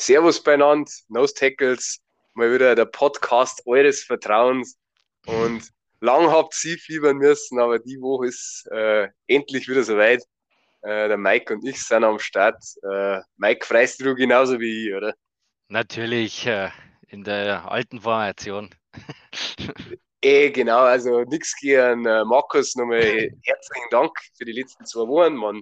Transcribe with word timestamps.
Servus 0.00 0.42
beieinander, 0.42 0.90
Nose 1.08 1.34
Tackles, 1.34 2.00
mal 2.32 2.50
wieder 2.50 2.74
der 2.74 2.86
Podcast 2.86 3.60
eures 3.66 4.02
Vertrauens. 4.02 4.78
Und 5.26 5.68
lang 6.00 6.30
habt 6.30 6.58
ihr 6.64 6.78
fiebern 6.78 7.18
müssen, 7.18 7.60
aber 7.60 7.78
die 7.78 8.00
Woche 8.00 8.28
ist 8.28 8.66
äh, 8.72 9.08
endlich 9.26 9.68
wieder 9.68 9.84
soweit. 9.84 10.22
Äh, 10.80 11.08
der 11.08 11.18
Mike 11.18 11.52
und 11.52 11.68
ich 11.68 11.82
sind 11.82 12.02
am 12.02 12.18
Start. 12.18 12.64
Äh, 12.82 13.20
Mike, 13.36 13.66
freust 13.66 14.00
du 14.00 14.14
genauso 14.14 14.58
wie 14.58 14.88
ich, 14.88 14.94
oder? 14.94 15.12
Natürlich, 15.68 16.46
äh, 16.46 16.70
in 17.08 17.22
der 17.22 17.70
alten 17.70 18.00
Formation. 18.00 18.70
eh, 20.22 20.48
genau, 20.48 20.80
also 20.80 21.24
nichts 21.24 21.54
gegen 21.60 22.06
äh, 22.06 22.24
Markus. 22.24 22.74
Nochmal 22.74 23.02
herzlichen 23.42 23.90
Dank 23.90 24.12
für 24.34 24.46
die 24.46 24.52
letzten 24.52 24.86
zwei 24.86 25.06
Wochen. 25.06 25.36
Man 25.36 25.60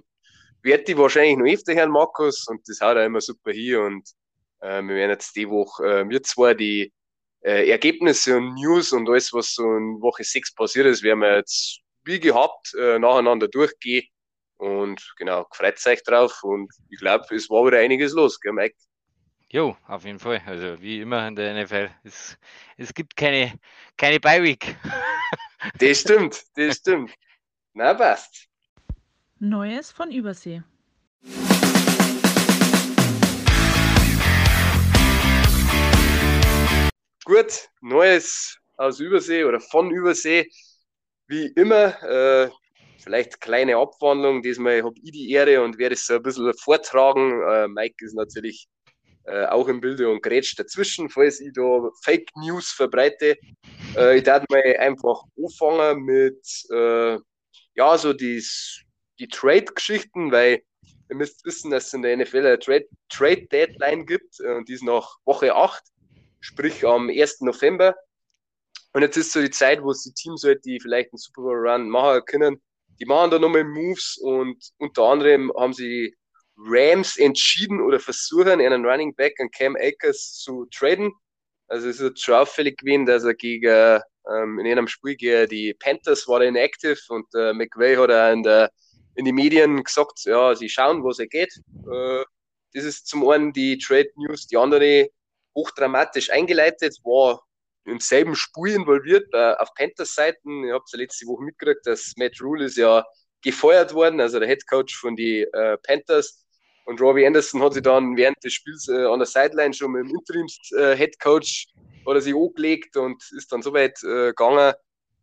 wird 0.61 0.87
die 0.87 0.97
wahrscheinlich 0.97 1.35
noch 1.35 1.45
öfter 1.45 1.75
hören, 1.75 1.91
Markus, 1.91 2.47
und 2.47 2.61
das 2.69 2.79
haut 2.79 2.95
auch 2.95 3.05
immer 3.05 3.19
super 3.19 3.51
hier. 3.51 3.81
Und 3.81 4.09
wir 4.61 4.95
werden 4.95 5.11
jetzt 5.11 5.35
die 5.35 5.49
Woche, 5.49 5.83
äh, 5.83 6.09
wir 6.09 6.23
zwar 6.23 6.53
die 6.53 6.91
äh, 7.41 7.69
Ergebnisse 7.69 8.37
und 8.37 8.55
News 8.55 8.91
und 8.91 9.07
alles, 9.09 9.33
was 9.33 9.53
so 9.53 9.63
in 9.63 10.01
Woche 10.01 10.23
6 10.23 10.53
passiert 10.55 10.85
ist, 10.85 11.03
werden 11.03 11.19
wir 11.19 11.37
jetzt 11.37 11.79
wie 12.03 12.19
gehabt 12.19 12.73
äh, 12.79 12.99
nacheinander 12.99 13.47
durchgehen. 13.47 14.07
Und 14.57 15.13
genau, 15.17 15.47
freut 15.53 15.85
euch 15.85 16.03
drauf. 16.03 16.43
Und 16.43 16.73
ich 16.89 16.99
glaube, 16.99 17.33
es 17.33 17.49
war 17.49 17.65
wieder 17.65 17.79
einiges 17.79 18.13
los, 18.13 18.39
gell, 18.39 18.51
Mike? 18.51 18.75
Jo, 19.51 19.75
auf 19.87 20.05
jeden 20.05 20.19
Fall. 20.19 20.41
Also 20.45 20.79
wie 20.81 21.01
immer 21.01 21.27
in 21.27 21.35
der 21.35 21.63
NFL. 21.63 21.89
Es, 22.03 22.37
es 22.77 22.93
gibt 22.93 23.15
keine, 23.15 23.53
keine 23.97 24.19
Bye-Week. 24.19 24.75
das 25.79 26.01
stimmt, 26.01 26.43
das 26.55 26.77
stimmt. 26.77 27.11
Na, 27.73 27.93
passt. 27.93 28.47
Neues 29.39 29.91
von 29.91 30.11
Übersee. 30.11 30.61
Gut, 37.29 37.69
Neues 37.81 38.57
aus 38.75 38.99
Übersee 38.99 39.43
oder 39.43 39.59
von 39.59 39.91
Übersee. 39.91 40.49
Wie 41.27 41.45
immer, 41.45 42.01
äh, 42.01 42.49
vielleicht 42.97 43.39
kleine 43.39 43.77
Abwandlung. 43.77 44.41
Diesmal 44.41 44.81
habe 44.81 44.95
ich 44.99 45.11
die 45.11 45.29
Ehre 45.29 45.61
und 45.61 45.77
werde 45.77 45.93
es 45.93 46.07
so 46.07 46.15
ein 46.15 46.23
bisschen 46.23 46.51
vortragen. 46.55 47.39
Äh, 47.43 47.67
Mike 47.67 48.03
ist 48.03 48.15
natürlich 48.15 48.67
äh, 49.25 49.45
auch 49.45 49.67
im 49.67 49.79
Bilde 49.79 50.09
und 50.09 50.23
grätscht 50.23 50.57
dazwischen, 50.57 51.07
falls 51.07 51.39
ich 51.39 51.53
da 51.53 51.91
Fake 52.01 52.31
News 52.35 52.71
verbreite. 52.71 53.37
Äh, 53.95 54.17
ich 54.17 54.23
darf 54.23 54.43
mal 54.49 54.63
einfach 54.79 55.21
anfangen 55.37 56.05
mit, 56.05 56.43
äh, 56.71 57.15
ja, 57.75 57.95
so 57.99 58.11
die, 58.11 58.43
die 59.19 59.27
Trade-Geschichten, 59.27 60.31
weil 60.31 60.63
ihr 61.11 61.15
müsst 61.15 61.45
wissen, 61.45 61.69
dass 61.69 61.85
es 61.85 61.93
in 61.93 62.01
der 62.01 62.17
NFL 62.17 62.37
eine 62.39 62.89
Trade-Deadline 63.09 64.07
gibt 64.07 64.39
und 64.39 64.67
die 64.67 64.73
ist 64.73 64.83
nach 64.83 65.17
Woche 65.25 65.53
8 65.53 65.83
sprich 66.39 66.85
am 66.85 67.09
1. 67.09 67.41
November. 67.41 67.95
Und 68.93 69.01
jetzt 69.01 69.17
ist 69.17 69.31
so 69.31 69.41
die 69.41 69.51
Zeit, 69.51 69.83
wo 69.83 69.91
es 69.91 70.03
die 70.03 70.13
Teams 70.13 70.43
halt, 70.43 70.65
die 70.65 70.79
vielleicht 70.79 71.11
einen 71.11 71.19
Super 71.19 71.41
Bowl 71.41 71.67
Run 71.67 71.89
machen 71.89 72.21
können, 72.25 72.61
die 72.99 73.05
machen 73.05 73.31
da 73.31 73.39
nochmal 73.39 73.63
Moves 73.63 74.17
und 74.17 74.57
unter 74.77 75.03
anderem 75.03 75.51
haben 75.57 75.73
sie 75.73 76.15
Rams 76.57 77.17
entschieden 77.17 77.81
oder 77.81 77.99
versuchen, 77.99 78.59
einen 78.59 78.85
Running 78.85 79.15
Back 79.15 79.39
an 79.39 79.49
Cam 79.51 79.75
Akers 79.77 80.33
zu 80.33 80.65
traden. 80.73 81.13
Also 81.67 81.87
es 81.87 81.99
ist 81.99 82.21
schon 82.21 82.35
auffällig 82.35 82.77
gewesen, 82.79 83.05
dass 83.05 83.23
er 83.23 83.35
gegen, 83.35 84.01
ähm, 84.29 84.59
in 84.59 84.67
einem 84.67 84.87
Spiel 84.87 85.15
gegen 85.15 85.47
die 85.47 85.73
Panthers 85.75 86.27
war 86.27 86.41
er 86.41 86.49
inactive 86.49 86.99
und 87.09 87.27
äh, 87.35 87.53
McVay 87.53 87.95
hat 87.95 88.09
er 88.09 88.33
in, 88.33 88.43
der, 88.43 88.71
in 89.15 89.25
die 89.25 89.31
Medien 89.31 89.81
gesagt, 89.83 90.25
ja, 90.25 90.55
sie 90.55 90.67
schauen, 90.67 91.03
wo 91.03 91.11
es 91.11 91.17
geht. 91.17 91.53
Äh, 91.89 92.23
das 92.73 92.83
ist 92.83 93.07
zum 93.07 93.27
einen 93.29 93.53
die 93.53 93.77
Trade 93.77 94.09
News, 94.15 94.47
die 94.47 94.57
andere 94.57 95.09
hochdramatisch 95.55 96.31
eingeleitet, 96.31 96.97
war 97.03 97.41
im 97.85 97.99
selben 97.99 98.35
Spiel 98.35 98.75
involviert 98.75 99.27
äh, 99.33 99.53
auf 99.53 99.73
Panthers 99.73 100.13
Seiten. 100.13 100.63
Ihr 100.63 100.73
habt 100.73 100.87
es 100.87 100.93
ja 100.93 100.99
letzte 100.99 101.25
Woche 101.27 101.43
mitgekriegt, 101.43 101.85
dass 101.85 102.13
Matt 102.17 102.39
Rule 102.41 102.65
ist 102.65 102.77
ja 102.77 103.05
gefeuert 103.41 103.93
worden, 103.93 104.19
also 104.19 104.39
der 104.39 104.47
Head 104.47 104.67
Coach 104.67 104.95
von 104.95 105.15
die 105.15 105.41
äh, 105.41 105.77
Panthers. 105.77 106.45
Und 106.85 106.99
Robbie 107.01 107.25
Anderson 107.25 107.61
hat 107.61 107.73
sich 107.73 107.83
dann 107.83 108.17
während 108.17 108.43
des 108.43 108.53
Spiels 108.53 108.87
äh, 108.87 109.05
an 109.05 109.19
der 109.19 109.27
Sideline 109.27 109.73
schon 109.73 109.91
mit 109.91 110.05
dem 110.05 110.15
Interims-Head 110.15 111.15
äh, 111.15 111.17
Coach 111.19 111.67
oder 112.05 112.21
sich 112.21 112.33
angelegt 112.33 112.97
und 112.97 113.23
ist 113.31 113.51
dann 113.51 113.61
so 113.61 113.73
weit 113.73 114.01
äh, 114.03 114.29
gegangen, 114.29 114.73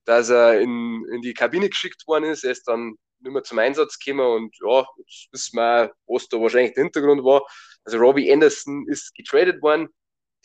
dass 0.04 0.30
er 0.30 0.60
in, 0.60 1.04
in 1.12 1.20
die 1.22 1.34
Kabine 1.34 1.68
geschickt 1.68 2.06
worden 2.06 2.24
ist. 2.24 2.44
Er 2.44 2.52
ist 2.52 2.68
dann 2.68 2.94
nicht 3.20 3.32
mehr 3.32 3.42
zum 3.42 3.58
Einsatz 3.58 3.98
gekommen 3.98 4.26
und 4.26 4.56
ja, 4.64 4.86
jetzt 4.98 5.28
wissen 5.32 5.56
wir, 5.56 5.92
was 6.06 6.28
da 6.28 6.40
wahrscheinlich 6.40 6.74
der 6.74 6.84
Hintergrund 6.84 7.24
war. 7.24 7.42
Also 7.84 7.98
Robbie 7.98 8.32
Anderson 8.32 8.86
ist 8.88 9.14
getradet 9.14 9.60
worden 9.62 9.88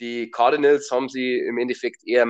die 0.02 0.32
Cardinals 0.32 0.90
haben 0.92 1.08
sie 1.08 1.40
im 1.40 1.58
Endeffekt 1.58 2.06
eher 2.06 2.28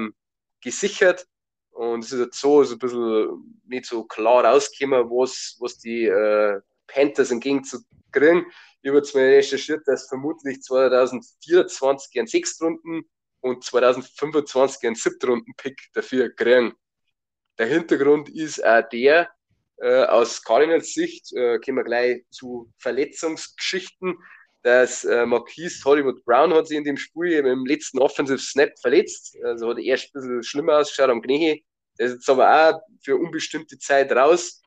gesichert 0.62 1.26
und 1.72 2.04
es 2.04 2.12
ist 2.12 2.20
jetzt 2.20 2.40
so, 2.40 2.64
so 2.64 2.76
ein 2.76 2.80
bisschen 2.80 3.62
nicht 3.66 3.86
so 3.86 4.04
klar 4.04 4.46
rausgekommen, 4.46 5.10
was, 5.10 5.56
was 5.60 5.78
die 5.78 6.06
äh, 6.06 6.60
Panthers 6.88 7.32
entgegen 7.32 7.64
zu 7.64 7.80
kriegen. 8.12 8.46
Ich 8.82 8.90
habe 8.90 8.98
jetzt 8.98 9.16
mal 9.16 9.24
recherchiert, 9.24 9.88
dass 9.88 10.10
vermutlich 10.10 10.62
2024 10.62 12.20
ein 12.20 12.28
Sechstrunden 12.28 13.04
und 13.40 13.64
2025 13.64 14.90
ein 14.90 14.96
Siebtrunden-Pick 14.96 15.90
dafür 15.94 16.30
kriegen. 16.36 16.74
Der 17.58 17.68
Hintergrund 17.68 18.30
ist 18.30 18.64
auch 18.66 18.88
der, 18.90 19.30
äh, 19.78 20.04
aus 20.04 20.44
Cardinals 20.44 20.94
Sicht, 20.94 21.32
äh, 21.34 21.60
kommen 21.60 21.78
wir 21.78 21.84
gleich 21.86 22.26
zu 22.32 22.72
Verletzungsgeschichten 22.80 24.18
dass 24.64 25.04
äh, 25.04 25.26
Marquise 25.26 25.84
Hollywood 25.86 26.24
Brown 26.24 26.54
hat 26.54 26.68
sich 26.68 26.78
in 26.78 26.84
dem 26.84 26.98
Spiel 26.98 27.46
im 27.46 27.66
letzten 27.66 28.00
Offensive 28.00 28.40
Snap 28.40 28.72
verletzt. 28.80 29.36
Also 29.44 29.70
hat 29.70 29.80
erst 29.80 30.08
ein 30.16 30.22
bisschen 30.22 30.44
schlimmer 30.44 30.78
ausgeschaut 30.78 31.10
am 31.10 31.22
Knie. 31.22 31.66
Der 31.98 32.08
ist 32.08 32.14
jetzt 32.14 32.30
aber 32.30 32.70
auch 32.70 32.82
für 33.04 33.18
unbestimmte 33.18 33.78
Zeit 33.78 34.12
raus. 34.12 34.62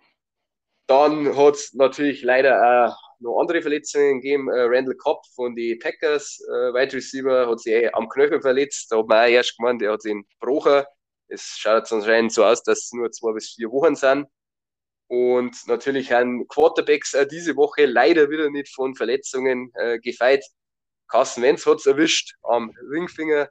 Dann 0.87 1.37
hat 1.37 1.55
es 1.55 1.73
natürlich 1.75 2.23
leider 2.23 2.89
auch 2.89 2.97
noch 3.21 3.41
andere 3.41 3.63
Verletzungen 3.63 4.21
gegeben. 4.21 4.49
Äh, 4.49 4.63
Randall 4.63 4.97
Cobb 4.97 5.25
von 5.35 5.55
den 5.55 5.79
Packers, 5.79 6.41
äh, 6.49 6.75
Wide 6.75 6.93
Receiver, 6.93 7.49
hat 7.49 7.61
sich 7.61 7.95
am 7.95 8.09
Knöchel 8.09 8.41
verletzt. 8.41 8.91
Da 8.91 8.99
hat 8.99 9.07
man 9.07 9.19
auch 9.19 9.31
erst 9.31 9.57
gemeint, 9.57 9.81
er 9.81 9.93
hat 9.93 10.03
sich 10.03 10.15
gebrochen. 10.41 10.85
Es 11.29 11.57
schaut 11.59 11.79
jetzt 11.79 11.93
anscheinend 11.93 12.33
so 12.33 12.45
aus, 12.45 12.63
dass 12.63 12.85
es 12.85 12.93
nur 12.93 13.11
zwei 13.11 13.33
bis 13.33 13.55
vier 13.55 13.71
Wochen 13.71 13.95
sind. 13.95 14.27
Und 15.09 15.57
natürlich 15.67 16.11
haben 16.13 16.49
Quarterbacks 16.49 17.15
auch 17.15 17.27
diese 17.27 17.57
Woche 17.57 17.87
leider 17.87 18.31
wieder 18.31 18.51
nicht 18.51 18.75
von 18.75 18.95
Verletzungen 18.95 19.71
äh, 19.75 19.99
gefeit. 19.99 20.45
Carsten 21.09 21.43
Wenz 21.43 21.67
hat 21.67 21.79
es 21.79 21.87
erwischt 21.87 22.35
am 22.43 22.73
Ringfinger. 22.91 23.51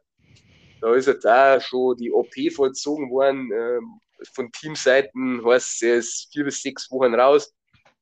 Da 0.81 0.93
ist 0.95 1.07
jetzt 1.07 1.25
auch 1.25 1.61
schon 1.61 1.97
die 1.97 2.11
OP 2.11 2.33
vollzogen 2.53 3.11
worden. 3.11 3.51
Ähm, 3.53 3.99
von 4.33 4.51
Teamseiten 4.51 5.45
heißt 5.45 5.83
er 5.83 5.95
ist 5.97 6.29
vier 6.33 6.45
bis 6.45 6.61
sechs 6.61 6.89
Wochen 6.91 7.13
raus. 7.13 7.53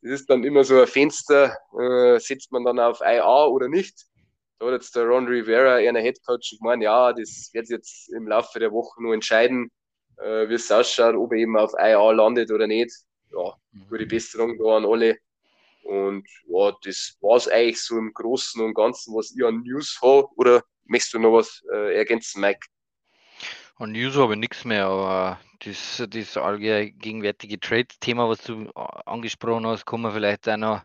Das 0.02 0.12
ist 0.14 0.30
dann 0.30 0.44
immer 0.44 0.64
so 0.64 0.80
ein 0.80 0.88
Fenster, 0.88 1.58
äh, 1.80 2.20
setzt 2.20 2.52
man 2.52 2.64
dann 2.64 2.80
auf 2.80 3.02
IA 3.02 3.46
oder 3.46 3.68
nicht. 3.68 4.06
Da 4.60 4.68
hat 4.68 4.74
jetzt 4.74 4.96
der 4.96 5.06
Ron 5.06 5.28
Rivera, 5.28 5.76
einer 5.76 6.00
Headcoach, 6.00 6.58
gemeint, 6.60 6.84
ja, 6.84 7.14
das 7.14 7.50
wird 7.54 7.70
jetzt 7.70 8.10
im 8.14 8.28
Laufe 8.28 8.60
der 8.60 8.72
Woche 8.72 9.02
nur 9.02 9.14
entscheiden, 9.14 9.70
äh, 10.18 10.48
wie 10.50 10.54
es 10.54 10.72
ausschaut, 10.72 11.16
ob 11.16 11.34
er 11.34 11.40
eben 11.40 11.58
auf 11.58 11.74
IA 11.78 12.12
landet 12.12 12.52
oder 12.52 12.68
nicht 12.68 12.92
ja, 13.34 13.54
gute 13.90 14.06
Besserung 14.06 14.58
da 14.58 14.78
an 14.78 14.86
alle. 14.86 15.18
Und 15.84 16.28
ja, 16.48 16.72
das 16.84 17.18
war 17.22 17.38
es 17.38 17.48
eigentlich 17.48 17.82
so 17.82 17.98
im 17.98 18.14
Großen 18.14 18.62
und 18.64 18.74
Ganzen, 18.74 19.16
was 19.16 19.34
ich 19.36 19.44
an 19.44 19.64
News 19.64 20.00
habe. 20.02 20.28
Oder 20.36 20.64
möchtest 20.86 21.14
du 21.16 21.20
noch 21.20 21.34
was 21.34 21.64
äh, 21.74 21.96
ergänzen, 21.96 22.42
Mike? 22.42 22.68
An 23.78 23.94
News 23.94 24.16
habe 24.16 24.34
ich 24.34 24.40
nichts 24.40 24.64
mehr, 24.64 24.86
aber 24.86 25.40
das, 25.60 26.04
das 26.08 26.38
allgegenwärtige 26.38 27.60
Trade-Thema, 27.60 28.30
was 28.30 28.44
du 28.44 28.70
angesprochen 28.72 29.66
hast, 29.66 29.86
kann 29.86 30.02
man 30.02 30.14
vielleicht 30.14 30.48
auch 30.48 30.58
noch 30.58 30.82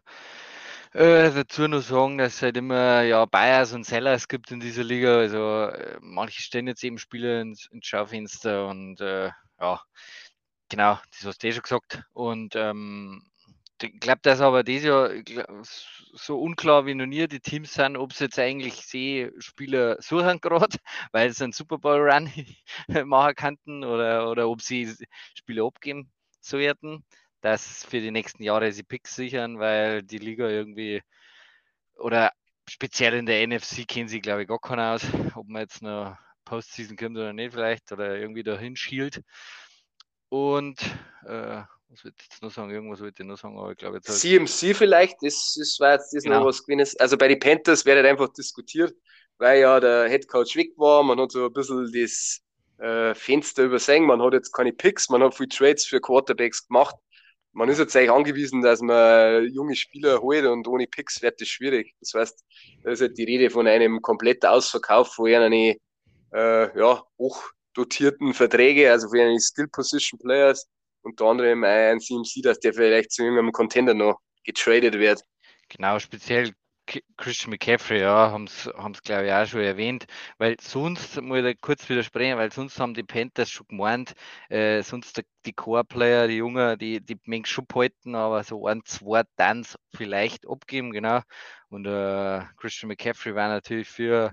äh, 0.93 1.31
dazu 1.31 1.69
noch 1.69 1.83
sagen, 1.83 2.17
dass 2.17 2.37
es 2.37 2.43
halt 2.43 2.57
immer 2.57 3.03
ja, 3.03 3.27
Buyers 3.27 3.75
und 3.75 3.85
Sellers 3.85 4.29
gibt 4.29 4.51
in 4.51 4.61
dieser 4.61 4.83
Liga. 4.83 5.19
Also 5.19 5.67
äh, 5.67 5.99
manche 6.01 6.41
stellen 6.41 6.69
jetzt 6.69 6.85
eben 6.85 6.97
Spieler 6.97 7.43
ins, 7.43 7.69
ins 7.71 7.87
Schaufenster 7.87 8.67
und 8.67 8.99
äh, 9.03 9.31
ja, 9.61 9.81
Genau, 10.69 10.99
das 11.13 11.25
hast 11.25 11.43
du 11.43 11.49
eh 11.49 11.53
schon 11.53 11.63
gesagt. 11.63 12.03
Und 12.13 12.55
ähm, 12.57 13.23
ich 13.81 14.01
glaube, 14.01 14.21
dass 14.23 14.41
aber 14.41 14.65
dieses 14.65 14.87
Jahr 14.87 15.11
so 16.15 16.41
unklar 16.41 16.87
wie 16.87 16.95
noch 16.95 17.07
nie 17.07 17.27
die 17.29 17.41
Teams 17.41 17.75
sind, 17.75 17.97
ob 17.97 18.13
sie 18.13 18.25
jetzt 18.25 18.39
eigentlich 18.39 18.75
sie 18.87 19.31
Spieler 19.39 20.01
suchen 20.01 20.41
gerade, 20.41 20.77
weil 21.13 21.31
sie 21.33 21.45
einen 21.45 21.53
Super 21.53 21.79
Bowl 21.79 22.01
Run 22.11 22.31
machen 23.09 23.35
könnten 23.37 23.85
oder, 23.85 24.31
oder 24.31 24.49
ob 24.49 24.63
sie 24.63 24.93
Spieler 25.35 25.65
abgeben 25.67 26.11
sollten, 26.41 27.05
dass 27.43 27.85
für 27.85 28.01
die 28.01 28.11
nächsten 28.11 28.43
Jahre 28.43 28.73
sie 28.73 28.83
Picks 28.83 29.15
sichern, 29.15 29.59
weil 29.59 30.03
die 30.03 30.19
Liga 30.19 30.49
irgendwie 30.49 31.03
oder 31.97 32.33
speziell 32.69 33.15
in 33.15 33.27
der 33.27 33.43
NFC 33.43 33.85
kennen 33.85 34.09
sie, 34.09 34.21
glaube 34.21 34.43
ich, 34.43 34.49
gar 34.49 34.59
keiner 34.61 34.95
aus, 34.95 35.03
ob 35.35 35.49
man 35.49 35.63
jetzt 35.63 35.83
noch 35.83 36.17
Postseason 36.45 36.97
kommt 36.97 37.17
oder 37.17 37.33
nicht 37.33 37.53
vielleicht 37.53 37.93
oder 37.93 38.17
irgendwie 38.17 38.43
dahin 38.43 38.77
schielt. 38.77 39.23
Und 40.29 40.81
äh, 41.27 41.63
was 41.89 42.05
ich 42.05 42.05
jetzt 42.05 42.43
noch 42.43 42.51
sagen? 42.51 42.71
Irgendwas 42.71 43.01
wollte 43.01 43.23
ich 43.23 43.29
noch 43.29 43.39
sagen, 43.39 43.59
aber 43.59 43.73
ich 43.73 43.79
glaube 43.79 43.97
jetzt. 43.97 44.21
CMC 44.21 44.75
vielleicht, 44.75 45.17
das, 45.23 45.57
das 45.59 45.79
war 45.81 45.93
jetzt 45.93 46.13
das 46.13 46.25
genau. 46.25 46.41
noch 46.41 46.47
was 46.47 46.65
gewesen. 46.65 46.97
Also 46.99 47.17
bei 47.17 47.29
den 47.29 47.39
Panthers 47.39 47.85
wird 47.87 48.05
einfach 48.05 48.29
diskutiert, 48.33 48.95
weil 49.39 49.61
ja 49.61 49.81
der 49.81 50.09
Headcoach 50.09 50.57
weg 50.57 50.73
war. 50.77 51.03
Man 51.03 51.21
hat 51.21 51.33
so 51.33 51.47
ein 51.47 51.53
bisschen 51.53 51.91
das 51.93 52.41
äh, 52.79 53.15
Fenster 53.15 53.65
übersehen. 53.65 54.05
Man 54.05 54.21
hat 54.21 54.33
jetzt 54.33 54.53
keine 54.53 54.73
Picks, 54.73 55.09
man 55.09 55.23
hat 55.23 55.35
viel 55.35 55.49
Trades 55.49 55.87
für 55.87 56.01
Quarterbacks 56.01 56.67
gemacht. 56.67 56.97
Man 57.53 57.71
ist 57.71 57.79
jetzt 57.79 57.97
eigentlich 57.97 58.11
angewiesen, 58.11 58.61
dass 58.61 58.83
man 58.83 59.49
junge 59.49 59.77
Spieler 59.77 60.21
holt 60.21 60.45
und 60.45 60.69
ohne 60.69 60.87
Picks 60.87 61.23
wird 61.23 61.41
das 61.41 61.49
schwierig. 61.49 61.95
Das 62.01 62.13
heißt, 62.13 62.45
da 62.83 62.91
ist 62.91 63.01
halt 63.01 63.17
die 63.17 63.25
Rede 63.25 63.49
von 63.49 63.67
einem 63.67 64.03
kompletten 64.03 64.51
Ausverkauf, 64.51 65.17
wo 65.17 65.27
er 65.27 65.41
eine 65.41 65.77
äh, 66.35 66.79
ja, 66.79 67.03
hochdotierten 67.77 68.35
Verträge, 68.35 68.91
also 68.91 69.09
für 69.09 69.23
eine 69.23 69.39
Skill 69.39 69.69
Position 69.69 70.19
Players, 70.19 70.67
unter 71.03 71.27
anderem 71.27 71.65
ein 71.65 72.01
CMC, 72.01 72.43
dass 72.43 72.59
der 72.61 72.75
vielleicht 72.75 73.13
zu 73.13 73.23
irgendeinem 73.23 73.53
Contender 73.53 73.95
noch 73.95 74.19
getradet 74.45 74.95
wird. 74.95 75.23
Genau, 75.69 75.99
speziell 75.99 76.53
Christian 77.17 77.51
McCaffrey, 77.51 78.01
ja, 78.01 78.31
haben 78.31 78.45
es, 78.45 78.71
glaube 79.03 79.27
ich, 79.27 79.33
auch 79.33 79.47
schon 79.47 79.61
erwähnt, 79.61 80.07
weil 80.39 80.57
sonst, 80.61 81.21
muss 81.21 81.45
ich 81.45 81.61
kurz 81.61 81.89
widersprechen, 81.89 82.39
weil 82.39 82.53
sonst 82.53 82.79
haben 82.79 82.95
die 82.95 83.03
Panthers 83.03 83.51
schon 83.51 83.67
gemeint, 83.67 84.15
äh, 84.51 84.83
sonst 84.83 85.21
die 85.45 85.53
Core-Player, 85.53 86.29
die 86.29 86.37
Jungen, 86.37 86.79
die, 86.79 87.01
die 87.01 87.19
Menge 87.25 87.47
schon 87.47 87.67
halten, 87.75 88.15
aber 88.15 88.45
so 88.45 88.69
ein, 88.69 88.83
zwei 88.85 89.25
Tanz 89.37 89.77
vielleicht 89.97 90.49
abgeben, 90.49 90.93
genau. 90.93 91.23
Und 91.69 91.87
äh, 91.87 92.43
Christian 92.57 92.89
McCaffrey 92.89 93.35
war 93.35 93.49
natürlich 93.49 93.89
für, 93.89 94.33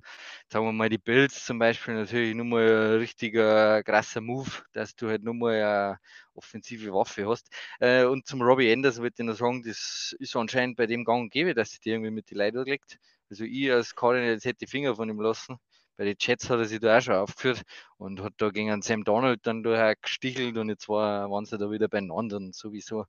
sagen 0.52 0.66
wir 0.66 0.72
mal, 0.72 0.90
die 0.90 1.00
Bills 1.00 1.46
zum 1.46 1.58
Beispiel 1.60 1.96
natürlich 1.96 2.36
nur 2.36 2.46
mal 2.46 2.94
ein 2.94 3.00
richtiger 3.00 3.82
krasser 3.84 4.22
Move, 4.22 4.50
dass 4.74 4.96
du 4.96 5.10
halt 5.10 5.24
nur 5.24 5.34
mal 5.34 5.54
eine 5.56 5.98
offensive 6.36 6.94
Waffe 6.94 7.28
hast. 7.28 7.50
Äh, 7.80 8.06
und 8.06 8.28
zum 8.28 8.42
Robbie 8.42 8.72
Anders 8.72 8.98
würde 9.02 9.16
ich 9.18 9.26
noch 9.26 9.36
sagen, 9.36 9.64
das 9.64 10.16
ist 10.20 10.36
anscheinend 10.36 10.78
bei 10.78 10.86
dem 10.86 11.04
Gang 11.06 11.24
und 11.24 11.32
gäbe, 11.32 11.54
dass 11.56 11.80
die 11.80 11.90
irgendwie 11.90 12.12
mit 12.12 12.30
die 12.30 12.36
Leute 12.36 12.62
legt. 12.64 12.98
Also 13.30 13.46
ich 13.46 13.72
als 13.72 13.96
Cardinals 13.96 14.46
hätte 14.46 14.60
die 14.60 14.68
Finger 14.68 14.96
von 14.96 15.10
ihm 15.10 15.20
lassen. 15.20 15.58
Bei 15.98 16.06
den 16.06 16.16
Jets 16.20 16.50
hat 16.50 16.60
er 16.60 16.66
sich 16.66 16.80
da 16.80 16.98
auch 16.98 17.02
schon 17.02 17.16
aufgeführt 17.16 17.62
und 17.98 18.22
hat 18.22 18.34
da 18.38 18.50
gegen 18.50 18.82
Sam 18.82 19.04
Donald 19.04 19.42
dann 19.46 19.64
da 19.64 19.94
gestichelt 19.96 20.58
und 20.58 20.70
jetzt 20.70 20.90
war, 20.90 21.30
waren 21.30 21.46
sie 21.46 21.58
da 21.58 21.70
wieder 21.72 21.88
beieinander 21.88 22.38
und 22.38 22.56
sowieso. 22.56 23.06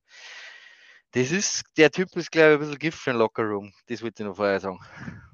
Das 1.15 1.31
ist, 1.31 1.63
der 1.77 1.93
Typ 1.93 2.09
ist, 2.17 2.33
glaube 2.33 2.49
ich, 2.49 2.55
ein 2.55 2.59
bisschen 2.59 2.79
Gift 2.81 2.99
für 2.99 3.13
ein 3.13 3.19
Lockerroom. 3.19 3.73
Das 3.87 4.03
wollte 4.03 4.25
ich 4.25 4.29
noch 4.29 4.35
vorher 4.35 4.59
sagen. 4.59 4.81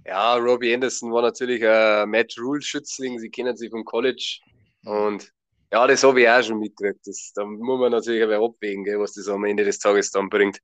Ja, 0.04 0.34
Robbie 0.34 0.74
Anderson 0.74 1.10
war 1.10 1.22
natürlich 1.22 1.66
ein 1.66 2.10
Matt 2.10 2.34
Rule-Schützling. 2.38 3.18
Sie 3.18 3.30
kennen 3.30 3.56
sich 3.56 3.70
vom 3.70 3.82
College. 3.86 4.40
Mhm. 4.82 4.90
Und 4.90 5.32
ja, 5.72 5.86
das 5.86 6.04
habe 6.04 6.20
ich 6.20 6.28
auch 6.28 6.42
schon 6.42 6.58
mitgekriegt. 6.58 7.06
Das, 7.06 7.32
da 7.34 7.46
muss 7.46 7.80
man 7.80 7.92
natürlich 7.92 8.22
aber 8.22 8.44
abwägen, 8.44 8.84
gell, 8.84 9.00
was 9.00 9.14
das 9.14 9.28
am 9.28 9.44
Ende 9.44 9.64
des 9.64 9.78
Tages 9.78 10.10
dann 10.10 10.28
bringt. 10.28 10.60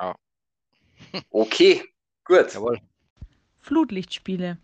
Ja. 0.00 0.14
Okay, 1.28 1.82
gut. 2.24 2.54
Jawohl. 2.54 2.80
Flutlichtspiele. 3.60 4.56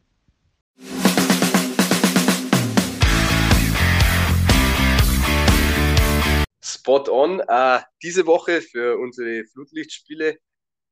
Spot 6.81 7.05
on. 7.11 7.41
Äh, 7.41 7.81
diese 8.03 8.27
Woche 8.27 8.62
für 8.62 8.99
unsere 8.99 9.44
Flutlichtspiele. 9.44 10.38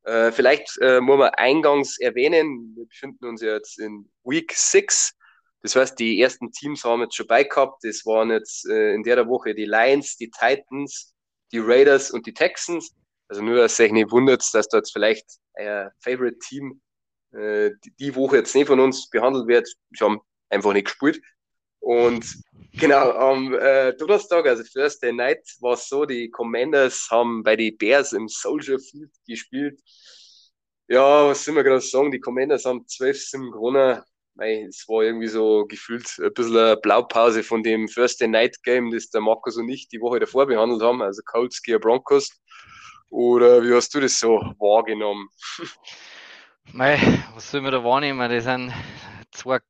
Äh, 0.05 0.33
vielleicht 0.33 0.79
äh, 0.81 1.01
muss 1.01 1.19
man 1.19 1.31
eingangs 1.31 1.99
erwähnen, 1.99 2.75
wir 2.77 2.87
befinden 2.87 3.27
uns 3.27 3.43
jetzt 3.43 3.79
in 3.79 4.11
Week 4.25 4.53
6. 4.55 5.13
Das 5.63 5.75
heißt, 5.75 5.99
die 5.99 6.21
ersten 6.21 6.53
Teams 6.53 6.85
haben 6.85 7.03
jetzt 7.03 7.17
schon 7.17 7.27
bei 7.27 7.45
gehabt. 7.45 7.83
Das 7.83 8.07
waren 8.07 8.31
jetzt 8.31 8.69
äh, 8.69 8.95
in 8.95 9.03
der 9.03 9.27
Woche 9.29 9.55
die 9.55 9.65
Lions, 9.65 10.17
die 10.17 10.31
Titans, 10.31 11.15
die 11.53 11.59
Raiders 11.59 12.11
und 12.11 12.27
die 12.27 12.35
Texans. 12.35 12.95
Also 13.29 13.43
nur, 13.43 13.57
dass 13.57 13.77
sich 13.77 13.93
nicht 13.93 14.11
wundert, 14.11 14.43
dass 14.53 14.69
dort 14.69 14.89
vielleicht 14.91 15.27
ein 15.55 15.91
Favorite 16.01 16.39
Team 16.39 16.81
äh, 17.33 17.73
die 17.99 18.15
Woche 18.15 18.37
jetzt 18.39 18.55
nicht 18.55 18.69
von 18.69 18.81
uns 18.81 19.11
behandelt 19.11 19.49
wird. 19.49 19.69
Wir 19.91 20.07
haben 20.07 20.21
einfach 20.49 20.73
nicht 20.73 20.87
gespielt. 20.87 21.21
Und 21.89 22.27
genau, 22.75 23.13
am 23.13 23.55
äh, 23.55 23.95
Donnerstag, 23.95 24.47
also 24.47 24.63
Thursday 24.63 25.11
Night, 25.11 25.41
war 25.61 25.73
es 25.73 25.89
so, 25.89 26.05
die 26.05 26.29
Commanders 26.29 27.09
haben 27.11 27.43
bei 27.43 27.57
den 27.57 27.79
Bears 27.79 28.13
im 28.13 28.29
Soldier 28.29 28.79
Field 28.79 29.11
gespielt. 29.27 29.81
Ja, 30.87 31.27
was 31.27 31.43
soll 31.43 31.55
man 31.55 31.65
gerade 31.65 31.81
sagen? 31.81 32.11
Die 32.11 32.21
Commanders 32.21 32.67
haben 32.67 32.85
12-7 32.85 33.53
gewonnen. 33.53 34.03
Es 34.37 34.87
war 34.87 35.03
irgendwie 35.03 35.29
so 35.29 35.65
gefühlt 35.65 36.07
ein 36.19 36.35
bisschen 36.35 36.59
eine 36.59 36.77
Blaupause 36.77 37.43
von 37.43 37.63
dem 37.63 37.87
Thursday 37.87 38.29
Night 38.29 38.63
Game, 38.65 38.91
das 38.91 39.09
der 39.09 39.23
Markus 39.23 39.57
und 39.57 39.71
ich 39.71 39.89
die 39.89 40.03
Woche 40.03 40.21
davor 40.21 40.47
behandelt 40.47 40.83
haben, 40.83 41.01
also 41.01 41.23
Colts 41.25 41.63
gegen 41.63 41.81
Broncos. 41.81 42.29
Oder 43.09 43.63
wie 43.63 43.73
hast 43.73 43.95
du 43.95 44.01
das 44.01 44.21
so 44.21 44.37
wahrgenommen? 44.59 45.27
Mei, 46.75 46.99
was 47.35 47.51
soll 47.51 47.63
man 47.63 47.73
da 47.73 47.83
wahrnehmen? 47.83 48.31
Das 48.31 48.45
sind 48.45 48.75
zwei 49.33 49.61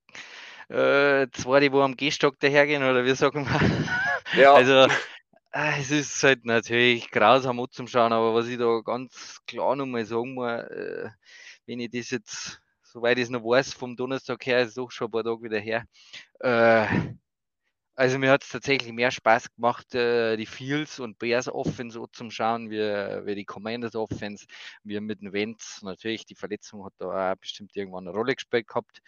äh, 0.69 1.27
zwei, 1.33 1.61
die 1.61 1.73
wo 1.73 1.81
am 1.83 1.97
Gehstock 1.97 2.39
dahergehen, 2.41 2.83
oder 2.83 3.05
wie 3.05 3.15
sagen 3.15 3.47
wir? 3.47 4.41
Ja. 4.41 4.55
Also, 4.55 4.93
äh, 5.53 5.81
es 5.81 5.91
ist 5.91 6.23
halt 6.23 6.45
natürlich 6.45 7.11
grausam 7.11 7.65
Schauen, 7.87 8.13
aber 8.13 8.35
was 8.35 8.49
ich 8.49 8.59
da 8.59 8.81
ganz 8.85 9.41
klar 9.47 9.75
nochmal 9.77 10.05
sagen 10.05 10.35
muss, 10.35 10.63
äh, 10.65 11.09
wenn 11.67 11.81
ich 11.81 11.91
das 11.91 12.11
jetzt, 12.11 12.61
soweit 12.83 13.19
ich 13.19 13.25
es 13.25 13.31
noch 13.31 13.43
weiß, 13.43 13.73
vom 13.73 13.97
Donnerstag 13.97 14.45
her, 14.45 14.61
ist 14.61 14.69
es 14.69 14.75
doch 14.75 14.91
schon 14.91 15.09
ein 15.09 15.11
paar 15.11 15.25
Tage 15.25 15.43
wieder 15.43 15.59
her, 15.59 15.85
äh, 16.41 16.87
also 17.99 18.17
mir 18.21 18.31
hat 18.31 18.45
es 18.45 18.51
tatsächlich 18.51 18.93
mehr 18.93 19.11
Spaß 19.11 19.53
gemacht, 19.57 19.93
äh, 19.93 20.37
die 20.37 20.47
Fields 20.47 21.01
und 21.01 21.19
Bears 21.19 21.49
Offense 21.49 22.01
zum 22.13 22.31
Schauen, 22.31 22.71
wie, 22.71 22.79
wie 22.79 23.35
die 23.35 23.45
Commanders 23.45 23.97
Offense, 23.97 24.47
wie 24.85 25.01
mit 25.01 25.21
den 25.21 25.33
Vents. 25.33 25.83
Natürlich, 25.83 26.25
die 26.25 26.37
Verletzung 26.37 26.85
hat 26.85 26.93
da 26.99 27.33
auch 27.33 27.37
bestimmt 27.37 27.75
irgendwann 27.75 28.07
eine 28.07 28.17
Rolle 28.17 28.37
gespielt 28.37 28.69
gehabt. 28.69 29.01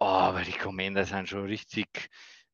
Oh, 0.00 0.04
aber 0.04 0.42
die 0.42 0.52
Commander 0.52 1.04
sind 1.04 1.28
schon 1.28 1.46
richtig, 1.46 2.08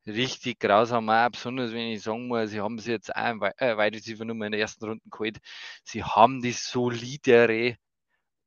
richtig 0.07 0.59
grausam. 0.59 1.09
Auch 1.09 1.29
besonders 1.29 1.71
wenn 1.73 1.91
ich 1.91 2.01
sagen 2.01 2.27
muss, 2.27 2.49
sie 2.49 2.59
haben 2.61 2.79
sie 2.79 2.91
jetzt 2.91 3.15
auch 3.15 3.35
äh, 3.57 3.77
Wide 3.77 3.97
Receiver 3.97 4.25
Nummer 4.25 4.47
in 4.47 4.51
der 4.53 4.61
ersten 4.61 4.85
Runde 4.85 5.03
geholt. 5.11 5.37
Sie 5.83 6.03
haben 6.03 6.41
die 6.41 6.53
solidere 6.53 7.77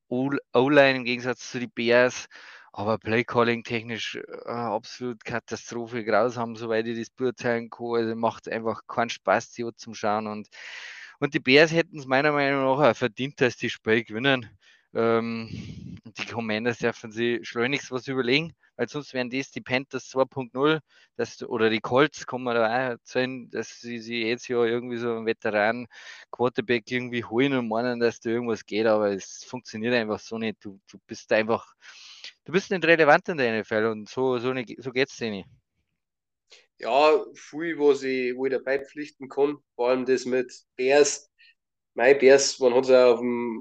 O-Line 0.08 0.98
im 0.98 1.04
Gegensatz 1.04 1.50
zu 1.50 1.60
den 1.60 1.70
Bears. 1.70 2.26
Aber 2.72 2.98
Playcalling 2.98 3.62
technisch 3.64 4.16
äh, 4.16 4.48
absolut 4.50 5.24
Katastrophe, 5.24 6.04
grausam, 6.04 6.56
soweit 6.56 6.86
ich 6.86 6.98
das 6.98 7.10
beurteilen 7.10 7.70
kann. 7.70 7.94
Also 7.96 8.16
macht 8.16 8.48
einfach 8.48 8.82
keinen 8.88 9.10
Spaß, 9.10 9.52
die 9.52 9.68
zum 9.76 9.94
Schauen. 9.94 10.26
Und, 10.26 10.48
und 11.20 11.34
die 11.34 11.40
Bears 11.40 11.72
hätten 11.72 11.98
es 11.98 12.06
meiner 12.06 12.32
Meinung 12.32 12.64
nach 12.64 12.90
auch 12.90 12.96
verdient, 12.96 13.40
dass 13.40 13.56
die 13.56 13.70
Spiel 13.70 14.04
gewinnen. 14.04 14.50
Ähm, 14.94 15.48
die 16.04 16.26
Commanders 16.26 16.78
dürfen 16.78 17.12
sie 17.12 17.40
schleunigst 17.44 17.90
was 17.92 18.08
überlegen 18.08 18.54
weil 18.78 18.88
sonst 18.88 19.12
wären 19.12 19.28
das 19.28 19.50
die 19.50 19.60
Panthers 19.60 20.08
2.0 20.08 20.80
oder 21.46 21.68
die 21.68 21.80
Colts, 21.80 22.24
kann 22.26 22.44
man 22.44 22.54
da 22.54 22.94
auch 22.94 22.96
sein, 23.02 23.50
dass 23.50 23.80
sie, 23.80 23.98
sie 23.98 24.22
jetzt 24.22 24.46
ja 24.46 24.64
irgendwie 24.64 24.98
so 24.98 25.10
einen 25.10 25.26
Veteran 25.26 25.88
Quarterback 26.30 26.88
irgendwie 26.88 27.24
holen 27.24 27.54
und 27.54 27.68
meinen, 27.68 27.98
dass 27.98 28.20
da 28.20 28.30
irgendwas 28.30 28.64
geht, 28.64 28.86
aber 28.86 29.10
es 29.10 29.42
funktioniert 29.44 29.94
einfach 29.94 30.20
so 30.20 30.38
nicht. 30.38 30.64
Du, 30.64 30.80
du 30.88 30.98
bist 31.08 31.32
einfach, 31.32 31.74
du 32.44 32.52
bist 32.52 32.70
nicht 32.70 32.84
relevant 32.84 33.28
in 33.28 33.38
der 33.38 33.60
NFL 33.60 33.86
und 33.86 34.08
so, 34.08 34.38
so, 34.38 34.52
nicht, 34.52 34.72
so 34.78 34.92
geht 34.92 35.10
es 35.10 35.16
dir 35.16 35.30
nicht. 35.30 35.48
Ja, 36.78 37.24
viel, 37.34 37.76
was 37.80 38.04
ich, 38.04 38.36
wo 38.36 38.46
ich 38.46 38.52
dabei 38.52 38.78
pflichten 38.78 39.28
kann, 39.28 39.58
vor 39.74 39.88
allem 39.88 40.06
das 40.06 40.24
mit 40.24 40.52
Bears, 40.76 41.27
mein 41.98 42.16
Bears, 42.16 42.60
man 42.60 42.72
hat 42.74 42.84
es 42.84 42.90
ja 42.90 43.10
auf 43.10 43.18
dem, 43.18 43.60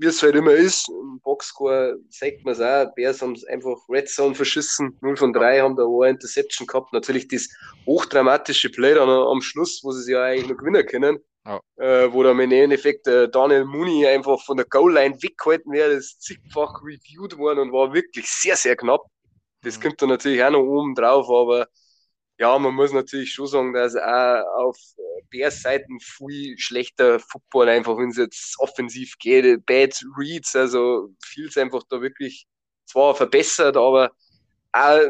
wie 0.00 0.06
es 0.06 0.22
halt 0.22 0.34
immer 0.36 0.52
ist, 0.52 0.88
im 0.88 1.20
Boxscore 1.22 1.98
sagt 2.08 2.42
man 2.44 2.52
es 2.54 2.60
auch, 2.62 2.94
Bears 2.94 3.20
haben 3.20 3.34
es 3.34 3.44
einfach 3.44 3.76
Red 3.90 4.08
Zone 4.08 4.34
verschissen, 4.34 4.96
0 5.02 5.18
von 5.18 5.34
3 5.34 5.60
haben 5.60 5.76
da 5.76 5.84
eine 5.84 6.08
Interception 6.08 6.66
gehabt, 6.66 6.94
natürlich 6.94 7.28
das 7.28 7.50
hochdramatische 7.84 8.70
Play 8.70 8.94
dann 8.94 9.10
am 9.10 9.42
Schluss, 9.42 9.80
wo 9.84 9.92
sie 9.92 10.02
sich 10.02 10.14
ja 10.14 10.22
eigentlich 10.22 10.48
noch 10.48 10.56
gewinnen 10.56 10.86
können, 10.86 11.18
ja. 11.44 11.60
äh, 11.76 12.10
wo 12.10 12.22
dann 12.22 12.40
im 12.40 12.50
Endeffekt 12.50 13.06
äh, 13.06 13.28
Daniel 13.28 13.66
Mooney 13.66 14.06
einfach 14.06 14.40
von 14.42 14.56
der 14.56 14.64
Goal-Line 14.64 15.22
weggehalten 15.22 15.72
wäre, 15.72 15.94
das 15.94 16.04
ist 16.04 16.22
zigfach 16.22 16.82
reviewed 16.82 17.36
worden 17.36 17.58
und 17.58 17.72
war 17.72 17.92
wirklich 17.92 18.26
sehr, 18.28 18.56
sehr 18.56 18.76
knapp. 18.76 19.02
Das 19.62 19.76
mhm. 19.76 19.82
kommt 19.82 20.00
dann 20.00 20.08
natürlich 20.08 20.42
auch 20.42 20.52
noch 20.52 20.62
oben 20.62 20.94
drauf, 20.94 21.28
aber 21.28 21.68
ja, 22.42 22.58
man 22.58 22.74
muss 22.74 22.92
natürlich 22.92 23.32
schon 23.32 23.46
sagen, 23.46 23.72
dass 23.72 23.94
auch 23.94 24.42
auf 24.56 24.76
Bears 25.30 25.62
Seiten 25.62 26.00
viel 26.00 26.58
schlechter 26.58 27.20
Football 27.20 27.68
einfach, 27.68 27.96
wenn 27.96 28.10
es 28.10 28.16
jetzt 28.16 28.56
offensiv 28.58 29.16
geht, 29.20 29.64
Bad 29.64 30.02
Reads, 30.18 30.56
also 30.56 31.10
viel 31.24 31.48
einfach 31.54 31.84
da 31.88 32.02
wirklich 32.02 32.48
zwar 32.84 33.14
verbessert, 33.14 33.76
aber 33.76 34.10
auch 34.72 35.00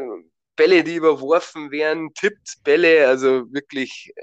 Bälle, 0.55 0.83
die 0.83 0.97
überworfen 0.97 1.71
werden, 1.71 2.13
tippt 2.13 2.63
Bälle, 2.63 3.07
also 3.07 3.51
wirklich, 3.51 4.13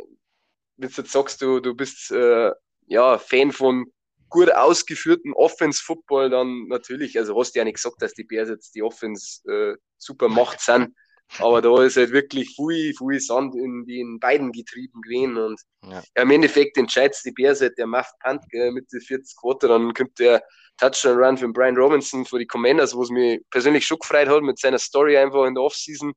wenn 0.76 0.88
du 0.88 0.94
jetzt 0.94 1.10
sagst, 1.10 1.42
du, 1.42 1.58
du 1.58 1.74
bist 1.74 2.12
äh, 2.12 2.52
ja 2.86 3.18
Fan 3.18 3.50
von 3.50 3.86
gut 4.28 4.52
ausgeführten 4.54 5.32
Offense-Football, 5.32 6.30
dann 6.30 6.68
natürlich, 6.68 7.18
also 7.18 7.36
hast 7.36 7.56
du 7.56 7.58
ja 7.58 7.64
nicht 7.64 7.74
gesagt, 7.74 8.00
dass 8.02 8.14
die 8.14 8.22
Bears 8.22 8.50
jetzt 8.50 8.76
die 8.76 8.84
Offense 8.84 9.42
äh, 9.50 9.74
super 9.98 10.28
Macht 10.28 10.60
sind. 10.60 10.94
Aber 11.38 11.62
da 11.62 11.82
ist 11.84 11.96
halt 11.96 12.10
wirklich 12.12 12.54
viel, 12.56 12.94
viel 12.94 13.20
Sand 13.20 13.54
in 13.54 13.86
den 13.86 14.18
beiden 14.18 14.52
Getrieben 14.52 15.00
gewesen. 15.02 15.36
Und 15.36 15.60
ja. 15.84 16.02
Ja, 16.16 16.22
im 16.22 16.30
Endeffekt 16.30 16.76
entscheidet 16.76 17.16
die 17.24 17.30
Bears 17.30 17.60
halt 17.60 17.78
der 17.78 17.86
Muff 17.86 18.10
Punt 18.22 18.42
mit 18.72 18.92
den 18.92 19.00
40 19.00 19.36
Quote. 19.36 19.68
Dann 19.68 19.94
kommt 19.94 20.18
der 20.18 20.42
Touchdown 20.76 21.22
Run 21.22 21.38
von 21.38 21.52
Brian 21.52 21.76
Robinson 21.76 22.24
für 22.24 22.38
die 22.38 22.46
Commanders, 22.46 22.94
wo 22.94 23.02
es 23.02 23.10
mich 23.10 23.40
persönlich 23.50 23.86
schon 23.86 23.98
gefreut 23.98 24.28
hat 24.28 24.42
mit 24.42 24.58
seiner 24.58 24.78
Story 24.78 25.16
einfach 25.16 25.44
in 25.46 25.54
der 25.54 25.62
Offseason 25.62 26.12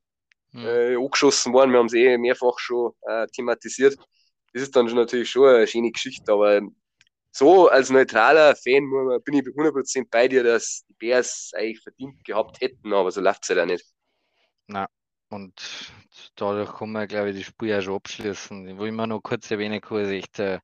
mhm. 0.52 0.66
äh, 0.66 0.96
angeschossen 0.96 1.52
worden. 1.52 1.70
Wir 1.70 1.78
haben 1.78 1.86
es 1.86 1.94
eh 1.94 2.18
mehrfach 2.18 2.58
schon 2.58 2.92
äh, 3.02 3.26
thematisiert. 3.28 3.96
Das 4.52 4.62
ist 4.62 4.74
dann 4.74 4.88
schon 4.88 4.96
natürlich 4.96 5.30
schon 5.30 5.48
eine 5.48 5.66
schöne 5.66 5.90
Geschichte, 5.90 6.32
aber 6.32 6.60
so 7.30 7.68
als 7.68 7.90
neutraler 7.90 8.54
Fan 8.54 8.88
bin 9.24 9.34
ich 9.34 9.42
100% 9.42 10.06
bei 10.10 10.28
dir, 10.28 10.44
dass 10.44 10.84
die 10.88 10.94
Bears 10.94 11.50
eigentlich 11.54 11.82
verdient 11.82 12.24
gehabt 12.24 12.60
hätten, 12.60 12.92
aber 12.92 13.10
so 13.10 13.20
läuft 13.20 13.42
es 13.42 13.50
halt 13.50 13.58
auch 13.58 13.66
nicht. 13.66 13.84
Na, 14.68 14.88
und 15.34 15.92
dadurch 16.36 16.72
kann 16.74 16.92
man, 16.92 17.08
glaube 17.08 17.30
ich, 17.30 17.38
das 17.38 17.46
Spiel 17.46 17.68
ja 17.68 17.82
schon 17.82 17.96
abschließen. 17.96 18.68
Ich 18.68 18.92
mal 18.92 19.06
noch 19.06 19.20
kurz 19.20 19.50
erwähnen 19.50 19.80
ist 19.80 20.10
echt 20.10 20.38
äh, 20.38 20.60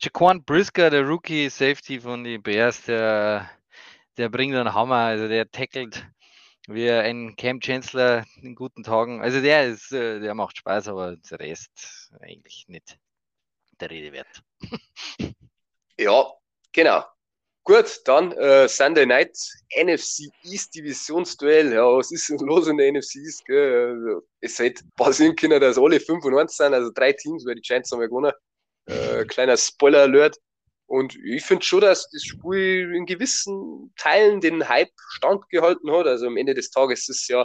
Jaquan 0.00 0.42
Brisker, 0.42 0.90
der 0.90 1.06
Rookie 1.06 1.48
Safety 1.50 2.00
von 2.00 2.24
den 2.24 2.42
Bears, 2.42 2.82
der, 2.82 3.50
der 4.16 4.28
bringt 4.28 4.54
einen 4.56 4.74
Hammer, 4.74 4.96
also 4.96 5.28
der 5.28 5.50
tackelt 5.50 6.06
wie 6.68 6.90
ein 6.90 7.36
Cam 7.36 7.60
Chancellor 7.60 8.24
in 8.42 8.54
guten 8.54 8.82
Tagen. 8.82 9.20
Also 9.20 9.40
der 9.40 9.66
ist, 9.68 9.92
äh, 9.92 10.18
der 10.20 10.34
macht 10.34 10.58
Spaß, 10.58 10.88
aber 10.88 11.16
der 11.16 11.38
Rest 11.38 12.10
eigentlich 12.20 12.64
nicht 12.68 12.98
der 13.78 13.90
Rede 13.90 14.12
wert. 14.12 14.42
ja, 15.98 16.32
genau. 16.72 17.04
Gut, 17.66 18.00
dann 18.04 18.30
äh, 18.30 18.68
Sunday 18.68 19.06
Night 19.06 19.36
NFC 19.76 20.30
East 20.44 20.72
Divisionsduell. 20.72 21.72
Ja, 21.72 21.82
was 21.82 22.12
ist 22.12 22.28
denn 22.28 22.38
los 22.38 22.68
in 22.68 22.76
der 22.76 22.92
NFC 22.92 23.16
East? 23.16 23.44
Gell? 23.44 23.90
Also, 23.90 24.22
es 24.40 24.56
hätte 24.60 24.84
passieren 24.94 25.34
können, 25.34 25.60
dass 25.60 25.76
alle 25.76 25.98
5 25.98 26.24
und 26.26 26.38
1 26.38 26.56
sind, 26.56 26.74
also 26.74 26.92
drei 26.94 27.12
Teams, 27.12 27.44
weil 27.44 27.56
die 27.56 27.62
Giants 27.62 27.90
haben 27.90 28.02
ja 28.02 28.06
gewonnen. 28.06 28.30
Äh, 28.86 29.24
kleiner 29.24 29.56
Spoiler-Alert. 29.56 30.36
Und 30.86 31.16
ich 31.16 31.44
finde 31.44 31.64
schon, 31.64 31.80
dass 31.80 32.08
das 32.08 32.22
Spiel 32.22 32.94
in 32.94 33.04
gewissen 33.04 33.92
Teilen 33.96 34.40
den 34.40 34.68
Hype 34.68 34.92
standgehalten 35.16 35.90
hat. 35.90 36.06
Also 36.06 36.28
am 36.28 36.36
Ende 36.36 36.54
des 36.54 36.70
Tages 36.70 37.08
ist 37.08 37.22
es 37.22 37.26
ja 37.26 37.44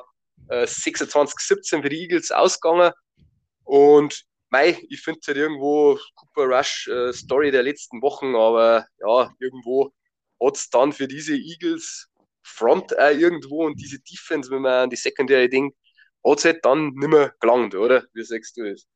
äh, 0.50 0.66
26-17 0.66 1.82
für 1.82 1.90
die 1.90 2.00
Eagles 2.00 2.30
ausgegangen. 2.30 2.92
Und 3.63 4.24
mei, 4.51 4.80
ich 4.88 5.01
finde 5.01 5.22
halt 5.25 5.38
irgendwo 5.38 5.98
Cooper 6.13 6.56
Rush 6.56 6.88
äh, 6.90 7.12
Story 7.12 7.50
der 7.50 7.63
letzten 7.63 8.04
Wochen, 8.04 8.36
aber 8.36 8.86
ja, 9.00 9.34
irgendwo 9.40 9.92
hat 10.41 10.57
es 10.57 10.69
dann 10.69 10.93
für 10.93 11.07
diese 11.07 11.36
Eagles 11.36 12.10
Front 12.43 12.98
auch 13.00 13.12
irgendwo 13.12 13.65
und 13.65 13.79
diese 13.79 14.00
Defense, 14.00 14.50
wenn 14.51 14.63
man 14.63 14.86
an 14.86 14.89
die 14.89 14.98
Secondary 14.98 15.50
denkt, 15.50 15.77
hat 16.25 16.39
es 16.39 16.45
halt 16.45 16.65
dann 16.65 16.91
nicht 16.95 17.10
mehr 17.10 17.33
gelangt, 17.39 17.75
oder? 17.75 18.05
Wie 18.13 18.24
sagst 18.24 18.57
du 18.57 18.69
das? 18.69 18.88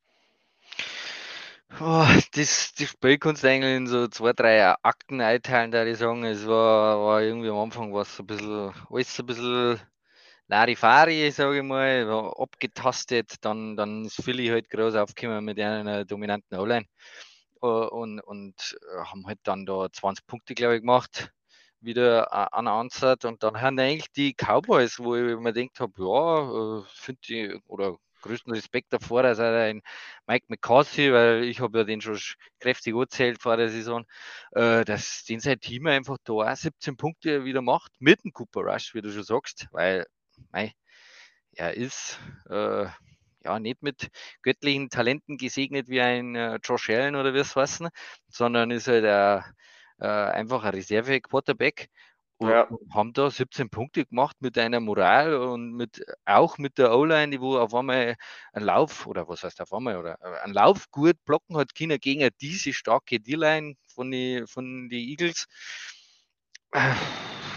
Oh, 1.80 2.06
das, 2.34 2.74
das 2.78 2.90
Spiel 2.90 3.18
kannst 3.20 3.44
du 3.44 3.50
eigentlich 3.50 3.76
in 3.78 3.88
so 3.88 4.08
zwei, 4.08 4.34
drei 4.34 4.74
Akten 4.84 5.22
einteilen, 5.22 5.72
da 5.72 5.86
ich 5.86 5.98
sagen. 5.98 6.24
Es 6.24 6.48
war, 6.48 7.00
war 7.06 7.22
irgendwie 7.22 7.50
am 7.50 7.58
Anfang 7.58 7.94
was 7.94 8.20
ein 8.20 8.28
bisschen, 8.28 8.74
alles 8.90 9.20
ein 9.20 9.26
bisschen 9.26 9.82
Larifari, 10.48 11.32
sage 11.32 11.58
ich 11.58 11.64
mal, 11.64 12.08
war 12.08 12.40
abgetastet. 12.40 13.36
Dann, 13.42 13.76
dann 13.78 14.06
ist 14.06 14.24
Philly 14.24 14.48
halt 14.48 14.70
groß 14.70 14.96
aufgekommen 14.96 15.46
mit 15.46 15.60
einer 15.60 16.06
dominanten 16.06 16.58
O-Line 16.60 16.86
und, 17.66 18.20
und 18.22 18.78
äh, 18.94 19.06
haben 19.06 19.28
halt 19.28 19.40
dann 19.44 19.66
da 19.66 19.92
20 19.92 20.28
Punkte, 20.28 20.56
glaube 20.56 20.76
ich, 20.76 20.82
gemacht 20.82 21.32
wieder 21.82 22.34
an 22.54 22.68
Ansatz 22.68 23.26
und 23.26 23.44
dann 23.44 23.62
haben 23.62 23.80
eigentlich 23.80 24.12
die 24.12 24.34
Cowboys, 24.34 25.00
wo 25.00 25.16
ich 25.16 25.38
mir 25.38 25.54
gedacht 25.54 25.80
habe, 25.80 25.94
ja, 25.98 26.80
äh, 26.80 26.84
finde 26.88 27.22
ich, 27.28 27.62
oder 27.68 27.98
größten 28.26 28.54
Respekt 28.54 28.92
davor, 28.92 29.24
dass 29.24 29.40
er 29.40 29.56
ein 29.66 29.82
Mike 30.28 30.46
McCarthy, 30.50 31.14
weil 31.14 31.44
ich 31.44 31.60
habe 31.60 31.80
ja 31.80 31.84
den 31.84 32.02
schon 32.02 32.20
kräftig 32.60 32.96
erzählt 32.96 33.42
vor 33.42 33.56
der 33.56 33.70
Saison, 33.70 34.06
äh, 34.52 34.84
dass 34.84 35.24
den 35.26 35.40
sein 35.40 35.60
Team 35.60 35.88
einfach 35.88 36.18
da 36.24 36.56
17 36.56 36.98
Punkte 36.98 37.46
wieder 37.46 37.62
macht, 37.62 37.92
mit 38.00 38.24
dem 38.24 38.34
Cooper 38.34 38.62
Rush, 38.62 38.96
wie 38.96 39.02
du 39.02 39.12
schon 39.12 39.24
sagst, 39.24 39.68
weil 39.72 40.08
mei, 40.52 40.74
er 41.54 41.76
ist 41.76 42.20
äh, 42.50 42.88
ja, 43.46 43.60
nicht 43.60 43.82
mit 43.82 44.10
göttlichen 44.42 44.90
Talenten 44.90 45.38
gesegnet 45.38 45.88
wie 45.88 46.02
ein 46.02 46.36
äh, 46.36 46.60
Josh 46.64 46.90
Allen 46.90 47.16
oder 47.16 47.34
wie 47.34 47.40
es 47.40 47.56
heißen, 47.56 47.90
sondern 48.28 48.72
ist 48.72 48.88
halt 48.88 49.06
äh, 49.06 49.38
äh, 50.00 50.08
einfach 50.08 50.64
ein 50.64 50.74
Reserve-Quarterback 50.74 51.90
und 52.38 52.50
ja. 52.50 52.68
haben 52.94 53.14
da 53.14 53.30
17 53.30 53.70
Punkte 53.70 54.06
gemacht 54.06 54.36
mit 54.42 54.58
einer 54.58 54.82
Moral 54.82 55.36
und 55.36 55.74
mit 55.74 56.04
auch 56.26 56.58
mit 56.58 56.78
der 56.78 56.94
O-Line, 56.94 57.32
die 57.32 57.40
wo 57.40 57.58
auf 57.58 57.74
einmal 57.74 58.16
einen 58.52 58.66
Lauf 58.66 59.08
oder 59.08 59.28
was 59.30 59.44
heißt 59.44 59.62
auf 59.62 59.72
einmal 59.74 59.98
oder 59.98 60.18
äh, 60.22 60.40
einen 60.44 60.54
Lauf 60.54 60.92
gut 60.92 61.16
blocken 61.24 61.56
hat 61.56 61.74
China 61.74 61.98
gegen 61.98 62.30
diese 62.42 62.74
starke 62.74 63.20
D-Line 63.20 63.76
von 63.88 64.12
den 64.12 64.48
von 64.48 64.90
die 64.90 65.12
Eagles. 65.12 65.46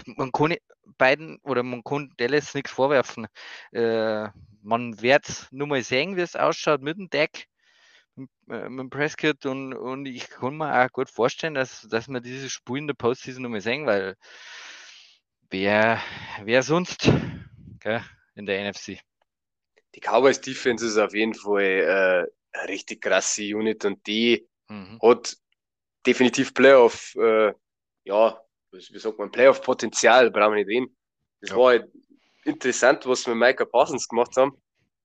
Man 0.05 0.31
kann 0.31 0.55
beiden 0.97 1.39
oder 1.43 1.63
man 1.63 1.83
kann 1.83 2.13
Dallas 2.17 2.53
nichts 2.53 2.71
vorwerfen. 2.71 3.27
Äh, 3.71 4.27
man 4.61 5.01
wird 5.01 5.47
nur 5.51 5.67
mal 5.67 5.83
sehen, 5.83 6.15
wie 6.15 6.21
es 6.21 6.35
ausschaut 6.35 6.81
mit 6.81 6.97
dem 6.97 7.09
Deck, 7.09 7.47
mit, 8.15 8.29
äh, 8.49 8.69
mit 8.69 8.79
dem 8.79 8.89
Prescott 8.89 9.45
und, 9.45 9.73
und 9.73 10.05
ich 10.05 10.29
kann 10.29 10.57
mir 10.57 10.85
auch 10.85 10.91
gut 10.91 11.09
vorstellen, 11.09 11.53
dass, 11.53 11.87
dass 11.89 12.07
wir 12.07 12.19
dieses 12.19 12.51
Spiel 12.51 12.77
in 12.77 12.87
der 12.87 12.93
Postseason 12.93 13.43
noch 13.43 13.49
mal 13.49 13.61
sehen, 13.61 13.85
weil 13.85 14.15
wer, 15.49 16.01
wer 16.43 16.63
sonst 16.63 17.11
gell, 17.79 18.03
in 18.35 18.45
der 18.45 18.69
NFC? 18.69 18.99
Die 19.95 20.01
Cowboys 20.01 20.39
Defense 20.39 20.85
ist 20.85 20.97
auf 20.97 21.13
jeden 21.13 21.33
Fall 21.33 21.63
äh, 21.63 22.57
eine 22.57 22.69
richtig 22.69 23.01
krasse 23.01 23.43
Unit 23.43 23.85
und 23.85 24.05
die 24.05 24.47
mhm. 24.67 24.99
hat 25.01 25.35
definitiv 26.05 26.53
Playoff, 26.53 27.15
äh, 27.15 27.53
ja, 28.03 28.41
wie 28.71 28.99
sagt 28.99 29.17
man, 29.17 29.31
Playoff-Potenzial, 29.31 30.31
brauchen 30.31 30.53
wir 30.53 30.63
nicht 30.63 30.69
reden. 30.69 30.95
Das 31.41 31.51
ja. 31.51 31.57
war 31.57 31.67
halt 31.67 31.89
interessant, 32.45 33.05
was 33.05 33.25
wir 33.25 33.35
mit 33.35 33.49
Micah 33.49 33.65
Parsons 33.65 34.07
gemacht 34.07 34.35
haben. 34.37 34.57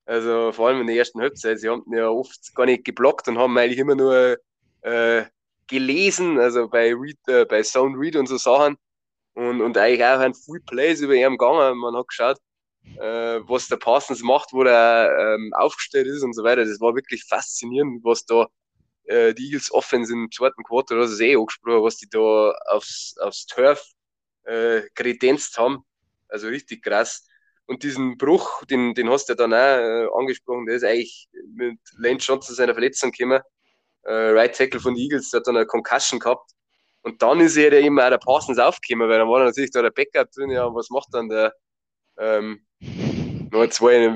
Also 0.06 0.52
vor 0.52 0.68
allem 0.68 0.82
in 0.82 0.86
der 0.86 0.96
ersten 0.96 1.20
Halbzeit. 1.20 1.60
Sie 1.60 1.68
haben 1.68 1.84
ja 1.92 2.08
oft 2.08 2.54
gar 2.54 2.66
nicht 2.66 2.84
geblockt 2.84 3.28
und 3.28 3.38
haben 3.38 3.56
eigentlich 3.56 3.78
immer 3.78 3.94
nur 3.94 4.38
äh, 4.82 5.24
gelesen, 5.66 6.38
also 6.38 6.68
bei, 6.68 6.94
Read, 6.94 7.18
äh, 7.26 7.46
bei 7.46 7.62
Sound 7.62 7.96
Read 7.98 8.16
und 8.16 8.26
so 8.26 8.36
Sachen. 8.36 8.76
Und, 9.34 9.62
und 9.62 9.76
eigentlich 9.76 10.04
auch 10.04 10.20
ein 10.20 10.34
Full 10.34 10.60
Plays 10.60 11.00
über 11.00 11.14
ihn 11.14 11.32
gegangen. 11.32 11.78
Man 11.78 11.96
hat 11.96 12.08
geschaut, 12.08 12.38
äh, 12.98 13.40
was 13.48 13.68
der 13.68 13.76
Parsons 13.76 14.22
macht, 14.22 14.52
wo 14.52 14.62
er 14.62 15.34
ähm, 15.34 15.52
aufgestellt 15.54 16.06
ist 16.06 16.22
und 16.22 16.34
so 16.34 16.44
weiter. 16.44 16.64
Das 16.64 16.80
war 16.80 16.94
wirklich 16.94 17.24
faszinierend, 17.24 18.04
was 18.04 18.26
da 18.26 18.46
äh, 19.04 19.34
die 19.34 19.46
Eagles 19.46 19.72
Offense 19.72 20.12
im 20.12 20.30
zweiten 20.30 20.62
Quarter, 20.62 20.96
das 20.96 21.12
ist 21.12 21.20
eh 21.20 21.36
angesprochen, 21.36 21.82
was 21.82 21.96
die 21.96 22.08
da 22.08 22.52
aufs, 22.66 23.14
aufs 23.18 23.46
Turf 23.46 23.82
äh, 24.44 24.82
kredenzt 24.94 25.58
haben. 25.58 25.84
Also 26.28 26.48
richtig 26.48 26.82
krass. 26.82 27.26
Und 27.66 27.82
diesen 27.82 28.18
Bruch, 28.18 28.64
den, 28.64 28.94
den 28.94 29.08
hast 29.10 29.26
du 29.28 29.32
ja 29.32 29.36
dann 29.36 29.54
auch 29.54 29.56
äh, 29.56 30.08
angesprochen, 30.18 30.66
der 30.66 30.76
ist 30.76 30.84
eigentlich 30.84 31.28
mit 31.54 31.78
Lane 31.96 32.18
Johnson 32.18 32.54
seiner 32.54 32.74
Verletzung 32.74 33.10
gekommen. 33.10 33.40
Äh, 34.02 34.12
right 34.12 34.54
Tackle 34.54 34.80
von 34.80 34.94
den 34.94 35.02
Eagles, 35.02 35.30
der 35.30 35.40
hat 35.40 35.46
dann 35.46 35.56
eine 35.56 35.66
Concussion 35.66 36.20
gehabt. 36.20 36.50
Und 37.02 37.22
dann 37.22 37.40
ist 37.40 37.56
er 37.56 37.72
ja 37.72 37.80
eben 37.80 37.98
auch 38.00 38.08
der 38.08 38.18
Parsons 38.18 38.58
aufgekommen, 38.58 39.08
weil 39.08 39.18
dann 39.18 39.28
war 39.28 39.44
natürlich 39.44 39.70
da 39.70 39.82
der 39.82 39.90
Backup 39.90 40.30
drin, 40.32 40.50
ja, 40.50 40.74
was 40.74 40.90
macht 40.90 41.08
dann 41.12 41.28
der 41.28 41.54
ähm, 42.18 42.66
zwei, 43.70 44.14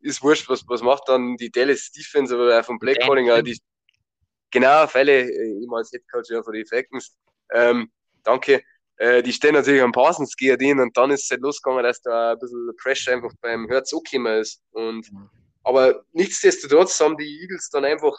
ist 0.00 0.22
wurscht, 0.22 0.48
was, 0.48 0.64
was 0.68 0.82
macht 0.82 1.08
dann 1.08 1.36
die 1.36 1.50
Dallas 1.50 1.90
Defense, 1.90 2.34
aber 2.34 2.58
auch 2.58 2.64
vom 2.64 2.78
Black 2.78 3.00
Calling, 3.00 3.44
die, 3.44 3.58
genau, 4.50 4.86
Fälle, 4.86 5.22
äh, 5.22 5.62
ich 5.62 5.68
als 5.70 5.90
Head 5.90 6.02
Coach 6.10 6.30
ja, 6.30 6.42
von 6.42 6.52
den 6.52 6.66
Falcons, 6.66 7.16
ähm, 7.52 7.90
danke, 8.24 8.62
äh, 8.96 9.22
die 9.22 9.32
stehen 9.32 9.54
natürlich 9.54 9.82
am 9.82 9.92
Parsons 9.92 10.36
gehen 10.36 10.80
und 10.80 10.96
dann 10.96 11.10
ist 11.10 11.24
es 11.24 11.30
halt 11.30 11.40
losgegangen, 11.40 11.84
dass 11.84 12.00
da 12.02 12.32
ein 12.32 12.38
bisschen 12.38 12.70
Pressure 12.82 13.14
einfach 13.14 13.32
beim 13.40 13.68
Herz 13.68 13.92
angekommen 13.92 14.40
ist. 14.40 14.60
Und, 14.70 15.12
mhm. 15.12 15.30
aber 15.62 16.04
nichtsdestotrotz 16.12 16.98
haben 17.00 17.16
die 17.16 17.40
Eagles 17.42 17.70
dann 17.70 17.84
einfach 17.84 18.16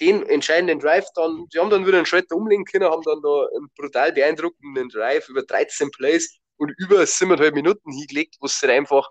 den 0.00 0.22
entscheidenden 0.26 0.78
Drive 0.78 1.06
dann, 1.14 1.46
die 1.52 1.58
haben 1.58 1.70
dann 1.70 1.86
wieder 1.86 1.96
einen 1.96 2.06
Schritt 2.06 2.32
umlegen 2.32 2.64
können, 2.64 2.84
haben 2.84 3.02
dann 3.02 3.20
da 3.22 3.46
einen 3.56 3.68
brutal 3.76 4.12
beeindruckenden 4.12 4.88
Drive 4.88 5.28
über 5.28 5.42
13 5.42 5.90
Plays 5.90 6.38
und 6.56 6.72
über 6.78 7.00
7,5 7.02 7.52
Minuten 7.52 7.92
hingelegt, 7.92 8.36
wo 8.40 8.46
es 8.46 8.58
dann 8.60 8.70
einfach 8.70 9.08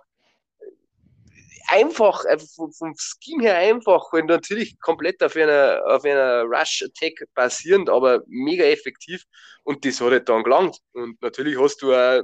einfach, 1.71 2.25
einfach 2.25 2.47
vom, 2.55 2.93
Scheme 2.97 3.43
her 3.43 3.57
einfach 3.57 4.11
und 4.11 4.27
natürlich 4.27 4.79
komplett 4.79 5.23
auf 5.23 5.35
einer, 5.35 5.81
auf 5.87 6.03
einer 6.03 6.43
Rush-Attack 6.43 7.27
basierend, 7.33 7.89
aber 7.89 8.23
mega 8.27 8.65
effektiv 8.65 9.23
und 9.63 9.85
das 9.85 10.01
hat 10.01 10.11
halt 10.11 10.29
dann 10.29 10.43
gelangt. 10.43 10.77
Und 10.93 11.21
natürlich 11.21 11.57
hast 11.59 11.81
du 11.81 11.93
auch 11.93 12.21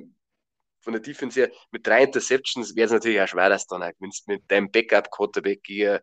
von 0.81 0.93
der 0.93 1.01
Defense 1.01 1.39
her 1.39 1.51
mit 1.71 1.85
drei 1.85 2.03
Interceptions 2.03 2.75
wäre 2.75 2.85
es 2.85 2.91
natürlich 2.91 3.19
auch 3.21 3.27
schwer, 3.27 3.49
dass 3.49 3.67
dann 3.67 3.83
auch 3.83 3.91
gewinnst 3.97 4.27
mit 4.27 4.49
deinem 4.49 4.71
Backup-Quarterback 4.71 5.63
gegen 5.63 5.99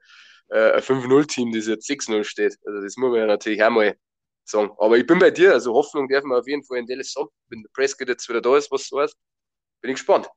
äh, 0.50 0.72
ein 0.72 0.82
5-0-Team, 0.82 1.52
das 1.52 1.66
jetzt 1.66 1.88
6-0 1.88 2.24
steht. 2.24 2.56
Also 2.66 2.82
das 2.82 2.96
muss 2.96 3.10
man 3.10 3.20
ja 3.20 3.26
natürlich 3.26 3.62
auch 3.62 3.70
mal 3.70 3.96
sagen. 4.44 4.70
Aber 4.78 4.98
ich 4.98 5.06
bin 5.06 5.18
bei 5.18 5.30
dir, 5.30 5.52
also 5.52 5.72
Hoffnung 5.74 6.08
dürfen 6.08 6.28
wir 6.28 6.38
auf 6.38 6.46
jeden 6.46 6.64
Fall 6.64 6.78
in 6.78 6.86
Dallas 6.86 7.14
haben. 7.16 7.28
Wenn 7.48 7.62
der 7.62 7.70
Prescott 7.72 8.08
jetzt 8.08 8.28
wieder 8.28 8.40
da 8.40 8.56
ist, 8.56 8.70
was 8.70 8.86
so 8.86 9.00
heißt, 9.00 9.16
bin 9.80 9.90
ich 9.90 9.96
gespannt. 9.96 10.28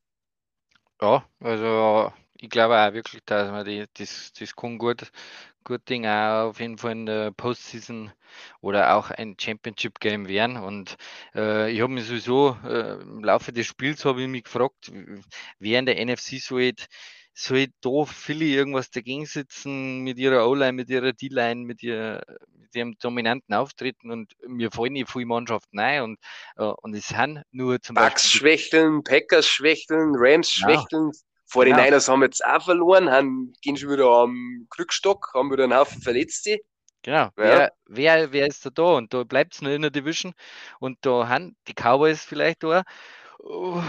Ja, 1.02 1.30
also 1.40 2.12
ich 2.40 2.50
glaube 2.50 2.76
auch 2.78 2.94
wirklich, 2.94 3.24
dass 3.26 3.50
man 3.52 3.66
die, 3.66 3.86
das, 3.96 4.32
das 4.34 4.56
kann 4.56 4.78
gut, 4.78 5.12
gut 5.64 5.88
Ding 5.90 6.06
auch 6.06 6.50
auf 6.50 6.60
jeden 6.60 6.78
Fall 6.78 6.92
in 6.94 7.06
der 7.06 7.32
Postseason 7.32 8.12
oder 8.62 8.96
auch 8.96 9.12
ein 9.12 9.36
Championship-Game 9.40 10.28
werden. 10.28 10.58
Und 10.58 10.98
äh, 11.36 11.72
ich 11.72 11.82
habe 11.82 11.94
mich 11.94 12.06
sowieso 12.06 12.58
äh, 12.64 13.02
im 13.02 13.24
Laufe 13.24 13.54
des 13.54 13.68
Spiels 13.68 14.06
habe 14.06 14.22
ich 14.24 14.28
mich 14.28 14.44
gefragt, 14.46 14.92
wer 15.60 15.80
in 15.80 15.86
der 15.86 16.00
NFC 16.06 16.40
soll, 16.40 16.74
soll 17.34 17.68
da 17.82 18.06
Philly 18.06 18.54
irgendwas 18.56 18.90
dagegen 18.92 19.26
sitzen 19.26 20.02
mit 20.04 20.18
ihrer 20.20 20.48
O-Line, 20.50 20.74
mit 20.74 20.90
ihrer 20.90 21.14
D-Line, 21.14 21.66
mit, 21.66 21.84
ihr, 21.84 22.24
mit 22.52 22.76
ihrem 22.76 22.98
dominanten 23.00 23.54
Auftreten 23.56 24.12
und 24.12 24.34
mir 24.48 24.72
fallen 24.72 24.94
nicht 24.94 25.12
viele 25.12 25.26
Mannschaften 25.28 25.80
ein 25.80 26.02
und, 26.04 26.20
äh, 26.58 26.64
und 26.64 26.96
es 26.96 27.10
sind 27.10 27.44
nur 27.52 27.82
zum 27.82 27.96
Bucks 27.96 28.30
Beispiel. 28.32 28.32
schwächeln, 28.32 29.04
Packers 29.04 29.48
schwächeln, 29.48 30.14
Rams 30.16 30.50
Genau. 30.56 30.88
schwächeln. 30.90 31.12
Vor 31.50 31.64
den 31.66 31.74
Genau. 31.76 31.86
Niners 31.86 32.08
haben 32.10 32.22
jetzt 32.24 32.46
auch 32.46 32.62
verloren, 32.64 33.10
haben, 33.10 33.54
gehen 33.62 33.78
schon 33.78 33.90
wieder 33.90 34.08
am 34.10 34.68
Krückstock, 34.70 35.32
haben 35.34 35.50
wieder 35.52 35.64
einen 35.64 35.76
Haufen 35.76 36.02
Verletzte. 36.02 36.60
Genau, 37.04 37.30
wer, 37.38 37.72
wer, 37.86 38.34
wer 38.34 38.48
ist 38.48 38.66
da 38.66 38.70
da? 38.70 38.84
Und 38.98 39.14
da 39.14 39.24
bleibt 39.24 39.54
es 39.54 39.62
nur 39.62 39.72
in 39.72 39.82
der 39.82 39.92
Division. 39.92 40.34
Und 40.80 40.98
da 41.02 41.30
haben 41.30 41.56
die 41.68 41.74
Cowboys 41.74 42.22
vielleicht 42.22 42.64
da. 42.64 42.84
Oh, 43.40 43.82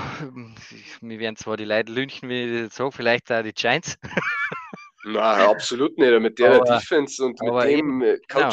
mir 1.01 1.19
werden 1.19 1.35
zwar 1.37 1.57
die 1.57 1.65
Leute 1.65 1.91
lünchen, 1.93 2.29
wenn 2.29 2.55
ich 2.55 2.65
das 2.69 2.77
sage, 2.77 2.93
vielleicht 2.93 3.33
auch 3.33 3.43
die 3.43 3.53
Giants. 3.53 3.99
Nein, 5.05 5.49
absolut 5.49 5.97
nicht. 5.99 6.21
Mit 6.21 6.39
der 6.39 6.57
Aber- 6.61 6.79
Defense 6.79 7.25
und 7.25 7.41
mit 7.41 7.65
dem 7.65 8.03
äh, 8.03 8.19
genau. 8.29 8.51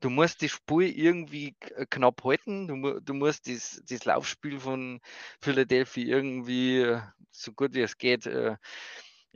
Du 0.00 0.10
musst 0.10 0.40
die 0.40 0.48
Spur 0.48 0.82
irgendwie 0.82 1.54
k- 1.60 1.86
knapp 1.90 2.22
halten. 2.24 2.66
Du, 2.68 3.00
du 3.00 3.14
musst 3.14 3.48
das, 3.48 3.82
das 3.88 4.04
Laufspiel 4.04 4.58
von 4.60 5.00
Philadelphia 5.40 6.04
irgendwie 6.16 6.80
äh, 6.80 7.00
so 7.30 7.52
gut 7.52 7.74
wie 7.74 7.82
es 7.82 7.98
geht 7.98 8.26
äh, 8.26 8.56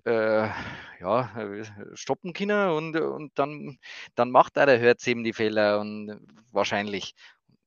äh, 0.04 0.48
ja, 1.00 1.38
äh, 1.38 1.64
stoppen 1.94 2.32
können 2.32 2.70
und, 2.70 2.96
und 2.96 3.32
dann, 3.38 3.78
dann 4.14 4.30
macht 4.30 4.58
auch 4.58 4.66
der 4.66 4.78
Herz 4.78 5.06
eben 5.06 5.24
die 5.24 5.32
Fehler 5.32 5.80
und 5.80 6.20
wahrscheinlich. 6.52 7.14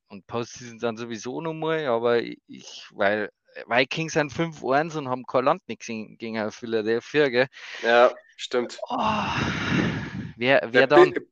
Und 0.10 0.25
Postseason 0.27 0.80
dann 0.80 0.98
sowieso 0.98 1.42
nochmal, 1.42 1.86
aber 1.88 2.22
ich, 2.22 2.86
weil 2.92 3.30
Vikings 3.68 4.13
sind 4.13 4.32
5-1 4.32 4.96
und 4.96 5.10
haben 5.10 5.25
kein 5.25 5.46
Land 5.46 5.68
nichts 5.68 5.88
gegen 5.88 6.51
Philadelphia, 6.51 7.30
gell? 7.30 7.48
Ja, 7.84 8.13
stimmt. 8.38 8.80
Oh, 8.89 8.98
wer, 10.38 10.62
Der 10.72 10.72
wer 10.74 10.88
dann? 10.88 11.13
Big, 11.13 11.27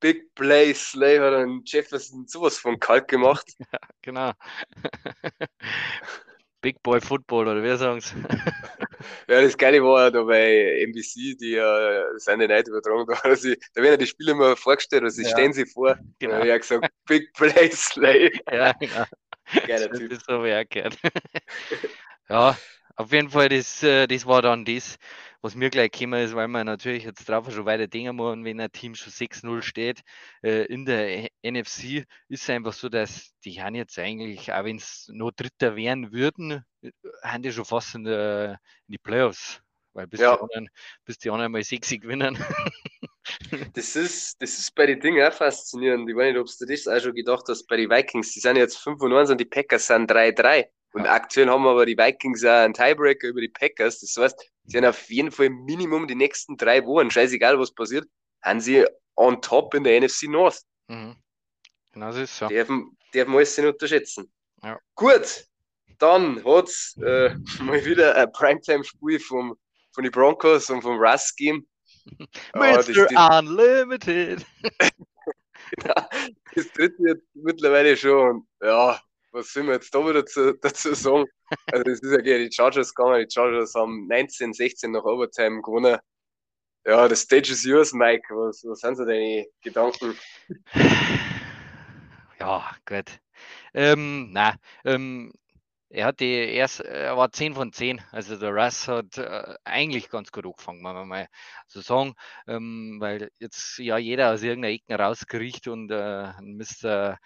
Big 0.00 0.34
Play 0.34 0.72
Slay 0.74 1.18
hat 1.18 1.34
einen 1.34 1.62
Jefferson 1.64 2.26
sowas 2.26 2.58
von 2.58 2.78
kalt 2.78 3.08
gemacht. 3.08 3.46
Genau. 4.02 4.32
Big 6.62 6.82
Boy 6.82 7.00
Football 7.00 7.48
oder 7.48 7.62
wie 7.62 7.76
sagen 7.76 8.00
sie? 8.00 8.14
Ja, 9.28 9.40
das 9.40 9.56
Geile 9.56 9.82
war 9.82 10.04
ja 10.04 10.10
da 10.10 10.22
bei 10.24 10.82
NBC, 10.82 11.34
die 11.34 11.52
ja 11.52 12.04
seine 12.18 12.46
Night 12.46 12.68
übertragen, 12.68 13.06
da, 13.06 13.34
sich, 13.34 13.56
da 13.72 13.80
werden 13.80 13.92
ja 13.92 13.96
die 13.96 14.06
Spiele 14.06 14.32
immer 14.32 14.56
vorgestellt, 14.56 15.04
also 15.04 15.16
sie 15.16 15.22
Ja. 15.22 15.30
stellen 15.30 15.52
sie 15.54 15.64
vor. 15.64 15.96
Genau. 16.18 16.40
Und 16.40 16.46
er 16.46 16.54
hat 16.54 16.60
gesagt, 16.60 16.86
Big 17.06 17.32
Play 17.32 17.70
Slay. 17.72 18.30
Ja, 18.52 18.72
genau. 18.72 19.04
Geiler 19.66 19.88
Das 19.88 19.98
Typ. 19.98 20.12
ist 20.12 20.26
so 20.26 20.44
wie 20.44 20.50
er 20.50 20.64
gehört. 20.66 20.98
Ja, 22.28 22.56
auf 23.00 23.12
jeden 23.12 23.30
Fall, 23.30 23.48
das, 23.48 23.82
äh, 23.82 24.06
das 24.06 24.26
war 24.26 24.42
dann 24.42 24.64
das, 24.64 24.96
was 25.40 25.54
mir 25.54 25.70
gleich 25.70 25.90
gekommen 25.90 26.22
ist, 26.22 26.34
weil 26.34 26.48
man 26.48 26.66
natürlich 26.66 27.04
jetzt 27.04 27.28
drauf 27.28 27.50
schon 27.50 27.64
weiter 27.64 27.86
denken 27.86 28.16
muss, 28.16 28.32
und 28.32 28.44
wenn 28.44 28.60
ein 28.60 28.70
Team 28.72 28.94
schon 28.94 29.12
6-0 29.12 29.62
steht 29.62 30.00
äh, 30.42 30.64
in 30.66 30.84
der 30.84 31.28
NFC, 31.42 32.04
ist 32.28 32.42
es 32.42 32.50
einfach 32.50 32.72
so, 32.72 32.88
dass 32.88 33.32
die 33.44 33.62
haben 33.62 33.74
jetzt 33.74 33.98
eigentlich, 33.98 34.52
auch 34.52 34.64
wenn 34.64 34.76
es 34.76 35.08
noch 35.12 35.30
Dritter 35.30 35.76
werden 35.76 36.12
würden, 36.12 36.62
äh, 36.82 36.90
haben 37.22 37.42
die 37.42 37.52
schon 37.52 37.64
fast 37.64 37.94
in, 37.94 38.04
der, 38.04 38.58
in 38.86 38.92
die 38.92 38.98
Playoffs. 38.98 39.60
Weil 39.92 40.06
bis, 40.06 40.20
Ja. 40.20 40.36
die 40.36 40.42
anderen, 40.42 40.68
bis 41.04 41.18
die 41.18 41.30
anderen 41.30 41.52
mal 41.52 41.64
6 41.64 41.90
gewinnen. 41.90 42.36
Das 43.74 43.96
ist, 43.96 44.40
das 44.42 44.58
ist 44.58 44.74
bei 44.74 44.86
den 44.86 44.98
Dingen 44.98 45.24
auch 45.24 45.32
faszinierend. 45.32 46.08
Ich 46.08 46.16
weiß 46.16 46.32
nicht, 46.32 46.40
ob 46.40 46.46
du 46.58 46.66
das 46.66 46.88
auch 46.88 47.00
schon 47.00 47.14
gedacht 47.14 47.44
hast, 47.48 47.66
bei 47.66 47.76
den 47.76 47.90
Vikings, 47.90 48.32
die 48.32 48.40
sind 48.40 48.56
jetzt 48.56 48.78
5 48.78 49.00
und 49.02 49.12
1 49.12 49.30
und 49.30 49.38
die 49.38 49.44
Packers 49.44 49.86
sind 49.86 50.10
3-3. 50.10 50.68
Und 50.92 51.04
Ja. 51.04 51.12
aktuell 51.12 51.48
haben 51.48 51.66
aber 51.66 51.86
die 51.86 51.96
Vikings 51.96 52.44
auch 52.44 52.48
einen 52.64 52.74
Tiebreaker 52.74 53.28
über 53.28 53.40
die 53.40 53.48
Packers. 53.48 54.00
Das 54.00 54.16
heißt, 54.16 54.50
sie 54.64 54.76
haben 54.76 54.84
auf 54.86 55.08
jeden 55.10 55.30
Fall 55.30 55.50
Minimum 55.50 56.08
die 56.08 56.14
nächsten 56.16 56.56
drei 56.56 56.84
Wochen, 56.84 57.10
scheißegal 57.10 57.58
was 57.58 57.72
passiert, 57.72 58.08
haben 58.42 58.60
sie 58.60 58.84
on 59.16 59.40
top 59.40 59.74
in 59.74 59.84
der 59.84 60.00
NFC 60.00 60.24
North. 60.24 60.62
Mhm. 60.88 61.16
Genau 61.92 62.10
so 62.12 62.20
ist 62.20 62.30
es 62.32 62.38
so. 62.38 62.48
Dürfen, 62.48 62.96
dürfen 63.14 63.34
alles 63.34 63.56
nicht 63.56 63.66
unterschätzen. 63.66 64.32
Ja. 64.62 64.78
Gut, 64.94 65.44
dann 65.98 66.44
hat 66.44 66.68
es 66.68 66.96
äh, 67.02 67.34
mal 67.62 67.84
wieder 67.84 68.16
ein 68.16 68.32
Primetime-Spiel 68.32 69.20
vom, 69.20 69.56
von 69.92 70.04
den 70.04 70.10
Broncos 70.12 70.70
und 70.70 70.82
vom 70.82 70.98
Russ 70.98 71.34
gegeben. 71.36 71.66
Ja, 72.54 72.76
das- 72.76 72.88
Mr. 72.88 73.38
Unlimited. 73.38 74.44
das 76.54 76.72
dritte 76.72 77.02
jetzt 77.06 77.24
mittlerweile 77.34 77.96
schon. 77.96 78.46
Ja, 78.62 79.00
was 79.32 79.52
soll 79.52 79.64
man 79.64 79.74
jetzt 79.74 79.94
da 79.94 80.06
wieder 80.06 80.24
zu, 80.26 80.54
dazu 80.62 80.94
sagen? 80.94 81.26
Also, 81.66 81.84
das 81.84 82.00
ist 82.00 82.12
ja 82.12 82.20
gegen 82.20 82.48
die 82.48 82.54
Chargers 82.54 82.94
gegangen. 82.94 83.26
Die 83.26 83.32
Chargers 83.32 83.74
haben 83.74 84.06
19, 84.08 84.52
16 84.52 84.92
nach 84.92 85.04
Overtime 85.04 85.62
gewonnen. 85.62 85.98
Ja, 86.86 87.08
the 87.08 87.16
stage 87.16 87.52
is 87.52 87.64
yours, 87.64 87.92
Mike. 87.92 88.22
Was, 88.30 88.64
was 88.64 88.80
sind 88.80 88.96
so 88.96 89.04
deine 89.04 89.46
Gedanken? 89.62 90.16
Ja, 92.40 92.74
gut. 92.86 93.20
Ähm, 93.74 94.30
na, 94.32 94.54
ähm, 94.84 95.30
er 95.90 96.06
hat 96.06 96.20
die 96.20 96.32
erst, 96.32 96.80
er 96.80 97.16
war 97.16 97.30
10 97.32 97.54
von 97.54 97.72
10. 97.72 98.00
Also 98.12 98.36
der 98.38 98.54
Russ 98.54 98.88
hat 98.88 99.18
äh, 99.18 99.56
eigentlich 99.64 100.08
ganz 100.08 100.32
gut 100.32 100.46
angefangen, 100.46 100.82
wenn 100.84 100.94
man 100.94 101.08
mal 101.08 101.28
so 101.66 101.80
sagen. 101.82 102.14
Ähm, 102.46 102.96
weil 103.00 103.30
jetzt 103.40 103.78
ja 103.78 103.98
jeder 103.98 104.32
aus 104.32 104.42
irgendeiner 104.42 104.74
Ecke 104.74 104.94
rauskriecht 104.94 105.68
und 105.68 105.90
äh, 105.90 106.32
Mr. 106.40 107.18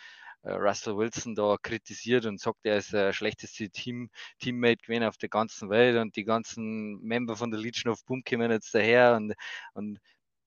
äh, 0.45 0.53
Russell 0.53 0.97
Wilson 0.97 1.35
da 1.35 1.57
kritisiert 1.63 2.27
und 2.27 2.41
sagt, 2.41 2.61
er 2.65 2.79
ist 2.79 2.93
der 2.93 3.13
schlechteste 3.13 3.71
Team, 3.71 4.11
Teammate 4.39 4.83
gewesen 4.83 5.05
auf 5.05 5.17
der 5.19 5.29
ganzen 5.29 5.71
Welt 5.71 5.97
und 5.97 6.17
die 6.17 6.25
ganzen 6.25 7.01
Member 7.03 7.37
von 7.37 7.51
der 7.51 7.61
Legion 7.61 7.93
of 7.93 8.05
Boom 8.05 8.23
kommen 8.25 8.51
jetzt 8.51 8.75
daher 8.75 9.17
und, 9.17 9.35
und 9.75 9.99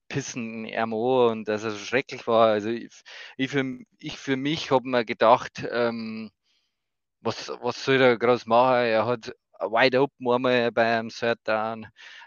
pissen 0.08 0.66
an 0.74 0.92
und 0.92 1.48
dass 1.48 1.64
er 1.64 1.72
so 1.72 1.78
schrecklich 1.78 2.26
war. 2.26 2.48
Also 2.48 2.70
ich, 2.70 2.90
ich, 3.36 3.50
für, 3.50 3.64
ich 3.98 4.18
für 4.18 4.36
mich 4.36 4.70
habe 4.70 4.88
mir 4.88 5.04
gedacht, 5.04 5.66
ähm, 5.70 6.30
was, 7.20 7.48
was 7.60 7.84
soll 7.84 8.00
er 8.00 8.16
groß 8.18 8.46
machen? 8.46 8.86
Er 8.86 9.06
hat 9.06 9.32
wide 9.60 10.00
open 10.00 10.28
einmal 10.30 10.70
bei 10.72 10.98
einem 10.98 11.08
Third 11.10 11.40
Down 11.44 11.86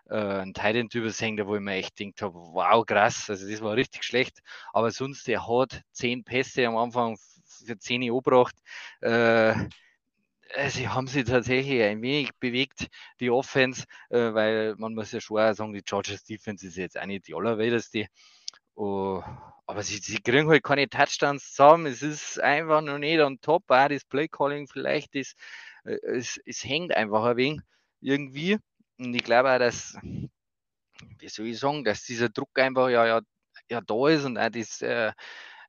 äh, 0.10 0.16
einen 0.16 0.54
Titan 0.54 0.90
übersehen, 0.94 1.38
da 1.38 1.48
wo 1.48 1.56
ich 1.56 1.62
mir 1.62 1.76
echt 1.76 1.96
gedacht 1.96 2.22
habe, 2.22 2.36
wow, 2.36 2.86
krass, 2.86 3.30
also 3.30 3.50
das 3.50 3.62
war 3.62 3.76
richtig 3.76 4.04
schlecht. 4.04 4.40
Aber 4.74 4.92
sonst, 4.92 5.28
er 5.30 5.48
hat 5.48 5.82
zehn 5.92 6.24
Pässe 6.24 6.68
am 6.68 6.78
Anfang 6.78 7.18
für 7.66 7.78
10 7.78 8.04
angebracht. 8.04 8.56
Äh, 9.02 9.56
sie 10.70 10.88
haben 10.90 11.08
sich 11.08 11.26
tatsächlich 11.26 11.82
ein 11.82 12.02
wenig 12.02 12.32
bewegt, 12.40 12.88
die 13.20 13.30
Offense, 13.30 13.86
äh, 14.10 14.34
weil 14.34 14.76
man 14.78 14.94
muss 14.94 15.12
ja 15.12 15.22
schon 15.22 15.40
auch 15.40 15.54
sagen, 15.54 15.74
die 15.74 15.84
Chargers 15.88 16.24
Defense 16.24 16.68
ist 16.68 16.78
jetzt 16.78 17.00
auch 17.00 17.06
nicht 17.06 17.28
die 17.28 17.36
allerwelteste. 17.36 18.08
Oh, 18.76 19.22
aber 19.68 19.84
sie, 19.84 19.98
sie 19.98 20.22
kriegen 20.22 20.50
halt 20.50 20.64
keine 20.64 20.90
Touchdowns 20.90 21.54
zusammen. 21.54 21.86
Es 21.86 22.02
ist 22.02 22.40
einfach 22.40 22.82
noch 22.82 22.98
nicht 22.98 23.22
on 23.22 23.40
top. 23.42 23.64
Auch 23.70 23.88
das 23.88 24.06
Play-Calling 24.06 24.68
vielleicht 24.68 25.16
ist, 25.16 25.38
äh, 25.86 25.98
es, 26.04 26.40
es 26.46 26.64
hängt 26.64 26.94
einfach 26.96 27.24
ein 27.24 27.38
wenig 27.38 27.62
irgendwie. 28.02 28.58
Und 28.98 29.14
ich 29.14 29.24
glaube 29.24 29.52
auch, 29.54 29.60
dass, 29.60 29.98
wie 31.20 31.30
soll 31.30 31.48
ich 31.48 31.60
sagen, 31.60 31.84
dass 31.84 32.04
dieser 32.04 32.30
Druck 32.30 32.58
einfach 32.60 32.90
ja, 32.90 33.06
ja, 33.06 33.22
ja 33.70 33.82
da 33.82 34.08
ist 34.10 34.26
und 34.26 34.38
auch 34.38 34.50
das 34.50 34.82
äh, 34.82 35.12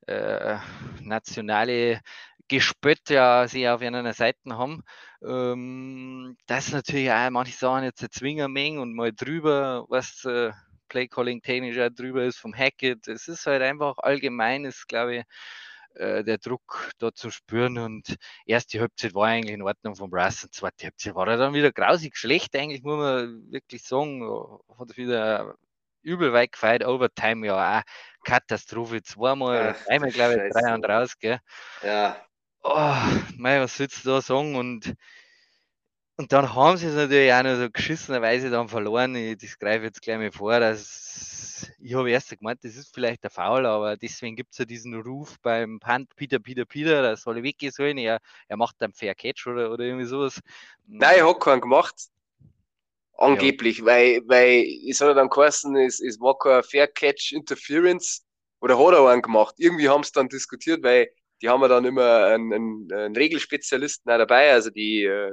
äh, 0.07 0.57
nationale 1.01 2.01
Gespött 2.47 3.09
ja 3.09 3.47
sie 3.47 3.67
auf 3.67 3.81
einer 3.81 4.13
Seite 4.13 4.57
haben, 4.57 4.83
ähm, 5.25 6.37
dass 6.45 6.71
natürlich 6.71 7.11
auch 7.11 7.29
manche 7.29 7.53
Sachen 7.57 7.85
jetzt 7.85 8.05
zwingen 8.13 8.51
mengen 8.51 8.79
und 8.79 8.93
mal 8.93 9.13
drüber, 9.13 9.85
was 9.89 10.25
äh, 10.25 10.51
Playcalling 10.89 11.41
technisch 11.41 11.79
auch 11.79 11.89
drüber 11.89 12.23
ist 12.23 12.37
vom 12.37 12.53
Hackett. 12.53 13.07
Es 13.07 13.27
ist 13.27 13.45
halt 13.45 13.61
einfach 13.61 13.97
allgemein, 13.97 14.65
ist 14.65 14.87
glaube 14.87 15.17
ich, 15.17 15.23
äh, 15.95 16.23
der 16.23 16.37
Druck 16.37 16.91
da 16.99 17.13
zu 17.13 17.31
spüren. 17.31 17.77
Und 17.77 18.15
erste 18.45 18.79
Halbzeit 18.79 19.15
war 19.15 19.27
eigentlich 19.27 19.53
in 19.55 19.61
Ordnung 19.61 19.95
vom 19.95 20.09
Brass 20.09 20.43
und 20.43 20.53
zweite 20.53 20.85
Halbzeit 20.85 21.15
war 21.15 21.27
er 21.27 21.37
dann 21.37 21.53
wieder 21.53 21.71
grausig 21.71 22.17
schlecht, 22.17 22.55
eigentlich 22.55 22.83
muss 22.83 22.97
man 22.97 23.51
wirklich 23.51 23.83
sagen, 23.83 24.21
hat 24.77 24.97
wieder 24.97 25.55
übel 26.03 26.33
weit 26.33 26.51
gefeiert, 26.51 26.85
Overtime 26.85 27.47
ja 27.47 27.79
auch 27.79 27.83
Katastrophe, 28.23 29.01
zweimal, 29.03 29.73
Ach, 29.75 29.85
dreimal 29.85 30.11
glaube 30.11 30.35
ich, 30.35 30.53
drei 30.53 30.73
und 30.73 30.85
raus, 30.85 31.17
gell. 31.19 31.39
Ja, 31.83 32.15
Oh, 32.65 32.95
mei, 33.37 33.59
was 33.59 33.75
sollst 33.75 34.05
du 34.05 34.09
da 34.09 34.21
sagen? 34.21 34.55
Und, 34.55 34.95
und 36.15 36.31
dann 36.31 36.53
haben 36.55 36.77
sie 36.77 36.87
es 36.87 36.95
natürlich 36.95 37.33
auch 37.33 37.43
noch 37.43 37.57
so 37.57 37.69
geschissenerweise 37.69 38.49
dann 38.49 38.69
verloren. 38.69 39.15
Ich, 39.15 39.37
das 39.37 39.59
greife 39.59 39.79
ich 39.79 39.83
jetzt 39.85 40.01
gleich 40.01 40.17
mal 40.17 40.31
vor, 40.31 40.59
dass 40.59 41.73
ich 41.79 41.93
habe 41.93 42.09
erst 42.11 42.29
gemeint, 42.37 42.63
das 42.63 42.75
ist 42.75 42.93
vielleicht 42.93 43.23
der 43.23 43.29
Foul, 43.29 43.65
aber 43.65 43.97
deswegen 43.97 44.35
gibt 44.35 44.53
es 44.53 44.57
ja 44.59 44.65
diesen 44.65 44.99
Ruf 44.99 45.37
beim 45.41 45.79
Punt 45.79 46.15
Peter, 46.15 46.39
Peter, 46.39 46.65
Peter, 46.65 47.01
da 47.01 47.15
soll 47.17 47.37
er 47.37 47.43
weggehen 47.43 47.71
sollen. 47.71 47.97
Er, 47.97 48.19
er 48.47 48.57
macht 48.57 48.81
einen 48.81 48.93
Fair 48.93 49.15
Catch 49.15 49.47
oder, 49.47 49.71
oder 49.71 49.83
irgendwie 49.83 50.05
sowas. 50.05 50.39
nein, 50.87 51.17
er 51.17 51.27
hat 51.27 51.39
keinen 51.41 51.61
gemacht. 51.61 51.95
Angeblich, 53.17 53.79
ja. 53.79 53.85
weil, 53.85 54.21
weil 54.25 54.65
es 54.89 54.99
hat 54.99 55.07
ja 55.07 55.13
dann 55.13 55.29
geheißen, 55.29 55.75
es, 55.77 55.99
es 55.99 56.19
war 56.19 56.37
kein 56.37 56.63
Fair 56.63 56.87
Catch 56.87 57.31
Interference 57.31 58.25
oder 58.59 58.77
hat 58.77 58.93
er 58.93 59.07
einen 59.07 59.21
gemacht. 59.21 59.55
Irgendwie 59.57 59.89
haben 59.89 60.03
sie 60.03 60.11
dann 60.13 60.29
diskutiert, 60.29 60.83
weil 60.83 61.09
die 61.41 61.49
haben 61.49 61.61
ja 61.61 61.67
dann 61.67 61.85
immer 61.85 62.25
einen, 62.25 62.53
einen, 62.53 62.91
einen 62.91 63.15
Regelspezialisten 63.15 64.11
auch 64.11 64.17
dabei, 64.17 64.51
also 64.51 64.69
die, 64.69 65.03
äh, 65.03 65.31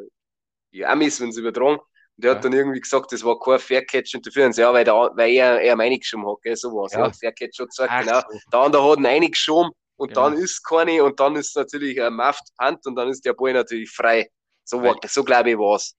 die 0.73 0.85
Amis, 0.85 1.21
wenn 1.21 1.33
sie 1.33 1.40
übertragen. 1.40 1.79
Und 1.79 2.25
der 2.25 2.33
ja. 2.33 2.37
hat 2.37 2.45
dann 2.45 2.53
irgendwie 2.53 2.81
gesagt, 2.81 3.12
das 3.12 3.25
war 3.25 3.38
kein 3.38 3.59
Fair 3.59 3.85
Catch 3.85 4.14
Interference. 4.14 4.57
Ja, 4.57 4.73
weil, 4.73 4.85
der, 4.85 4.95
weil 4.95 5.33
er, 5.33 5.61
er 5.61 5.77
meine 5.77 5.99
geschoben 5.99 6.29
hat, 6.29 6.43
gell, 6.43 6.57
sowas. 6.57 6.93
Ja. 6.93 7.07
ja. 7.07 7.12
Fair 7.12 7.33
Catch 7.33 7.61
hat 7.61 7.69
gesagt, 7.69 7.90
Ach, 7.93 8.01
genau. 8.01 8.21
So. 8.21 8.38
Der 8.53 8.61
andere 8.61 8.90
hat 8.90 8.99
ihn 8.99 9.07
eingeschoben 9.07 9.71
und 9.97 10.09
genau. 10.09 10.31
dann 10.31 10.38
ist 10.38 10.62
keine 10.62 11.03
und 11.05 11.19
dann 11.21 11.37
ist 11.37 11.57
natürlich 11.57 12.01
ein 12.03 12.14
Muffed 12.14 12.49
Punt 12.59 12.85
und 12.87 12.97
dann 12.97 13.09
ist 13.09 13.25
der 13.25 13.33
Ball 13.35 13.53
natürlich 13.53 13.90
frei. 13.90 14.29
So, 14.64 14.83
war, 14.83 14.97
so 15.07 15.25
glaube 15.25 15.51
ich 15.51 15.59
war 15.59 15.77
es. 15.77 15.95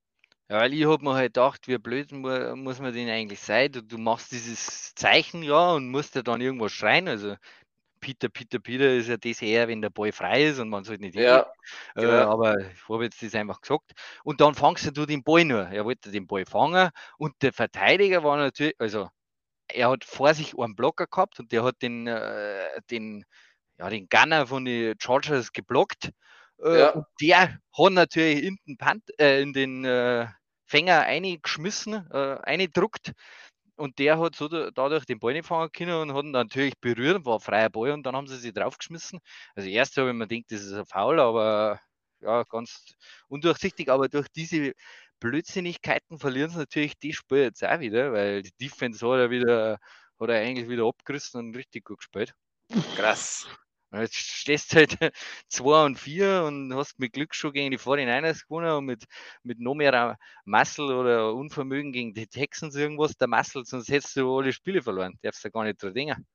Ja, 0.51 0.59
weil 0.59 0.73
ich 0.73 0.85
habe 0.85 1.01
mir 1.01 1.13
halt 1.13 1.33
gedacht, 1.33 1.65
wie 1.69 1.77
blöd 1.77 2.11
mu 2.11 2.27
muss 2.57 2.81
man 2.81 2.93
den 2.93 3.07
eigentlich 3.07 3.39
sein? 3.39 3.71
Du, 3.71 3.81
du 3.81 3.97
machst 3.97 4.33
dieses 4.33 4.93
Zeichen 4.95 5.43
ja 5.43 5.71
und 5.71 5.89
musst 5.89 6.13
ja 6.15 6.23
dann 6.23 6.41
irgendwas 6.41 6.73
schreien. 6.73 7.07
Also 7.07 7.37
Peter, 8.01 8.27
Peter, 8.27 8.59
Peter 8.59 8.93
ist 8.93 9.07
ja 9.07 9.15
das 9.15 9.41
eher, 9.41 9.69
wenn 9.69 9.81
der 9.81 9.91
Ball 9.91 10.11
frei 10.11 10.47
ist 10.47 10.59
und 10.59 10.67
man 10.67 10.83
sollte 10.83 11.03
nicht 11.03 11.15
ja, 11.15 11.43
äh, 11.95 12.01
genau. 12.01 12.11
äh, 12.11 12.23
Aber 12.23 12.59
ich 12.59 12.89
habe 12.89 13.05
jetzt 13.05 13.23
das 13.23 13.33
einfach 13.33 13.61
gesagt. 13.61 13.93
Und 14.25 14.41
dann 14.41 14.53
fangst 14.53 14.91
du 14.97 15.05
den 15.05 15.23
Ball 15.23 15.45
nur. 15.45 15.67
Er 15.69 15.85
wollte 15.85 16.11
den 16.11 16.27
Ball 16.27 16.45
fangen 16.45 16.89
und 17.17 17.33
der 17.41 17.53
Verteidiger 17.53 18.21
war 18.21 18.35
natürlich, 18.35 18.75
also 18.77 19.07
er 19.69 19.89
hat 19.89 20.03
vor 20.03 20.33
sich 20.33 20.59
einen 20.59 20.75
Blocker 20.75 21.07
gehabt 21.07 21.39
und 21.39 21.53
der 21.53 21.63
hat 21.63 21.81
den, 21.81 22.07
äh, 22.07 22.81
den, 22.89 23.23
ja, 23.77 23.89
den 23.89 24.09
Gunner 24.09 24.47
von 24.47 24.65
den 24.65 24.95
Chargers 24.99 25.53
geblockt. 25.53 26.11
Äh, 26.61 26.79
ja. 26.79 27.05
Der 27.21 27.57
hat 27.71 27.93
natürlich 27.93 28.43
in 28.43 28.57
den, 28.67 28.75
Pant, 28.75 29.03
äh, 29.17 29.41
in 29.41 29.53
den 29.53 29.85
äh, 29.85 30.27
Fänger 30.71 31.01
eingeschmissen, 31.01 32.10
äh, 32.12 32.38
eingedruckt. 32.43 33.12
Und 33.75 33.99
der 33.99 34.19
hat 34.19 34.36
so 34.36 34.47
dadurch 34.47 35.05
den 35.05 35.19
Ball 35.19 35.34
nicht 35.34 35.45
fangen 35.47 35.71
können 35.71 35.93
und 35.93 36.13
hat 36.13 36.23
ihn 36.23 36.31
natürlich 36.31 36.75
berührt, 36.79 37.25
war 37.25 37.41
freier 37.41 37.69
Ball 37.69 37.91
und 37.91 38.03
dann 38.03 38.15
haben 38.15 38.27
sie 38.27 38.38
sich 38.38 38.53
draufgeschmissen. 38.53 39.19
Also 39.55 39.67
erst 39.69 39.97
habe 39.97 40.10
ich 40.10 40.15
mir 40.15 40.27
gedacht, 40.27 40.51
das 40.51 40.62
ist 40.62 40.73
ein 40.73 40.86
Foul, 40.86 41.19
aber 41.19 41.81
ja, 42.21 42.43
ganz 42.43 42.95
undurchsichtig. 43.27 43.89
Aber 43.89 44.07
durch 44.07 44.29
diese 44.29 44.73
Blödsinnigkeiten 45.19 46.19
verlieren 46.19 46.51
sie 46.51 46.60
natürlich 46.60 46.97
die 46.99 47.13
Spiel 47.13 47.39
jetzt 47.39 47.63
auch 47.65 47.79
wieder, 47.79 48.13
weil 48.13 48.43
die 48.43 48.53
Defense 48.62 49.05
hat 49.05 49.19
er 49.19 49.29
wieder, 49.29 49.77
hat 50.19 50.29
er 50.29 50.39
eigentlich 50.39 50.69
wieder 50.69 50.86
abgerissen 50.86 51.39
und 51.39 51.55
richtig 51.55 51.84
gut 51.86 51.97
gespielt. 51.97 52.34
Krass. 52.95 53.47
Jetzt 53.93 54.15
stehst 54.15 54.71
du 54.71 54.77
halt 54.77 54.97
2 55.49 55.86
und 55.86 55.99
4 55.99 56.43
und 56.43 56.73
hast 56.75 56.97
mit 56.99 57.13
Glück 57.13 57.36
schon 57.36 57.51
gegen 57.51 57.71
die 57.71 57.77
49ers 57.77 58.47
gewonnen 58.47 58.71
und 58.71 58.86
mit, 58.86 59.04
mit 59.43 59.60
noch 59.60 59.75
mehr 59.75 60.17
Muscle 60.45 60.95
oder 60.95 61.34
Unvermögen 61.34 61.91
gegen 61.91 62.13
die 62.13 62.27
Texans 62.27 62.75
irgendwas, 62.75 63.17
der 63.17 63.27
Muscle, 63.27 63.63
sonst 63.65 63.89
hättest 63.89 64.15
du 64.15 64.38
alle 64.38 64.54
Spiele 64.54 64.82
verloren. 64.82 65.17
Darfst 65.21 65.43
du 65.43 65.51
gar 65.51 65.65
nicht 65.65 65.82
dran 65.82 65.93
denken. 65.93 66.25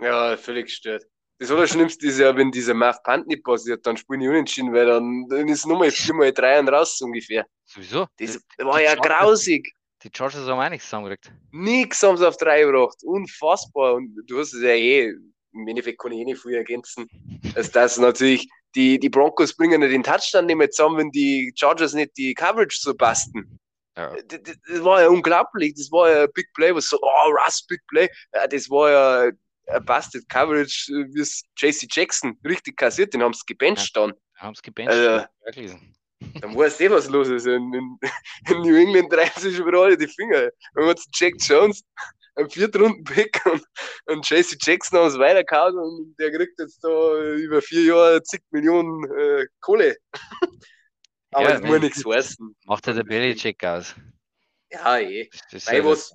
Ja, 0.00 0.36
völlig 0.36 0.66
gestört. 0.66 1.04
Das 1.38 1.50
Allerschlimmste 1.50 2.06
ist 2.06 2.18
ja, 2.18 2.34
wenn 2.36 2.50
dieser 2.50 2.72
Muff 2.72 3.02
Punt 3.02 3.26
nicht 3.26 3.42
passiert, 3.42 3.84
dann 3.84 3.96
spielen 3.96 4.20
die 4.20 4.28
unentschieden, 4.28 4.72
weil 4.72 4.86
dann, 4.86 5.26
dann 5.28 5.48
ist 5.48 5.66
nochmal 5.66 5.90
4 5.90 6.14
mal 6.14 6.32
3 6.32 6.60
und 6.60 6.68
raus 6.68 7.00
ungefähr. 7.00 7.44
Sowieso. 7.64 8.06
Das 8.16 8.38
die, 8.58 8.64
war 8.64 8.80
ja 8.80 8.94
grausig. 8.94 9.70
Die 10.02 10.10
Chargers 10.12 10.46
haben 10.46 10.60
auch 10.60 10.68
nichts 10.68 10.86
zusammengekriegt. 10.86 11.32
Nix 11.52 12.02
haben 12.02 12.16
sie 12.16 12.26
auf 12.26 12.36
3 12.36 12.62
gebracht. 12.62 12.98
Unfassbar. 13.02 13.94
Und 13.94 14.16
du 14.26 14.38
hast 14.38 14.52
es 14.52 14.62
ja 14.62 14.70
eh 14.70 15.14
im 15.52 15.68
Endeffekt 15.68 16.00
kann 16.00 16.12
ich 16.12 16.20
eh 16.20 16.24
nicht 16.24 16.40
viel 16.40 16.54
ergänzen, 16.54 17.08
dass 17.72 17.98
natürlich 17.98 18.48
die, 18.74 18.98
die 18.98 19.08
Broncos 19.08 19.54
bringen 19.54 19.80
nicht 19.80 19.92
den 19.92 20.02
Touchdown 20.02 20.46
nicht 20.46 20.56
mehr 20.56 20.70
zusammen, 20.70 20.98
wenn 20.98 21.10
die 21.10 21.52
Chargers 21.56 21.92
nicht 21.92 22.16
die 22.16 22.34
Coverage 22.34 22.78
so 22.80 22.94
basten. 22.94 23.58
Ja. 23.96 24.14
Das, 24.26 24.40
das, 24.66 24.84
war 24.84 25.02
ja 25.02 25.08
unglaublich. 25.08 25.74
Das 25.74 25.90
war 25.92 26.10
ja 26.10 26.22
ein 26.22 26.32
Big 26.32 26.48
Play, 26.54 26.74
was 26.74 26.88
so, 26.88 26.98
oh, 27.02 27.30
Russ, 27.30 27.64
Big 27.66 27.80
Play. 27.88 28.08
Ja, 28.34 28.46
das 28.46 28.70
war 28.70 28.90
ja 28.90 29.30
ein 29.68 29.84
Busted 29.84 30.28
Coverage, 30.28 30.90
wie 31.12 31.20
es 31.20 31.42
JC 31.58 31.86
Jackson 31.90 32.38
richtig 32.44 32.76
kassiert, 32.76 33.12
den 33.12 33.22
haben 33.22 33.34
sie 33.34 33.44
gebencht 33.46 33.96
dann. 33.96 34.12
Haben 34.36 34.54
sie 34.54 34.62
gebencht. 34.62 34.90
Also, 34.90 35.26
dann 36.40 36.56
weißt 36.56 36.80
du 36.80 36.84
eh, 36.84 36.90
was 36.90 37.08
los 37.08 37.28
ist. 37.28 37.46
In, 37.46 37.72
in, 37.74 37.98
in 38.48 38.60
New 38.62 38.74
England 38.74 39.12
reißen 39.14 39.42
sich 39.42 39.58
überall 39.58 39.96
die 39.96 40.08
Finger. 40.08 40.50
Wenn 40.74 40.84
man 40.84 40.88
jetzt 40.88 41.08
Jack 41.12 41.34
Jones 41.38 41.84
einen 42.34 42.50
Viertrunden-Pick 42.50 43.40
und, 43.46 43.64
und 44.06 44.28
JC 44.28 44.56
Jackson 44.60 45.06
es 45.06 45.18
weitergehauen 45.18 45.76
und 45.78 46.14
der 46.18 46.32
kriegt 46.32 46.58
jetzt 46.58 46.82
da 46.82 47.34
über 47.34 47.60
vier 47.62 47.82
Jahre 47.82 48.22
zig 48.22 48.42
Millionen 48.50 49.04
äh, 49.10 49.46
Kohle. 49.60 49.96
Aber 51.32 51.48
ja, 51.48 51.58
das 51.58 51.62
muss 51.62 51.80
nichts 51.80 52.04
heißen. 52.04 52.56
Macht 52.66 52.86
ja 52.86 52.92
der 52.92 53.04
Belichick 53.04 53.64
aus. 53.64 53.94
Ja, 54.70 54.98
eh. 54.98 55.30
Weil 55.66 55.84
was, 55.84 56.12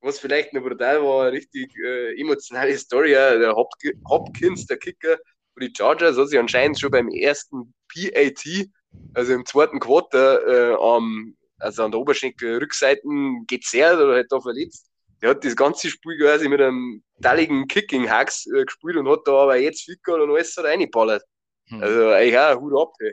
was 0.00 0.18
vielleicht 0.18 0.52
noch 0.52 0.62
brutal 0.62 1.02
war, 1.02 1.22
eine 1.22 1.32
richtig 1.32 1.74
äh, 1.82 2.20
emotionale 2.20 2.76
Story, 2.76 3.12
der 3.12 3.54
Hop 3.54 3.72
Hopkins, 4.08 4.66
der 4.66 4.76
Kicker 4.76 5.16
für 5.54 5.60
die 5.60 5.72
Chargers, 5.74 6.18
hat 6.18 6.28
sich 6.28 6.38
anscheinend 6.38 6.78
schon 6.78 6.90
beim 6.90 7.08
ersten 7.08 7.72
PAT, 7.88 8.68
also 9.14 9.32
im 9.32 9.46
zweiten 9.46 9.80
Quarter, 9.80 10.46
äh, 10.46 10.76
am, 10.78 11.34
also 11.58 11.84
an 11.84 11.90
der 11.90 12.00
Oberschenkel-Rückseiten 12.00 13.46
gezerrt 13.46 14.00
oder 14.00 14.14
halt 14.14 14.30
da 14.30 14.38
verletzt 14.38 14.88
der 15.20 15.30
hat 15.30 15.44
das 15.44 15.56
ganze 15.56 15.90
Spiel 15.90 16.18
quasi 16.18 16.48
mit 16.48 16.60
einem 16.60 17.02
dalligen 17.18 17.66
Kicking 17.66 18.08
Hacks 18.08 18.46
äh, 18.46 18.64
gespielt 18.64 18.96
und 18.96 19.08
hat 19.08 19.20
da 19.26 19.32
aber 19.32 19.56
jetzt 19.56 19.86
gehabt 19.86 20.22
und 20.22 20.30
alles 20.30 20.54
so 20.54 20.62
reingeballert. 20.62 21.22
Hm. 21.68 21.82
Also 21.82 22.10
eigentlich 22.10 22.38
auch 22.38 22.60
Hut 22.60 22.80
ab. 22.80 22.92
Hey. 23.00 23.12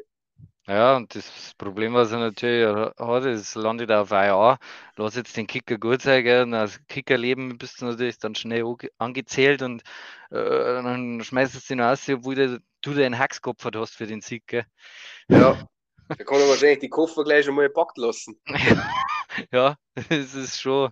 Ja, 0.68 0.96
und 0.96 1.13
das 1.13 1.54
Problem, 1.60 1.94
was 1.94 2.12
er 2.12 2.20
natürlich 2.20 2.65
hat, 2.98 3.26
ist, 3.26 3.54
landet 3.54 3.91
auf 3.91 4.10
IR. 4.10 4.58
Lass 4.96 5.15
jetzt 5.15 5.38
den 5.38 5.46
Kicker 5.46 5.78
gut 5.78 6.02
sein, 6.02 6.24
gell? 6.24 6.41
Und 6.41 6.56
als 6.56 6.80
Kickerleben 6.88 7.58
bist 7.60 7.82
du 7.82 7.86
natürlich 7.86 8.18
dann 8.18 8.34
schnell 8.34 8.65
angezählt 8.98 9.62
und 9.62 9.84
äh, 10.32 10.36
dann 10.36 11.24
schmeißt 11.24 11.54
du 11.54 11.60
den 11.70 11.82
aus, 11.82 12.10
obwohl 12.10 12.60
du 12.82 12.94
den 12.94 13.20
Hacks 13.20 13.44
geopfert 13.44 13.76
hast 13.76 13.96
für 13.96 14.08
den 14.08 14.22
Sieg. 14.22 14.48
Gell? 14.48 14.65
Ja, 15.30 15.68
da 16.10 16.24
kann 16.24 16.39
er 16.39 16.50
wahrscheinlich 16.50 16.80
die 16.80 16.89
Koffer 16.89 17.24
gleich 17.24 17.46
schon 17.46 17.54
mal 17.54 17.68
gepackt 17.68 18.00
lassen. 18.00 18.39
ja, 19.52 19.78
das 19.94 20.34
ist 20.34 20.60
schon 20.60 20.91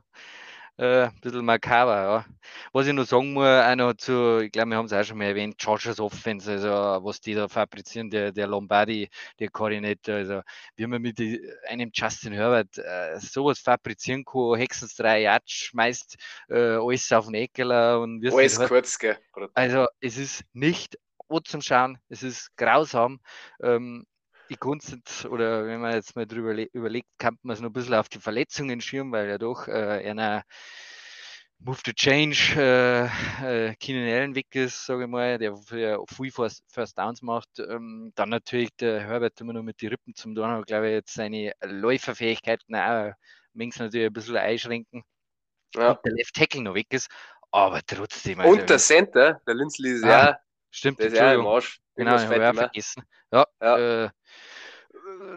äh, 0.78 1.04
ein 1.04 1.20
bisschen 1.22 1.46
makaber, 1.46 1.96
ja. 1.96 2.26
Was 2.72 2.88
ich 2.88 2.94
noch 2.94 3.06
sagen 3.06 3.34
muss, 3.34 3.46
einer 3.46 3.98
zu, 3.98 4.40
ich 4.40 4.52
glaube, 4.52 4.72
wir 4.72 4.78
haben 4.78 4.86
es 4.86 4.94
auch 4.94 5.04
schon 5.04 5.18
mal 5.18 5.26
erwähnt, 5.26 5.62
Chargers 5.62 6.00
Offense, 6.00 6.52
also 6.52 6.70
was 7.06 7.22
die 7.22 7.34
da 7.34 7.48
fabrizieren, 7.48 8.10
der, 8.10 8.32
der 8.32 8.48
Lombardi, 8.48 9.10
der 9.40 9.50
Koordinator, 9.50 10.16
also 10.16 10.42
wie 10.76 10.88
man 10.88 11.02
mit 11.02 11.20
die, 11.20 11.42
einem 11.68 11.92
Justin 11.94 12.34
Herbert 12.34 12.78
äh, 12.78 13.20
sowas 13.20 13.60
fabrizieren 13.60 14.26
kann, 14.26 14.56
Hexens 14.56 14.96
drei 14.96 15.22
Yards 15.22 15.52
schmeißt, 15.52 16.18
äh, 16.50 16.76
alles 16.76 17.12
auf 17.12 17.26
den 17.26 17.36
Eckeler 17.36 18.00
und 18.02 18.26
Alles 18.26 18.60
kurz, 18.60 18.98
gell? 18.98 19.18
Also 19.54 19.88
es 20.00 20.18
ist 20.18 20.44
nicht 20.54 20.98
zum 21.46 21.62
Schauen, 21.62 21.98
es 22.10 22.22
ist 22.22 22.56
grausam. 22.58 23.20
Ähm, 23.62 24.06
die 24.54 24.58
Kunst 24.60 25.26
oder 25.26 25.66
wenn 25.66 25.82
man 25.82 25.94
jetzt 25.94 26.16
mal 26.16 26.26
drüber 26.26 26.56
überlegt, 26.74 27.08
kann 27.18 27.38
man 27.42 27.54
es 27.54 27.62
noch 27.62 27.70
ein 27.70 27.74
bisschen 27.74 27.94
auf 27.96 28.10
die 28.10 28.20
Verletzungen 28.20 28.82
schirmen, 28.82 29.12
weil 29.12 29.28
ja 29.28 29.38
doch 29.38 29.68
äh, 29.68 30.10
einer 30.10 30.44
Move 31.60 31.82
to 31.82 31.92
Change 31.94 32.56
äh, 32.58 33.70
äh, 33.70 33.76
Keenan 33.76 34.10
Allen 34.10 34.36
weg 34.36 34.48
ist, 34.54 34.86
sage 34.86 35.04
ich 35.04 35.10
mal, 35.10 35.38
der 35.38 35.56
für 35.56 36.04
viel 36.12 36.32
First, 36.32 36.64
First 36.68 36.98
Downs 36.98 37.22
macht. 37.22 37.48
Ähm, 37.60 38.12
dann 38.16 38.30
natürlich 38.30 38.70
der 38.80 39.02
Herbert 39.02 39.40
immer 39.40 39.54
noch 39.54 39.64
mit 39.64 39.82
den 39.82 39.90
Rippen 39.90 40.14
zum 40.14 40.36
Dorn, 40.36 40.52
aber 40.52 40.64
glaube 40.64 40.88
ich 40.88 40.94
jetzt 40.94 41.14
seine 41.14 41.54
Läuferfähigkeiten 41.64 42.76
auch 42.76 43.14
natürlich 43.54 44.08
ein 44.08 44.14
bisschen 44.14 44.38
einschränken. 44.38 45.04
Ja. 45.76 45.92
Und 45.92 46.00
der 46.06 46.14
Left 46.14 46.36
Tackle 46.36 46.62
noch 46.62 46.76
weg 46.76 46.88
ist, 46.92 47.10
aber 47.52 47.82
trotzdem. 47.86 48.40
Also, 48.40 48.52
Und 48.52 48.70
der 48.70 48.80
Center, 48.80 49.42
der 49.48 49.56
Linsley 49.56 49.92
ist 49.92 50.04
ah, 50.04 50.10
ja, 50.10 50.40
stimmt, 50.74 51.00
der 51.00 51.08
ist 51.08 51.18
ja 51.18 51.34
im 51.34 51.46
Arsch. 51.46 51.80
Genau, 51.96 52.16
ich 52.16 52.24
habe 52.24 52.54
vergessen. 52.54 53.04
Ja, 53.32 53.46
ja. 53.62 54.06
Äh, 54.06 54.10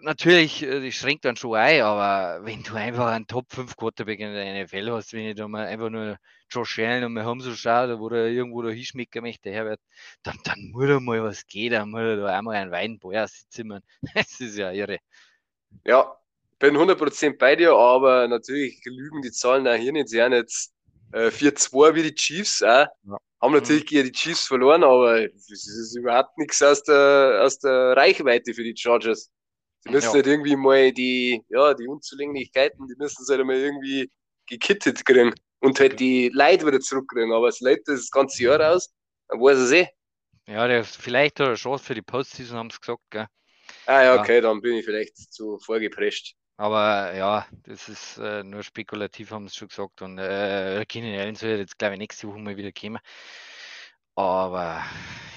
natürlich, 0.02 0.62
äh, 0.62 0.84
das 0.84 0.94
schränkt 0.94 1.24
dann 1.24 1.36
schon 1.36 1.54
ein, 1.56 1.82
aber 1.82 2.44
wenn 2.44 2.62
du 2.62 2.74
einfach 2.74 3.06
einen 3.06 3.26
Top 3.26 3.52
5 3.52 3.76
Quarterback 3.76 4.20
in 4.20 4.32
der 4.32 4.64
NFL 4.64 4.90
hast, 4.92 5.12
wenn 5.12 5.26
ich 5.26 5.36
da 5.36 5.48
mal 5.48 5.66
einfach 5.66 5.90
nur 5.90 6.16
Josh 6.50 6.78
Allen 6.78 7.04
und 7.04 7.12
wir 7.14 7.24
haben 7.24 7.40
so 7.40 7.54
schaut, 7.54 7.98
wo 7.98 8.08
der 8.08 8.28
irgendwo 8.28 8.62
da 8.62 8.70
hinschmecken 8.70 9.22
möchte, 9.22 9.50
Herbert, 9.50 9.80
dann, 10.22 10.38
dann 10.44 10.70
muss 10.72 10.88
da 10.88 11.00
mal 11.00 11.22
was 11.22 11.46
gehen, 11.46 11.72
dann 11.72 11.90
muss 11.90 12.00
er 12.00 12.16
da 12.16 12.38
einmal 12.38 12.56
ein 12.56 12.70
Weinbauer 12.70 13.26
zimmern. 13.48 13.82
Das 14.14 14.40
ist 14.40 14.56
ja 14.56 14.70
irre. 14.72 14.98
Ja, 15.84 16.16
bin 16.58 16.76
100% 16.76 17.36
bei 17.38 17.56
dir, 17.56 17.72
aber 17.72 18.28
natürlich 18.28 18.80
lügen 18.84 19.22
die 19.22 19.32
Zahlen 19.32 19.66
auch 19.68 19.74
hier 19.74 19.92
nicht. 19.92 20.08
Sie 20.08 20.22
haben 20.22 20.32
jetzt 20.32 20.72
äh, 21.12 21.30
4-2 21.30 21.94
wie 21.94 22.02
die 22.02 22.14
Chiefs 22.14 22.62
auch. 22.62 22.86
Ja. 23.04 23.18
Haben 23.40 23.52
natürlich 23.52 23.84
mhm. 23.84 23.88
gegen 23.88 24.04
die 24.04 24.12
Chiefs 24.12 24.46
verloren, 24.46 24.82
aber 24.82 25.24
es 25.24 25.50
ist 25.50 25.96
überhaupt 25.96 26.36
nichts 26.38 26.62
aus 26.62 26.82
der, 26.82 27.40
aus 27.42 27.58
der 27.58 27.96
Reichweite 27.96 28.54
für 28.54 28.64
die 28.64 28.74
Chargers. 28.76 29.30
Die 29.84 29.90
müssen 29.90 30.08
ja. 30.08 30.14
halt 30.14 30.26
irgendwie 30.26 30.56
mal 30.56 30.92
die, 30.92 31.42
ja, 31.48 31.74
die 31.74 31.86
Unzulänglichkeiten, 31.86 32.86
die 32.88 32.96
müssen 32.96 33.24
sie 33.24 33.34
halt 33.34 33.46
mal 33.46 33.56
irgendwie 33.56 34.10
gekittet 34.46 35.04
kriegen 35.04 35.34
und 35.60 35.78
halt 35.78 36.00
die 36.00 36.30
Leute 36.32 36.66
wieder 36.66 36.80
zurückkriegen. 36.80 37.32
Aber 37.32 37.48
es 37.48 37.60
läuft 37.60 37.86
das 37.86 38.10
ganze 38.10 38.42
Jahr 38.42 38.60
aus, 38.72 38.92
dann 39.28 39.40
weiß 39.40 39.58
es 39.58 39.72
eh. 39.72 39.88
Ja, 40.48 40.66
der 40.66 40.84
vielleicht 40.84 41.40
hat 41.40 41.48
eine 41.48 41.56
Chance 41.56 41.84
für 41.84 41.94
die 41.94 42.02
Postseason, 42.02 42.56
haben 42.56 42.70
sie 42.70 42.78
gesagt, 42.78 43.02
gell? 43.10 43.26
Ah 43.86 44.02
ja, 44.02 44.20
okay, 44.20 44.36
ja. 44.36 44.40
dann 44.42 44.60
bin 44.60 44.74
ich 44.74 44.84
vielleicht 44.84 45.16
zu 45.32 45.58
vorgeprescht. 45.58 46.34
Aber 46.58 47.14
ja, 47.14 47.46
das 47.64 47.88
ist 47.88 48.18
äh, 48.18 48.42
nur 48.42 48.62
spekulativ, 48.62 49.30
haben 49.30 49.48
sie 49.48 49.56
schon 49.56 49.68
gesagt. 49.68 50.00
Und 50.00 50.18
äh, 50.18 50.84
Keenan 50.88 51.20
Allen 51.20 51.34
soll 51.34 51.50
jetzt, 51.50 51.78
glaube 51.78 51.94
ich, 51.94 51.98
nächste 51.98 52.28
Woche 52.28 52.38
mal 52.38 52.56
wieder 52.56 52.72
kommen. 52.72 52.98
Aber 54.14 54.82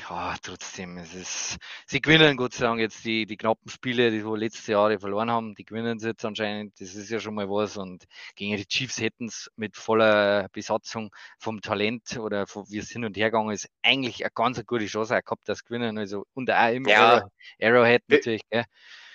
ja, 0.09 0.35
trotzdem, 0.41 0.97
es 0.97 1.13
ist, 1.13 1.57
sie 1.85 1.99
gewinnen 1.99 2.37
Gott 2.37 2.53
sei 2.53 2.65
Dank 2.65 2.79
jetzt 2.79 3.03
die, 3.03 3.25
die 3.25 3.35
knappen 3.35 3.69
Spiele, 3.69 4.09
die 4.09 4.23
wir 4.23 4.37
letzte 4.37 4.71
Jahre 4.71 4.97
verloren 4.97 5.29
haben, 5.29 5.53
die 5.55 5.65
gewinnen 5.65 5.99
sie 5.99 6.07
jetzt 6.07 6.23
anscheinend. 6.23 6.79
Das 6.79 6.95
ist 6.95 7.09
ja 7.09 7.19
schon 7.19 7.35
mal 7.35 7.49
was. 7.49 7.75
Und 7.75 8.05
gegen 8.35 8.55
die 8.55 8.65
Chiefs 8.65 9.01
hätten 9.01 9.25
es 9.25 9.51
mit 9.57 9.75
voller 9.75 10.47
Besatzung 10.53 11.13
vom 11.37 11.59
Talent 11.59 12.17
oder 12.17 12.47
von, 12.47 12.63
wie 12.69 12.77
es 12.77 12.89
hin 12.89 13.03
und 13.03 13.17
her 13.17 13.29
gegangen 13.29 13.51
ist, 13.51 13.67
eigentlich 13.81 14.23
eine 14.23 14.31
ganz 14.33 14.65
gute 14.65 14.85
Chance 14.85 15.21
gehabt, 15.21 15.49
das 15.49 15.65
gewinnen. 15.65 15.97
Also, 15.97 16.25
und 16.33 16.49
auch 16.49 16.73
im 16.73 16.85
ja. 16.85 17.27
Arrowhead 17.61 18.03
natürlich. 18.07 18.43
Gell. 18.49 18.63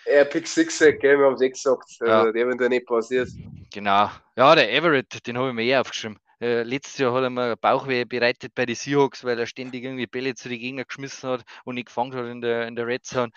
Er 0.06 0.24
Pick 0.24 0.46
6, 0.46 0.78
gell, 1.00 1.18
wir 1.18 1.26
haben 1.26 1.34
es 1.34 1.40
eh 1.40 1.50
gesagt. 1.50 1.90
Ja. 2.00 2.20
Also, 2.20 2.32
der, 2.32 2.48
wenn 2.48 2.58
da 2.58 2.68
nicht 2.68 2.86
passiert. 2.86 3.28
Genau. 3.72 4.10
Ja, 4.36 4.54
der 4.54 4.72
Everett, 4.72 5.26
den 5.26 5.38
habe 5.38 5.48
ich 5.48 5.54
mir 5.54 5.64
eh 5.64 5.76
aufgeschrieben. 5.76 6.18
Äh, 6.40 6.62
letztes 6.62 6.98
Jahr 6.98 7.14
hat 7.14 7.22
er 7.22 7.30
mir 7.30 7.56
Bauchweh 7.56 8.04
bereitet 8.04 8.54
bei 8.54 8.66
den 8.66 8.74
Seahawks, 8.74 9.24
weil 9.24 9.38
er 9.38 9.46
ständig 9.46 9.84
irgendwie 9.84 10.06
Bälle 10.06 10.34
zu 10.34 10.48
den 10.48 10.58
Gegner 10.58 10.84
geschmissen 10.84 11.30
hat 11.30 11.44
und 11.64 11.76
nicht 11.76 11.86
gefangen 11.86 12.14
hat 12.14 12.26
in 12.26 12.40
der, 12.40 12.66
in 12.66 12.76
der 12.76 12.86
Red 12.86 13.06
Zone. 13.06 13.32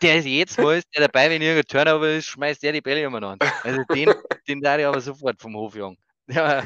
Der 0.00 0.18
ist 0.18 0.26
jetzt 0.26 0.58
mal 0.58 0.78
ist 0.78 0.88
der 0.94 1.08
dabei, 1.08 1.30
wenn 1.30 1.42
irgendein 1.42 1.66
Turnover 1.66 2.08
ist, 2.08 2.26
schmeißt 2.26 2.62
er 2.64 2.72
die 2.72 2.80
Bälle 2.80 3.06
umeinander. 3.06 3.52
Also 3.62 3.82
den, 3.94 4.12
den 4.48 4.60
darf 4.60 4.78
ich 4.78 4.86
aber 4.86 5.00
sofort 5.00 5.40
vom 5.40 5.54
Hof 5.56 5.74
jagen. 5.74 5.98
Ja. 6.28 6.64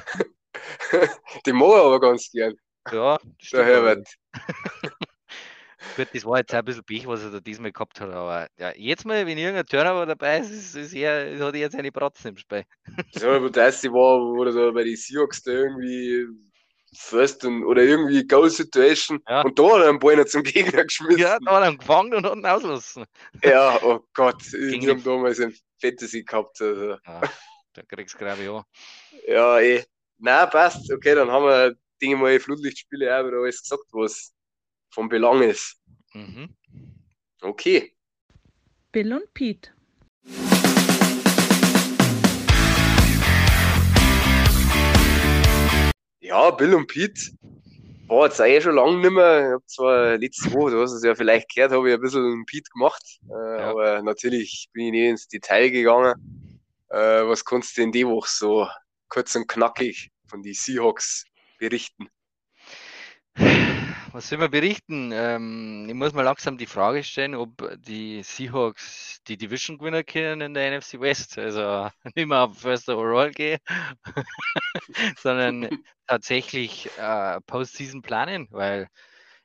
Den 1.44 1.56
mag 1.56 1.70
er 1.70 1.84
aber 1.84 2.00
ganz 2.00 2.30
gern. 2.30 2.54
Ja, 2.90 3.18
der 3.52 3.64
Herbert. 3.64 4.08
Gut, 5.96 6.08
das 6.12 6.24
war 6.24 6.38
jetzt 6.38 6.54
auch 6.54 6.58
ein 6.58 6.64
bisschen 6.64 6.84
Pech, 6.84 7.06
was 7.06 7.22
er 7.22 7.30
da 7.30 7.40
diesmal 7.40 7.72
gehabt 7.72 8.00
hat, 8.00 8.10
aber 8.10 8.48
ja, 8.58 8.72
jetzt 8.76 9.04
mal, 9.04 9.26
wenn 9.26 9.38
irgendein 9.38 9.66
Turnover 9.66 10.06
dabei 10.06 10.40
ist, 10.40 10.50
ist, 10.50 10.74
ist 10.74 10.94
er, 10.94 11.38
hat 11.38 11.54
er 11.54 11.60
jetzt 11.60 11.76
eine 11.76 11.92
Bratzen 11.92 12.30
im 12.30 12.36
Spiel. 12.36 12.64
Das 13.12 13.22
war 13.22 13.50
das 13.50 13.84
war, 13.84 14.20
wo 14.20 14.44
er 14.44 14.52
da 14.52 14.70
bei 14.70 14.84
den 14.84 14.96
Seahawks 14.96 15.42
da 15.42 15.52
irgendwie 15.52 16.26
First 16.94 17.44
und, 17.44 17.64
oder 17.64 17.82
irgendwie 17.82 18.26
Goal 18.26 18.50
Situation 18.50 19.20
ja. 19.28 19.42
und 19.42 19.58
da 19.58 19.64
hat 19.64 19.82
er 19.82 19.88
einen 19.90 19.98
Ball 19.98 20.26
zum 20.26 20.42
Gegner 20.42 20.84
geschmissen. 20.84 21.18
Ja, 21.18 21.38
da 21.44 21.56
hat 21.56 21.62
er 21.62 21.70
ihn 21.72 21.78
gefangen 21.78 22.14
und 22.14 22.26
hat 22.26 22.36
ihn 22.36 22.46
auslassen. 22.46 23.04
Ja, 23.42 23.78
oh 23.82 24.00
Gott, 24.14 24.42
wir 24.52 24.90
haben 24.90 25.04
damals 25.04 25.40
ein 25.40 25.54
Fantasy 25.80 26.22
gehabt. 26.22 26.60
Also. 26.60 26.96
Ja, 27.06 27.20
da 27.74 27.82
kriegst 27.82 28.14
du 28.14 28.18
glaube 28.18 28.42
ich 28.42 28.48
auch. 28.48 28.64
Ja, 29.26 29.60
eh. 29.60 29.84
Na, 30.18 30.46
passt. 30.46 30.90
Okay, 30.90 31.14
dann 31.14 31.30
haben 31.30 31.44
wir 31.44 31.74
Dinge 32.00 32.16
mal 32.16 32.40
Flutlichtspiele 32.40 33.14
auch 33.18 33.26
wieder 33.26 33.38
alles 33.38 33.62
gesagt, 33.62 33.84
was 33.92 34.32
von 34.96 35.10
Belang 35.10 35.42
ist. 35.42 35.76
Mhm. 36.14 36.56
Okay. 37.42 37.94
Bill 38.92 39.12
und 39.12 39.34
Pete. 39.34 39.70
Ja, 46.20 46.50
Bill 46.50 46.74
und 46.74 46.86
Pete. 46.86 47.20
War 48.08 48.24
jetzt 48.24 48.40
eh 48.40 48.58
schon 48.62 48.76
lange 48.76 48.96
nicht 48.96 49.10
mehr. 49.10 49.40
Ich 49.40 49.52
habe 49.52 49.66
zwar 49.66 50.16
letzte 50.16 50.50
Woche, 50.54 50.70
du 50.70 50.80
hast 50.80 50.92
es 50.92 51.04
ja 51.04 51.14
vielleicht 51.14 51.54
gehört, 51.54 51.72
habe 51.72 51.90
ich 51.90 51.94
ein 51.94 52.00
bisschen 52.00 52.46
Pete 52.46 52.70
gemacht. 52.70 53.02
Äh, 53.28 53.34
ja. 53.34 53.70
Aber 53.70 54.00
natürlich 54.00 54.70
bin 54.72 54.86
ich 54.86 54.92
nicht 54.92 55.10
ins 55.10 55.28
Detail 55.28 55.68
gegangen. 55.68 56.14
Äh, 56.88 57.26
was 57.26 57.44
kannst 57.44 57.76
du 57.76 57.82
in 57.82 57.92
die 57.92 58.06
Woche 58.06 58.30
so 58.30 58.66
kurz 59.10 59.36
und 59.36 59.46
knackig 59.46 60.10
von 60.26 60.42
den 60.42 60.54
Seahawks 60.54 61.26
berichten? 61.58 62.08
Was 64.16 64.30
soll 64.30 64.38
man 64.38 64.50
berichten? 64.50 65.10
Ähm, 65.12 65.84
ich 65.90 65.94
muss 65.94 66.14
mal 66.14 66.22
langsam 66.22 66.56
die 66.56 66.64
Frage 66.64 67.04
stellen, 67.04 67.34
ob 67.34 67.70
die 67.76 68.22
Seahawks 68.22 69.20
die 69.28 69.36
Division 69.36 69.76
gewinnen 69.76 70.06
können 70.06 70.40
in 70.40 70.54
der 70.54 70.78
NFC 70.78 70.98
West. 70.98 71.36
Also 71.36 71.90
nicht 72.14 72.26
mehr 72.26 72.44
auf 72.44 72.58
First 72.58 72.88
Overall 72.88 73.30
gehen, 73.32 73.58
sondern 75.18 75.68
tatsächlich 76.06 76.88
äh, 76.96 77.42
Postseason 77.42 78.00
planen, 78.00 78.48
weil 78.52 78.88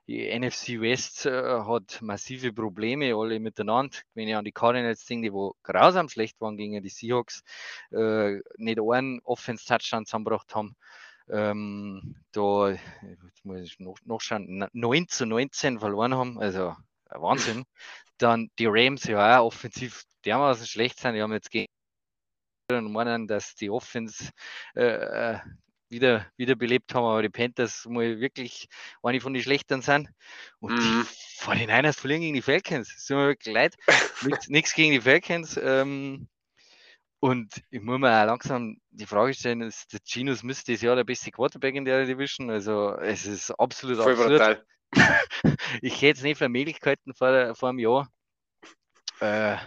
die 0.08 0.40
NFC 0.40 0.80
West 0.80 1.26
äh, 1.26 1.32
hat 1.32 2.02
massive 2.02 2.54
Probleme, 2.54 3.14
alle 3.14 3.42
miteinander. 3.42 3.98
Wenn 4.14 4.30
ich 4.30 4.36
an 4.38 4.46
die 4.46 4.54
Cardinals 4.54 5.04
denke, 5.04 5.28
die 5.28 5.34
wo 5.34 5.54
grausam 5.64 6.08
schlecht 6.08 6.40
waren 6.40 6.56
gegen 6.56 6.82
die 6.82 6.88
Seahawks, 6.88 7.44
äh, 7.92 8.40
nicht 8.56 8.80
einen 8.80 9.20
Offense-Touchdown 9.26 10.06
zusammengebracht 10.06 10.56
haben. 10.56 10.78
Ähm, 11.32 12.16
da 12.32 12.72
jetzt 12.72 13.46
muss 13.46 13.62
ich 13.62 13.80
noch, 13.80 13.98
noch 14.06 14.22
schauen, 14.22 14.68
9 14.74 15.08
zu 15.08 15.26
19 15.26 15.80
verloren 15.80 16.16
haben, 16.16 16.40
also 16.40 16.76
Wahnsinn. 17.10 17.64
Dann 18.18 18.50
die 18.60 18.68
Rams 18.68 19.06
ja 19.06 19.40
auch 19.40 19.48
offensiv 19.48 20.04
dermaßen 20.26 20.68
schlecht 20.68 21.00
sind, 21.00 21.16
die 21.16 21.22
haben 21.22 21.34
jetzt 21.34 21.50
gegen 21.50 21.68
und 22.72 22.92
meinen, 22.92 23.28
dass 23.28 23.56
die 23.56 23.70
Offense 23.70 24.30
äh, 24.76 25.34
äh 25.34 25.40
wieder, 25.92 26.26
wiederbelebt 26.38 26.94
haben, 26.96 27.06
aber 27.06 27.22
die 27.22 27.30
Panthers 27.30 27.86
mal 27.86 28.20
wirklich 28.20 28.68
eine 29.04 29.20
von 29.20 29.34
den 29.34 29.44
schlechten 29.44 29.82
sind. 29.82 30.10
Und 30.60 30.74
mhm. 30.74 31.06
vor 31.38 31.54
den 31.54 31.70
Niners 31.70 31.98
verlieren 31.98 32.22
gegen 32.22 32.34
die 32.34 32.42
Falcons. 32.42 33.06
Tut 33.06 33.18
mir 33.18 33.28
wirklich 33.28 33.54
leid. 33.54 33.76
Nichts 34.48 34.74
gegen 34.74 34.94
die 34.94 35.02
Falcons. 35.02 35.60
Ähm, 35.62 36.30
und 37.22 37.64
ich 37.70 37.82
muss 37.82 38.00
mir 38.00 38.20
auch 38.20 38.26
langsam 38.26 38.78
die 38.90 39.06
Frage 39.06 39.34
stellen, 39.36 39.62
ist 39.62 39.94
der 39.94 40.00
Gino 40.04 40.36
müsste 40.42 40.72
das 40.72 40.82
Jahr 40.82 40.96
der 40.96 41.04
beste 41.04 41.30
Quarterback 41.30 41.76
in 41.76 41.86
der 41.86 42.06
Division? 42.06 42.50
Also 42.50 42.96
es 42.96 43.28
ist 43.28 43.52
absolut 43.52 43.98
Voll 43.98 44.14
absurd. 44.14 44.66
ich 45.82 45.94
hätte 45.96 46.06
jetzt 46.08 46.24
nicht 46.24 46.40
für 46.40 46.50
Möglichkeiten 46.50 47.14
vor, 47.14 47.54
vor 47.54 47.70
einem 47.70 47.78
Jahr. 47.78 48.12
Äh, 49.20 49.58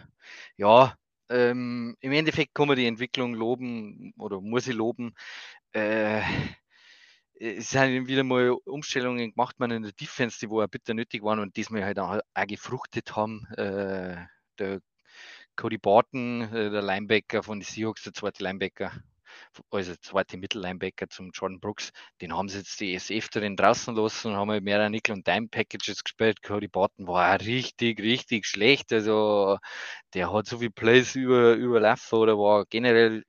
ja, 0.57 0.97
ähm, 1.31 1.97
im 2.01 2.13
Endeffekt 2.13 2.55
kann 2.55 2.67
man 2.67 2.77
die 2.77 2.87
Entwicklung 2.87 3.35
loben 3.35 4.13
oder 4.19 4.41
muss 4.41 4.67
ich 4.67 4.75
loben. 4.75 5.15
Äh, 5.73 6.23
es 7.39 7.71
sind 7.71 8.09
wieder 8.09 8.25
mal 8.25 8.51
Umstellungen 8.65 9.31
gemacht 9.31 9.61
worden 9.61 9.73
in 9.73 9.83
der 9.85 9.93
Defense, 9.93 10.41
die 10.41 10.51
wo 10.51 10.67
bitter 10.67 10.95
nötig 10.95 11.23
waren 11.23 11.39
und 11.39 11.57
diesmal 11.57 11.85
halt 11.85 12.01
auch, 12.01 12.19
auch 12.35 12.47
gefruchtet 12.49 13.15
haben. 13.15 13.47
Äh, 13.57 14.27
der 14.59 14.81
Cody 15.57 15.79
Barton, 15.79 16.43
äh, 16.53 16.71
der 16.71 16.83
Linebacker 16.83 17.43
von 17.43 17.61
den 17.61 17.67
Seahawks, 17.67 18.03
der 18.03 18.13
zweite 18.13 18.43
Linebacker, 18.43 18.93
also 19.71 19.93
der 19.93 20.01
zweite 20.01 20.37
Mittellinebacker 20.37 21.09
zum 21.09 21.31
Jordan 21.33 21.61
Brooks, 21.61 21.93
den 22.21 22.37
haben 22.37 22.49
sie 22.49 22.59
jetzt 22.59 22.81
die 22.81 22.95
SF 22.95 23.29
drin 23.29 23.57
draußen 23.57 23.95
lassen 23.95 24.29
und 24.33 24.37
haben 24.37 24.51
halt 24.51 24.65
mehrere 24.65 24.91
Nickel- 24.91 25.15
und 25.15 25.27
Dime-Packages 25.27 26.05
gespielt. 26.05 26.43
Cody 26.43 26.69
Barton 26.69 27.07
war 27.07 27.41
richtig, 27.41 28.01
richtig 28.01 28.47
schlecht. 28.47 28.93
Also 28.93 29.59
der 30.15 30.33
hat 30.33 30.47
so 30.47 30.59
viele 30.59 30.71
Plays 30.71 31.15
über, 31.15 31.55
überlaufen 31.55 32.19
oder 32.19 32.39
war 32.39 32.65
generell, 32.67 33.25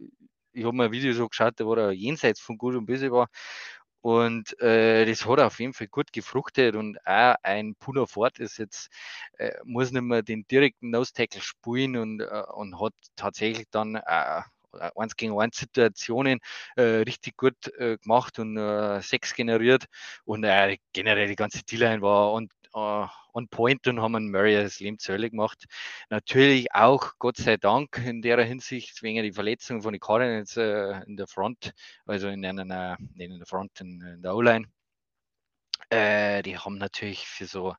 ich 0.54 0.64
habe 0.66 0.76
mir 0.76 0.86
ein 0.86 0.92
Video 0.92 1.14
so 1.14 1.28
geschaut, 1.28 1.60
der 1.60 1.68
war 1.68 1.92
jenseits 1.92 2.40
von 2.40 2.58
gut 2.58 2.76
und 2.76 2.86
böse 2.86 3.12
war. 3.12 3.28
Und 4.06 4.60
äh, 4.62 5.04
das 5.08 5.26
hat 5.26 5.40
auf 5.40 5.60
jeden 5.60 5.74
Fall 5.74 5.88
gut 5.88 6.14
gefruchtet 6.14 6.76
und 6.76 7.00
auch 7.08 7.36
ein 7.42 7.74
Puna 7.74 8.06
Ford 8.06 8.38
ist 8.38 8.60
jetzt, 8.60 8.90
äh, 9.40 9.52
muss 9.64 9.92
nicht 9.92 10.04
mehr 10.04 10.22
den 10.22 10.46
direkten 10.48 10.92
Nose-Tackle 10.92 11.42
spielen 11.42 11.98
und, 11.98 12.20
äh, 12.22 12.44
und 12.54 12.80
hat 12.80 12.94
tatsächlich 13.16 13.66
dann 13.72 13.96
äh, 13.96 14.42
eins 14.96 15.16
gegen 15.16 15.40
eins 15.40 15.58
Situationen 15.58 16.40
äh, 16.76 16.84
richtig 16.84 17.36
gut 17.36 17.56
äh, 17.80 17.98
gemacht 17.98 18.38
und 18.38 18.56
äh, 18.58 19.02
sechs 19.02 19.34
generiert 19.34 19.86
und 20.24 20.44
äh, 20.44 20.78
generell 20.94 21.28
die 21.28 21.36
ganze 21.36 21.64
D-Line 21.64 22.04
war 22.04 22.32
und 22.34 22.52
uh, 22.76 23.08
on 23.34 23.48
point 23.48 23.88
und 23.88 24.02
haben 24.02 24.30
Murray 24.32 24.56
das 24.56 24.80
Leben 24.80 24.98
Hölle 25.08 25.30
gemacht. 25.30 25.66
Natürlich 26.10 26.74
auch, 26.74 27.14
Gott 27.20 27.38
sei 27.38 27.58
Dank, 27.58 28.02
in 28.06 28.22
der 28.22 28.44
Hinsicht, 28.44 29.02
wegen 29.02 29.24
der 29.24 29.34
Verletzung 29.34 29.82
von 29.82 29.94
den 29.94 30.00
Cardinals 30.00 30.58
äh, 30.58 31.02
in 31.08 31.16
der 31.18 31.28
Front, 31.28 31.74
also 32.06 32.28
in, 32.28 32.46
einer, 32.46 32.98
in 33.16 33.38
der 33.38 33.48
Front, 33.48 33.82
in, 33.82 34.02
in 34.02 34.22
der 34.22 34.36
O-Line. 34.36 34.68
Äh, 35.90 36.42
die 36.42 36.58
haben 36.58 36.78
natürlich 36.78 37.28
für 37.28 37.46
so, 37.46 37.76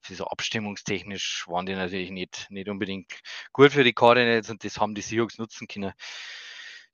für 0.00 0.14
so 0.14 0.24
abstimmungstechnisch 0.26 1.46
waren 1.48 1.66
die 1.66 1.74
natürlich 1.74 2.10
nicht, 2.10 2.46
nicht 2.50 2.68
unbedingt 2.68 3.12
gut 3.52 3.72
für 3.72 3.84
die 3.84 3.92
Cardinals 3.92 4.50
und 4.50 4.64
das 4.64 4.78
haben 4.78 4.94
die 4.94 5.02
Seahawks 5.02 5.38
nutzen 5.38 5.66
können. 5.68 5.92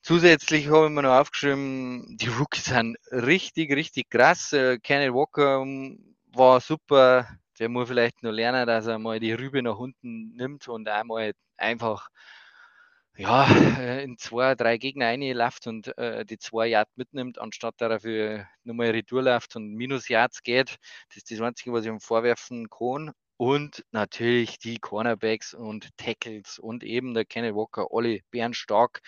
Zusätzlich 0.02 0.68
habe 0.68 0.86
ich 0.86 0.92
mir 0.92 1.02
noch 1.02 1.18
aufgeschrieben, 1.18 2.16
die 2.16 2.28
Rookies 2.28 2.66
sind 2.66 2.96
richtig, 3.10 3.72
richtig 3.72 4.08
krass. 4.08 4.52
Äh, 4.52 4.78
Kenny 4.78 5.12
Walker 5.12 5.62
ähm, 5.62 6.16
war 6.32 6.60
super 6.60 7.28
der 7.58 7.68
muss 7.68 7.88
vielleicht 7.88 8.22
nur 8.22 8.32
lernen, 8.32 8.66
dass 8.66 8.86
er 8.86 8.98
mal 8.98 9.20
die 9.20 9.32
Rübe 9.32 9.62
nach 9.62 9.78
unten 9.78 10.34
nimmt 10.36 10.68
und 10.68 10.88
einmal 10.88 11.32
einfach 11.56 12.08
ja, 13.16 13.46
äh, 13.78 14.04
in 14.04 14.18
zwei, 14.18 14.54
drei 14.54 14.76
Gegner 14.76 15.06
reinläuft 15.06 15.66
und 15.66 15.96
äh, 15.98 16.24
die 16.24 16.38
zwei 16.38 16.66
Yards 16.68 16.92
mitnimmt, 16.96 17.38
anstatt 17.38 17.74
dass 17.78 17.90
er 17.90 18.00
für 18.00 18.46
nochmal 18.64 18.90
Retour 18.90 19.22
läuft 19.22 19.56
und 19.56 19.74
minus 19.74 20.08
Yards 20.08 20.42
geht. 20.42 20.76
Das 21.08 21.16
ist 21.16 21.30
das 21.30 21.40
Einzige, 21.40 21.72
was 21.72 21.84
ich 21.84 21.90
ihm 21.90 22.00
vorwerfen 22.00 22.68
kann. 22.68 23.12
Und 23.38 23.84
natürlich 23.90 24.58
die 24.58 24.78
Cornerbacks 24.78 25.52
und 25.52 25.90
Tackles 25.98 26.58
und 26.58 26.82
eben 26.82 27.12
der 27.12 27.26
Kenny 27.26 27.54
Walker, 27.54 27.86
alle 27.90 28.20
bärenstark. 28.30 29.00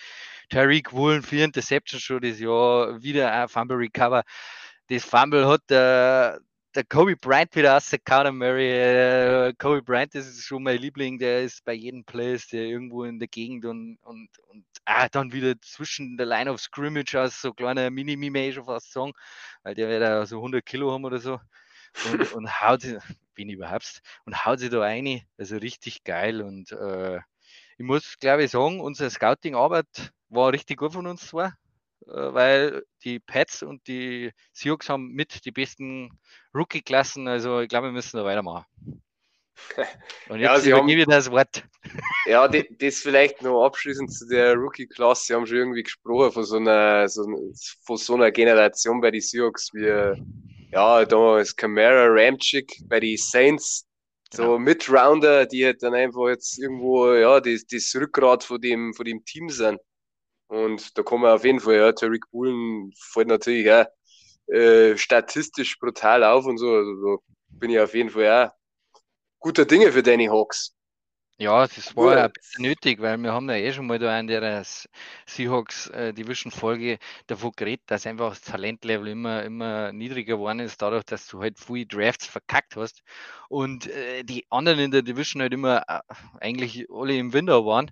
Tariq 0.49 0.91
Woolen, 0.93 1.23
vier 1.23 1.45
Interceptions 1.45 2.03
schon 2.03 2.21
das 2.21 2.39
Jahr, 2.39 3.01
wieder 3.01 3.31
ein 3.31 3.47
Fumble 3.47 3.77
Recover. 3.77 4.23
Das 4.87 5.03
Fumble 5.03 5.47
hat 5.47 5.61
der 5.69 6.39
der 6.75 6.83
Kobe 6.83 7.15
Bryant 7.15 7.55
wieder 7.55 7.77
aus, 7.77 7.89
der 7.89 7.99
Conor 7.99 8.31
Murray. 8.31 8.69
Äh, 8.69 9.53
Kobe 9.57 9.81
Bryant, 9.81 10.13
ist 10.15 10.43
schon 10.43 10.63
mein 10.63 10.77
Liebling, 10.77 11.17
der 11.17 11.43
ist 11.43 11.63
bei 11.65 11.73
jedem 11.73 12.03
Place, 12.05 12.47
der 12.47 12.63
irgendwo 12.63 13.03
in 13.03 13.19
der 13.19 13.27
Gegend 13.27 13.65
und, 13.65 13.97
und, 14.03 14.29
und 14.47 14.65
ah, 14.85 15.09
dann 15.09 15.31
wieder 15.31 15.59
zwischen 15.61 16.17
der 16.17 16.27
Line 16.27 16.51
of 16.51 16.61
Scrimmage 16.61 17.15
aus 17.15 17.41
so 17.41 17.53
kleiner 17.53 17.89
Mini-Mime 17.89 18.53
schon 18.53 18.65
fast 18.65 18.91
sagen, 18.91 19.13
weil 19.63 19.75
der 19.75 19.89
wird 19.89 20.01
ja 20.01 20.25
so 20.25 20.37
100 20.37 20.65
Kilo 20.65 20.91
haben 20.91 21.05
oder 21.05 21.19
so 21.19 21.39
und, 22.11 22.33
und 22.33 22.61
haut 22.61 22.81
sie, 22.81 22.99
bin 23.33 23.49
überhaupt, 23.49 24.01
und 24.25 24.45
haut 24.45 24.59
sie 24.59 24.69
da 24.69 24.79
rein. 24.79 25.21
Also 25.37 25.57
richtig 25.57 26.03
geil 26.03 26.41
und 26.41 26.71
äh, 26.71 27.17
ich 27.77 27.85
muss 27.85 28.19
glaube 28.19 28.43
ich 28.43 28.51
sagen, 28.51 28.79
unsere 28.79 29.09
Scouting-Arbeit 29.09 30.13
war 30.29 30.53
richtig 30.53 30.77
gut 30.77 30.93
von 30.93 31.07
uns 31.07 31.27
zwei. 31.27 31.51
Äh, 32.07 32.33
weil 32.33 32.83
die 33.03 33.19
Pets 33.19 33.63
und 33.63 33.87
die 33.87 34.31
Seahawks 34.53 34.89
haben 34.89 35.11
mit 35.13 35.45
die 35.45 35.51
besten 35.51 36.19
Rookie-Klassen. 36.53 37.27
Also 37.27 37.61
ich 37.61 37.69
glaube, 37.69 37.87
wir 37.87 37.91
müssen 37.91 38.17
da 38.17 38.25
weitermachen. 38.25 38.65
Und 40.29 40.39
jetzt 40.39 40.65
ja, 40.65 40.77
übergebe 40.77 41.01
ich 41.01 41.07
das 41.07 41.29
Wort. 41.29 41.63
Ja, 42.25 42.47
die, 42.47 42.67
das 42.77 42.99
vielleicht 42.99 43.41
noch 43.41 43.65
abschließend 43.65 44.13
zu 44.13 44.27
der 44.27 44.53
Rookie-Klasse. 44.55 45.25
Sie 45.25 45.33
haben 45.33 45.47
schon 45.47 45.57
irgendwie 45.57 45.83
gesprochen 45.83 46.31
von 46.31 46.43
so 46.43 46.57
einer, 46.57 47.09
so, 47.09 47.25
von 47.83 47.97
so 47.97 48.13
einer 48.13 48.31
Generation 48.31 49.01
bei 49.01 49.09
den 49.09 49.21
Seahawks 49.21 49.73
wie, 49.73 49.87
ja, 50.71 51.05
da 51.05 51.39
ist 51.39 51.57
Camara 51.57 52.05
Ramchick 52.07 52.81
bei 52.87 52.99
den 52.99 53.17
Saints. 53.17 53.87
So 54.31 54.43
genau. 54.43 54.59
Mitrounder, 54.59 55.47
die 55.47 55.65
halt 55.65 55.81
dann 55.81 55.95
einfach 55.95 56.27
jetzt 56.27 56.59
irgendwo, 56.59 57.13
ja, 57.13 57.39
das, 57.41 57.65
das 57.65 57.95
Rückgrat 57.95 58.43
von 58.43 58.61
dem, 58.61 58.93
von 58.93 59.05
dem 59.05 59.25
Team 59.25 59.49
sind. 59.49 59.79
Und 60.49 60.97
da 60.97 61.03
kommen 61.03 61.23
wir 61.23 61.33
auf 61.33 61.45
jeden 61.45 61.59
Fall, 61.59 61.75
ja, 61.75 61.91
Tariq 61.91 62.25
Bullen 62.31 62.91
fällt 62.97 63.27
natürlich 63.27 63.71
auch 63.71 63.85
äh, 64.47 64.97
statistisch 64.97 65.79
brutal 65.79 66.23
auf 66.23 66.45
und 66.45 66.57
so. 66.57 66.73
Also 66.73 66.93
da 67.05 67.17
bin 67.49 67.69
ich 67.69 67.79
auf 67.79 67.93
jeden 67.93 68.09
Fall 68.09 68.47
auch 68.47 68.51
guter 69.39 69.65
Dinge 69.65 69.91
für 69.91 70.03
Danny 70.03 70.25
Hawks. 70.25 70.75
Ja, 71.41 71.65
das 71.67 71.95
war 71.95 72.17
ja 72.17 72.25
ein 72.25 72.31
bisschen 72.33 72.63
nötig, 72.63 72.99
weil 72.99 73.17
wir 73.17 73.31
haben 73.31 73.49
ja 73.49 73.55
eh 73.55 73.71
schon 73.71 73.87
mal 73.87 73.97
da 73.97 74.19
in 74.19 74.27
der 74.27 74.65
Seahawks 75.25 75.87
äh, 75.91 76.13
Division 76.13 76.51
Folge 76.51 76.99
davon 77.27 77.53
geredet, 77.55 77.83
dass 77.85 78.05
einfach 78.05 78.31
das 78.31 78.41
Talentlevel 78.41 79.07
immer, 79.07 79.43
immer 79.43 79.93
niedriger 79.93 80.35
geworden 80.35 80.59
ist, 80.59 80.81
dadurch, 80.81 81.05
dass 81.05 81.27
du 81.27 81.39
halt 81.39 81.57
viele 81.57 81.85
Drafts 81.85 82.25
verkackt 82.25 82.75
hast 82.75 83.03
und 83.47 83.87
äh, 83.87 84.23
die 84.23 84.47
anderen 84.49 84.79
in 84.79 84.91
der 84.91 85.01
Division 85.01 85.41
halt 85.41 85.53
immer 85.53 85.83
äh, 85.87 86.01
eigentlich 86.41 86.87
alle 86.91 87.15
im 87.15 87.31
Winter 87.31 87.65
waren. 87.65 87.89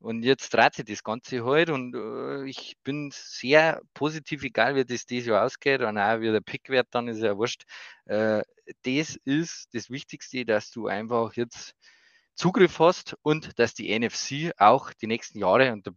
Und 0.00 0.22
jetzt 0.22 0.54
dreht 0.54 0.74
sich 0.74 0.84
das 0.84 1.02
Ganze 1.02 1.44
halt 1.44 1.70
und 1.70 1.94
äh, 1.94 2.44
ich 2.48 2.76
bin 2.84 3.10
sehr 3.12 3.80
positiv, 3.94 4.44
egal 4.44 4.76
wie 4.76 4.84
das 4.84 5.06
dieses 5.06 5.28
Jahr 5.28 5.44
ausgeht 5.44 5.80
und 5.80 5.98
auch 5.98 6.20
wie 6.20 6.30
der 6.30 6.40
Pick 6.40 6.68
wird, 6.68 6.86
dann 6.92 7.08
ist 7.08 7.20
ja 7.20 7.36
wurscht. 7.36 7.64
Äh, 8.04 8.42
das 8.84 9.16
ist 9.24 9.68
das 9.74 9.90
Wichtigste, 9.90 10.44
dass 10.44 10.70
du 10.70 10.86
einfach 10.86 11.34
jetzt 11.34 11.74
Zugriff 12.36 12.78
hast 12.78 13.16
und 13.22 13.58
dass 13.58 13.74
die 13.74 13.98
NFC 13.98 14.52
auch 14.56 14.92
die 14.92 15.08
nächsten 15.08 15.40
Jahre, 15.40 15.72
und 15.72 15.86
da 15.88 15.90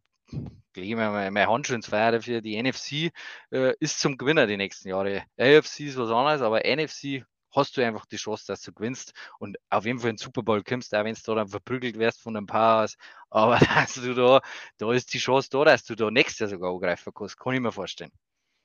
lege 0.75 0.87
ich 0.87 0.95
mir 0.95 1.11
meine 1.11 1.47
Handschuhe 1.47 1.75
ins 1.75 1.87
Feuer 1.87 2.11
dafür, 2.11 2.41
die 2.41 2.61
NFC 2.61 3.11
äh, 3.51 3.75
ist 3.79 3.99
zum 3.99 4.17
Gewinner 4.17 4.47
die 4.47 4.57
nächsten 4.57 4.89
Jahre. 4.89 5.23
AFC 5.37 5.81
ist 5.81 5.97
was 5.97 6.09
anderes, 6.09 6.41
aber 6.41 6.61
NFC 6.65 7.23
hast 7.51 7.77
du 7.77 7.85
einfach 7.85 8.05
die 8.05 8.17
Chance, 8.17 8.45
dass 8.47 8.61
du 8.61 8.73
gewinnst 8.73 9.13
und 9.39 9.57
auf 9.69 9.85
jeden 9.85 9.99
Fall 9.99 10.09
in 10.11 10.15
den 10.15 10.23
Super 10.23 10.43
Bowl 10.43 10.63
kommst, 10.63 10.93
auch 10.95 11.03
wenn 11.03 11.15
du 11.15 11.21
da 11.23 11.35
dann 11.35 11.47
verprügelt 11.47 11.97
wirst 11.97 12.21
von 12.21 12.35
ein 12.37 12.45
paar 12.45 12.83
aus. 12.83 12.95
Aber 13.29 13.59
dass 13.59 13.93
du 13.93 14.13
da, 14.13 14.41
da 14.77 14.93
ist 14.93 15.13
die 15.13 15.19
Chance 15.19 15.49
da, 15.49 15.63
dass 15.63 15.85
du 15.85 15.95
da 15.95 16.11
nächstes 16.11 16.39
Jahr 16.39 16.49
sogar 16.49 16.71
angreifen 16.71 17.13
kannst, 17.15 17.37
kann 17.37 17.53
ich 17.53 17.61
mir 17.61 17.71
vorstellen. 17.71 18.11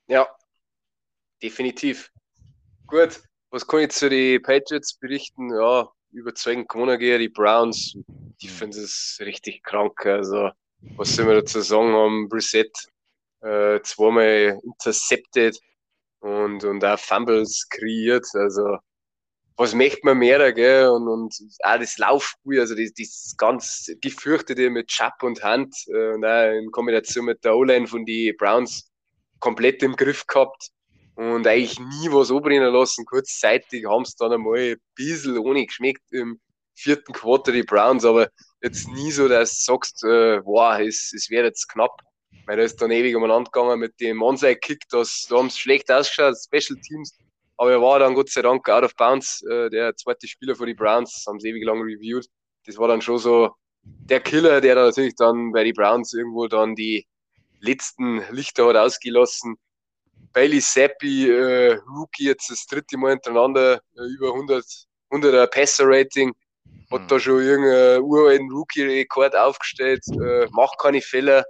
Ja, 0.09 0.29
definitiv. 1.43 2.11
Gut, 2.87 3.21
was 3.51 3.67
kann 3.67 3.81
ich 3.81 3.91
zu 3.91 4.09
den 4.09 4.43
Patriots 4.43 4.95
berichten? 4.99 5.51
Ja, 5.55 5.89
überzeugend 6.13 6.69
gewonnen 6.69 6.99
gehen, 6.99 7.21
die 7.21 7.29
Browns, 7.29 7.97
die 8.41 8.49
finden 8.49 8.83
es 8.83 9.19
richtig 9.21 9.63
krank. 9.63 10.05
Also, 10.07 10.51
was 10.97 11.15
soll 11.15 11.27
man 11.27 11.37
dazu 11.37 11.61
sagen 11.61 11.93
haben? 11.93 12.29
Brissett 12.29 12.73
äh, 13.41 13.81
zweimal 13.83 14.61
intercepted, 14.63 15.59
und, 16.21 16.65
und 16.65 16.85
auch 16.85 16.99
Fumbles 16.99 17.67
kreiert. 17.69 18.27
Also, 18.35 18.79
was 19.57 19.75
möchte 19.75 20.01
man 20.05 20.19
mehr, 20.19 20.53
gell? 20.53 20.89
Und, 20.89 21.09
und 21.09 21.35
auch 21.63 21.79
das 21.79 21.99
Laufspiel, 21.99 22.61
also 22.61 22.75
das, 22.75 22.93
das 22.93 23.35
ganz 23.39 23.91
gefürchtete 24.01 24.71
mit 24.71 24.89
Chap 24.89 25.23
und 25.23 25.43
Hand 25.43 25.75
äh, 25.89 26.15
und 26.15 26.25
auch 26.25 26.53
in 26.53 26.71
Kombination 26.71 27.25
mit 27.25 27.45
der 27.45 27.57
O-Line 27.57 27.87
von 27.87 28.05
die 28.05 28.33
Browns 28.33 28.91
komplett 29.41 29.83
im 29.83 29.97
Griff 29.97 30.27
gehabt 30.27 30.71
und 31.15 31.47
eigentlich 31.47 31.79
nie 31.79 32.11
was 32.11 32.31
abbrennen 32.31 32.73
lassen. 32.73 33.07
Kurzzeitig 33.07 33.87
haben 33.87 34.03
es 34.03 34.15
dann 34.17 34.33
einmal 34.33 34.59
ein 34.59 34.77
bisschen 34.95 35.39
ohne 35.39 35.65
geschmeckt 35.65 36.13
im 36.13 36.39
vierten 36.75 37.13
Quarter 37.13 37.53
die 37.53 37.63
Browns, 37.63 38.05
aber 38.05 38.29
jetzt 38.63 38.89
nie 38.89 39.11
so, 39.11 39.29
dass 39.29 39.65
du 39.65 39.73
sagst, 39.73 40.05
äh, 40.05 40.45
wow, 40.45 40.79
es, 40.79 41.13
es 41.15 41.31
wäre 41.31 41.47
jetzt 41.47 41.69
knapp. 41.69 42.03
Weil 42.45 42.59
da 42.59 42.63
ist 42.63 42.81
dann 42.81 42.91
ewig 42.91 43.17
umeinander 43.17 43.51
gegangen 43.51 43.81
mit 43.81 43.99
dem 44.01 44.23
Onside-Kick, 44.23 44.85
das, 44.91 45.27
da 45.29 45.39
haben 45.39 45.47
es 45.47 45.59
schlecht 45.59 45.91
ausgeschaut, 45.91 46.37
Special 46.37 46.79
Teams. 46.81 47.17
Aber 47.57 47.73
er 47.73 47.81
war 47.81 47.99
dann 47.99 48.15
Gott 48.15 48.31
sei 48.31 48.43
Dank 48.43 48.69
out 48.69 48.85
of 48.85 48.95
bounds, 48.97 49.43
äh, 49.51 49.71
der 49.71 49.97
zweite 49.97 50.29
Spieler 50.29 50.55
für 50.55 50.67
die 50.67 50.75
Browns, 50.75 51.25
haben 51.27 51.41
sie 51.41 51.49
ewig 51.49 51.65
lang 51.65 51.81
reviewed. 51.81 52.27
Das 52.67 52.77
war 52.77 52.89
dann 52.89 53.01
schon 53.01 53.19
so 53.19 53.55
der 53.83 54.21
Killer, 54.21 54.61
der 54.61 54.75
da 54.75 54.87
natürlich 54.87 55.15
dann 55.15 55.53
bei 55.53 55.65
den 55.65 55.75
Browns 55.75 56.13
irgendwo 56.13 56.49
dann 56.49 56.75
die 56.75 57.07
letzten 57.61 58.23
Lichter 58.31 58.67
hat 58.69 58.77
ausgelassen. 58.77 59.57
Bailey 60.33 60.61
Seppi, 60.61 61.31
äh, 61.31 61.79
Rookie, 61.89 62.27
jetzt 62.27 62.51
das 62.51 62.67
dritte 62.67 62.99
Mal 62.99 63.13
hintereinander, 63.13 63.81
äh, 63.97 64.03
über 64.17 64.33
100, 64.35 64.65
100er 65.11 65.47
Passer-Rating, 65.47 66.35
hat 66.91 67.01
hm. 67.01 67.09
da 67.09 67.21
schon 67.21 67.43
irgendeinen 67.43 68.03
uralten 68.03 68.51
Rookie-Rekord 68.51 69.35
aufgestellt, 69.35 70.05
äh, 70.09 70.47
macht 70.51 70.79
keine 70.79 71.01
Fehler, 71.01 71.45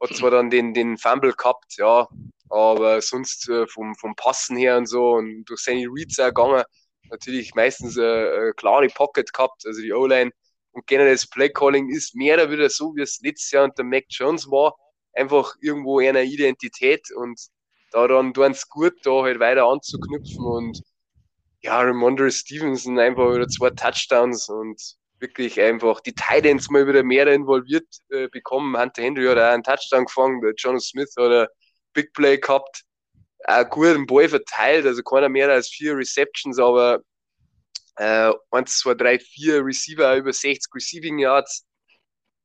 hat 0.00 0.14
zwar 0.16 0.30
dann 0.30 0.50
den, 0.50 0.74
den 0.74 0.98
Fumble 0.98 1.32
gehabt, 1.32 1.76
ja, 1.76 2.08
aber 2.50 3.00
sonst 3.00 3.48
äh, 3.48 3.66
vom, 3.66 3.94
vom 3.96 4.14
Passen 4.14 4.56
her 4.56 4.78
und 4.78 4.86
so 4.86 5.12
und 5.12 5.44
durch 5.44 5.60
seine 5.60 5.86
Reads 5.86 6.18
auch 6.20 6.28
gegangen, 6.28 6.64
natürlich 7.10 7.54
meistens 7.54 7.96
äh, 7.96 8.02
eine 8.02 8.54
klare 8.54 8.88
Pocket 8.88 9.32
gehabt, 9.32 9.66
also 9.66 9.80
die 9.80 9.92
O-Line. 9.92 10.30
Und 10.72 10.86
generell 10.86 11.14
das 11.14 11.26
Play-Calling 11.26 11.90
ist 11.90 12.14
mehr 12.14 12.34
oder 12.34 12.50
weniger 12.50 12.70
so, 12.70 12.94
wie 12.94 13.02
es 13.02 13.20
letztes 13.22 13.50
Jahr 13.50 13.64
unter 13.64 13.82
Mac 13.82 14.04
Jones 14.08 14.50
war, 14.50 14.74
einfach 15.12 15.54
irgendwo 15.60 15.98
eine 15.98 16.24
Identität 16.24 17.10
und 17.14 17.40
daran 17.90 18.34
tun 18.34 18.52
es 18.52 18.68
gut, 18.68 18.94
da 19.02 19.22
halt 19.22 19.40
weiter 19.40 19.66
anzuknüpfen 19.66 20.44
und 20.44 20.82
ja, 21.60 21.80
Ramondre 21.80 22.30
Stevenson 22.30 22.98
einfach 22.98 23.34
wieder 23.34 23.48
zwei 23.48 23.70
Touchdowns 23.70 24.48
und 24.48 24.80
wirklich 25.20 25.60
einfach 25.60 26.00
die 26.00 26.14
Titans 26.14 26.70
mal 26.70 26.86
wieder 26.86 27.02
mehr 27.02 27.26
involviert 27.26 27.86
äh, 28.10 28.28
bekommen. 28.28 28.78
Hunter 28.78 29.02
Henry 29.02 29.26
hat 29.26 29.38
auch 29.38 29.52
einen 29.52 29.62
Touchdown 29.62 30.04
gefangen, 30.04 30.40
der 30.40 30.54
John 30.56 30.80
Smith 30.80 31.12
hat 31.18 31.30
ein 31.30 31.46
Big 31.92 32.12
Play 32.12 32.38
gehabt, 32.38 32.84
auch 33.44 33.68
gut 33.68 33.86
den 33.86 34.06
Ball 34.06 34.28
verteilt, 34.28 34.86
also 34.86 35.02
keiner 35.02 35.28
mehr 35.28 35.50
als 35.50 35.68
vier 35.68 35.96
Receptions, 35.96 36.58
aber 36.58 37.02
äh, 37.96 38.32
1, 38.50 38.78
2, 38.78 38.94
3, 38.94 39.18
4 39.18 39.64
Receiver 39.64 40.16
über 40.16 40.32
60 40.32 40.72
Receiving 40.74 41.18
Yards. 41.18 41.64